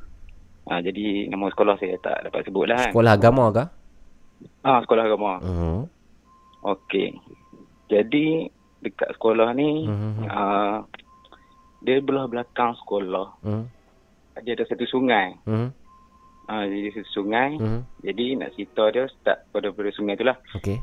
[0.71, 2.93] Uh, jadi nama sekolah saya tak dapat sebut lah kan.
[2.95, 3.65] Sekolah agama ke?
[4.63, 5.33] Ah, sekolah agama.
[5.43, 5.81] Hmm.
[6.63, 7.17] Okey.
[7.91, 8.47] Jadi
[8.81, 10.25] dekat sekolah ni Hmm.
[10.25, 10.85] uh,
[11.83, 13.41] dia belah belakang sekolah.
[13.43, 13.67] Hmm.
[14.41, 15.37] Dia ada satu sungai.
[15.45, 15.73] Hmm.
[16.47, 17.57] Ah, jadi satu sungai.
[17.59, 17.83] Hmm.
[18.05, 20.37] Jadi nak cerita dia start pada pada sungai tu lah.
[20.57, 20.79] Okey.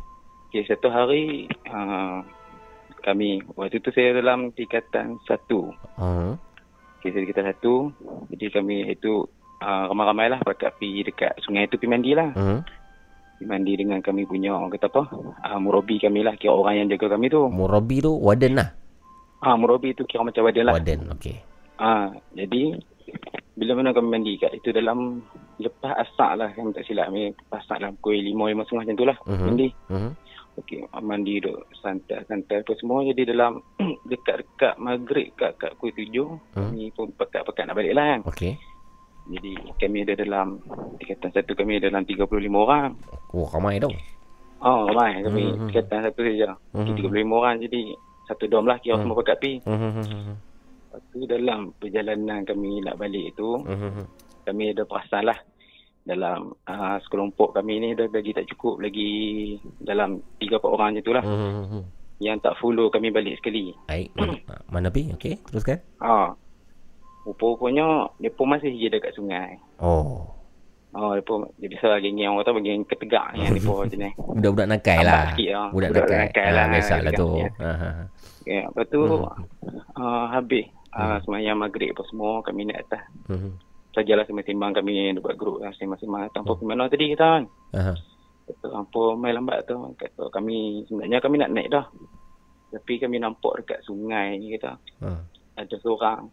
[0.48, 2.24] Okay, satu hari uh,
[3.04, 5.72] kami waktu tu saya dalam tingkatan satu.
[5.96, 6.40] Hmm.
[7.02, 7.94] Saya tingkatan satu.
[8.34, 9.24] Jadi kami itu
[9.62, 12.30] uh, ramai-ramai lah pakat pergi dekat sungai tu pergi mandi lah.
[12.34, 12.62] Hmm.
[13.38, 15.04] Pergi mandi dengan kami punya orang kata apa?
[15.46, 16.34] Uh, murabi kami lah.
[16.36, 17.46] Kira orang yang jaga kami tu.
[17.48, 18.70] Murabi tu warden lah.
[19.38, 20.74] Ah, murabi tu kira macam wadah lah.
[20.74, 21.38] Warden, okey.
[21.78, 22.74] Ah, jadi
[23.54, 25.22] bila mana kami mandi kat itu dalam
[25.58, 29.06] lepas asak lah kan tak silap lepas asak lah pukul lima lima setengah macam tu
[29.06, 29.46] lah Mhm.
[29.46, 29.68] mandi.
[29.90, 30.10] Mhm.
[30.58, 33.62] Okey, mandi duk santai-santai apa semua jadi dalam
[34.10, 36.28] dekat-dekat maghrib kat kat pukul tujuh
[36.58, 36.74] Hmm.
[36.74, 38.22] kami pun pekat-pekat nak balik lah kan.
[38.26, 38.54] Okey.
[39.28, 40.58] Jadi kami ada dalam
[40.98, 42.26] tingkatan satu kami ada dalam 35
[42.58, 42.96] orang.
[43.32, 43.94] Oh, ramai tau.
[44.58, 45.70] Oh, ramai kami Hmm.
[45.70, 46.50] tingkatan satu saja.
[46.74, 46.86] Hmm.
[46.90, 47.82] 35 orang jadi
[48.26, 49.06] satu dom lah kira Hmm.
[49.06, 49.52] semua pekat pi.
[49.62, 50.34] Hmm.
[50.90, 54.10] Lepas tu dalam perjalanan kami nak balik tu Hmm.
[54.42, 55.38] kami ada perasan lah
[56.08, 59.12] dalam uh, sekelompok kami ni dah lagi tak cukup lagi
[59.78, 61.84] dalam 3 4 orang je tu lah Hmm.
[62.18, 63.76] yang tak follow kami balik sekali.
[63.86, 64.10] Baik.
[64.66, 65.12] Mana, pi?
[65.12, 65.84] Okey, teruskan.
[66.00, 66.32] Ha.
[67.24, 69.60] Rupa-rupanya dia pun masih je dekat sungai.
[69.78, 70.32] Oh.
[70.90, 74.00] Oh, dia pun dia biasa geng yang orang tahu geng ketegak yang dia pun macam
[74.00, 74.10] ni.
[74.18, 75.24] Budak-budak nakal lah.
[75.30, 75.68] sikit lah.
[75.70, 76.20] Budak Budak nakal.
[76.24, 77.30] nakal Ah, lah, Biasalah dekat tu.
[77.30, 77.44] ni.
[77.62, 77.90] Ha, ha.
[78.40, 79.28] Okay, lepas tu Hmm.
[80.00, 83.04] uh, habis uh, semayang maghrib apa semua kami naik atas.
[83.28, 83.60] Hmm.
[83.98, 86.64] Sajalah sembang-sembang kami buat grup lah sembang-sembang tanpa hmm.
[86.64, 87.44] mana tadi kita kan.
[87.74, 87.94] Aha.
[88.46, 91.86] Kata apa main lambat tu kata kami sebenarnya kami nak naik dah.
[92.70, 95.10] Tapi kami nampak dekat sungai ni kata Ha.
[95.58, 96.30] ada seorang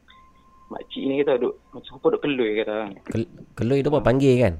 [0.66, 2.76] makcik ni kata duk macam apa duk kelui kata.
[3.06, 4.54] Kel- Kelui tu apa panggil kan?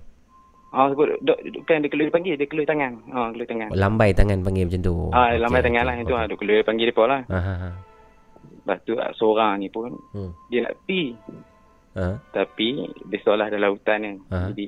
[0.70, 2.99] Ah sebut duk, duk kan dia kelui panggil dia kelui tangan.
[3.10, 3.68] Ah kelui tangan.
[3.70, 4.94] Lambai tangan panggil macam tu.
[5.10, 7.20] Ah Okey, lambai okey, tangan lah itu ah duk kelui panggil depa lah.
[7.28, 7.70] Ha ha ha.
[8.57, 10.33] Lepas tu seorang ni pun Hmm.
[10.49, 11.12] dia nak pi
[11.94, 12.18] Ha.
[12.31, 14.16] tapi dia seolah dalam hutan kan.
[14.31, 14.36] Ha.
[14.50, 14.66] Jadi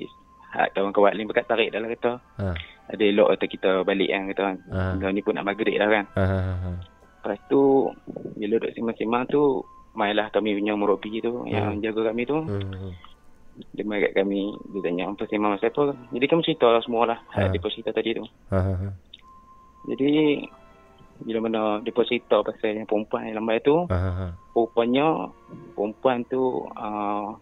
[0.71, 2.23] kawan-kawan lain berkat tarik dalam kereta.
[2.39, 2.55] Ha.
[2.87, 4.57] Ada elok kata kita balik kan kata kan.
[4.95, 6.05] Dah ni pun nak maghrib dah kan.
[6.15, 6.23] Ha.
[7.19, 7.91] Lepas tu
[8.39, 9.59] bila duduk sembang-sembang tu
[9.91, 11.51] mainlah kami punya murabi tu Hmm.
[11.51, 12.39] yang jaga kami tu.
[12.39, 12.95] Hmm.
[13.73, 15.83] Dia main kat kami dia tanya apa sembang pasal apa.
[16.13, 17.19] Jadi kami cerita lah semua lah.
[17.35, 17.43] Ha.
[17.43, 17.51] Ha.
[17.51, 18.23] Dia cerita tadi tu.
[18.55, 18.59] Ha.
[19.91, 20.11] Jadi
[21.21, 23.85] bila mana pun cerita pasal yang perempuan yang lambai tu.
[23.89, 24.31] Ha.
[24.53, 25.29] Rupanya
[25.73, 27.33] perempuan tu uh,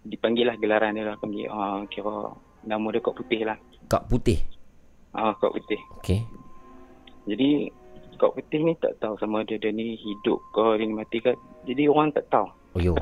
[0.00, 2.32] dipanggil lah gelaran dia lah panggil uh, kira
[2.64, 3.56] nama dia Kak Putih lah.
[3.88, 4.38] Kak putih.
[5.12, 5.80] Ah Kak Putih.
[6.00, 6.20] Okey.
[7.26, 7.68] Jadi
[8.16, 11.32] Kak Putih ni tak tahu sama dia dia ni hidup ke dia ni mati ke.
[11.64, 12.48] Jadi orang tak tahu.
[12.76, 12.94] Oh yo.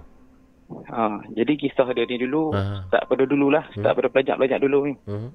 [0.69, 2.85] Ha, jadi kisah dia ni dulu Ha.
[2.93, 3.81] tak pada dulu lah, Hmm.
[3.89, 4.95] tak pada pelajar-pelajar dulu ni.
[5.09, 5.33] Hmm.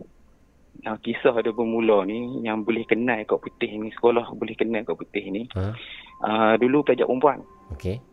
[0.84, 5.00] Ha, kisah dia bermula ni yang boleh kenal Kak Putih ni sekolah boleh kenal Kak
[5.00, 5.48] Putih ni.
[5.56, 5.72] Ha.
[6.20, 7.40] Uh, dulu pelajar perempuan.
[7.72, 8.04] Okey.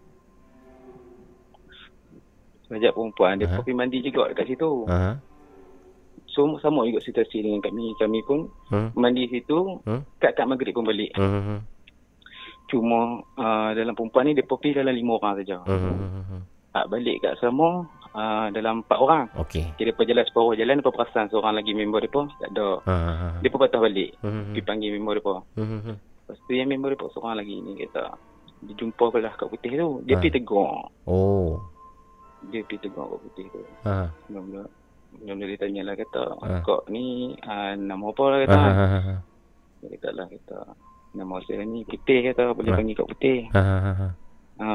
[2.70, 3.58] Pelajar perempuan dia Ha.
[3.58, 4.86] pergi mandi juga dekat situ.
[4.86, 5.18] Ha.
[6.31, 7.90] So sama juga situasi dengan kami.
[7.99, 8.94] Kami pun Hmm.
[8.94, 10.07] mandi situ, Hmm.
[10.23, 11.10] kat-kat maghrib pun balik.
[11.18, 11.66] Hmm.
[12.70, 15.58] Cuma uh, dalam perempuan ni dia pergi dalam lima orang saja.
[15.66, 16.47] Hmm.
[16.70, 17.82] Uh, balik kat Selama
[18.12, 19.24] uh, dalam empat orang.
[19.39, 19.74] Okey.
[19.76, 22.68] Dia pun jalan separuh jalan, pun perasan seorang lagi member pun tak ada.
[22.86, 22.94] Ha.
[23.40, 24.16] Dia pun patah balik.
[24.22, 24.50] Hmm.
[24.52, 25.42] Pergi panggil member pun.
[25.55, 25.97] Hmm.
[25.97, 28.14] Lepas tu yang member pun seorang lagi ni kata,
[28.60, 29.89] dia jumpa belah kat putih tu.
[30.06, 30.20] Dia Ha.
[30.20, 30.90] pergi tegur.
[31.06, 31.58] Oh.
[32.50, 33.62] Dia pergi tegur kat putih tu.
[33.86, 34.06] Ha.
[34.30, 34.64] Mula-mula
[35.10, 36.62] Mula-mula dia tanya lah kata, Ha.
[36.62, 38.42] kau ni uh, nama apa lah Ha.
[38.47, 38.58] kata.
[38.62, 39.14] ha, ha, ha.
[39.82, 40.58] Dia kata lah kata,
[41.18, 42.78] nama saya ni putih kata, boleh Ha.
[42.78, 43.39] panggil kat putih.
[43.50, 43.58] Ha.
[43.58, 44.08] ha, ha, ha.
[44.62, 44.68] Ha.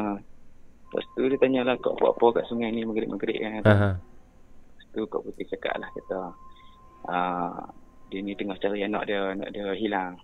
[0.95, 3.61] Lepas tu dia tanya lah, kau buat apa kat sungai ni maghrib-maghrib kan.
[3.67, 3.99] Ha.
[3.99, 6.19] Lepas tu Kak Putih cakap lah kata
[7.11, 7.59] uh,
[8.07, 10.15] dia ni tengah cari anak dia, anak dia hilang.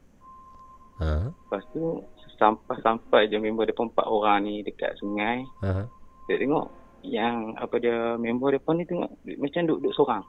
[1.04, 1.28] Ha.
[1.28, 2.00] Lepas tu
[2.40, 5.44] sampai-sampai je member dia pun empat orang ni dekat sungai.
[5.60, 5.84] Ha.
[6.32, 6.72] Dia tengok
[7.04, 9.12] yang apa dia member dia pun ni tengok
[9.44, 10.24] macam duduk, duduk seorang.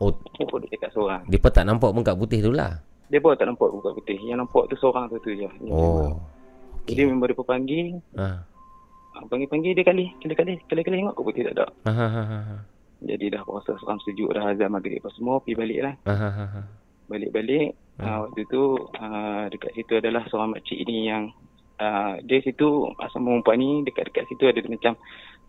[0.00, 1.28] Oh, Dia pun duduk dekat seorang.
[1.28, 2.80] pun tak nampak pun kat putih tu lah.
[3.12, 4.16] Dia pun tak nampak buka putih.
[4.16, 5.44] Yang nampak tu seorang tu tu je.
[5.44, 6.08] Yang member.
[6.08, 6.24] Oh.
[6.88, 8.00] Jadi member pun panggil.
[8.16, 8.53] Ha.
[9.14, 10.10] Ah, Panggil-panggil dia kali.
[10.18, 10.58] Kali-kali.
[10.66, 11.66] Kali-kali tengok Kak Putih tak ada.
[11.86, 11.92] Ha.
[11.92, 12.56] ha, ha, ha.
[13.00, 15.38] Jadi dah rasa seram sejuk dah azan maghrib apa semua.
[15.38, 15.94] Pergi balik lah.
[16.04, 16.14] Ha.
[16.14, 16.62] ha, ha, ha.
[17.04, 18.10] balik-balik Hmm.
[18.10, 21.30] uh, waktu tu uh, dekat situ adalah seorang makcik ni yang
[21.78, 24.98] uh, dia situ asal perempuan ni dekat-dekat situ ada macam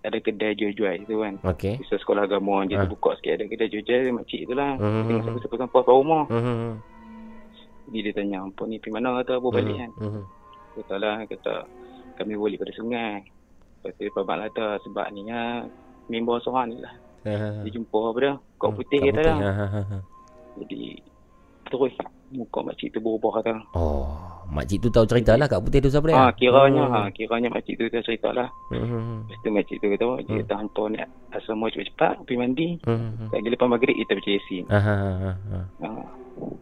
[0.05, 1.81] ada kedai jual-jual tu kan Okey.
[1.81, 2.85] Bisa sekolah agama dia Ah.
[2.85, 5.09] terbuka sikit ada kedai jual-jual makcik tu lah Hmm.
[5.09, 6.73] tengok siapa-siapa sampai kat rumah Hmm.
[7.87, 10.23] jadi dia tanya apa ni pergi mana kata apa balik kan Hmm.
[10.75, 11.53] kata lah kata
[12.13, 13.25] kami balik pada sungai
[13.85, 15.61] lepas tu dia pabak lah tu sebab ni ya
[16.07, 17.61] member seorang ni lah Ha.
[17.61, 19.25] dia jumpa apa dia kau putih Kat kata putih.
[19.25, 19.49] lah Ha.
[19.51, 19.97] ha, ha, ha.
[20.55, 20.81] jadi
[21.65, 21.93] terus
[22.27, 24.05] muka makcik tu berubah kata Oh,
[24.47, 26.13] makcik tu tahu cerita lah kat putih tu siapa dia?
[26.15, 26.93] Ha, kiranya Hmm.
[26.95, 28.45] ha, kiranya makcik tu dia cerita lah.
[28.69, 29.25] Hmm.
[29.25, 30.97] Lepas tu makcik tu kata, dia kata hampa ni
[31.31, 32.67] asal cepat-cepat pergi mandi.
[32.83, 33.29] Hmm.
[33.29, 34.63] Tak lepas maghrib kita baca yasin.
[34.69, 34.77] Ha.
[34.77, 35.31] ha, ha.
[35.81, 35.89] Ha.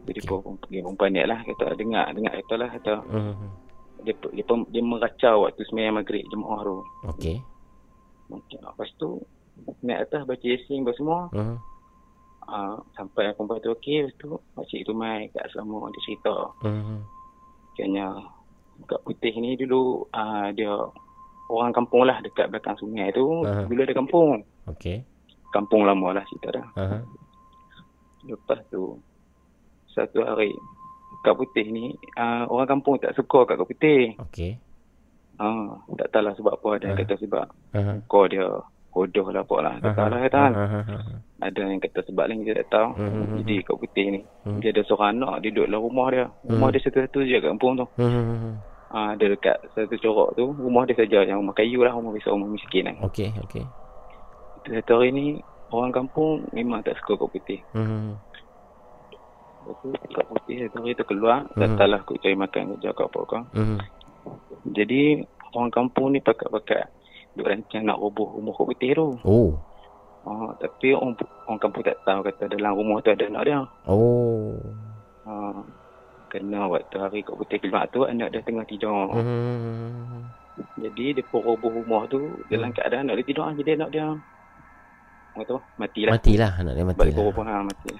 [0.04, 0.28] Jadi okay.
[0.40, 3.34] pun pergi perempuan ni lah kata dengar dengar kata lah kata Hmm.
[4.04, 6.76] Dia dia, dia, dia meracau waktu sembahyang maghrib jemaah tu.
[7.16, 7.36] Okey.
[8.30, 8.58] Okay.
[8.60, 9.20] Lepas tu
[9.84, 11.20] naik atas baca yasin apa semua.
[11.32, 11.56] Hmm.
[12.44, 16.34] Uh, sampai perempuan tu okey lepas tu makcik tu mai kat selama dia cerita.
[16.60, 17.00] Hmm.
[17.74, 18.06] Kayaknya
[18.84, 20.74] Kak Putih ni dulu uh, dia
[21.48, 23.44] orang kampung lah dekat belakang sungai tu.
[23.44, 23.68] Aha.
[23.68, 24.44] Dulu ada kampung.
[24.68, 25.04] Okey.
[25.52, 26.66] Kampung lama lah cerita dah.
[26.74, 26.98] Ha.
[28.26, 28.98] Lepas tu
[29.94, 30.50] satu hari
[31.24, 34.12] Kak Putih ni uh, orang kampung tak suka kat Kak Putih.
[34.20, 34.60] Okey.
[35.34, 37.00] Uh, tak tahulah sebab apa ada yang Ah.
[37.02, 37.80] kata sebab Ha.
[38.04, 38.46] kau dia
[38.92, 39.74] hodoh lah apa lah.
[39.80, 39.96] Tak Aha.
[39.96, 40.52] tahulah kata kan.
[40.54, 40.96] Ha, ha.
[41.42, 42.88] Ada yang kata sebab lain kita tak tahu.
[42.94, 43.36] Hmm.
[43.40, 44.60] Jadi Kak Putih ni Hmm.
[44.60, 46.24] dia ada seorang anak dia duduk dalam rumah dia.
[46.44, 46.72] Rumah Hmm.
[46.72, 47.86] dia satu-satu je kat kampung tu.
[47.96, 48.60] Hmm.
[48.88, 52.30] Ah, dia dekat satu corak tu rumah dia saja yang rumah kayu lah rumah biasa
[52.30, 52.96] rumah miskin kan.
[53.02, 53.64] Okey, okey.
[54.64, 55.26] Satu hari ni
[55.68, 57.58] orang kampung memang tak suka Kak Putih.
[57.72, 58.14] Hmm.
[59.64, 61.76] Lepas tu Kak Putih satu hari tu keluar tak Hmm.
[61.76, 63.42] tahulah kau cari makan kerja kat apa kau.
[63.52, 63.78] Hmm.
[64.66, 65.02] Jadi
[65.50, 66.84] orang kampung ni pakat-pakat
[67.34, 69.06] duk rancang nak roboh rumah Kak Putih tu.
[69.22, 69.50] Oh.
[70.22, 73.60] Ah, tapi orang orang kampung tak tahu kata dalam rumah tu ada anak dia.
[73.86, 74.56] Oh.
[75.22, 75.60] Ah,
[76.28, 79.08] kena waktu hari Kak Putih keluar tu anak dia tengah tidur.
[79.10, 80.28] Hmm.
[80.76, 84.06] Jadi dia pun roboh rumah tu dalam keadaan anak dia tidur jadi anak dia
[85.34, 86.12] Orang tu matilah.
[86.14, 87.16] Matilah anak dia Balik matilah.
[87.18, 87.90] roboh ha, mati.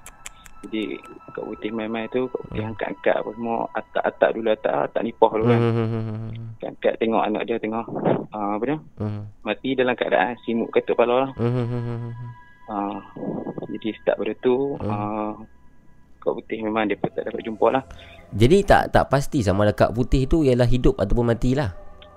[0.64, 0.96] Jadi
[1.34, 5.44] Kak Putih main-main tu Kak Putih angkat-angkat apa semua atak-atak dulu atak atak nipah dulu
[5.46, 5.60] kan.
[5.60, 6.30] Hmm.
[6.64, 7.86] Angkat tengok anak dia tengok
[8.32, 8.78] uh, apa dia?
[8.96, 9.22] Hmm.
[9.44, 11.30] Mati dalam keadaan simuk ketuk kepala lah.
[11.36, 12.12] Hmm.
[12.64, 12.96] Uh,
[13.76, 15.36] jadi start pada tu uh,
[16.24, 17.84] Kak Putih memang dia pun tak dapat jumpa lah.
[18.34, 21.70] Jadi tak tak pasti sama ada kak putih tu ialah hidup ataupun matilah.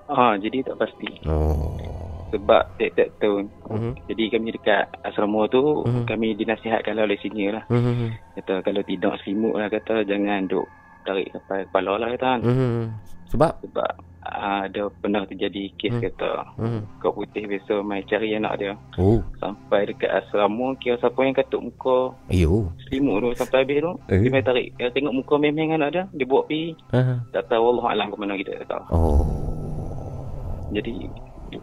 [0.08, 1.20] Ah, jadi tak pasti.
[1.28, 2.07] Oh.
[2.28, 3.44] Sebab tiap-tiap tahun.
[3.66, 3.92] Mhm.
[4.04, 6.04] Jadi kami dekat asrama tu Mhm.
[6.04, 7.64] kami dinasihatkan oleh senior lah.
[7.66, 8.12] Hmm.
[8.34, 10.68] Kata kalau tidak selimut lah kata jangan duk
[11.02, 12.40] tarik sampai kepala lah kata kan.
[12.44, 12.84] Hmm.
[13.28, 13.90] Sebab Sebab
[14.24, 16.04] uh, ada pernah terjadi kes Hmm.
[16.04, 16.80] kata Hmm.
[16.98, 18.72] Kak Putih biasa main cari anak dia.
[18.96, 19.20] Oh.
[19.36, 22.68] Sampai dekat asrama kira siapa yang katuk muka Ayo.
[22.84, 23.92] selimut tu sampai habis tu.
[24.08, 24.20] Eh.
[24.20, 24.76] Dia main tarik.
[24.76, 26.04] Dia tengok muka memang anak dia.
[26.10, 26.76] Dia buat pergi.
[26.92, 27.24] Ha.
[27.32, 28.84] Tak tahu Allah Alam ke mana kita tak tahu.
[28.92, 29.24] Oh.
[30.68, 31.08] Jadi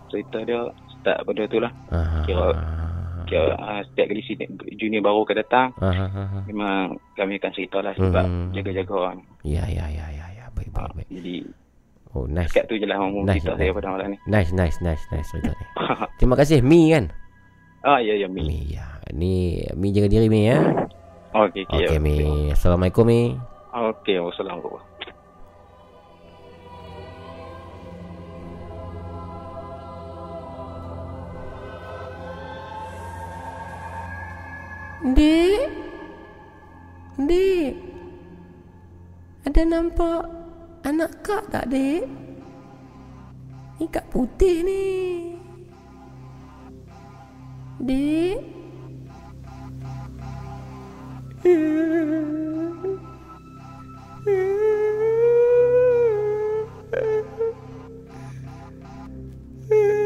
[0.08, 0.60] cerita dia
[0.92, 1.72] start pada tu lah.
[2.24, 2.46] Kira
[3.26, 5.68] kira uh, setiap kali sini junior baru akan datang.
[5.76, 5.90] Ha.
[5.90, 6.40] ha, ha, ha.
[6.46, 6.74] Memang
[7.14, 8.50] kami akan cerita lah sebab Hmm.
[8.52, 9.18] jaga-jaga kan.
[9.42, 10.46] Ya ya ya ya ya.
[10.52, 11.10] Baik baik baik.
[11.12, 11.36] Jadi
[12.14, 12.48] Oh nice.
[12.48, 13.60] dekat tu je lah ngomong Nice, cerita nice.
[13.60, 14.18] saya pada malam ni.
[14.26, 15.66] Nice nice nice nice cerita ni.
[16.18, 17.12] Terima kasih Mi kan.
[17.82, 18.42] ah ya ya Mi.
[18.42, 18.88] Mi ya.
[19.12, 19.34] Ni
[19.74, 20.62] Mi jaga diri Mi ya.
[21.34, 21.86] Okey okey.
[21.88, 22.00] Okey.
[22.00, 22.16] Mi.
[22.50, 23.36] Assalamualaikum Mi.
[23.76, 24.80] Okey, wassalamualaikum.
[35.06, 35.70] Dek,
[37.22, 37.78] Dek.
[39.46, 40.26] Ada nampak
[40.82, 42.10] anak kak tak, Dek?
[43.78, 44.86] Ni kak putih ni.
[47.86, 48.56] Dek.
[59.66, 60.02] Jadi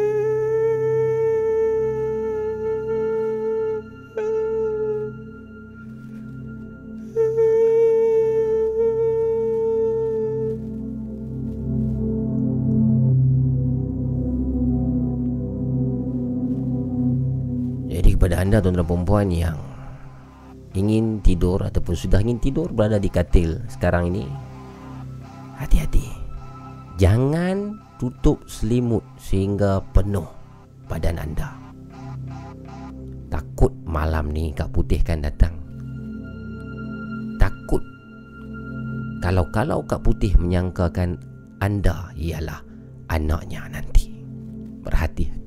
[18.50, 19.61] anda tuan-tuan perempuan yang
[20.74, 24.26] ingin tidur ataupun sudah ingin tidur berada di katil sekarang ini
[25.53, 26.02] hati-hati.
[26.98, 30.26] Jangan tutup selimut sehingga penuh
[30.90, 31.53] badan anda.
[33.30, 35.53] Takut malam ni Kak Putih kan datang.
[37.38, 37.86] Takut
[39.22, 41.22] kalau-kalau Kak Putih menyangkakan
[41.61, 42.66] anda ialah
[43.14, 44.10] anaknya nanti.
[44.82, 45.39] Berhati-hati.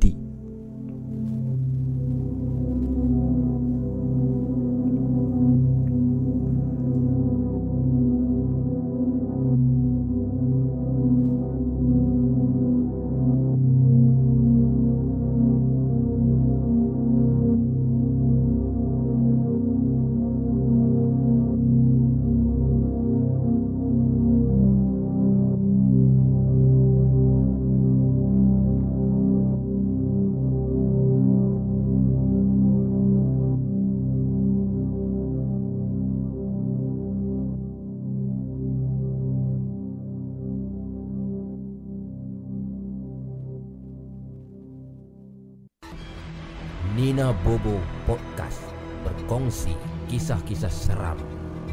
[50.63, 51.19] Kisah-kisah seram,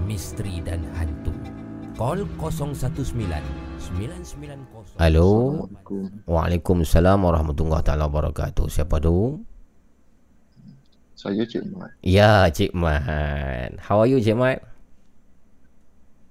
[0.10, 1.30] misteri dan hantu.
[1.94, 3.14] Call 019
[3.94, 5.30] 990 Halo.
[6.26, 8.66] Waalaikumsalam warahmatullahi taala wabarakatuh.
[8.66, 9.46] Siapa tu?
[11.14, 11.92] Saya Cik Mat.
[12.02, 13.78] Ya, Cik Mat.
[13.78, 14.64] How are you, Cik Mat?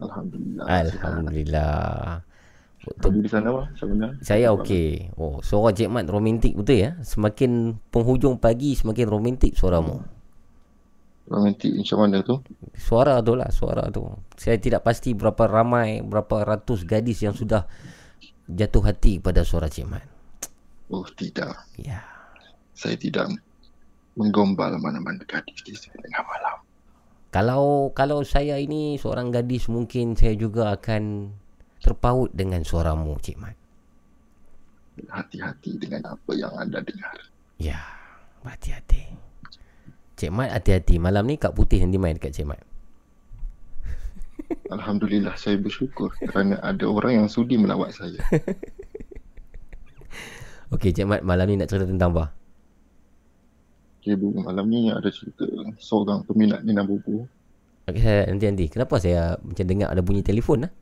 [0.02, 0.64] Alhamdulillah.
[0.66, 2.24] Alhamdulillah.
[2.88, 3.20] Betul.
[3.20, 3.62] di sana apa?
[3.76, 4.18] Sebenarnya.
[4.24, 5.14] Saya okey.
[5.14, 6.98] Oh, suara Cik Mat romantik betul ya?
[7.06, 10.17] Semakin penghujung pagi semakin romantik suaramu.
[11.28, 12.40] Romantik macam mana tu?
[12.72, 14.08] Suara tu lah, suara tu.
[14.40, 17.68] Saya tidak pasti berapa ramai, berapa ratus gadis yang sudah
[18.48, 20.04] jatuh hati kepada suara Cik Mat.
[20.88, 21.68] Oh, tidak.
[21.76, 22.00] Ya.
[22.72, 23.28] Saya tidak
[24.16, 26.64] menggombal mana-mana gadis di tengah malam.
[27.28, 31.28] Kalau kalau saya ini seorang gadis mungkin saya juga akan
[31.84, 33.56] terpaut dengan suaramu Cik Mat.
[35.12, 37.20] Hati-hati dengan apa yang anda dengar.
[37.60, 37.78] Ya,
[38.42, 39.27] hati-hati.
[40.18, 40.98] Cik Mat hati-hati.
[40.98, 42.58] Malam ni Kak Putih nanti main dekat Cik Mat.
[44.74, 48.18] Alhamdulillah saya bersyukur kerana ada orang yang sudi melawat saya.
[50.74, 52.34] Okey Cik Mat, malam ni nak cerita tentang apa?
[54.02, 55.46] Okay, bu, malam ni ada cerita
[55.78, 57.30] seorang peminat Nina Bobo.
[57.86, 58.74] Okey, saya nanti-nanti.
[58.74, 60.72] Kenapa saya macam dengar ada bunyi telefon lah?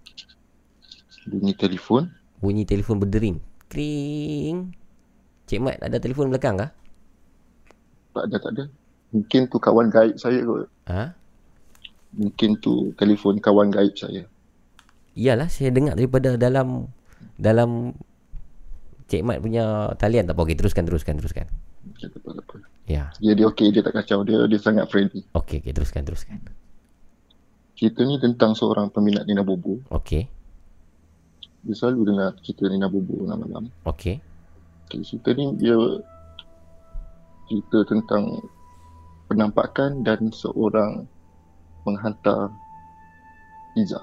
[1.29, 2.09] Bunyi telefon?
[2.41, 3.37] Bunyi telefon berdering.
[3.69, 4.73] Kring.
[5.45, 6.73] Cik Mat, ada telefon belakang kah?
[8.17, 8.86] Tak ada, tak ada.
[9.15, 10.67] Mungkin tu kawan gaib saya kot.
[10.91, 11.15] Ha?
[12.17, 14.27] Mungkin tu telefon kawan gaib saya.
[15.17, 16.91] Iyalah, saya dengar daripada dalam
[17.41, 17.97] dalam
[19.07, 20.43] Cik Mat punya talian tak apa.
[20.43, 21.47] Okey, teruskan, teruskan, teruskan.
[21.95, 22.57] Okay, tak apa, tak apa.
[22.91, 23.05] Ya.
[23.23, 24.27] Dia, dia okey, dia tak kacau.
[24.27, 25.23] Dia dia sangat friendly.
[25.33, 26.43] Okey, okey, teruskan, teruskan.
[27.79, 29.79] Cerita ni tentang seorang peminat Nina Bobo.
[29.95, 30.27] Okey.
[31.63, 33.71] Dia selalu dengar cerita Nina Bobo malam-malam.
[33.87, 34.19] Okey.
[34.91, 35.79] Okay, cerita ni dia
[37.47, 38.43] cerita tentang
[39.27, 41.07] penampakan dan seorang
[41.85, 42.51] menghantar
[43.75, 44.01] pizza.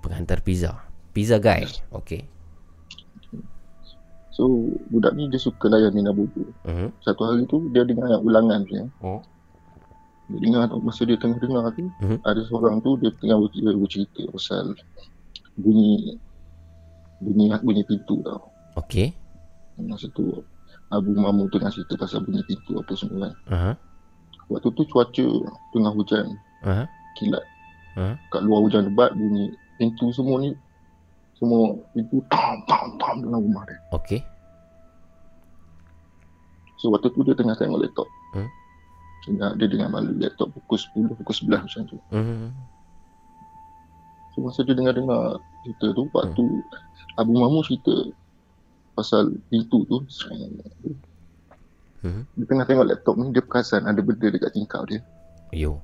[0.00, 0.72] Penghantar pizza.
[1.12, 1.64] Pizza guy.
[1.92, 2.24] Okey.
[4.36, 6.44] So budak ni dia suka layan Nina Bobo.
[6.68, 6.92] Uh-huh.
[7.00, 8.84] Satu hari tu dia dengar ulangan dia.
[9.00, 9.24] Oh.
[10.28, 12.18] Dia dengar tu, masa dia tengah dengar tu Mhm.
[12.20, 14.76] ada seorang tu dia tengah bercerita, bercerita pasal
[15.56, 16.20] bunyi
[17.24, 18.52] bunyi bunyi pintu tau.
[18.76, 19.16] Okey.
[19.80, 20.44] Masa tu
[20.92, 23.34] Abu Mamu tengah cerita pasal bunyi pintu apa semua kan.
[23.48, 23.72] Aha.
[24.46, 25.26] Waktu tu cuaca
[25.74, 26.26] tengah hujan.
[26.62, 26.84] Aha.
[27.18, 27.44] Kilat.
[27.98, 28.14] Aha.
[28.30, 30.54] Kat luar hujan lebat bunyi pintu semua ni
[31.36, 33.78] semua pintu tam tam tam dalam rumah dia.
[33.92, 34.20] Okey.
[36.80, 38.08] So waktu tu dia tengah tengok laptop.
[38.36, 38.48] Hmm.
[39.26, 41.96] Dengar, dia dengar malu laptop pukul 10, pukul 11 macam tu.
[42.14, 42.54] Hmm.
[44.32, 46.44] So masa dia dengar-dengar cerita tu, waktu
[47.18, 47.90] Abu Mamu cerita
[48.94, 50.04] pasal pintu tu,
[52.06, 52.22] Hmm.
[52.38, 55.02] dia tengah tengok laptop ni, dia perasan ada benda dekat tingkap dia.
[55.50, 55.82] Yo.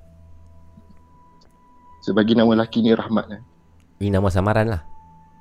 [2.06, 3.42] Saya bagi nama lelaki ni Rahmat kan.
[3.98, 4.82] Ini nama samaran lah.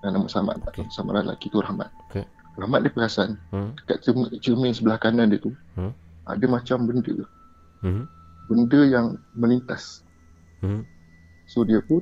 [0.01, 0.85] Dan nama samaran, okay.
[0.89, 1.89] samaran lelaki tu Rahmat.
[2.09, 2.25] Okay.
[2.57, 3.77] Rahmat dia perasan Hmm.
[3.77, 5.93] dekat cermin, cermin sebelah kanan dia tu Hmm.
[6.25, 7.13] ada macam benda.
[7.85, 8.09] Hmm.
[8.49, 10.01] Benda yang melintas.
[10.65, 10.81] Hmm.
[11.45, 12.01] So dia pun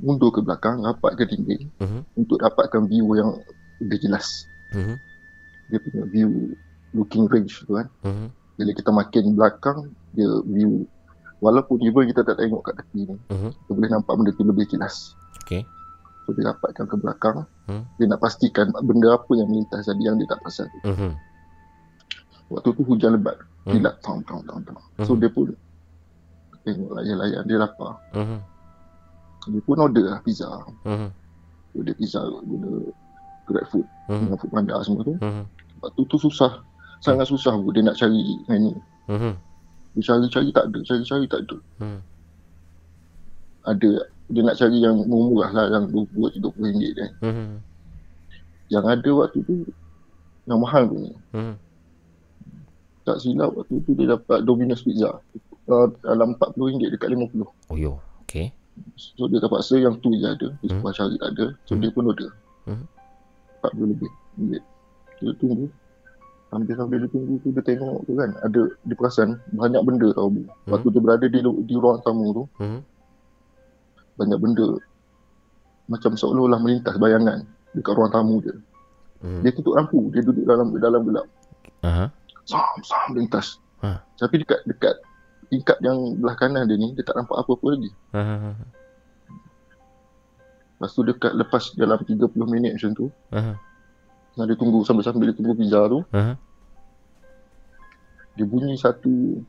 [0.00, 2.00] mundur ke belakang, rapat ke dinding Mhm.
[2.20, 3.32] untuk dapatkan view yang
[3.80, 4.44] lebih jelas.
[4.76, 4.96] Mhm.
[5.72, 6.28] Dia punya view
[6.96, 7.86] looking range tu kan.
[8.02, 8.26] Mhm.
[8.56, 9.78] Bila kita makin belakang,
[10.16, 10.88] dia view
[11.44, 13.52] walaupun even kita tak tengok kat tepi ni, Mhm.
[13.52, 15.12] kita boleh nampak benda tu lebih jelas.
[15.44, 15.62] Okey.
[16.24, 17.84] So dia dapatkan ke belakang, Hmm.
[18.00, 20.66] dia nak pastikan benda apa yang melintas tadi yang dia tak perasan.
[20.82, 21.12] Mhm.
[22.50, 23.78] Waktu tu hujan lebat, Hmm.
[23.78, 24.80] kilat tang tang tang tang.
[25.04, 25.20] So Mhm.
[25.22, 25.46] dia pun
[26.66, 27.94] tengok layan-layan dia lapar.
[28.10, 28.38] Mhm.
[29.46, 30.50] Dia pun order lah pizza.
[30.82, 31.08] Mhm.
[31.86, 32.70] Dia pizza guna
[33.46, 34.18] grab food Mhm.
[34.26, 35.14] dengan food panda semua tu.
[35.20, 35.44] Mhm.
[35.78, 36.58] Waktu tu susah.
[37.00, 38.72] Sangat susah pun dia nak cari menu.
[39.06, 39.34] Mhm.
[39.96, 41.56] Dia cari-cari tak ada, cari-cari tak ada.
[41.80, 42.00] Hmm.
[43.66, 43.90] Ada
[44.26, 47.10] dia nak cari yang murah lah yang 20 30 ringgit kan.
[47.22, 47.48] Mhm.
[48.68, 49.54] Yang ada waktu tu
[50.46, 51.12] yang mahal tu ni.
[51.32, 51.54] Mhm.
[53.06, 55.22] Tak silap waktu tu dia dapat Domino's Pizza.
[55.66, 57.46] Uh, dalam 40 ringgit dekat 50.
[57.70, 57.98] Oh yo.
[58.26, 58.54] Okey.
[58.98, 60.48] So dia terpaksa yang tu je ada.
[60.62, 60.84] Dia hmm.
[60.92, 61.46] cari tak ada.
[61.64, 62.30] So dia pun order.
[62.66, 62.84] Hmm.
[63.62, 64.10] 40 lebih.
[65.22, 65.70] Dia tunggu.
[66.56, 68.32] Sambil-sambil dia tunggu tu dia tengok tu kan.
[68.40, 70.32] Ada dia perasan banyak benda tau.
[70.32, 70.48] Bu.
[70.72, 72.44] Waktu dia berada di, di ruang tamu tu.
[72.64, 72.80] Mhm.
[74.16, 74.68] Banyak benda.
[75.92, 77.44] Macam seolah-olah melintas bayangan
[77.76, 78.56] dekat ruang tamu dia.
[79.20, 79.44] Hmm.
[79.44, 80.08] Dia tutup lampu.
[80.16, 81.26] Dia duduk dalam dalam gelap.
[81.84, 82.08] Aha.
[82.48, 83.60] Sam, sam lintas.
[83.84, 84.00] Ha.
[84.16, 84.96] Tapi dekat dekat
[85.52, 87.90] tingkat yang belah kanan dia ni, dia tak nampak apa-apa lagi.
[88.16, 88.50] Aha.
[90.76, 93.56] Lepas tu dekat lepas dalam 30 minit macam tu, Aha.
[94.36, 96.36] Nah, dia tunggu sambil-sambil dia tunggu pizza tu, Aha.
[98.36, 99.40] Dia bunyi satu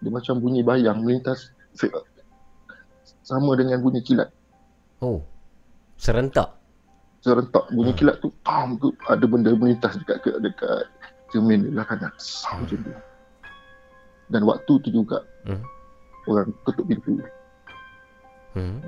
[0.00, 1.92] dia macam bunyi bayang melintas se-
[3.20, 4.32] sama dengan bunyi kilat.
[5.00, 5.20] Oh.
[6.00, 6.56] Serentak.
[7.20, 10.84] Serentak bunyi kilat tu, pam tu ada benda melintas dekat dekat, dekat
[11.28, 12.12] cermin dia belah kanan.
[12.16, 12.92] Sam macam tu.
[14.30, 15.60] Dan waktu tu juga Hmm.
[16.28, 17.20] orang ketuk pintu.
[18.56, 18.80] Hmm.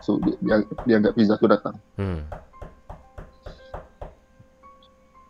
[0.00, 0.56] So dia, dia,
[0.88, 1.76] dia anggap pizza tu datang.
[2.00, 2.24] Hmm.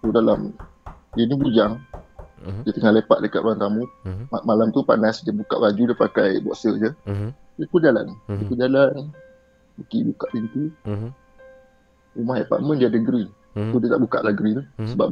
[0.01, 0.55] Tu dalam
[1.17, 1.81] dia ni bujang.
[2.39, 2.63] Mhm.
[2.63, 3.83] Dia tengah lepak dekat ruang tamu.
[4.05, 4.29] Mhm.
[4.29, 6.91] Ma- Malam tu panas dia buka baju dia pakai boxer je.
[7.05, 7.29] Mhm.
[7.57, 8.07] Dia pun jalan.
[8.29, 8.47] Dia Mhm.
[8.47, 8.95] pun jalan.
[9.75, 10.63] Buki buka pintu.
[10.85, 11.09] Mhm.
[12.15, 13.29] Rumah apartment dia ada grill.
[13.53, 13.71] Mhm.
[13.73, 14.61] So dia tak buka lah grill.
[14.77, 14.89] Mhm.
[14.93, 15.09] Sebab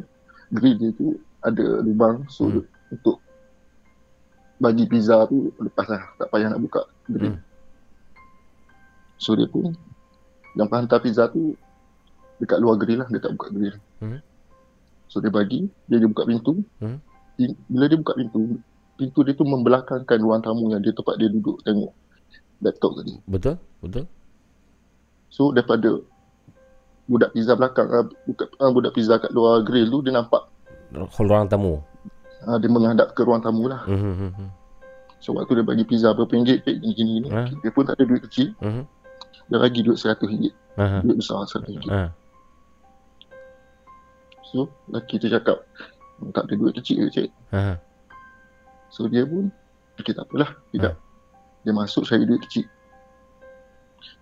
[0.52, 1.06] grill dia tu
[1.40, 2.28] ada lubang.
[2.28, 2.62] So Mhm.
[2.92, 3.16] untuk
[4.56, 6.04] bagi pizza tu lepas lah.
[6.16, 7.34] Tak payah nak buka grill.
[7.34, 7.42] Mhm.
[9.16, 9.72] So dia pun
[10.54, 11.56] yang hantar pizza tu
[12.38, 13.08] dekat luar grill lah.
[13.08, 13.74] Dia tak buka grill.
[13.98, 14.20] Mhm.
[15.06, 15.66] So dia bagi.
[15.86, 16.64] Dia, dia buka pintu.
[17.34, 18.58] Pin- Bila dia buka pintu.
[18.94, 21.90] Pintu dia tu membelakangkan ruang tamu yang dia tempat dia duduk tengok
[22.60, 23.14] laptop tadi.
[23.24, 23.54] Betul?
[23.80, 24.04] Betul?
[25.28, 25.98] So daripada
[27.04, 30.46] budak pizza belakang uh, buka, uh, budak pizza kat luar grill tu dia nampak
[30.94, 31.82] Hall ruang tamu.
[32.40, 33.82] uh, dia menghadap ke ruang tamu lah.
[33.84, 34.30] Mhm.
[34.30, 34.48] mhm.
[35.18, 37.48] So waktu dia bagi pizza berapa ringgit pek gini-gini ni, Ha.
[37.50, 38.52] dia pun tak ada duit kecil.
[38.60, 38.82] Mhm.
[39.44, 40.54] Dia bagi duit 100 ringgit.
[40.76, 41.00] Aha.
[41.00, 41.88] Duit besar 100 ringgit.
[44.54, 44.62] Ha.
[44.62, 45.58] So lelaki tu cakap
[46.30, 47.30] tak ada duit kecil ke cik.
[47.50, 47.74] Ha.
[48.88, 49.50] So dia pun
[49.98, 50.54] okay tak apalah.
[50.70, 50.94] Tidak.
[51.64, 52.64] Dia masuk cari duit kecil.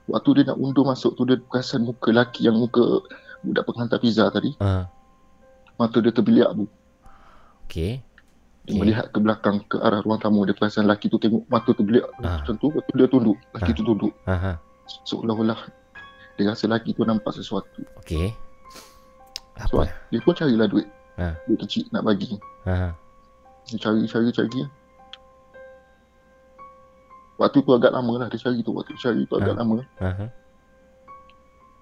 [0.09, 3.05] Waktu dia nak undur masuk tu dia perasan muka lelaki yang muka
[3.45, 4.57] budak penghantar pizza tadi.
[4.59, 4.89] Ha.
[5.77, 6.65] Mata dia terbiliak bu.
[7.69, 8.01] Okey.
[8.63, 12.07] Dia melihat ke belakang ke arah ruang tamu dia perasan lelaki tu tengok mata terbiliak
[12.23, 12.41] Ah.
[12.41, 14.55] macam tu lepas tu dia tunduk lelaki tu tunduk Aha.
[15.03, 15.59] seolah-olah
[16.39, 18.31] dia rasa lelaki tu nampak sesuatu Okey.
[19.63, 21.37] So dia pun carilah duit Ha.
[21.45, 22.97] duit kecil nak bagi Aha.
[23.65, 24.61] dia cari cari cari
[27.37, 29.59] waktu tu agak lama lah dia cari tu waktu cari tu agak Ah.
[29.59, 30.27] lama Aha.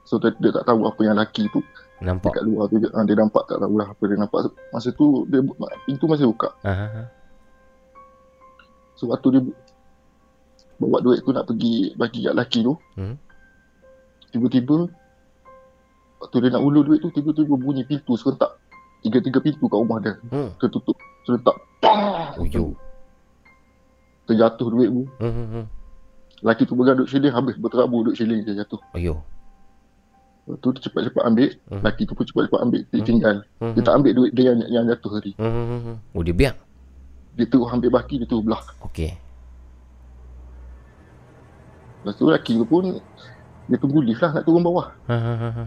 [0.02, 1.60] so dia, dia tak tahu apa yang lelaki tu
[2.00, 2.32] Nampak.
[2.32, 4.40] dekat luar tu ah, dia nampak tak tahulah apa dia nampak
[4.70, 5.40] masa tu dia
[5.84, 7.06] pintu masih buka Aha.
[8.96, 9.42] so waktu dia
[10.74, 13.14] bawa duit tu nak pergi bagi kat lelaki tu Hmm.
[14.30, 14.88] tiba-tiba
[16.20, 18.60] waktu dia nak ulur duit tu tiba-tiba bunyi pintu serentak
[19.00, 20.52] tiga-tiga pintu kat rumah dia Hmm.
[20.56, 21.56] tertutup serentak
[22.36, 22.76] Oh yo.
[24.24, 25.32] terjatuh duit bu Hmm.
[25.32, 25.64] hmm,
[26.40, 29.14] lelaki tu pegang duit shilling habis berterabur duit shilling dia jatuh Oh yo.
[30.42, 31.80] Lepas tu dia cepat-cepat ambil Hmm.
[31.80, 33.72] lelaki tu pun cepat-cepat ambil dia tinggal Hmm.
[33.72, 35.48] dia tak ambil duit dia yang, yang jatuh tadi Hmm.
[35.48, 35.96] hmm, hmm.
[36.12, 36.54] Oh dia biar.
[37.30, 39.14] dia terus ambil baki dia terus belah Okey.
[42.00, 42.84] lepas tu lelaki tu pun
[43.64, 45.64] dia tunggu lift lah nak turun bawah Ha ha ha.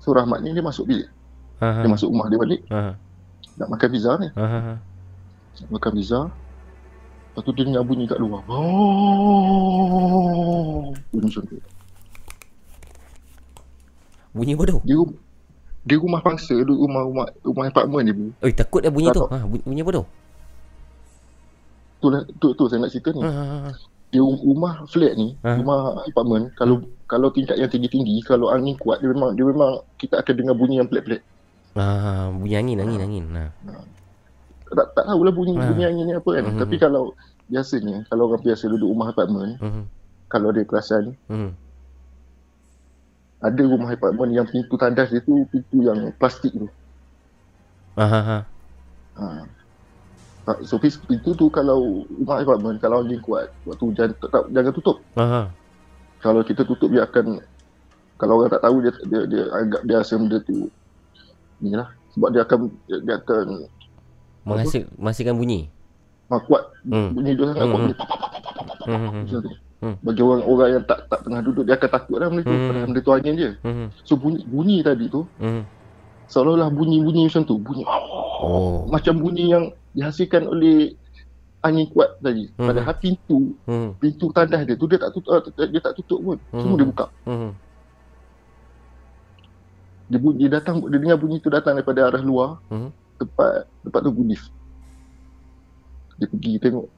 [0.00, 1.06] So Rahmat ni dia masuk bilik
[1.60, 1.80] Ha, ha.
[1.84, 2.96] dia masuk rumah dia balik Ha.
[3.54, 4.60] nak makan pizza ni Ha ha.
[4.66, 4.74] ha.
[5.68, 6.20] makan pizza
[7.30, 8.42] Lepas tu dia dengar bunyi kat luar.
[8.50, 8.66] Oh,
[11.08, 11.62] bunyi macam tu.
[14.30, 14.78] Bunyi apa tu?
[14.82, 14.98] Dia,
[15.84, 18.24] dia rumah pangsa, dia rumah rumah rumah apartment ni bu.
[18.40, 19.22] Oi, takut dah bunyi tu.
[19.22, 20.04] Tak Ha, bunyi, bunyi apa tu?
[22.00, 23.22] Tu lah, tu, tu saya nak cerita ni.
[23.22, 23.70] Ha, ha, ha.
[24.10, 25.54] Dia rum- rumah flat ni, Ha.
[25.54, 30.18] rumah apartment, kalau kalau tingkat yang tinggi-tinggi, kalau angin kuat, dia memang dia memang kita
[30.18, 31.22] akan dengar bunyi yang pelik-pelik.
[31.78, 33.24] Ah, bunyi angin, angin, angin.
[33.38, 33.44] Ha.
[34.70, 35.62] Tak, tak tahulah bunyi Ha.
[35.62, 36.42] bunyi angin ni apa kan.
[36.42, 36.58] Mhm.
[36.58, 37.14] Tapi kalau
[37.46, 39.82] biasanya, kalau orang biasa duduk rumah apartment, Mhm.
[40.26, 41.50] kalau dia perasan, Mhm.
[43.40, 46.66] ada rumah apartment yang pintu tandas dia tu pintu yang plastik tu.
[47.94, 48.38] Ha, ha, ha.
[49.18, 49.26] Ha.
[49.26, 49.44] Ha,
[50.62, 51.78] So pis- pintu tu kalau
[52.08, 54.96] rumah apartment kalau angin kuat waktu hujan tak, tak, jangan tutup.
[55.14, 55.42] Ha, ha.
[56.18, 57.38] Kalau kita tutup dia akan
[58.16, 60.68] kalau orang tak tahu dia dia, dia agak dia rasa benda tu
[61.58, 63.46] ni lah sebab dia akan dia, dia akan
[64.40, 65.68] Menghasil, menghasilkan bunyi.
[66.26, 67.12] ha, kuat Hmm.
[67.12, 67.94] bunyi dia sangat Hmm, kuat hmm.
[68.80, 69.50] Hmm, hmm, macam tu.
[69.78, 69.94] hmm.
[70.00, 72.84] Bagi orang orang yang tak tak tengah duduk dia akan takut lah benda tu Hmm.
[72.86, 73.50] benda tu angin je.
[73.60, 73.86] Hmm.
[74.02, 75.62] So bunyi bunyi tadi tu Hmm.
[76.26, 77.84] seolah-olah bunyi-bunyi macam tu bunyi
[78.40, 78.88] Oh.
[78.88, 80.96] macam bunyi yang dihasilkan oleh
[81.60, 82.48] angin kuat tadi.
[82.56, 82.72] Hmm.
[82.72, 83.92] Padahal pintu Hmm.
[84.00, 86.38] pintu tandas dia tu dia tak tutup dia tak tutup pun.
[86.50, 86.78] Semua Hmm.
[86.78, 87.06] dia buka.
[87.28, 87.50] Hmm.
[90.10, 92.90] Dia bunyi dia datang dia dengar bunyi tu datang daripada arah luar Hmm.
[93.14, 94.48] tempat tempat tu lift.
[96.16, 96.88] Dia pergi tengok.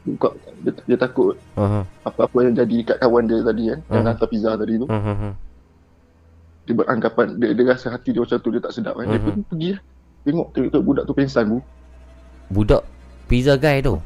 [0.00, 0.28] Dia buka
[0.64, 1.84] dia, dia takut Ha.
[2.08, 4.08] apa-apa yang jadi kat kawan dia tadi kan yang Hmm.
[4.08, 4.86] hantar pizza tadi tu.
[4.88, 5.28] Ha.
[6.64, 9.04] Dia beranggapan dia, dia rasa hati dia macam tu dia tak sedap kan.
[9.04, 9.26] Dia Mhm.
[9.26, 9.82] pun pergi lah.
[10.24, 11.58] Tengok tengok budak tu pengsan bu.
[12.50, 12.82] Budak
[13.26, 13.96] pizza guy tu.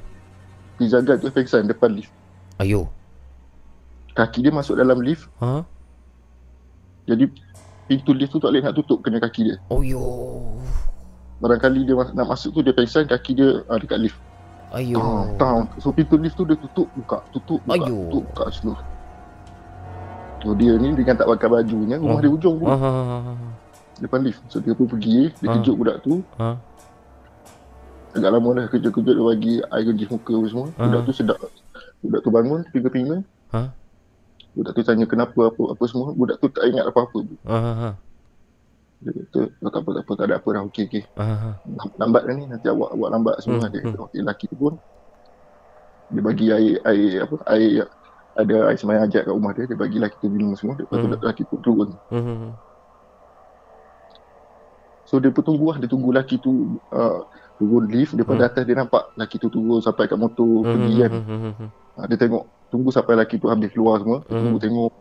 [0.79, 2.13] Pizza guy tu pengsan depan lift.
[2.63, 2.87] Ayo.
[4.15, 5.27] Kaki dia masuk dalam lift.
[5.43, 5.67] Ha?
[7.11, 7.27] Jadi
[7.91, 9.57] pintu lift tu tak boleh nak tutup kena kaki dia.
[9.69, 10.01] Oh yo.
[11.43, 14.19] Barangkali dia nak masuk tu dia pengsan kaki dia ah, dekat lift.
[14.71, 14.99] Ayo.
[14.99, 15.59] Tang, tang.
[15.83, 18.07] So pintu lift tu dia tutup buka, tutup buka, Ayo.
[18.07, 18.73] tutup buka tu.
[20.45, 22.23] So dia ni dengan tak pakai bajunya rumah Oh.
[22.23, 23.33] dia ujung pun Ha, ha, ha, ha.
[23.97, 24.41] Depan lift.
[24.47, 25.55] So dia pun pergi, dia Ah.
[25.57, 26.21] kejut budak tu.
[26.37, 26.57] Ha.
[28.13, 30.67] Agak lama dah kejut-kejut dia bagi air kejut muka apa semua.
[30.73, 30.87] Ah.
[30.87, 31.39] Budak tu sedap.
[32.01, 33.17] Budak tu bangun, pinga-pinga.
[33.51, 33.61] Ha?
[34.53, 36.13] Budak tu tanya kenapa apa apa semua.
[36.13, 37.21] Budak tu tak ingat apa-apa.
[37.45, 37.91] Ha, ha, ha.
[39.01, 40.63] Dia kata, oh, tak apa, tak apa, tak ada apa dah.
[40.65, 41.03] Okey, okey.
[41.13, 41.51] Ha, ha.
[41.67, 43.59] Lam- Lambat dah ni, nanti awak awak lambat semua.
[43.61, 44.75] Hmm, Dia kata, okey, lelaki tu pun
[46.07, 47.89] dia bagi air, air apa, air
[48.35, 50.75] ada air semayang ajak kat rumah dia, dia bagi lelaki tu minum semua.
[50.77, 51.17] Lepas tu Hmm.
[51.17, 51.91] lelaki tu turun.
[52.09, 52.55] Hmm.
[55.05, 57.29] So dia pun tunggu lah, dia tunggu lelaki tu uh,
[57.61, 58.51] turun lift, daripada Hmm.
[58.51, 61.13] atas dia nampak lelaki tu turun sampai kat motor pergi kan.
[61.13, 61.69] Hmm.
[61.95, 64.43] Ha, dia tengok, tunggu sampai lelaki tu habis keluar semua, dia Hmm.
[64.49, 64.93] tunggu tengok.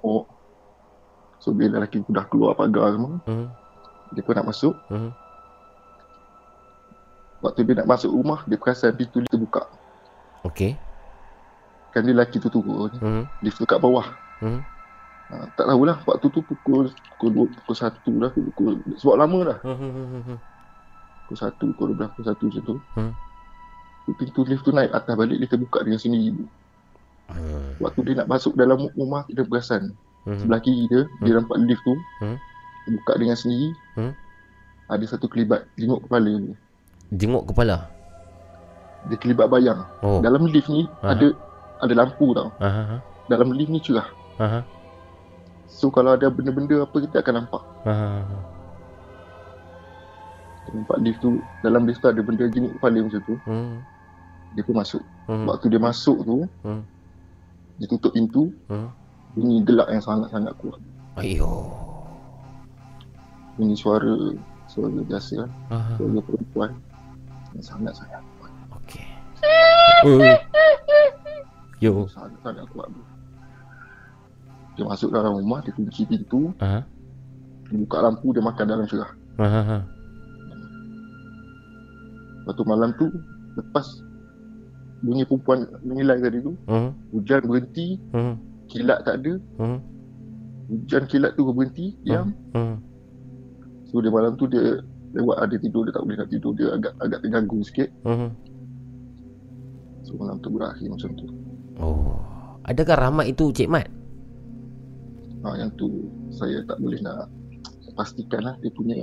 [1.40, 3.48] So bila lelaki tu dah keluar pagar semua, Hmm.
[4.12, 4.76] dia pun nak masuk.
[4.92, 5.12] Hmm.
[7.44, 9.68] Waktu dia nak masuk rumah, dia perasan pintu lift terbuka.
[10.48, 10.80] Okey.
[11.92, 13.24] Kan dia lelaki tu turun, Hmm.
[13.44, 14.08] lift tu kat bawah.
[14.40, 14.64] Hmm.
[15.34, 19.58] Ha, tak tahulah, waktu tu pukul pukul 2, pukul 1 dah, pukul, sebab lama dah.
[19.66, 20.38] Hmm.
[21.26, 22.76] Pukul 1, pukul 12, pukul 1 macam tu.
[22.94, 23.12] Hmm.
[24.14, 26.46] Pintu lift tu naik atas balik, lift terbuka dengan sendiri.
[27.34, 27.82] Hmm.
[27.82, 29.98] Waktu dia nak masuk dalam rumah, dia perasan.
[30.30, 30.38] Hmm.
[30.38, 32.38] Sebelah kiri dia, dia nampak lift tu, Hmm.
[32.94, 33.74] buka dengan sendiri.
[33.98, 34.14] Hmm.
[34.86, 36.54] Ada satu kelibat, jenguk kepala dia.
[37.10, 37.90] Jenguk kepala.
[39.10, 39.82] Dia kelibat bayang.
[40.06, 40.22] Oh.
[40.22, 41.18] Dalam lift ni, Aha.
[41.18, 41.28] ada
[41.82, 42.54] ada lampu tau.
[42.62, 42.98] Ha, ha, ha.
[43.28, 44.08] Dalam lift ni cerah.
[44.40, 44.60] Ha, ha.
[45.74, 47.64] So kalau ada benda-benda apa, kita akan nampak.
[47.90, 48.38] Ha, ha, ha.
[50.70, 53.36] Nampak lift tu, dalam lift tu ada benda jenguk kepala macam tu.
[53.50, 53.82] Hmm.
[54.54, 55.02] Dia pun masuk.
[55.26, 55.50] Hmm.
[55.50, 56.82] Waktu dia masuk tu, Hmm.
[57.82, 58.94] dia tutup pintu, Hmm.
[59.34, 60.78] bunyi gelak yang sangat-sangat kuat.
[61.18, 61.74] Ayo.
[63.58, 64.14] Bunyi suara,
[64.70, 65.52] suara biasa lah.
[65.74, 65.94] Aha.
[65.98, 66.72] Suara perempuan
[67.58, 68.22] yang sangat-sangat
[70.04, 70.20] Oh.
[71.80, 72.08] Yo.
[72.08, 73.02] sangat-sangat kuat tu.
[74.74, 76.82] Dia masuk dalam rumah, dia kunci pintu, Ha.
[77.70, 79.12] dia buka lampu, dia makan dalam cerah.
[79.38, 79.78] Ha.
[82.44, 83.08] Lepas tu malam tu,
[83.56, 83.86] lepas
[85.04, 86.92] bunyi perempuan menilai tadi tu, Hmm.
[87.14, 88.36] hujan berhenti, Hmm.
[88.68, 89.80] kilat tak ada, Hmm.
[90.68, 92.34] hujan kilat tu berhenti, diam.
[92.56, 92.82] Hmm.
[93.88, 94.82] So dia malam tu dia
[95.14, 97.90] lewat ada tidur, dia tak boleh nak tidur, dia agak agak terganggu sikit.
[98.02, 98.34] Hmm.
[100.04, 101.28] So malam tu berakhir macam tu.
[101.78, 102.18] Oh.
[102.66, 103.88] Adakah rahmat itu Cik Mat?
[105.44, 107.28] Ha, yang tu saya tak boleh nak
[107.94, 108.96] pastikan lah dia punya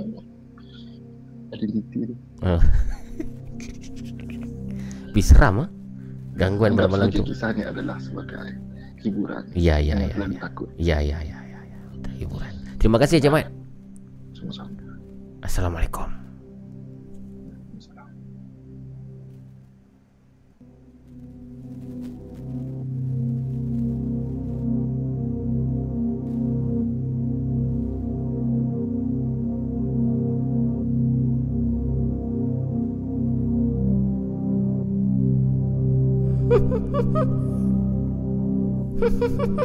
[1.53, 2.15] identiti tu.
[2.41, 2.57] Ha.
[5.11, 5.69] Tapi seram ah.
[6.39, 7.23] Gangguan pada Anggap malam tu.
[7.27, 8.57] Kisah ni adalah sebagai
[9.03, 9.43] hiburan.
[9.53, 10.13] Ya, ya, Jangan ya.
[10.15, 10.39] terlalu ya.
[10.39, 10.69] takut.
[10.79, 11.79] Ya, ya, ya, ya, ya.
[12.15, 12.53] Hiburan.
[12.79, 13.51] Terima kasih Mat.
[14.33, 14.71] Sama-sama.
[15.43, 16.20] Assalamualaikum.
[39.41, 39.57] Nina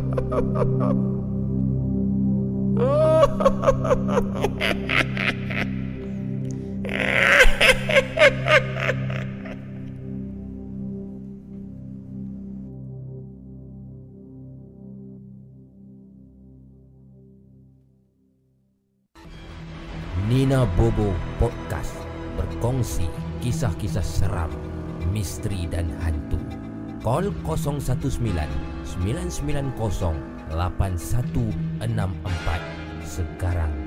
[20.81, 22.01] Bobo Podcast
[22.41, 23.05] berkongsi
[23.45, 24.49] kisah-kisah seram,
[25.13, 26.41] misteri dan hantu.
[27.05, 32.63] Call 019 990 8164
[33.03, 33.86] sekarang.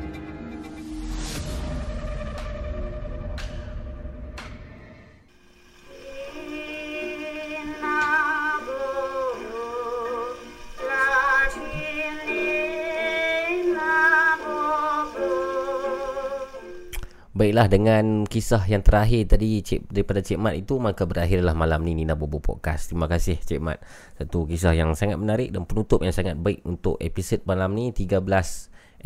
[17.39, 21.95] Baiklah dengan kisah yang terakhir tadi Cik, daripada Cik Mat itu maka berakhirlah malam ni
[21.95, 22.91] Nina Bobo Podcast.
[22.91, 23.79] Terima kasih Cik Mat.
[24.19, 28.19] Satu kisah yang sangat menarik dan penutup yang sangat baik untuk episod malam ni 13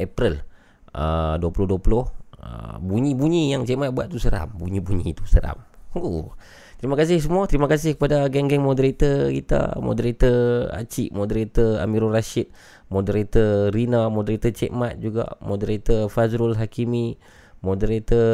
[0.02, 0.42] April
[0.98, 1.78] uh, 2020.
[1.78, 2.10] Uh,
[2.82, 4.50] bunyi-bunyi yang Cik Mat buat tu seram.
[4.58, 5.62] Bunyi-bunyi tu seram.
[5.94, 6.34] Oh.
[6.82, 7.45] Terima kasih semua.
[7.45, 12.50] Terima kasih kepada geng-geng moderator kita, moderator Acik, moderator Amirul Rashid,
[12.90, 17.16] moderator Rina, moderator Cik Mat juga, moderator Fazrul Hakimi,
[17.64, 18.27] moderator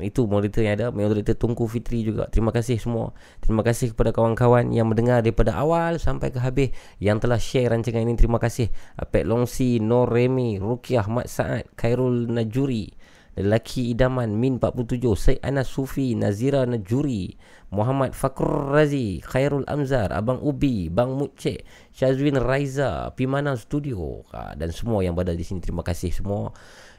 [0.00, 2.26] itu moderator yang ada moderator Tungku Fitri juga.
[2.32, 3.12] Terima kasih semua.
[3.44, 8.08] Terima kasih kepada kawan-kawan yang mendengar daripada awal sampai ke habis yang telah share rancangan
[8.08, 8.16] ini.
[8.16, 8.72] Terima kasih.
[8.96, 12.88] Apek Longsi Nur Remy Rukiah Mat Saad Khairul Najuri
[13.32, 17.32] Lelaki Idaman Min 47 Syed Anas Sufi Nazira Najuri
[17.72, 21.64] Muhammad Fakr Razi Khairul Amzar Abang Ubi Bang Mucek
[21.96, 24.24] Syazwin Raiza Pimana Studio.
[24.36, 25.64] Ah, dan semua yang berada di sini.
[25.64, 26.52] Terima kasih semua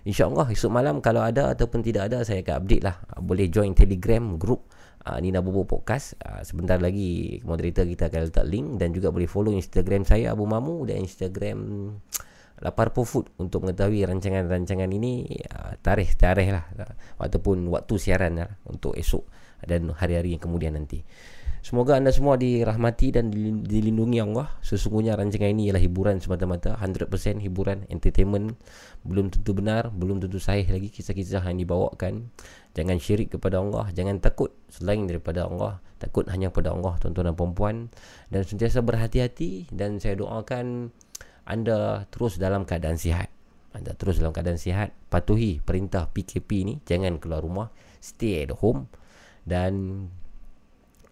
[0.03, 2.95] InsyaAllah esok malam kalau ada ataupun tidak ada saya akan update lah.
[3.23, 4.67] Boleh join telegram group
[5.07, 6.19] uh, Nina Bobo Podcast.
[6.19, 10.43] Uh, sebentar lagi moderator kita akan letak link dan juga boleh follow Instagram saya Abu
[10.43, 11.59] Mamu dan Instagram
[12.59, 18.51] Lapar Po Food untuk mengetahui rancangan-rancangan ini uh, tarikh-tarikh lah uh, ataupun waktu siaran lah
[18.67, 19.23] untuk esok
[19.63, 20.99] dan hari-hari yang kemudian nanti.
[21.63, 23.31] Semoga anda semua dirahmati dan
[23.63, 24.51] dilindungi Allah.
[24.59, 28.59] Sesungguhnya rancangan ini ialah hiburan semata-mata, 100% hiburan, entertainment.
[29.07, 32.35] Belum tentu benar, belum tentu sahih lagi kisah-kisah yang dibawakan.
[32.75, 35.79] Jangan syirik kepada Allah, jangan takut selain daripada Allah.
[36.03, 37.75] Takut hanya pada Allah, tuan-tuan dan puan
[38.27, 40.91] Dan sentiasa berhati-hati dan saya doakan
[41.43, 43.27] anda terus dalam keadaan sihat.
[43.71, 44.91] Anda terus dalam keadaan sihat.
[45.07, 47.67] Patuhi perintah PKP ni, jangan keluar rumah,
[47.99, 48.87] stay at home
[49.43, 50.07] dan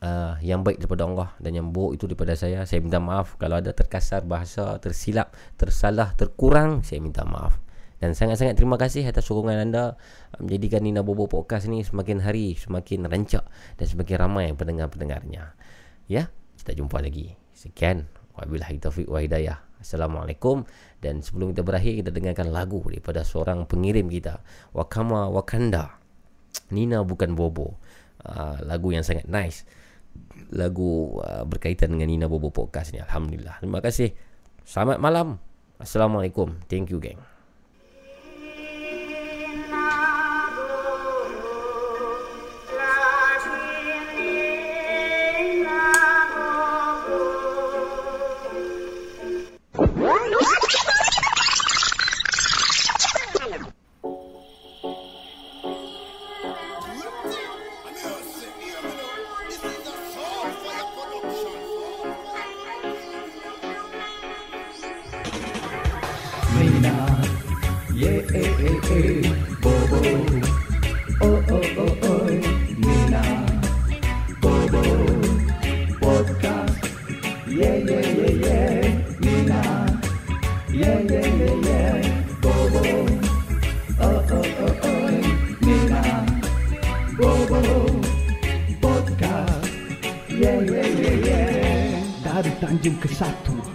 [0.02, 2.66] uh, yang baik daripada Allah dan yang buruk itu daripada saya.
[2.66, 7.62] Saya minta maaf kalau ada terkasar bahasa, tersilap, tersalah, terkurang, saya minta maaf.
[8.02, 9.94] Dan sangat-sangat terima kasih atas sokongan anda
[10.42, 13.46] menjadikan Nina Bobo Podcast ni semakin hari semakin rancak
[13.78, 15.54] dan semakin ramai pendengar-pendengarnya.
[16.10, 17.38] Ya, kita jumpa lagi.
[17.54, 18.10] Sekian.
[18.32, 19.62] Wabillahi taufiq wa hidayah.
[19.82, 20.66] Assalamualaikum
[21.02, 24.46] dan sebelum kita berakhir kita dengarkan lagu daripada seorang pengirim kita
[24.78, 25.98] Wakama Wakanda
[26.70, 27.82] Nina bukan Bobo
[28.22, 29.66] uh, lagu yang sangat nice
[30.52, 33.00] lagu uh, berkaitan dengan Nina Bobo Podcast ni.
[33.00, 33.60] Alhamdulillah.
[33.60, 34.14] Terima kasih.
[34.68, 35.40] Selamat malam.
[35.82, 36.62] Assalamualaikum.
[36.70, 37.31] Thank you, gang.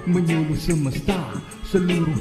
[0.07, 1.19] Menyuluh semesta
[1.67, 2.15] Seluruh